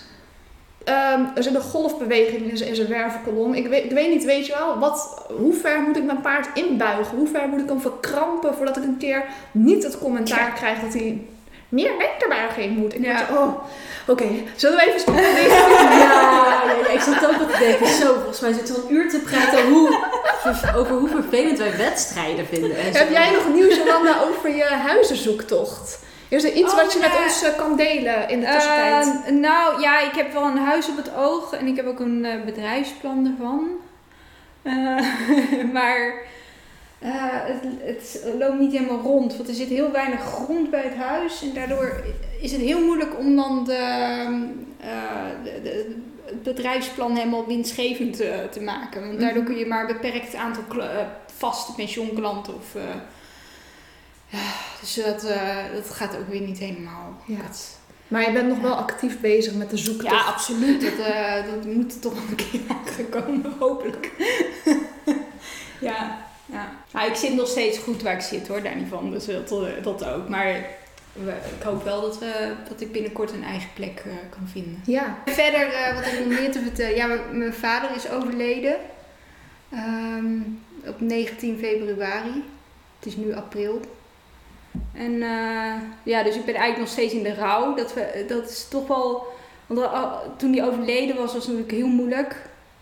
Ehm, 0.83 1.21
er 1.35 1.43
zit 1.43 1.55
een 1.55 1.61
golfbeweging 1.61 2.51
in 2.51 2.57
zijn, 2.57 2.69
in 2.69 2.75
zijn 2.75 2.87
wervelkolom. 2.87 3.53
Ik 3.53 3.67
weet, 3.67 3.83
ik 3.83 3.91
weet 3.91 4.09
niet, 4.09 4.25
weet 4.25 4.45
je 4.45 4.53
wel, 4.57 4.79
wat, 4.79 5.25
hoe 5.37 5.53
ver 5.53 5.79
moet 5.81 5.97
ik 5.97 6.03
mijn 6.03 6.21
paard 6.21 6.47
inbuigen? 6.53 7.17
Hoe 7.17 7.27
ver 7.27 7.47
moet 7.47 7.59
ik 7.61 7.69
hem 7.69 7.81
verkrampen 7.81 8.55
voordat 8.55 8.77
ik 8.77 8.83
een 8.83 8.97
keer 8.97 9.23
niet 9.51 9.83
het 9.83 9.97
commentaar 9.99 10.53
krijg 10.53 10.79
dat 10.79 10.93
hij 10.93 11.21
meer 11.69 11.91
lengtebuiging 11.97 12.77
moet? 12.77 12.93
Ik 12.95 13.05
Ja. 13.05 13.25
moet- 13.29 13.37
oh, 13.39 13.53
oké. 14.07 14.25
Zullen 14.55 14.77
we 14.77 14.83
even 14.87 14.99
stoppen? 14.99 15.23
Ja, 15.33 15.47
ja, 15.99 16.63
ja, 16.81 16.87
ik 16.89 16.99
zat 17.01 17.25
ook 17.25 17.37
wat 17.37 17.51
te 17.51 17.57
denken. 17.59 17.87
Zo, 17.87 18.13
volgens 18.13 18.39
mij 18.39 18.53
zitten 18.53 18.75
we 18.75 18.81
een 18.81 18.93
uur 18.95 19.09
te 19.09 19.19
praten 19.19 19.69
hoe, 19.71 19.97
over 20.75 20.95
hoe 20.95 21.09
vervelend 21.09 21.57
wij 21.57 21.77
wedstrijden 21.77 22.45
vinden. 22.47 22.71
Heb 22.75 23.11
jij 23.11 23.31
nog 23.31 23.53
nieuws, 23.53 23.75
Jolanda, 23.75 24.15
over 24.29 24.55
je 24.55 24.63
huizenzoektocht? 24.63 25.99
Is 26.29 26.43
er 26.43 26.53
iets 26.53 26.71
Oh, 26.73 26.81
wat 26.81 26.93
je 26.93 26.99
met 26.99 27.11
ons 27.25 27.43
eh, 27.43 27.57
kan 27.57 27.75
delen 27.77 28.29
in 28.29 28.39
de 28.39 28.45
tussentijd? 28.45 29.25
Eh, 29.25 29.31
nou 29.33 29.81
ja, 29.81 29.99
ik 29.99 30.15
heb 30.15 30.33
wel 30.33 30.43
een 30.43 30.57
huis 30.57 30.89
op 30.89 30.97
het 30.97 31.15
oog 31.15 31.53
en 31.53 31.67
ik 31.67 31.75
heb 31.75 31.85
ook 31.87 31.99
een 31.99 32.25
eh, 32.25 32.41
bedrijfsplan 32.45 33.25
ervan. 33.37 33.67
Eh, 34.61 34.73
maar 35.77 36.13
het, 36.99 37.63
het 37.81 38.23
loopt 38.39 38.59
niet 38.59 38.71
helemaal 38.71 38.99
rond, 39.01 39.35
want 39.37 39.49
er 39.49 39.55
zit 39.55 39.67
heel 39.69 39.91
weinig 39.91 40.21
grond 40.21 40.69
bij 40.69 40.81
het 40.83 40.95
huis. 40.95 41.41
En 41.41 41.53
daardoor 41.53 42.03
is 42.41 42.51
het 42.51 42.61
heel 42.61 42.81
moeilijk 42.85 43.17
om 43.17 43.35
dan 43.35 43.63
de, 43.65 43.73
eh, 44.79 45.43
de- 45.43 45.59
de- 45.63 45.95
het 46.25 46.43
bedrijfsplan 46.43 47.15
helemaal 47.15 47.45
winstgevend 47.47 48.15
te, 48.51 48.61
maken. 48.61 49.07
Want 49.07 49.19
daardoor 49.19 49.43
kun 49.43 49.57
je 49.57 49.65
maar 49.65 49.81
een 49.89 49.95
beperkt 50.01 50.35
aantal 50.35 50.63
vaste 51.37 51.73
pensioenklanten 51.73 52.53
of... 52.55 52.75
ja, 54.29 54.51
dus 54.79 54.93
dat, 54.93 55.23
eh, 55.23 55.57
dat 55.73 55.89
gaat 55.89 56.15
ook 56.17 56.29
weer 56.29 56.41
niet 56.41 56.57
helemaal. 56.57 57.17
Ja. 57.25 57.37
Dat- 57.41 57.77
maar 58.07 58.21
je 58.21 58.31
bent 58.31 58.47
nog 58.47 58.59
wel 58.59 58.73
actief 58.75 59.19
bezig 59.19 59.53
met 59.53 59.69
de 59.69 59.77
zoektocht. 59.77 60.13
ja, 60.13 60.21
absoluut. 60.21 60.81
Dat, 60.81 61.05
eh, 61.05 61.33
dat 61.45 61.65
moet 61.65 62.01
toch 62.01 62.13
een 62.29 62.35
keer 62.35 62.59
aangekomen, 62.77 63.53
hopelijk. 63.59 64.11
ja, 65.79 66.17
ja. 66.45 66.71
Nou, 66.91 67.09
ik 67.09 67.15
zit 67.15 67.33
nog 67.33 67.47
steeds 67.47 67.77
goed 67.77 68.01
waar 68.01 68.13
ik 68.13 68.21
zit 68.21 68.47
hoor, 68.47 68.61
daar 68.63 68.75
niet 68.75 68.87
van. 68.89 69.11
Dus 69.11 69.25
dat, 69.25 69.51
eh, 69.51 69.83
dat 69.83 70.05
ook. 70.05 70.29
Maar 70.29 70.65
we- 71.13 71.31
ik 71.57 71.63
hoop 71.63 71.83
wel 71.83 72.01
dat, 72.01 72.19
we, 72.19 72.53
dat 72.69 72.81
ik 72.81 72.91
binnenkort 72.91 73.31
een 73.31 73.43
eigen 73.43 73.69
plek 73.73 74.03
kan 74.29 74.47
vinden. 74.51 74.81
Ja. 74.85 75.17
Verder, 75.25 75.93
wat 75.95 76.05
ik 76.05 76.19
nog 76.19 76.39
meer 76.39 76.51
te 76.51 76.59
vertellen? 76.61 76.95
Ja, 76.95 77.05
mijn- 77.05 77.37
mijn 77.37 77.53
vader 77.53 77.89
is 77.95 78.09
overleden. 78.09 78.75
Ehm, 79.71 80.33
op 80.85 81.01
19 81.01 81.57
februari. 81.59 82.43
Het 82.99 83.07
is 83.07 83.15
nu 83.15 83.33
april. 83.33 83.79
En 84.93 85.21
eh, 85.21 85.73
ja, 86.03 86.23
dus 86.23 86.35
ik 86.35 86.45
ben 86.45 86.55
eigenlijk 86.55 86.77
nog 86.77 86.87
steeds 86.89 87.13
in 87.13 87.23
de 87.23 87.33
rouw. 87.33 87.75
Dat, 87.75 87.93
we, 87.93 88.25
dat 88.27 88.49
is 88.49 88.67
toch 88.67 88.87
wel... 88.87 89.27
Want 89.67 89.91
al- 89.91 90.21
toen 90.37 90.53
hij 90.53 90.65
overleden 90.65 91.15
was, 91.15 91.33
was 91.33 91.45
het 91.45 91.57
natuurlijk 91.57 91.71
heel 91.71 91.87
moeilijk. 91.87 92.35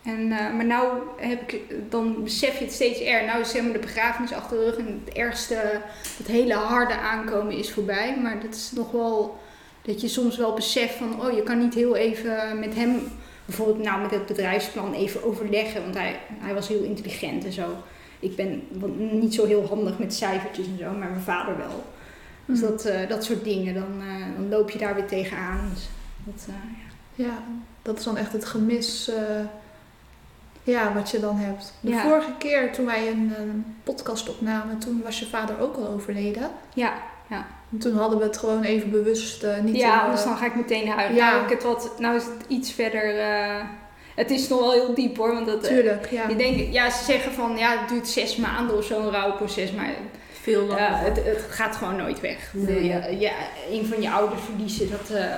En, 0.03 0.31
eh, 0.31 0.53
maar 0.53 0.65
nou 0.65 0.97
heb 1.17 1.51
ik, 1.51 1.61
dan 1.89 2.23
besef 2.23 2.57
je 2.57 2.63
het 2.63 2.73
steeds 2.73 2.99
erger. 2.99 3.27
Nou 3.27 3.41
is 3.41 3.51
zeg 3.51 3.63
maar 3.63 3.73
de 3.73 3.79
begrafenis 3.79 4.33
achter 4.33 4.57
de 4.57 4.63
rug 4.63 4.77
en 4.77 5.01
het 5.05 5.13
ergste, 5.15 5.81
het 6.17 6.27
hele 6.27 6.53
harde 6.53 6.97
aankomen 6.97 7.57
is 7.57 7.71
voorbij. 7.71 8.17
Maar 8.21 8.39
dat 8.39 8.55
is 8.55 8.71
nog 8.71 8.91
wel 8.91 9.37
dat 9.81 10.01
je 10.01 10.07
soms 10.07 10.37
wel 10.37 10.53
beseft 10.53 10.93
van, 10.93 11.25
oh 11.25 11.35
je 11.35 11.43
kan 11.43 11.59
niet 11.59 11.73
heel 11.73 11.95
even 11.95 12.59
met 12.59 12.75
hem 12.75 13.11
bijvoorbeeld 13.45 13.83
nou 13.83 14.01
met 14.01 14.11
het 14.11 14.25
bedrijfsplan 14.25 14.93
even 14.93 15.23
overleggen, 15.23 15.81
want 15.81 15.95
hij, 15.95 16.19
hij 16.39 16.53
was 16.53 16.67
heel 16.67 16.83
intelligent 16.83 17.45
en 17.45 17.51
zo. 17.51 17.75
Ik 18.19 18.35
ben 18.35 18.61
niet 19.19 19.33
zo 19.33 19.45
heel 19.45 19.65
handig 19.67 19.99
met 19.99 20.13
cijfertjes 20.13 20.65
en 20.67 20.77
zo, 20.77 20.91
maar 20.91 21.09
mijn 21.09 21.21
vader 21.21 21.57
wel. 21.57 21.83
Dus 22.45 22.61
Mm. 22.61 22.67
dat, 22.67 22.85
eh, 22.85 23.09
dat 23.09 23.23
soort 23.23 23.43
dingen, 23.43 23.73
dan, 23.73 24.01
eh, 24.01 24.25
dan 24.37 24.49
loop 24.49 24.69
je 24.69 24.77
daar 24.79 24.95
weer 24.95 25.05
tegenaan. 25.07 25.69
Dus 25.73 25.89
dat, 26.25 26.45
eh, 26.47 26.53
ja. 27.15 27.25
Ja, 27.25 27.37
dat 27.81 27.97
is 27.97 28.03
dan 28.03 28.17
echt 28.17 28.33
het 28.33 28.45
gemis 28.45 29.11
ja, 30.63 30.93
wat 30.93 31.09
je 31.09 31.19
dan 31.19 31.37
hebt. 31.37 31.73
De 31.79 31.89
Ja. 31.89 32.01
vorige 32.01 32.31
keer 32.37 32.71
toen 32.73 32.85
wij 32.85 33.07
een, 33.11 33.33
een 33.39 33.75
podcast 33.83 34.29
opnamen, 34.29 34.77
toen 34.77 35.01
was 35.03 35.19
je 35.19 35.25
vader 35.25 35.59
ook 35.59 35.75
al 35.75 35.87
overleden. 35.87 36.49
ja, 36.73 36.93
En 37.71 37.77
toen 37.77 37.95
hadden 37.97 38.17
we 38.19 38.23
het 38.23 38.37
gewoon 38.37 38.63
even 38.63 38.91
bewust 38.91 39.45
niet 39.63 39.75
ja, 39.75 40.01
anders 40.01 40.23
dan 40.23 40.37
ga 40.37 40.45
ik 40.45 40.55
meteen 40.55 40.87
huilen. 40.87 41.15
Ja. 41.15 41.31
Nou, 41.31 41.43
ik 41.43 41.49
het 41.49 41.63
wat, 41.63 41.91
nou 41.99 42.15
is 42.15 42.23
het 42.23 42.45
iets 42.47 42.71
verder. 42.71 43.15
Het 44.17 44.31
is 44.31 44.47
nog 44.47 44.59
wel 44.59 44.71
heel 44.71 44.93
diep 44.93 45.17
hoor. 45.17 45.33
Want 45.33 45.45
dat, 45.45 45.63
eh, 45.63 45.69
Tuurlijk, 45.69 46.09
ja. 46.11 46.27
je 46.29 46.35
denkt, 46.35 46.73
ja, 46.73 46.89
ze 46.89 47.03
zeggen 47.03 47.31
van 47.31 47.57
ja, 47.57 47.79
het 47.79 47.89
duurt 47.89 48.07
zes 48.07 48.35
maanden 48.35 48.77
of 48.77 48.85
zo'n 48.85 49.11
rouwproces. 49.11 49.71
Maar 49.71 49.89
Veel 50.41 50.65
langer. 50.65 50.83
ja, 50.83 50.95
het, 50.97 51.25
het 51.25 51.45
gaat 51.49 51.75
gewoon 51.75 51.95
nooit 51.95 52.19
weg. 52.19 52.51
Nee. 52.53 52.83
Ja, 52.83 53.05
ja, 53.05 53.33
een 53.69 53.85
van 53.85 54.01
je 54.01 54.11
ouders 54.11 54.41
verliezen, 54.41 54.89
dat, 54.89 55.09
eh, 55.09 55.33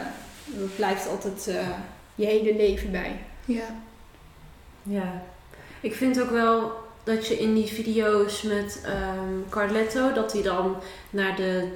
dat 0.46 0.76
blijft 0.76 1.10
altijd 1.10 1.48
eh, 1.48 1.68
je 2.16 2.26
hele 2.26 2.56
leven 2.56 2.92
bij. 2.92 3.20
ja. 3.46 3.76
Ja, 4.84 5.22
ik 5.80 5.96
vind 5.96 6.22
ook 6.22 6.30
wel 6.30 6.72
dat 7.04 7.28
je 7.28 7.40
in 7.40 7.54
die 7.54 7.68
video's 7.68 8.42
met 8.42 8.82
ehm, 8.86 9.50
Carletto, 9.50 10.14
dat 10.14 10.34
hij 10.34 10.42
dan 10.42 10.76
naar 11.10 11.36
de 11.36 11.68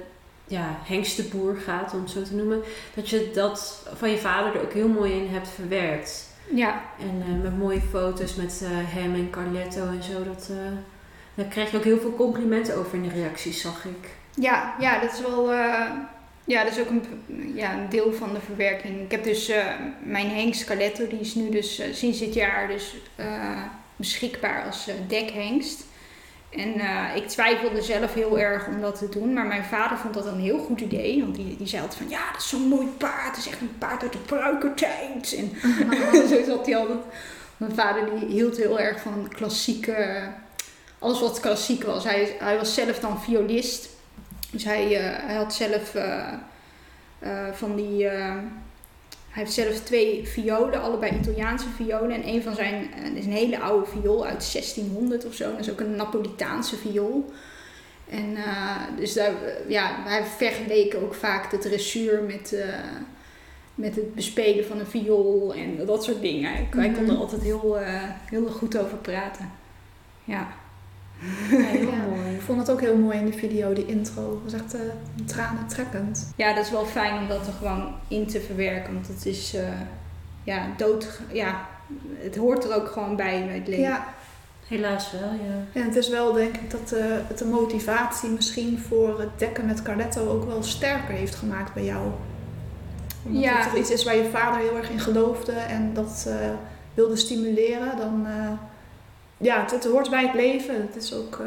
ja, 0.46 0.78
hengstenboer 0.84 1.56
gaat, 1.56 1.92
om 1.92 2.00
het 2.00 2.10
zo 2.10 2.22
te 2.22 2.34
noemen, 2.34 2.62
dat 2.94 3.08
je 3.08 3.30
dat 3.34 3.86
van 3.94 4.10
je 4.10 4.18
vader 4.18 4.54
er 4.54 4.62
ook 4.62 4.72
heel 4.72 4.88
mooi 4.88 5.12
in 5.12 5.28
hebt 5.28 5.48
verwerkt. 5.48 6.32
Ja, 6.52 6.82
En 6.98 7.22
eh, 7.26 7.42
met 7.42 7.58
mooie 7.58 7.80
foto's 7.80 8.34
met 8.34 8.60
eh, 8.64 8.68
hem 8.70 9.14
en 9.14 9.30
Carletto 9.30 9.86
en 9.86 10.02
zo, 10.02 10.24
dat, 10.24 10.48
eh, 10.50 10.56
daar 11.34 11.46
krijg 11.46 11.70
je 11.70 11.76
ook 11.76 11.84
heel 11.84 12.00
veel 12.00 12.14
complimenten 12.14 12.76
over 12.76 12.94
in 12.94 13.02
de 13.02 13.14
reacties, 13.14 13.60
zag 13.60 13.84
ik. 13.84 14.08
ja, 14.34 14.74
ja 14.80 14.98
dat 14.98 15.12
is 15.12 15.20
wel. 15.20 15.52
ja, 16.44 16.64
dat 16.64 16.72
is 16.72 16.80
ook 16.80 16.90
een, 16.90 17.04
ja, 17.54 17.72
een 17.72 17.88
deel 17.88 18.12
van 18.12 18.32
de 18.32 18.40
verwerking. 18.40 19.00
Ik 19.00 19.10
heb 19.10 19.24
dus 19.24 19.52
mijn 20.02 20.30
hengst 20.30 20.64
Caletto, 20.64 21.08
die 21.08 21.20
is 21.20 21.34
nu 21.34 21.50
dus 21.50 21.82
sinds 21.92 22.18
dit 22.18 22.34
jaar 22.34 22.68
dus 22.68 22.96
beschikbaar 23.96 24.64
als 24.64 24.88
dekhengst. 25.08 25.84
En 26.56 26.80
eh, 26.80 27.16
ik 27.16 27.28
twijfelde 27.28 27.82
zelf 27.82 28.14
heel 28.14 28.38
erg 28.38 28.66
om 28.66 28.80
dat 28.80 28.98
te 28.98 29.08
doen, 29.08 29.32
maar 29.32 29.46
mijn 29.46 29.64
vader 29.64 29.98
vond 29.98 30.14
dat 30.14 30.26
een 30.26 30.40
heel 30.40 30.58
goed 30.58 30.80
idee. 30.80 31.22
Want 31.22 31.34
die, 31.34 31.56
zei 31.62 31.82
altijd 31.82 32.00
van, 32.00 32.10
ja, 32.10 32.32
dat 32.32 32.40
is 32.40 32.48
zo'n 32.48 32.68
mooi 32.68 32.86
paard. 32.86 33.36
Het 33.36 33.36
is 33.36 33.48
echt 33.48 33.60
een 33.60 33.78
paard 33.78 34.02
uit 34.02 34.12
de 34.12 34.18
pruikertijd. 34.18 35.34
En 35.36 35.52
zo 36.28 36.44
zat 36.46 36.66
hij 36.66 36.76
altijd. 36.76 36.98
Mijn 37.56 37.74
vader 37.74 38.10
die 38.10 38.28
hield 38.28 38.56
heel 38.56 38.80
erg 38.80 39.00
van 39.00 39.28
klassieke, 39.28 40.28
alles 40.98 41.20
wat 41.20 41.40
klassiek 41.40 41.82
was. 41.82 42.04
Hij, 42.04 42.36
hij 42.38 42.56
was 42.56 42.74
zelf 42.74 42.98
dan 42.98 43.22
violist. 43.22 43.88
Dus 44.50 44.64
hij, 44.64 44.84
eh, 44.84 45.26
hij 45.26 45.34
had 45.34 45.54
zelf 45.54 45.94
eh, 45.94 46.32
van 47.52 47.76
die. 47.76 48.08
Hij 49.34 49.42
heeft 49.42 49.54
zelf 49.54 49.80
twee 49.80 50.28
violen, 50.28 50.82
allebei 50.82 51.16
Italiaanse 51.16 51.68
violen. 51.76 52.10
En 52.10 52.28
een 52.28 52.42
van 52.42 52.54
zijn, 52.54 52.92
eh, 52.94 53.14
is 53.14 53.24
een 53.24 53.32
hele 53.32 53.60
oude 53.60 53.86
viool 53.86 54.26
uit 54.26 54.42
1600 54.44 55.24
of 55.26 55.34
zo. 55.34 55.50
Dat 55.50 55.60
is 55.60 55.70
ook 55.70 55.80
een 55.80 55.96
Napolitaanse 55.96 56.76
viool. 56.76 57.32
En 58.08 58.36
eh, 58.36 58.80
dus 58.96 59.12
daar, 59.12 59.42
eh, 59.42 59.68
ja, 59.70 59.96
hij 60.04 60.24
vergeleken 60.24 61.02
ook 61.02 61.14
vaak 61.14 61.50
de 61.50 61.58
dressuur 61.58 62.22
met, 62.22 62.56
met 63.74 63.96
het 63.96 64.14
bespelen 64.14 64.66
van 64.66 64.78
een 64.78 64.86
viool 64.86 65.54
en 65.54 65.86
dat 65.86 66.04
soort 66.04 66.20
dingen. 66.20 66.52
Hij 66.52 66.68
kon 66.70 67.02
Mhm. 67.02 67.10
er 67.10 67.16
altijd 67.16 67.42
heel, 67.42 67.78
heel 68.30 68.46
goed 68.46 68.78
over 68.78 68.96
praten. 68.96 69.50
Ja. 70.24 70.48
Ja, 71.50 71.56
heel 71.56 71.88
Ja. 71.90 71.96
mooi. 72.08 72.34
Ik 72.34 72.40
vond 72.40 72.58
het 72.58 72.70
ook 72.70 72.80
heel 72.80 72.96
mooi 72.96 73.18
in 73.18 73.26
de 73.26 73.32
video, 73.38 73.72
die 73.72 73.86
intro. 73.86 74.40
Het 74.44 74.52
was 74.52 74.60
echt 74.62 74.74
uh, 74.74 74.80
tranentrekkend. 75.24 76.32
ja, 76.36 76.54
dat 76.54 76.64
is 76.64 76.70
wel 76.70 76.84
fijn 76.86 77.18
om 77.22 77.28
dat 77.28 77.46
er 77.46 77.52
gewoon 77.52 77.94
in 78.08 78.26
te 78.26 78.40
verwerken. 78.40 78.94
Want 78.94 79.08
het 79.08 79.26
is 79.26 79.54
eh, 79.54 79.68
ja, 80.44 80.66
dood. 80.76 81.20
Ja, 81.32 81.66
het 82.18 82.36
hoort 82.36 82.64
er 82.64 82.74
ook 82.74 82.88
gewoon 82.88 83.16
bij 83.16 83.44
bij 83.46 83.54
het 83.54 83.68
leven. 83.68 83.82
Ja, 83.84 84.04
Helaas 84.68 85.10
wel, 85.12 85.30
ja. 85.32 85.80
en 85.80 85.82
het 85.86 85.96
is 85.96 86.08
wel 86.08 86.32
denk 86.32 86.56
ik 86.56 86.70
dat 86.70 86.92
eh, 86.92 87.04
het 87.28 87.38
de 87.38 87.44
motivatie 87.44 88.28
misschien 88.30 88.78
voor 88.88 89.20
het 89.20 89.28
dekken 89.38 89.66
met 89.66 89.82
Carletto 89.82 90.28
ook 90.28 90.44
wel 90.44 90.62
sterker 90.62 91.14
heeft 91.14 91.34
gemaakt 91.34 91.74
bij 91.74 91.84
jou. 91.84 92.10
Omdat 93.26 93.42
Ja. 93.42 93.54
het 93.56 93.62
toch 93.68 93.78
iets 93.78 93.90
is 93.90 94.04
waar 94.04 94.16
je 94.16 94.28
vader 94.32 94.60
heel 94.60 94.76
erg 94.76 94.90
in 94.90 95.00
geloofde 95.00 95.52
en 95.52 95.90
dat 95.94 96.24
eh, 96.28 96.34
wilde 96.94 97.16
stimuleren. 97.16 97.96
Dan, 97.96 98.26
eh, 98.26 98.50
ja, 99.44 99.60
het, 99.60 99.70
het 99.70 99.84
hoort 99.84 100.10
bij 100.10 100.22
het 100.22 100.34
leven. 100.34 100.74
Het 100.92 100.96
is 101.02 101.14
ook, 101.14 101.38
eh 101.40 101.46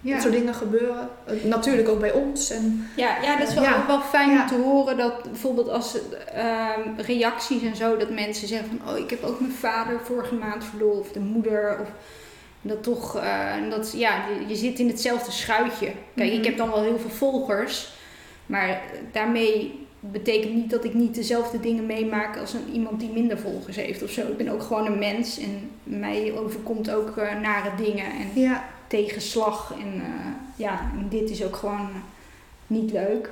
Ja. 0.00 0.12
dit 0.12 0.22
soort 0.22 0.34
dingen 0.34 0.54
gebeuren. 0.54 1.08
Eh, 1.24 1.34
natuurlijk 1.44 1.88
ook 1.88 2.00
bij 2.00 2.12
ons. 2.12 2.50
En, 2.50 2.88
Ja, 2.96 3.16
ja, 3.22 3.36
dat 3.36 3.48
is 3.48 3.54
wel, 3.54 3.62
Ja. 3.62 3.84
wel 3.86 4.00
fijn 4.00 4.30
Ja. 4.30 4.40
om 4.42 4.46
te 4.48 4.54
horen 4.54 4.96
dat 4.96 5.22
bijvoorbeeld 5.22 5.68
als 5.68 5.96
ehm, 6.34 6.80
reacties 6.96 7.62
en 7.62 7.76
zo, 7.76 7.96
dat 7.96 8.10
mensen 8.10 8.48
zeggen 8.48 8.68
van, 8.68 8.92
oh, 8.94 8.98
ik 8.98 9.10
heb 9.10 9.24
ook 9.24 9.40
mijn 9.40 9.52
vader 9.52 10.00
vorige 10.04 10.34
maand 10.34 10.64
verloren, 10.64 11.00
of 11.00 11.12
de 11.12 11.20
moeder, 11.20 11.78
of 11.80 11.88
dat 12.62 12.82
toch, 12.82 13.16
eh, 13.16 13.52
dat, 13.70 13.92
ja, 13.96 14.22
je, 14.38 14.46
je 14.48 14.54
zit 14.56 14.78
in 14.78 14.88
hetzelfde 14.88 15.30
schuitje. 15.32 15.92
Kijk, 16.14 16.30
Mhm. 16.30 16.38
ik 16.38 16.44
heb 16.44 16.56
dan 16.56 16.70
wel 16.70 16.82
heel 16.82 16.98
veel 16.98 17.10
volgers, 17.10 17.92
maar 18.46 18.80
daarmee 19.12 19.86
betekent 20.00 20.54
niet 20.54 20.70
dat 20.70 20.84
ik 20.84 20.94
niet 20.94 21.14
dezelfde 21.14 21.60
dingen 21.60 21.86
meemaak 21.86 22.36
als 22.38 22.52
een, 22.52 22.72
iemand 22.72 23.00
die 23.00 23.10
minder 23.12 23.38
volgers 23.38 23.76
heeft 23.76 24.02
of 24.02 24.10
zo. 24.10 24.20
Ik 24.20 24.36
ben 24.36 24.48
ook 24.48 24.62
gewoon 24.62 24.86
een 24.86 24.98
mens 24.98 25.38
en 25.38 25.70
mij 25.82 26.32
overkomt 26.38 26.90
ook 26.90 27.16
eh, 27.16 27.40
nare 27.40 27.70
dingen 27.76 28.04
en 28.04 28.40
ja, 28.40 28.64
tegenslag. 28.86 29.74
En 29.80 29.92
eh, 29.94 30.30
ja, 30.56 30.80
en 30.98 31.06
dit 31.08 31.30
is 31.30 31.44
ook 31.44 31.56
gewoon 31.56 31.88
eh, 31.94 32.00
niet 32.66 32.92
leuk. 32.92 33.30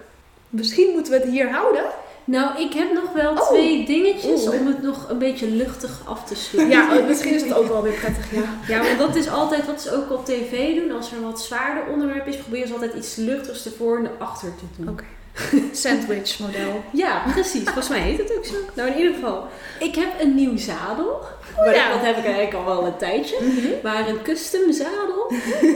misschien 0.48 0.92
moeten 0.92 1.12
we 1.12 1.18
het 1.18 1.28
hier 1.28 1.50
houden. 1.50 1.84
Nou, 2.24 2.60
ik 2.62 2.72
heb 2.72 2.92
nog 2.92 3.12
wel 3.12 3.32
Oh. 3.32 3.48
twee 3.48 3.86
dingetjes 3.86 4.46
Oeh. 4.46 4.60
om 4.60 4.66
het 4.66 4.82
nog 4.82 5.10
een 5.10 5.18
beetje 5.18 5.50
luchtig 5.50 6.02
af 6.06 6.24
te 6.24 6.34
sluiten. 6.34 6.78
Ja, 6.78 6.96
oh, 6.96 7.06
misschien 7.06 7.34
is 7.34 7.42
het 7.42 7.54
ook 7.54 7.68
wel 7.68 7.82
weer 7.82 7.92
prettig. 7.92 8.34
Ja. 8.34 8.42
Ja, 8.74 8.82
want 8.84 8.98
dat 8.98 9.16
is 9.16 9.28
altijd 9.28 9.66
wat 9.66 9.80
ze 9.82 9.94
ook 9.96 10.12
op 10.12 10.24
tv 10.24 10.74
doen. 10.74 10.96
Als 10.96 11.10
er 11.10 11.16
een 11.16 11.22
wat 11.22 11.40
zwaarder 11.40 11.92
onderwerp 11.92 12.26
is, 12.26 12.36
proberen 12.36 12.66
ze 12.68 12.72
altijd 12.72 12.94
iets 12.94 13.16
luchtigs 13.16 13.64
ervoor 13.66 13.98
en 13.98 14.10
erachter 14.16 14.54
te 14.56 14.64
doen. 14.76 14.88
Oké. 14.88 15.04
Sandwich 15.72 16.38
model. 16.38 16.84
Ja, 16.92 17.22
precies. 17.32 17.62
Volgens 17.62 17.88
mij 17.88 18.00
heet 18.00 18.18
het 18.18 18.36
ook 18.36 18.44
zo. 18.44 18.54
Nou, 18.74 18.90
in 18.90 18.96
ieder 18.96 19.14
geval. 19.14 19.46
Ik 19.78 19.94
heb 19.94 20.20
een 20.20 20.34
nieuw 20.34 20.56
zadel. 20.56 21.20
maar 21.56 21.74
ja. 21.74 21.92
dat 21.92 22.00
heb 22.00 22.16
ik 22.16 22.24
eigenlijk 22.24 22.54
al 22.54 22.64
wel 22.64 22.86
een 22.86 22.96
tijdje. 22.96 23.36
Maar 23.82 24.08
een 24.08 24.22
custom 24.22 24.72
zadel. 24.72 25.30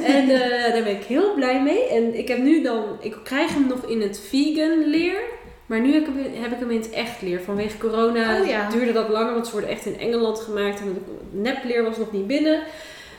en 0.04 0.30
eh, 0.30 0.72
daar 0.72 0.82
ben 0.82 0.96
ik 0.96 1.04
heel 1.04 1.34
blij 1.34 1.62
mee. 1.62 1.88
En 1.88 2.18
ik 2.18 2.28
heb 2.28 2.38
nu 2.38 2.62
dan... 2.62 2.84
Ik 3.00 3.16
krijg 3.24 3.54
hem 3.54 3.66
nog 3.66 3.84
in 3.84 4.00
het 4.00 4.20
vegan 4.28 4.84
leer. 4.84 5.20
Maar 5.66 5.80
nu 5.80 5.92
heb 5.92 6.08
ik, 6.08 6.14
hem, 6.14 6.42
heb 6.42 6.52
ik 6.52 6.58
hem 6.58 6.70
in 6.70 6.80
het 6.80 6.90
echt 6.90 7.22
leer. 7.22 7.40
Vanwege 7.40 7.78
corona 7.78 8.40
Oh 8.40 8.46
ja. 8.46 8.70
duurde 8.70 8.92
dat 8.92 9.08
langer. 9.08 9.32
Want 9.32 9.46
ze 9.46 9.52
worden 9.52 9.70
echt 9.70 9.86
in 9.86 9.98
Engeland 9.98 10.38
gemaakt. 10.38 10.80
En 10.80 10.86
het 10.86 11.04
nepleer 11.30 11.84
was 11.84 11.96
nog 11.96 12.12
niet 12.12 12.26
binnen. 12.26 12.62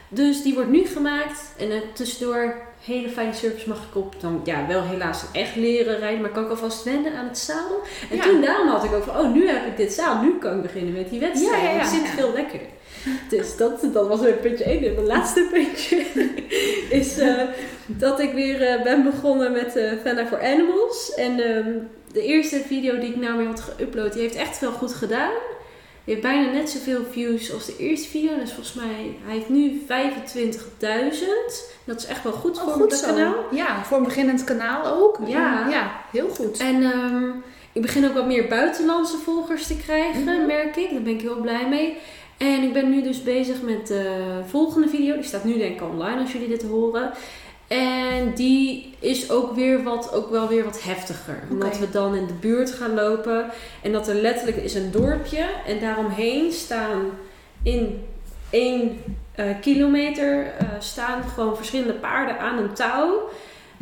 Dus 0.10 0.42
die 0.42 0.54
wordt 0.54 0.70
nu 0.70 0.86
gemaakt. 0.86 1.54
En 1.58 1.82
tussendoor 1.94 2.70
hele 2.84 3.10
fijne 3.10 3.34
service 3.34 3.68
mag 3.70 3.78
ik 3.90 3.96
op. 3.96 4.16
Dan 4.22 4.42
ja, 4.44 4.68
wel 4.68 4.84
helaas 4.84 5.24
echt 5.34 5.56
leren 5.56 5.98
rijden. 6.00 6.22
Maar 6.22 6.30
kan 6.32 6.44
ik 6.44 6.50
alvast 6.50 6.84
wennen 6.84 7.14
aan 7.16 7.28
het 7.28 7.38
zadel. 7.38 7.80
En 8.10 8.16
Ja. 8.18 8.24
toen 8.24 8.42
daarom 8.42 8.68
had 8.68 8.84
ik 8.84 8.94
ook 8.94 9.04
van, 9.04 9.18
oh 9.20 9.34
nu 9.34 9.48
heb 9.48 9.66
ik 9.66 9.78
dit 9.78 9.94
zadel. 9.94 10.22
Nu 10.24 10.38
kan 10.38 10.56
ik 10.56 10.62
beginnen 10.62 10.94
met 10.94 11.10
die 11.10 11.20
wedstrijd. 11.20 11.62
Ja, 11.62 11.68
ja, 11.70 11.74
ja. 11.76 11.80
Het 11.80 11.88
zit 11.90 12.08
veel 12.08 12.34
lekkerder. 12.34 12.68
Dus 13.30 13.58
dat, 13.58 13.86
dat 13.94 14.08
was 14.08 14.20
weer 14.20 14.34
puntje 14.34 14.64
1. 14.64 14.84
En 14.86 14.94
mijn 14.94 15.08
laatste 15.08 15.48
puntje 15.52 16.06
is 17.00 17.18
eh, 17.18 17.42
dat 17.86 18.20
ik 18.20 18.34
weer 18.34 18.62
eh, 18.62 18.84
ben 18.84 19.04
begonnen 19.04 19.52
met 19.52 19.76
eh 19.76 19.92
Fana 20.04 20.26
for 20.28 20.42
Animals. 20.44 21.14
En 21.16 21.40
ehm, 21.40 21.72
de 22.14 22.22
eerste 22.22 22.60
video 22.60 23.00
die 23.00 23.10
ik 23.10 23.16
nou 23.16 23.38
weer 23.38 23.48
had 23.48 23.62
geüpload, 23.62 24.12
die 24.14 24.22
heeft 24.22 24.36
echt 24.36 24.60
wel 24.60 24.72
goed 24.72 24.94
gedaan. 24.94 25.32
Die 26.04 26.14
heeft 26.16 26.28
bijna 26.28 26.52
net 26.52 26.70
zoveel 26.70 27.02
views 27.12 27.54
als 27.54 27.66
de 27.66 27.76
eerste 27.78 28.08
video. 28.08 28.36
Dus 28.40 28.52
volgens 28.54 28.74
mij, 28.74 29.16
hij 29.26 29.34
heeft 29.36 29.50
nu 29.50 29.82
25.000. 29.88 31.72
Dat 31.86 31.98
is 31.98 32.06
echt 32.06 32.24
wel 32.24 32.32
goed 32.32 32.58
Oh, 32.58 32.64
voor 32.64 32.72
goed 32.74 32.92
het 32.92 33.00
zo. 33.00 33.06
kanaal. 33.08 33.36
Ja, 33.52 33.84
voor 33.84 33.98
een 33.98 34.04
beginnend 34.04 34.44
kanaal 34.44 34.86
ook. 34.86 35.18
Ja. 35.26 35.68
ja 35.70 35.92
heel 36.12 36.30
goed. 36.30 36.58
En 36.60 36.84
ehm, 36.84 37.30
ik 37.72 37.82
begin 37.82 38.06
ook 38.08 38.14
wat 38.14 38.26
meer 38.28 38.48
buitenlandse 38.48 39.18
volgers 39.18 39.68
te 39.68 39.78
krijgen, 39.78 40.24
Mhm. 40.24 40.46
merk 40.46 40.76
ik. 40.76 40.92
Daar 40.92 41.02
ben 41.02 41.14
ik 41.14 41.22
heel 41.22 41.42
blij 41.42 41.70
mee. 41.70 41.98
En 42.38 42.64
ik 42.64 42.74
ben 42.74 42.90
nu 42.90 43.02
dus 43.02 43.24
bezig 43.24 43.62
met 43.62 43.88
de 43.88 44.20
volgende 44.48 44.88
video. 44.88 45.14
Die 45.16 45.24
staat 45.24 45.44
nu 45.44 45.58
denk 45.58 45.76
ik 45.76 45.82
online 45.90 46.22
als 46.22 46.32
jullie 46.32 46.48
dit 46.48 46.64
horen. 46.64 47.12
En 47.72 48.34
die 48.34 48.94
is 49.00 49.30
ook, 49.30 49.56
weer 49.56 49.84
wat, 49.84 50.14
ook 50.14 50.30
wel 50.30 50.48
weer 50.48 50.64
wat 50.64 50.84
heftiger. 50.84 51.44
Omdat 51.50 51.78
we 51.78 51.90
dan 51.90 52.16
in 52.16 52.28
de 52.28 52.34
buurt 52.34 52.72
gaan 52.72 52.94
lopen. 52.94 53.46
En 53.82 53.92
dat 53.92 54.08
er 54.08 54.16
letterlijk 54.16 54.58
is 54.58 54.74
een 54.74 54.92
dorpje. 54.92 55.46
En 55.68 55.80
daaromheen 55.80 56.52
staan 56.52 57.06
in 57.64 58.04
één 58.50 58.98
eh, 59.36 59.46
kilometer 59.62 60.46
eh, 60.46 60.68
staan 60.80 61.24
gewoon 61.24 61.56
verschillende 61.56 61.94
paarden 61.94 62.40
aan 62.40 62.58
een 62.58 62.74
touw. 62.74 63.30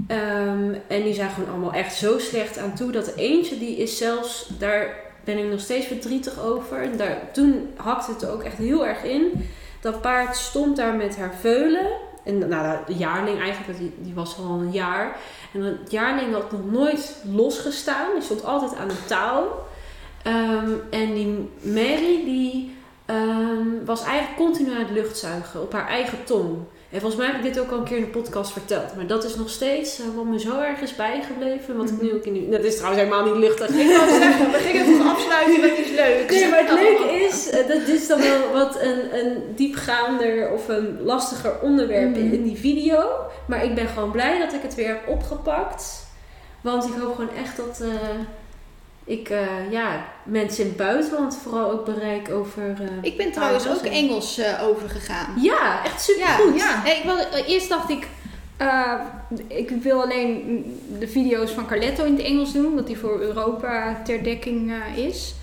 Ehm, 0.07 0.73
en 0.87 1.03
die 1.03 1.13
zijn 1.13 1.29
gewoon 1.29 1.49
allemaal 1.49 1.73
echt 1.73 1.95
zo 1.95 2.19
slecht 2.19 2.57
aan 2.57 2.75
toe. 2.75 2.91
Dat 2.91 3.15
eentje 3.15 3.57
die 3.57 3.77
is 3.77 3.97
zelfs, 3.97 4.49
daar 4.59 4.95
ben 5.23 5.37
ik 5.37 5.45
nog 5.45 5.59
steeds 5.59 5.85
verdrietig 5.85 6.39
over. 6.39 6.81
En 6.81 6.97
daar, 6.97 7.17
toen 7.31 7.69
hakte 7.75 8.11
het 8.11 8.25
ook 8.25 8.43
echt 8.43 8.57
heel 8.57 8.85
erg 8.85 9.03
in. 9.03 9.49
Dat 9.81 10.01
paard 10.01 10.35
stond 10.35 10.75
daar 10.75 10.93
met 10.93 11.17
haar 11.17 11.33
veulen. 11.39 12.07
En 12.24 12.47
nou, 12.47 12.78
de 12.88 12.93
jaarling 12.93 13.39
eigenlijk, 13.39 13.80
die, 13.80 13.93
die 13.97 14.13
was 14.13 14.38
al 14.38 14.59
een 14.59 14.72
jaar. 14.72 15.17
En 15.53 15.61
het 15.61 15.91
jaarling 15.91 16.34
had 16.34 16.51
nog 16.51 16.72
nooit 16.72 17.15
losgestaan. 17.32 18.13
Die 18.13 18.24
stond 18.24 18.45
altijd 18.45 18.76
aan 18.76 18.89
een 18.89 19.05
touw. 19.07 19.65
Ehm, 20.24 20.72
en 20.89 21.13
die 21.13 21.49
Mary, 21.61 22.24
die 22.26 22.78
ehm, 23.05 23.86
was 23.86 24.03
eigenlijk 24.03 24.38
continu 24.38 24.72
aan 24.72 24.86
het 24.86 24.91
luchtzuigen 24.91 25.61
op 25.61 25.74
haar 25.74 25.88
eigen 25.88 26.24
tong. 26.24 26.57
En 26.91 26.99
volgens 26.99 27.21
mij 27.21 27.31
heb 27.31 27.35
ik 27.45 27.53
dit 27.53 27.59
ook 27.63 27.71
al 27.71 27.77
een 27.77 27.83
keer 27.83 27.97
in 27.97 28.03
de 28.03 28.09
podcast 28.09 28.51
verteld. 28.51 28.95
Maar 28.95 29.07
dat 29.07 29.23
is 29.23 29.35
nog 29.35 29.49
steeds 29.49 29.99
eh, 29.99 30.05
wat 30.15 30.25
me 30.25 30.39
zo 30.39 30.59
erg 30.59 30.79
is 30.81 30.95
bijgebleven. 30.95 31.77
Wat 31.77 31.89
ik 31.89 32.01
nu 32.01 32.13
ook 32.13 32.23
in 32.25 32.33
die... 32.33 32.49
Dat 32.49 32.63
is 32.63 32.75
trouwens 32.77 33.03
helemaal 33.03 33.25
niet 33.25 33.35
luchtig. 33.43 33.67
Ik 33.69 33.97
wou 33.97 34.09
zeggen, 34.09 34.51
we 34.51 34.57
gingen 34.57 34.97
toch 34.97 35.11
afsluiten 35.13 35.61
met 35.61 35.77
iets 35.77 35.89
leuks. 35.91 36.33
Nee, 36.33 36.49
maar 36.49 36.59
het 36.59 36.71
leuke 36.81 37.11
is, 37.11 37.49
eh, 37.49 37.67
dat 37.67 37.87
is 37.87 38.07
dan 38.07 38.19
wel 38.21 38.51
wat 38.53 38.81
een, 38.81 39.19
een 39.19 39.43
diepgaander 39.55 40.51
of 40.51 40.67
een 40.67 40.97
lastiger 41.03 41.59
onderwerp 41.61 42.15
in, 42.15 42.25
Mhm. 42.25 42.33
in 42.33 42.43
die 42.43 42.57
video. 42.57 43.09
Maar 43.47 43.63
ik 43.63 43.75
ben 43.75 43.87
gewoon 43.87 44.11
blij 44.11 44.39
dat 44.39 44.53
ik 44.53 44.61
het 44.61 44.75
weer 44.75 44.87
heb 44.87 45.07
opgepakt. 45.07 46.07
Want 46.61 46.85
ik 46.85 46.93
hoop 47.01 47.15
gewoon 47.15 47.35
echt 47.43 47.57
dat 47.57 47.79
eh, 47.81 47.87
ik 49.10 49.30
eh, 49.30 49.72
ja, 49.72 50.05
mensen 50.24 50.62
in 50.64 50.68
het 50.68 50.78
buitenland 50.78 51.38
vooral 51.43 51.72
ook 51.72 51.86
bereik 51.86 52.30
over... 52.32 52.64
eh, 52.82 52.88
Ik 53.01 53.18
ben 53.18 53.32
trouwens 53.32 53.68
ook. 53.70 53.82
Engels 53.82 54.38
eh, 54.38 54.64
overgegaan. 54.64 55.34
Ja, 55.41 55.86
echt 55.86 56.01
supergoed. 56.01 56.60
Ja. 56.60 56.84
Nee, 56.84 56.95
ik 56.97 57.03
wil, 57.03 57.18
eerst 57.47 57.70
dacht 57.70 57.89
ik, 57.89 58.07
eh, 58.57 58.93
ik 59.47 59.70
wil 59.70 60.01
alleen 60.01 60.64
de 60.99 61.07
video's 61.07 61.51
van 61.51 61.66
Carletto 61.68 62.03
in 62.03 62.14
het 62.16 62.26
Engels 62.26 62.53
doen, 62.53 62.66
omdat 62.66 62.88
die 62.88 62.97
voor 62.97 63.20
Europa 63.20 64.01
ter 64.05 64.24
dekking 64.24 64.72
eh, 64.72 64.97
is. 65.05 65.34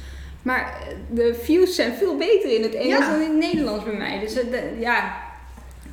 Maar 0.42 0.78
de 1.10 1.38
views 1.42 1.74
zijn 1.74 1.92
veel 1.94 2.16
beter 2.16 2.54
in 2.56 2.62
het 2.62 2.74
Engels 2.74 2.98
Ja. 3.04 3.10
dan 3.10 3.20
in 3.20 3.28
het 3.30 3.38
Nederlands 3.38 3.84
bij 3.84 3.94
mij. 3.94 4.18
Dus 4.20 4.34
de- 4.34 4.76
ja. 4.78 5.16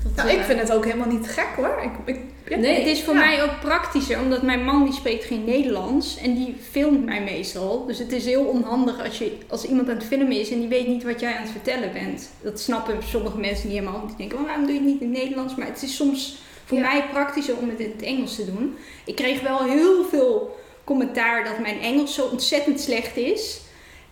Dat, 0.03 0.15
Nou, 0.26 0.38
ik 0.38 0.43
vind 0.43 0.59
het 0.59 0.71
ook 0.71 0.86
helemaal 0.86 1.07
niet 1.07 1.28
gek 1.30 1.47
hoor. 1.55 1.80
Ik, 1.84 2.15
ik, 2.15 2.19
ja. 2.49 2.57
Nee, 2.57 2.75
het 2.79 2.87
is 2.87 3.03
voor 3.03 3.13
Ja. 3.13 3.19
mij 3.19 3.43
ook 3.43 3.59
praktischer, 3.61 4.19
omdat 4.19 4.41
mijn 4.41 4.63
man 4.63 4.83
die 4.83 4.93
spreekt 4.93 5.25
geen 5.25 5.43
Nederlands 5.43 6.17
en 6.17 6.33
die 6.35 6.55
filmt 6.71 7.05
mij 7.05 7.21
meestal. 7.23 7.85
Dus 7.85 7.99
het 7.99 8.11
is 8.11 8.25
heel 8.25 8.43
onhandig 8.43 9.03
als, 9.03 9.17
je, 9.17 9.31
als 9.49 9.65
iemand 9.65 9.89
aan 9.89 9.95
het 9.95 10.05
filmen 10.05 10.31
is 10.31 10.51
en 10.51 10.59
die 10.59 10.67
weet 10.67 10.87
niet 10.87 11.03
wat 11.03 11.19
jij 11.19 11.33
aan 11.35 11.41
het 11.41 11.51
vertellen 11.51 11.93
bent. 11.93 12.29
Dat 12.41 12.59
snappen 12.59 12.97
sommige 13.09 13.37
mensen 13.37 13.67
niet 13.69 13.77
helemaal. 13.79 14.07
Die 14.07 14.15
denken, 14.15 14.37
"Oh, 14.39 14.45
waarom 14.45 14.63
doe 14.65 14.73
je 14.73 14.79
het 14.79 14.89
niet 14.89 15.01
in 15.01 15.09
het 15.13 15.17
Nederlands? 15.23 15.55
Maar 15.55 15.67
het 15.67 15.83
is 15.83 15.95
soms 15.95 16.37
voor 16.65 16.77
Ja. 16.77 16.83
mij 16.83 17.03
praktischer 17.11 17.57
om 17.57 17.69
het 17.69 17.79
in 17.79 17.91
het 17.95 18.01
Engels 18.05 18.35
te 18.35 18.45
doen. 18.45 18.75
Ik 19.05 19.15
kreeg 19.15 19.41
wel 19.41 19.63
heel 19.63 20.03
veel 20.03 20.55
commentaar 20.83 21.43
dat 21.43 21.59
mijn 21.59 21.79
Engels 21.81 22.13
zo 22.13 22.25
ontzettend 22.25 22.79
slecht 22.79 23.17
is. 23.17 23.59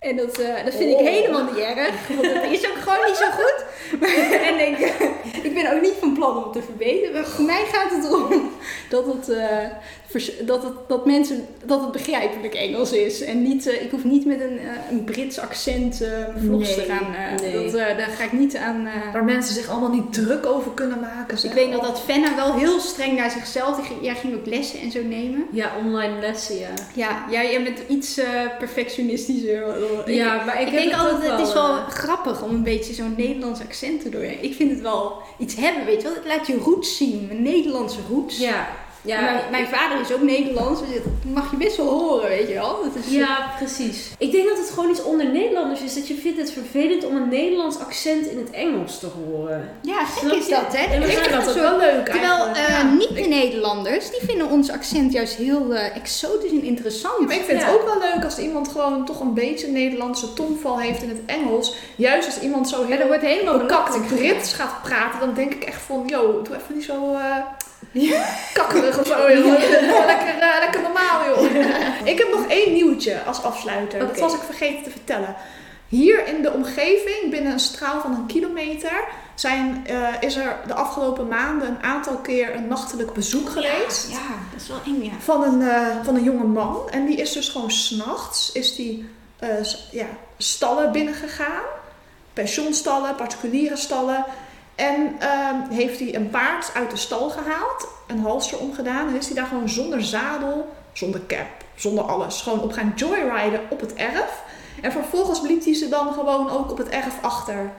En 0.02 0.16
dat, 0.16 0.38
eh, 0.38 0.64
dat 0.64 0.74
vind 0.74 0.90
ik 0.90 0.96
Oh. 0.98 1.06
helemaal 1.08 1.44
niet 1.44 1.56
erg, 1.64 1.94
want 2.16 2.32
het 2.32 2.50
is 2.52 2.66
ook 2.70 2.76
gewoon 2.78 3.06
niet 3.06 3.16
zo 3.16 3.26
goed. 3.30 3.64
en 4.48 4.58
ik, 4.68 4.78
ik 5.42 5.54
ben 5.54 5.74
ook 5.74 5.80
niet 5.82 5.94
van 6.00 6.14
plan 6.14 6.36
om 6.36 6.42
het 6.42 6.52
te 6.52 6.62
verbeteren. 6.62 7.12
Maar 7.12 7.26
voor 7.26 7.44
mij 7.44 7.64
gaat 7.72 7.90
het 7.90 8.04
erom 8.04 8.41
dat, 8.92 9.06
het, 9.06 9.28
eh, 9.28 9.46
dat, 10.46 10.62
het, 10.62 10.72
dat 10.88 11.06
mensen 11.06 11.46
dat 11.64 11.80
het 11.80 11.92
begrijpelijk 11.92 12.54
Engels 12.54 12.92
is. 12.92 13.20
En 13.20 13.42
niet, 13.42 13.66
eh, 13.66 13.82
ik 13.82 13.90
hoef 13.90 14.04
niet 14.04 14.26
met 14.26 14.40
een, 14.40 14.58
eh, 14.58 14.90
een 14.90 15.04
Brits 15.04 15.38
accent 15.38 16.04
vlogs 16.44 16.74
te 16.74 16.80
Nee, 16.80 16.88
gaan. 16.88 17.14
eh, 17.14 17.40
nee. 17.40 17.62
dat, 17.64 17.72
daar 17.72 18.08
ga 18.18 18.24
ik 18.24 18.32
niet 18.32 18.56
aan. 18.56 18.88
Waar 19.12 19.24
mensen 19.24 19.54
zich 19.54 19.68
allemaal 19.68 19.90
niet 19.90 20.12
druk 20.12 20.46
over 20.46 20.70
kunnen 20.70 21.00
maken. 21.00 21.44
ik 21.44 21.52
weet 21.52 21.70
nog 21.70 21.86
dat 21.86 22.00
Fenna 22.00 22.36
wel 22.36 22.54
heel 22.54 22.80
streng 22.80 23.16
naar 23.16 23.30
zichzelf. 23.30 23.76
Die, 23.76 23.84
ging- 23.84 24.02
jij 24.02 24.14
ging 24.14 24.34
ook 24.34 24.46
lessen 24.46 24.80
en 24.80 24.90
zo 24.90 25.02
nemen. 25.02 25.44
Ja, 25.52 25.70
online 25.84 26.20
lessen, 26.20 26.58
ja. 26.58 26.68
Ja, 26.94 27.24
jij, 27.30 27.62
bent 27.62 27.78
iets 27.88 28.20
perfectionistischer. 28.58 29.62
Ik- 30.06 30.14
ja, 30.14 30.44
maar 30.44 30.60
ik, 30.60 30.66
Ik, 30.66 30.72
heb 30.72 30.80
denk 30.82 30.90
het 30.94 31.00
altijd, 31.00 31.32
ook 31.32 31.38
het 31.38 31.46
is 31.48 31.54
wel 31.54 31.74
grappig 31.88 32.42
om 32.42 32.50
een 32.54 32.62
beetje 32.62 32.94
zo'n 32.94 33.14
Nederlands 33.16 33.60
accent 33.60 34.02
te 34.02 34.08
doen. 34.08 34.22
Ik 34.40 34.54
vind 34.54 34.70
het 34.70 34.80
wel 34.80 35.12
iets 35.38 35.54
hebben, 35.56 35.84
weet 35.84 35.96
je 36.02 36.08
wel. 36.08 36.14
Het 36.16 36.26
laat 36.26 36.46
je 36.46 36.56
roots 36.56 36.96
zien, 36.96 37.24
mijn 37.26 37.42
Nederlandse 37.42 37.98
roots. 38.10 38.38
Ja, 38.38 38.68
ja, 39.04 39.20
mijn, 39.20 39.40
mijn 39.50 39.66
vader 39.66 40.00
is 40.00 40.12
ook 40.12 40.22
Nederlands, 40.22 40.80
dus 40.80 40.88
dat 40.94 41.32
mag 41.34 41.50
je 41.50 41.56
best 41.56 41.76
wel 41.76 41.88
horen, 41.88 42.28
weet 42.28 42.48
je 42.48 42.54
wel. 42.54 42.82
Dat 42.82 43.04
is, 43.06 43.12
Ja, 43.14 43.50
precies. 43.58 44.10
Ik 44.18 44.32
denk 44.32 44.48
dat 44.48 44.58
het 44.58 44.70
gewoon 44.70 44.90
iets 44.90 45.02
onder 45.02 45.28
Nederlanders 45.30 45.80
is. 45.80 45.94
Dat 45.94 46.08
je 46.08 46.14
vindt 46.14 46.38
het 46.38 46.52
vervelend 46.52 47.04
om 47.04 47.16
een 47.16 47.28
Nederlands 47.28 47.78
accent 47.78 48.26
in 48.26 48.38
het 48.38 48.50
Engels 48.50 48.98
te 48.98 49.06
horen. 49.06 49.68
ja, 49.82 50.04
gek 50.04 50.18
Snap 50.18 50.32
is 50.36 50.46
je? 50.46 50.50
dat, 50.54 50.76
hè? 50.76 50.84
En 50.94 51.02
Ik 51.02 51.08
vind 51.08 51.32
dat 51.32 51.48
ook 51.48 51.54
zo- 51.54 51.60
wel 51.60 51.78
leuk 51.78 52.04
Terwijl 52.04 52.32
eigenlijk. 52.46 52.56
eh, 52.68 52.68
Ja. 52.68 52.82
niet-Nederlanders, 52.92 54.10
die 54.10 54.20
vinden 54.24 54.48
ons 54.50 54.70
accent 54.70 55.12
juist 55.12 55.34
heel 55.34 55.74
eh, 55.74 55.96
exotisch 55.96 56.50
en 56.50 56.62
interessant. 56.62 57.18
Ja, 57.20 57.26
maar 57.26 57.36
ik 57.36 57.42
vind 57.44 57.60
Ja. 57.60 57.66
het 57.66 57.74
ook 57.74 57.84
wel 57.84 57.98
leuk 58.12 58.24
als 58.24 58.38
iemand 58.38 58.68
gewoon 58.68 59.04
toch 59.04 59.20
een 59.20 59.34
beetje 59.34 59.66
een 59.66 59.72
Nederlandse 59.72 60.32
tongval 60.32 60.78
heeft 60.80 61.02
in 61.02 61.08
het 61.08 61.20
Engels. 61.26 61.74
Juist 61.96 62.26
als 62.26 62.40
iemand 62.40 62.68
zo 62.68 62.84
heel 62.86 63.06
wordt 63.06 63.22
helemaal 63.22 63.58
bekakt 63.58 64.06
Brits 64.06 64.52
gaat 64.52 64.82
praten, 64.82 65.20
dan 65.20 65.34
denk 65.34 65.54
ik 65.54 65.64
echt 65.64 65.82
van, 65.82 66.02
yo, 66.06 66.42
doe 66.42 66.56
even 66.56 66.74
niet 66.74 66.84
zo 66.84 67.16
kakkerig 68.54 68.98
of 68.98 69.06
zo. 69.06 69.32
joh. 69.32 69.60
Gewoon 69.60 70.06
lekker, 70.06 70.38
eh, 70.38 70.58
lekker 70.58 70.80
normaal, 70.80 71.24
joh. 71.26 71.54
ik 72.12 72.18
heb 72.18 72.30
nog 72.30 72.46
één 72.48 72.72
nieuwtje 72.72 73.22
als 73.22 73.42
afsluiter. 73.42 73.98
Dat 73.98 74.18
was 74.18 74.34
ik 74.34 74.40
vergeten 74.40 74.82
te 74.82 74.90
vertellen. 74.90 75.36
Hier 75.88 76.26
in 76.26 76.42
de 76.42 76.52
omgeving, 76.52 77.30
binnen 77.30 77.52
een 77.52 77.60
straal 77.60 78.00
van 78.00 78.14
een 78.14 78.26
kilometer, 78.26 79.04
zijn, 79.34 79.86
eh, 79.86 80.08
is 80.20 80.36
er 80.36 80.56
de 80.66 80.74
afgelopen 80.74 81.28
maanden 81.28 81.68
een 81.68 81.82
aantal 81.82 82.16
keer 82.16 82.54
een 82.54 82.68
nachtelijk 82.68 83.12
bezoek 83.12 83.48
geweest 83.48 84.10
Ja, 84.10 84.18
dat 84.52 84.60
is 84.60 84.68
wel 84.68 84.80
eng, 84.86 85.02
ja. 85.04 85.12
van 85.18 85.42
een, 85.42 85.62
eh, 85.68 85.86
van 86.02 86.14
een 86.14 86.22
jonge 86.22 86.44
man. 86.44 86.90
En 86.90 87.06
die 87.06 87.16
is 87.16 87.32
dus 87.32 87.48
gewoon 87.48 87.70
s'nachts, 87.70 88.52
is 88.52 88.74
die 88.74 89.08
ja, 89.90 90.06
stallen 90.36 90.92
binnengegaan. 90.92 91.62
Pensioenstallen, 92.32 93.14
particuliere 93.14 93.76
stallen. 93.76 94.24
En 94.82 95.16
ehm, 95.18 95.70
heeft 95.70 95.98
hij 95.98 96.14
een 96.14 96.30
paard 96.30 96.70
uit 96.74 96.90
de 96.90 96.96
stal 96.96 97.30
gehaald, 97.30 97.88
een 98.06 98.18
halster 98.18 98.58
omgedaan. 98.58 99.08
En 99.08 99.16
is 99.16 99.26
hij 99.26 99.34
daar 99.34 99.46
gewoon 99.46 99.68
zonder 99.68 100.02
zadel, 100.04 100.72
zonder 100.92 101.20
cap, 101.26 101.46
zonder 101.74 102.04
alles, 102.04 102.40
gewoon 102.40 102.60
op 102.60 102.72
gaan 102.72 102.92
joyriden 102.96 103.60
op 103.70 103.80
het 103.80 103.94
erf. 103.94 104.42
En 104.82 104.92
vervolgens 104.92 105.40
liet 105.40 105.64
hij 105.64 105.74
ze 105.74 105.88
dan 105.88 106.12
gewoon 106.12 106.50
ook 106.50 106.70
op 106.70 106.78
het 106.78 106.88
erf 106.88 107.14
achter. 107.22 107.70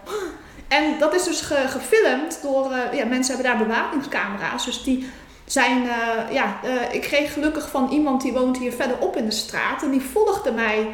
En 0.67 0.99
dat 0.99 1.15
is 1.15 1.23
dus 1.23 1.41
ge- 1.41 1.67
gefilmd 1.67 2.39
door, 2.41 2.71
eh, 2.71 2.97
ja, 2.97 3.05
mensen 3.05 3.35
hebben 3.35 3.51
daar 3.57 3.67
bewakingscamera's. 3.67 4.65
Dus 4.65 4.83
die 4.83 5.09
zijn, 5.45 5.87
eh, 5.87 6.33
ja, 6.33 6.59
eh, 6.63 6.93
ik 6.95 7.01
kreeg 7.01 7.33
gelukkig 7.33 7.69
van 7.69 7.89
iemand 7.91 8.21
die 8.21 8.33
woont 8.33 8.57
hier 8.57 8.71
verderop 8.73 9.15
in 9.17 9.25
de 9.25 9.31
straat. 9.31 9.83
En 9.83 9.91
die 9.91 10.01
volgde 10.01 10.51
mij 10.51 10.87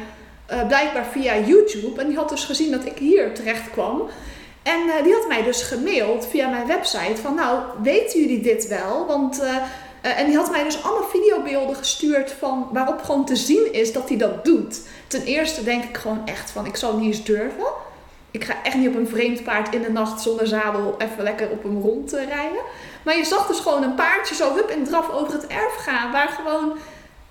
blijkbaar 0.68 1.06
via 1.10 1.38
YouTube. 1.38 2.00
En 2.00 2.06
die 2.06 2.16
had 2.16 2.28
dus 2.28 2.44
gezien 2.44 2.70
dat 2.70 2.84
ik 2.86 2.98
hier 2.98 3.34
terecht 3.34 3.70
kwam. 3.70 4.02
En 4.62 4.88
eh, 4.88 5.04
die 5.04 5.12
had 5.14 5.28
mij 5.28 5.42
dus 5.42 5.62
gemaild 5.62 6.26
via 6.26 6.48
mijn 6.48 6.66
website 6.66 7.20
van, 7.20 7.34
nou, 7.34 7.62
weten 7.82 8.20
jullie 8.20 8.40
dit 8.40 8.68
wel? 8.68 9.06
Want, 9.06 9.40
eh, 9.40 9.56
eh, 10.00 10.18
en 10.18 10.26
die 10.26 10.36
had 10.36 10.50
mij 10.50 10.64
dus 10.64 10.82
allemaal 10.82 11.08
videobeelden 11.08 11.76
gestuurd 11.76 12.32
van, 12.38 12.68
waarop 12.72 13.02
gewoon 13.02 13.24
te 13.24 13.36
zien 13.36 13.72
is 13.72 13.92
dat 13.92 14.08
hij 14.08 14.18
dat 14.18 14.44
doet. 14.44 14.80
Ten 15.06 15.22
eerste 15.22 15.64
denk 15.64 15.84
ik 15.84 15.96
gewoon 15.96 16.26
echt 16.26 16.50
van, 16.50 16.66
ik 16.66 16.76
zou 16.76 16.96
niet 16.96 17.06
eens 17.14 17.24
durven. 17.24 17.64
Ik 18.30 18.44
ga 18.44 18.54
echt 18.62 18.76
niet 18.76 18.88
op 18.88 18.94
een 18.94 19.08
vreemd 19.08 19.44
paard 19.44 19.74
in 19.74 19.82
de 19.82 19.90
nacht 19.90 20.20
zonder 20.20 20.46
zadel 20.46 20.94
even 20.98 21.22
lekker 21.22 21.50
op 21.50 21.62
hem 21.62 21.80
rond 21.80 22.12
rijden. 22.12 22.60
Maar 23.02 23.16
je 23.16 23.24
zag 23.24 23.46
dus 23.46 23.58
gewoon 23.60 23.82
een 23.82 23.94
paardje 23.94 24.34
zo 24.34 24.54
hup 24.54 24.68
en 24.68 24.84
draf 24.84 25.10
over 25.10 25.32
het 25.32 25.46
erf 25.46 25.74
gaan, 25.78 26.12
waar 26.12 26.28
gewoon 26.28 26.72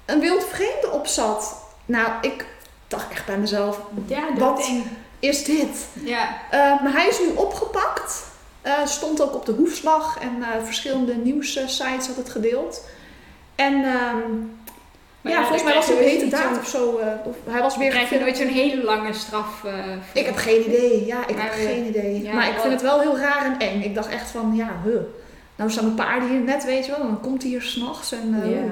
een 0.05 0.19
wild 0.19 0.45
vreemde 0.45 0.89
op 0.91 1.07
zat. 1.07 1.55
Nou, 1.85 2.11
ik 2.21 2.45
dacht 2.87 3.11
echt 3.11 3.25
bij 3.25 3.37
mezelf, 3.37 3.79
Ja, 4.05 4.23
Wat? 4.37 4.57
doodeng. 4.57 4.83
Is 5.19 5.43
dit? 5.43 5.87
Ja. 6.03 6.29
Maar 6.51 6.91
hij 6.93 7.07
is 7.07 7.19
nu 7.19 7.25
opgepakt. 7.35 8.23
Eh, 8.61 8.85
stond 8.85 9.21
ook 9.21 9.35
op 9.35 9.45
de 9.45 9.51
hoefslag 9.51 10.17
en 10.21 10.43
eh, 10.43 10.63
verschillende 10.63 11.15
nieuwssites 11.15 12.07
had 12.07 12.15
het 12.15 12.29
gedeeld. 12.29 12.85
En 13.55 13.73
ehm, 13.73 14.31
ja, 15.21 15.29
ja, 15.31 15.39
volgens 15.41 15.63
mij 15.63 15.73
was 15.73 15.87
het 15.87 15.97
je 15.97 16.03
een 16.03 16.09
hete 16.09 16.23
dus 16.29 16.39
daad 16.39 16.49
niet 16.51 16.59
of 16.59 16.67
zo. 16.67 16.97
eh, 16.97 17.07
of 17.23 17.35
hij 17.49 17.61
was 17.61 17.77
weer 17.77 17.89
krijg 17.89 18.09
je 18.09 18.19
nooit 18.19 18.37
zo'n 18.37 18.47
hele 18.47 18.83
lange 18.83 19.13
straf. 19.13 19.63
Ik 20.13 20.25
heb 20.25 20.35
geen 20.35 20.65
idee. 20.67 21.05
Ja, 21.05 21.27
ik 21.27 21.35
Maar 21.35 21.43
heb 21.43 21.53
geen 21.53 21.85
idee. 21.87 22.21
ja, 22.21 22.33
maar 22.33 22.47
ik 22.49 22.59
vind 22.59 22.73
het 22.73 22.81
wel 22.81 22.99
heel 23.01 23.17
raar 23.17 23.45
en 23.45 23.59
eng. 23.67 23.81
Ik 23.81 23.95
dacht 23.95 24.09
echt 24.09 24.29
van, 24.29 24.53
ja, 24.55 24.69
huh. 24.83 24.93
Nou 25.55 25.71
staan 25.71 25.83
mijn 25.83 25.95
paarden 26.07 26.29
hier 26.29 26.39
net, 26.39 26.65
weet 26.65 26.85
je 26.85 26.91
wel. 26.91 26.99
En 26.99 27.07
dan 27.07 27.21
komt 27.21 27.41
hij 27.41 27.51
hier 27.51 27.61
s'nachts. 27.61 28.11
En, 28.11 28.41
Ja. 28.49 28.71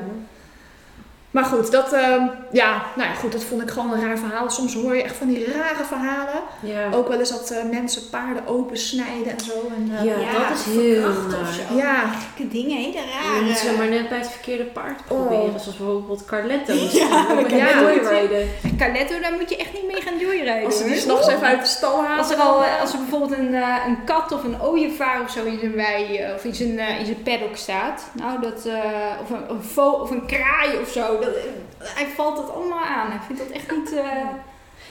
Maar 1.32 1.46
goed, 1.46 1.72
dat, 1.72 1.94
ehm, 1.94 2.26
ja, 2.52 2.82
nou 2.96 3.10
ja, 3.10 3.16
goed, 3.16 3.32
dat 3.32 3.44
vond 3.44 3.62
ik 3.62 3.70
gewoon 3.70 3.94
een 3.94 4.02
raar 4.02 4.18
verhaal. 4.18 4.50
Soms 4.50 4.74
hoor 4.76 4.96
je 4.96 5.04
echt 5.04 5.16
van 5.16 5.28
die 5.28 5.46
rare 5.54 5.84
verhalen. 5.88 6.42
Ja. 6.60 6.90
Ook 6.94 7.08
wel 7.08 7.20
eens 7.20 7.30
dat 7.30 7.50
eh, 7.52 7.64
mensen 7.72 8.10
paarden 8.10 8.48
opensnijden 8.48 9.32
en 9.32 9.40
zo. 9.40 9.52
En, 9.78 9.92
eh, 9.98 10.06
Ja, 10.06 10.50
dat 10.50 10.58
is 10.58 10.66
heel 10.66 11.02
naar. 11.02 11.54
zo. 11.70 11.76
Ja. 11.76 11.96
Gekke 12.36 12.48
dingen, 12.54 12.78
hele 12.78 12.94
Ja, 12.94 13.02
rare. 13.32 13.44
niet 13.46 13.58
zomaar 13.58 13.88
net 13.88 14.10
bij 14.10 14.18
het 14.18 14.30
verkeerde 14.30 14.64
paard 14.64 15.00
Oh. 15.00 15.06
proberen. 15.08 15.60
Zoals 15.60 15.78
bijvoorbeeld 15.78 16.26
Carletto. 16.26 16.74
Ja. 16.74 17.26
Carletto, 18.78 19.20
daar 19.20 19.34
moet 19.40 19.50
je 19.50 19.58
echt 19.58 19.74
niet 19.74 19.88
mee 19.92 20.02
gaan 20.02 20.18
joyrijden. 20.20 20.66
Als 20.66 20.78
ze 20.78 20.84
die 20.84 20.96
s'nachts 20.96 21.28
even 21.28 21.48
uit 21.48 21.62
de 21.62 21.68
stal 21.68 22.02
halen. 22.04 22.18
Als 22.18 22.32
er, 22.32 22.38
al, 22.38 22.64
eh, 22.64 22.82
als 22.82 22.94
er 22.94 23.00
bijvoorbeeld 23.00 23.40
een, 23.40 23.54
eh, 23.54 23.76
een 23.88 24.04
kat 24.06 24.32
of 24.32 24.44
een 24.44 24.62
ooievaar 24.62 25.22
of 25.22 25.32
zo 25.32 25.44
in 25.44 25.60
zijn 25.60 25.74
wei 25.76 26.22
of 26.36 26.44
in 26.44 26.56
zijn, 26.56 26.80
eh, 26.80 27.00
in 27.00 27.06
zijn 27.06 27.22
paddock 27.24 27.56
staat, 27.56 28.04
nou 28.14 28.42
dat, 28.42 28.66
eh, 28.66 28.74
of, 29.22 29.30
een, 29.30 29.50
een 29.50 29.64
vo 29.64 29.90
of 29.90 30.12
een 30.12 30.26
kraai 30.26 30.78
of 30.82 30.90
zo, 30.90 31.16
dat, 31.22 31.36
eh, 31.36 31.41
hij 31.95 32.07
valt 32.15 32.38
het 32.38 32.49
allemaal 32.55 32.84
aan. 32.84 33.09
Hij 33.09 33.20
vindt 33.28 33.41
dat 33.41 33.51
echt 33.51 33.72
niet. 33.72 33.93
eh, 33.93 34.05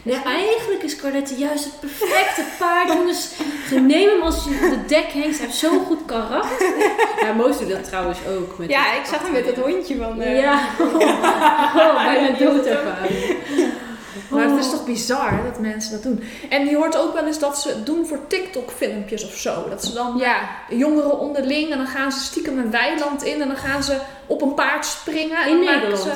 Nee, 0.03 0.23
eigenlijk 0.25 0.83
is 0.83 0.97
Carlette 0.97 1.35
juist 1.35 1.65
het 1.65 1.81
perfecte 1.81 2.43
paard. 2.59 2.89
Jongens, 2.93 3.31
neem 3.71 4.09
hem 4.09 4.23
als 4.23 4.45
je 4.45 4.51
op 4.51 4.71
de 4.71 4.85
dek 4.87 5.13
hangt. 5.13 5.37
Hij 5.39 5.47
heeft 5.47 5.55
zo'n 5.59 5.85
goed 5.87 6.05
karakter. 6.07 6.67
Ja, 7.21 7.33
Moos 7.33 7.59
doet 7.59 7.69
dat 7.71 7.85
trouwens 7.85 8.19
ook. 8.29 8.59
Met 8.59 8.71
Ja, 8.71 8.93
ik 8.95 9.05
zag 9.05 9.23
hem 9.23 9.33
met 9.33 9.45
dat 9.47 9.57
hondje 9.65 9.97
van... 9.97 10.21
eh, 10.21 10.41
Ja, 10.41 10.59
oh, 10.81 11.95
bijna 12.05 12.37
doodervaring. 12.45 13.37
Maar 14.31 14.49
het 14.49 14.59
is 14.65 14.71
toch 14.71 14.85
bizar 14.85 15.43
dat 15.45 15.59
mensen 15.61 15.93
dat 15.93 16.03
doen. 16.03 16.23
En 16.51 16.67
je 16.67 16.77
hoort 16.77 16.97
ook 16.97 17.15
wel 17.15 17.27
eens 17.27 17.39
dat 17.39 17.59
ze 17.59 17.69
het 17.69 17.87
doen 17.87 18.07
voor 18.07 18.27
TikTok-filmpjes 18.27 19.25
of 19.27 19.35
zo. 19.35 19.69
Dat 19.69 19.85
ze 19.85 19.93
dan 19.93 20.17
Ja, 20.17 20.37
jongeren 20.69 21.19
onderling 21.19 21.71
en 21.71 21.79
dan 21.79 21.87
gaan 21.87 22.13
ze 22.13 22.21
stiekem 22.21 22.59
een 22.59 22.71
weiland 22.71 23.23
in 23.23 23.41
en 23.43 23.49
dan 23.49 23.57
gaan 23.57 23.83
ze 23.83 23.99
op 24.27 24.43
een 24.43 24.55
paard 24.55 24.87
springen. 24.87 25.43
En 25.43 25.49
In 25.49 25.65
Nederland. 25.65 25.99
Ze, 25.99 26.13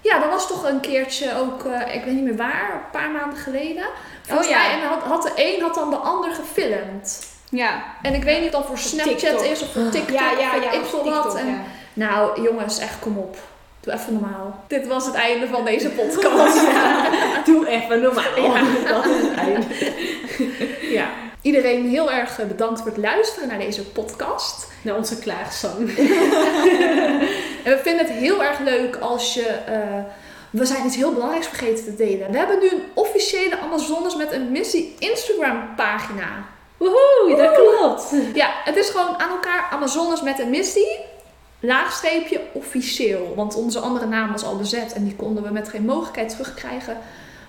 ja, 0.00 0.18
dat 0.18 0.30
was 0.30 0.48
toch 0.48 0.68
een 0.68 0.80
keertje 0.80 1.36
ook, 1.38 1.64
eh, 1.64 1.94
ik 1.94 2.04
weet 2.04 2.14
niet 2.14 2.24
meer 2.24 2.36
waar, 2.36 2.70
een 2.74 2.90
paar 3.00 3.10
maanden 3.10 3.38
geleden. 3.38 3.84
Volgens 4.22 4.48
Oh 4.48 4.54
ja. 4.54 4.70
en 4.70 4.88
had, 4.88 5.02
had 5.02 5.22
de 5.22 5.32
een 5.34 5.62
had 5.62 5.74
dan 5.74 5.90
de 5.90 5.96
ander 5.96 6.30
gefilmd. 6.34 7.26
ja. 7.50 7.82
En 8.02 8.14
ik 8.14 8.22
weet 8.22 8.40
niet 8.40 8.54
of 8.54 8.60
dat 8.60 8.66
voor 8.66 8.78
Snapchat 8.78 9.18
TikTok. 9.18 9.44
is 9.44 9.62
of 9.62 9.72
voor 9.72 9.88
TikTok 9.90 10.18
Ja, 10.18 10.30
ja, 10.30 10.36
of 10.36 10.40
ja, 10.64 10.70
weet 10.70 10.82
ik 10.84 11.12
wat. 11.12 11.34
En. 11.34 11.62
Nou 11.92 12.42
jongens, 12.42 12.78
echt 12.78 12.98
kom 12.98 13.18
op. 13.18 13.36
Doe 13.84 13.92
even 13.94 14.12
normaal. 14.12 14.64
Dit 14.68 14.86
was 14.86 15.06
het 15.06 15.14
einde 15.14 15.46
van 15.46 15.64
deze 15.64 15.88
podcast. 16.00 16.60
Doe 17.44 17.68
even 17.68 18.00
normaal. 18.00 18.36
Ja. 18.36 18.62
Dat 18.92 19.04
is 19.04 19.22
het 19.22 19.34
einde. 19.36 19.66
ja. 20.92 21.08
Iedereen 21.42 21.88
heel 21.88 22.10
erg 22.12 22.38
eh, 22.40 22.46
bedankt 22.46 22.80
voor 22.80 22.88
het 22.90 22.96
luisteren 23.00 23.48
naar 23.48 23.58
deze 23.58 23.82
podcast. 23.84 24.66
Naar 24.82 24.96
onze 24.96 25.18
klaagzang. 25.18 25.90
En 27.64 27.70
we 27.70 27.80
vinden 27.82 28.06
het 28.06 28.14
heel 28.14 28.42
erg 28.42 28.58
leuk 28.58 28.96
als 28.96 29.34
je. 29.34 29.42
eh, 29.46 29.98
we 30.50 30.64
zijn 30.64 30.86
iets 30.86 30.96
heel 30.96 31.12
belangrijks 31.12 31.46
vergeten 31.46 31.84
te 31.84 31.94
delen. 31.96 32.30
We 32.30 32.38
hebben 32.38 32.58
nu 32.58 32.68
een 32.70 32.82
officiële 32.94 33.58
Amazones 33.58 34.16
met 34.16 34.32
een 34.32 34.50
missie 34.52 34.94
Instagram 34.98 35.74
pagina. 35.76 36.44
Woehoe, 36.76 37.36
dat 37.36 37.52
klopt. 37.52 38.14
Ja, 38.34 38.50
het 38.64 38.76
is 38.76 38.88
gewoon 38.90 39.18
aan 39.20 39.30
elkaar 39.30 39.68
Amazones 39.70 40.22
met 40.22 40.38
een 40.38 40.50
missie. 40.50 40.98
Laagstreepje 41.66 42.40
officieel. 42.52 43.32
Want 43.36 43.54
onze 43.54 43.78
andere 43.78 44.06
naam 44.06 44.32
was 44.32 44.44
al 44.44 44.56
bezet 44.56 44.92
en 44.92 45.04
die 45.04 45.16
konden 45.16 45.42
we 45.42 45.50
met 45.50 45.68
geen 45.68 45.84
mogelijkheid 45.84 46.28
terugkrijgen. 46.28 46.96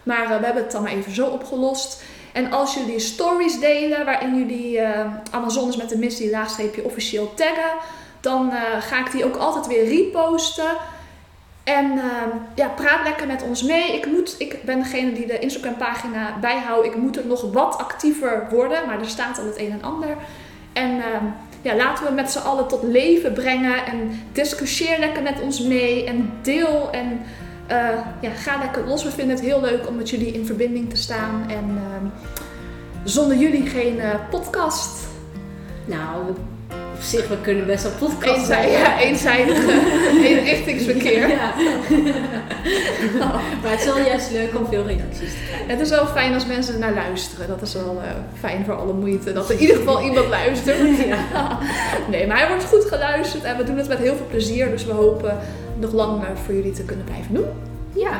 Maar 0.03 0.32
eh, 0.32 0.39
we 0.39 0.45
hebben 0.45 0.63
het 0.63 0.72
dan 0.72 0.84
maar 0.84 0.91
even 0.91 1.16
zo 1.16 1.28
opgelost. 1.28 2.03
En 2.36 2.51
als 2.51 2.74
jullie 2.74 2.99
stories 2.99 3.59
delen 3.59 4.05
waarin 4.05 4.36
jullie 4.38 4.80
eh, 4.80 5.13
Amazones 5.32 5.76
met 5.76 5.89
de 5.89 5.97
missie 5.97 6.30
laagstreepje 6.30 6.84
officieel 6.84 7.34
taggen, 7.34 7.72
dan 8.20 8.51
eh, 8.51 8.82
ga 8.82 8.99
ik 8.99 9.11
die 9.11 9.26
ook 9.26 9.36
altijd 9.36 9.68
weer 9.68 9.86
reposten. 9.86 10.78
En 11.63 11.91
eh, 11.91 12.05
ja, 12.55 12.68
praat 12.68 13.03
lekker 13.03 13.28
met 13.28 13.43
ons 13.43 13.63
mee. 13.63 13.95
Ik, 13.95 14.05
moet, 14.05 14.36
ik 14.38 14.63
ben 14.63 14.80
degene 14.80 15.13
die 15.13 15.26
de 15.26 15.39
Instagram 15.39 15.78
pagina 15.78 16.38
bijhoudt. 16.41 16.86
Ik 16.86 16.95
moet 16.95 17.18
er 17.18 17.26
nog 17.26 17.51
wat 17.51 17.78
actiever 17.78 18.47
worden, 18.49 18.86
maar 18.86 18.99
er 18.99 19.09
staat 19.09 19.39
al 19.39 19.45
het 19.45 19.59
een 19.59 19.72
en 19.72 19.84
ander. 19.84 20.18
En 20.74 21.03
ja, 21.66 21.76
laten 21.76 22.05
we 22.05 22.11
met 22.11 22.32
z'n 22.32 22.38
allen 22.39 22.68
tot 22.68 22.84
leven 22.84 23.34
brengen. 23.34 23.86
En 23.86 24.20
discussieer 24.32 24.99
lekker 24.99 25.24
met 25.24 25.41
ons 25.41 25.61
mee. 25.61 26.05
En 26.05 26.32
deel. 26.41 26.91
En 26.91 27.22
eh, 27.68 27.78
ja, 28.22 28.30
ga 28.30 28.59
lekker 28.59 28.88
los. 28.88 29.03
We 29.03 29.11
vinden 29.11 29.36
het 29.36 29.45
heel 29.45 29.61
leuk 29.61 29.88
om 29.88 29.95
met 29.95 30.09
jullie 30.09 30.34
in 30.34 30.45
verbinding 30.45 30.89
te 30.89 30.95
staan. 30.95 31.49
En 31.49 31.78
eh, 31.78 32.09
zonder 33.03 33.38
jullie 33.38 33.66
geen 33.68 33.99
eh, 33.99 34.09
podcast. 34.30 35.07
Nou, 35.86 36.34
op 36.96 37.02
zich, 37.02 37.28
we 37.28 37.38
kunnen 37.42 37.66
best 37.66 37.84
wel 37.84 38.10
podcast 38.10 38.48
ja, 38.48 39.00
eenzijdige 39.00 39.72
eenrichtingsverkeer. 40.28 41.30
Ja. 41.30 41.54
Maar 43.62 43.72
het 43.72 43.80
is 43.80 43.86
wel 43.86 44.00
juist 44.00 44.32
leuk 44.32 44.56
om 44.58 44.66
veel 44.68 44.84
reacties 44.86 45.32
te 45.34 45.40
krijgen. 45.48 45.70
Het 45.70 45.80
is 45.80 45.90
wel 45.90 46.06
fijn 46.08 46.34
als 46.34 46.46
mensen 46.46 46.80
naar 46.80 46.94
luisteren. 46.94 47.48
Dat 47.48 47.62
is 47.62 47.74
wel 47.74 48.02
eh, 48.04 48.10
fijn 48.40 48.66
voor 48.66 48.74
alle 48.74 48.94
moeite. 48.94 49.34
Dat 49.34 49.50
er 49.50 49.56
in 49.56 49.62
ieder 49.62 49.76
geval 49.76 50.02
iemand 50.02 50.28
luistert. 50.28 50.78
Nee, 52.10 52.28
maar 52.28 52.38
hij 52.38 52.48
wordt 52.48 52.64
goed 52.66 52.86
geluisterd. 52.86 53.44
En 53.44 53.58
we 53.58 53.64
doen 53.64 53.78
het 53.78 53.88
met 53.88 53.98
heel 53.98 54.16
veel 54.16 54.26
plezier. 54.30 54.70
Dus 54.72 54.86
we 54.86 54.92
hopen 54.92 55.38
nog 55.80 55.92
lang 55.92 56.24
eh, 56.24 56.30
voor 56.46 56.54
jullie 56.54 56.72
te 56.74 56.84
kunnen 56.84 57.06
blijven 57.06 57.34
doen. 57.34 57.46
Ja. 57.94 58.18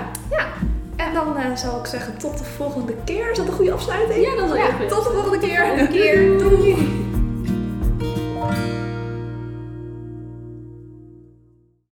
En 0.95 1.14
dan 1.14 1.38
eh, 1.38 1.56
zal 1.56 1.80
ik 1.80 1.86
zeggen 1.86 2.18
tot 2.18 2.38
de 2.38 2.43
volgende 2.43 2.93
keer. 3.03 3.32
Is 3.32 3.38
dat 3.38 3.47
een 3.47 3.53
goede 3.53 3.72
afsluiting? 3.72 4.26
Ja, 4.26 4.36
dat 4.36 4.43
is 4.43 4.49
wel 4.51 4.58
Ja, 4.58 4.72
goed. 4.80 4.89
tot 4.89 5.03
de 5.03 5.10
volgende 5.14 5.38
keer. 5.47 5.66
Volgende 5.66 5.91
keer. 5.91 6.38
Doei. 6.38 6.88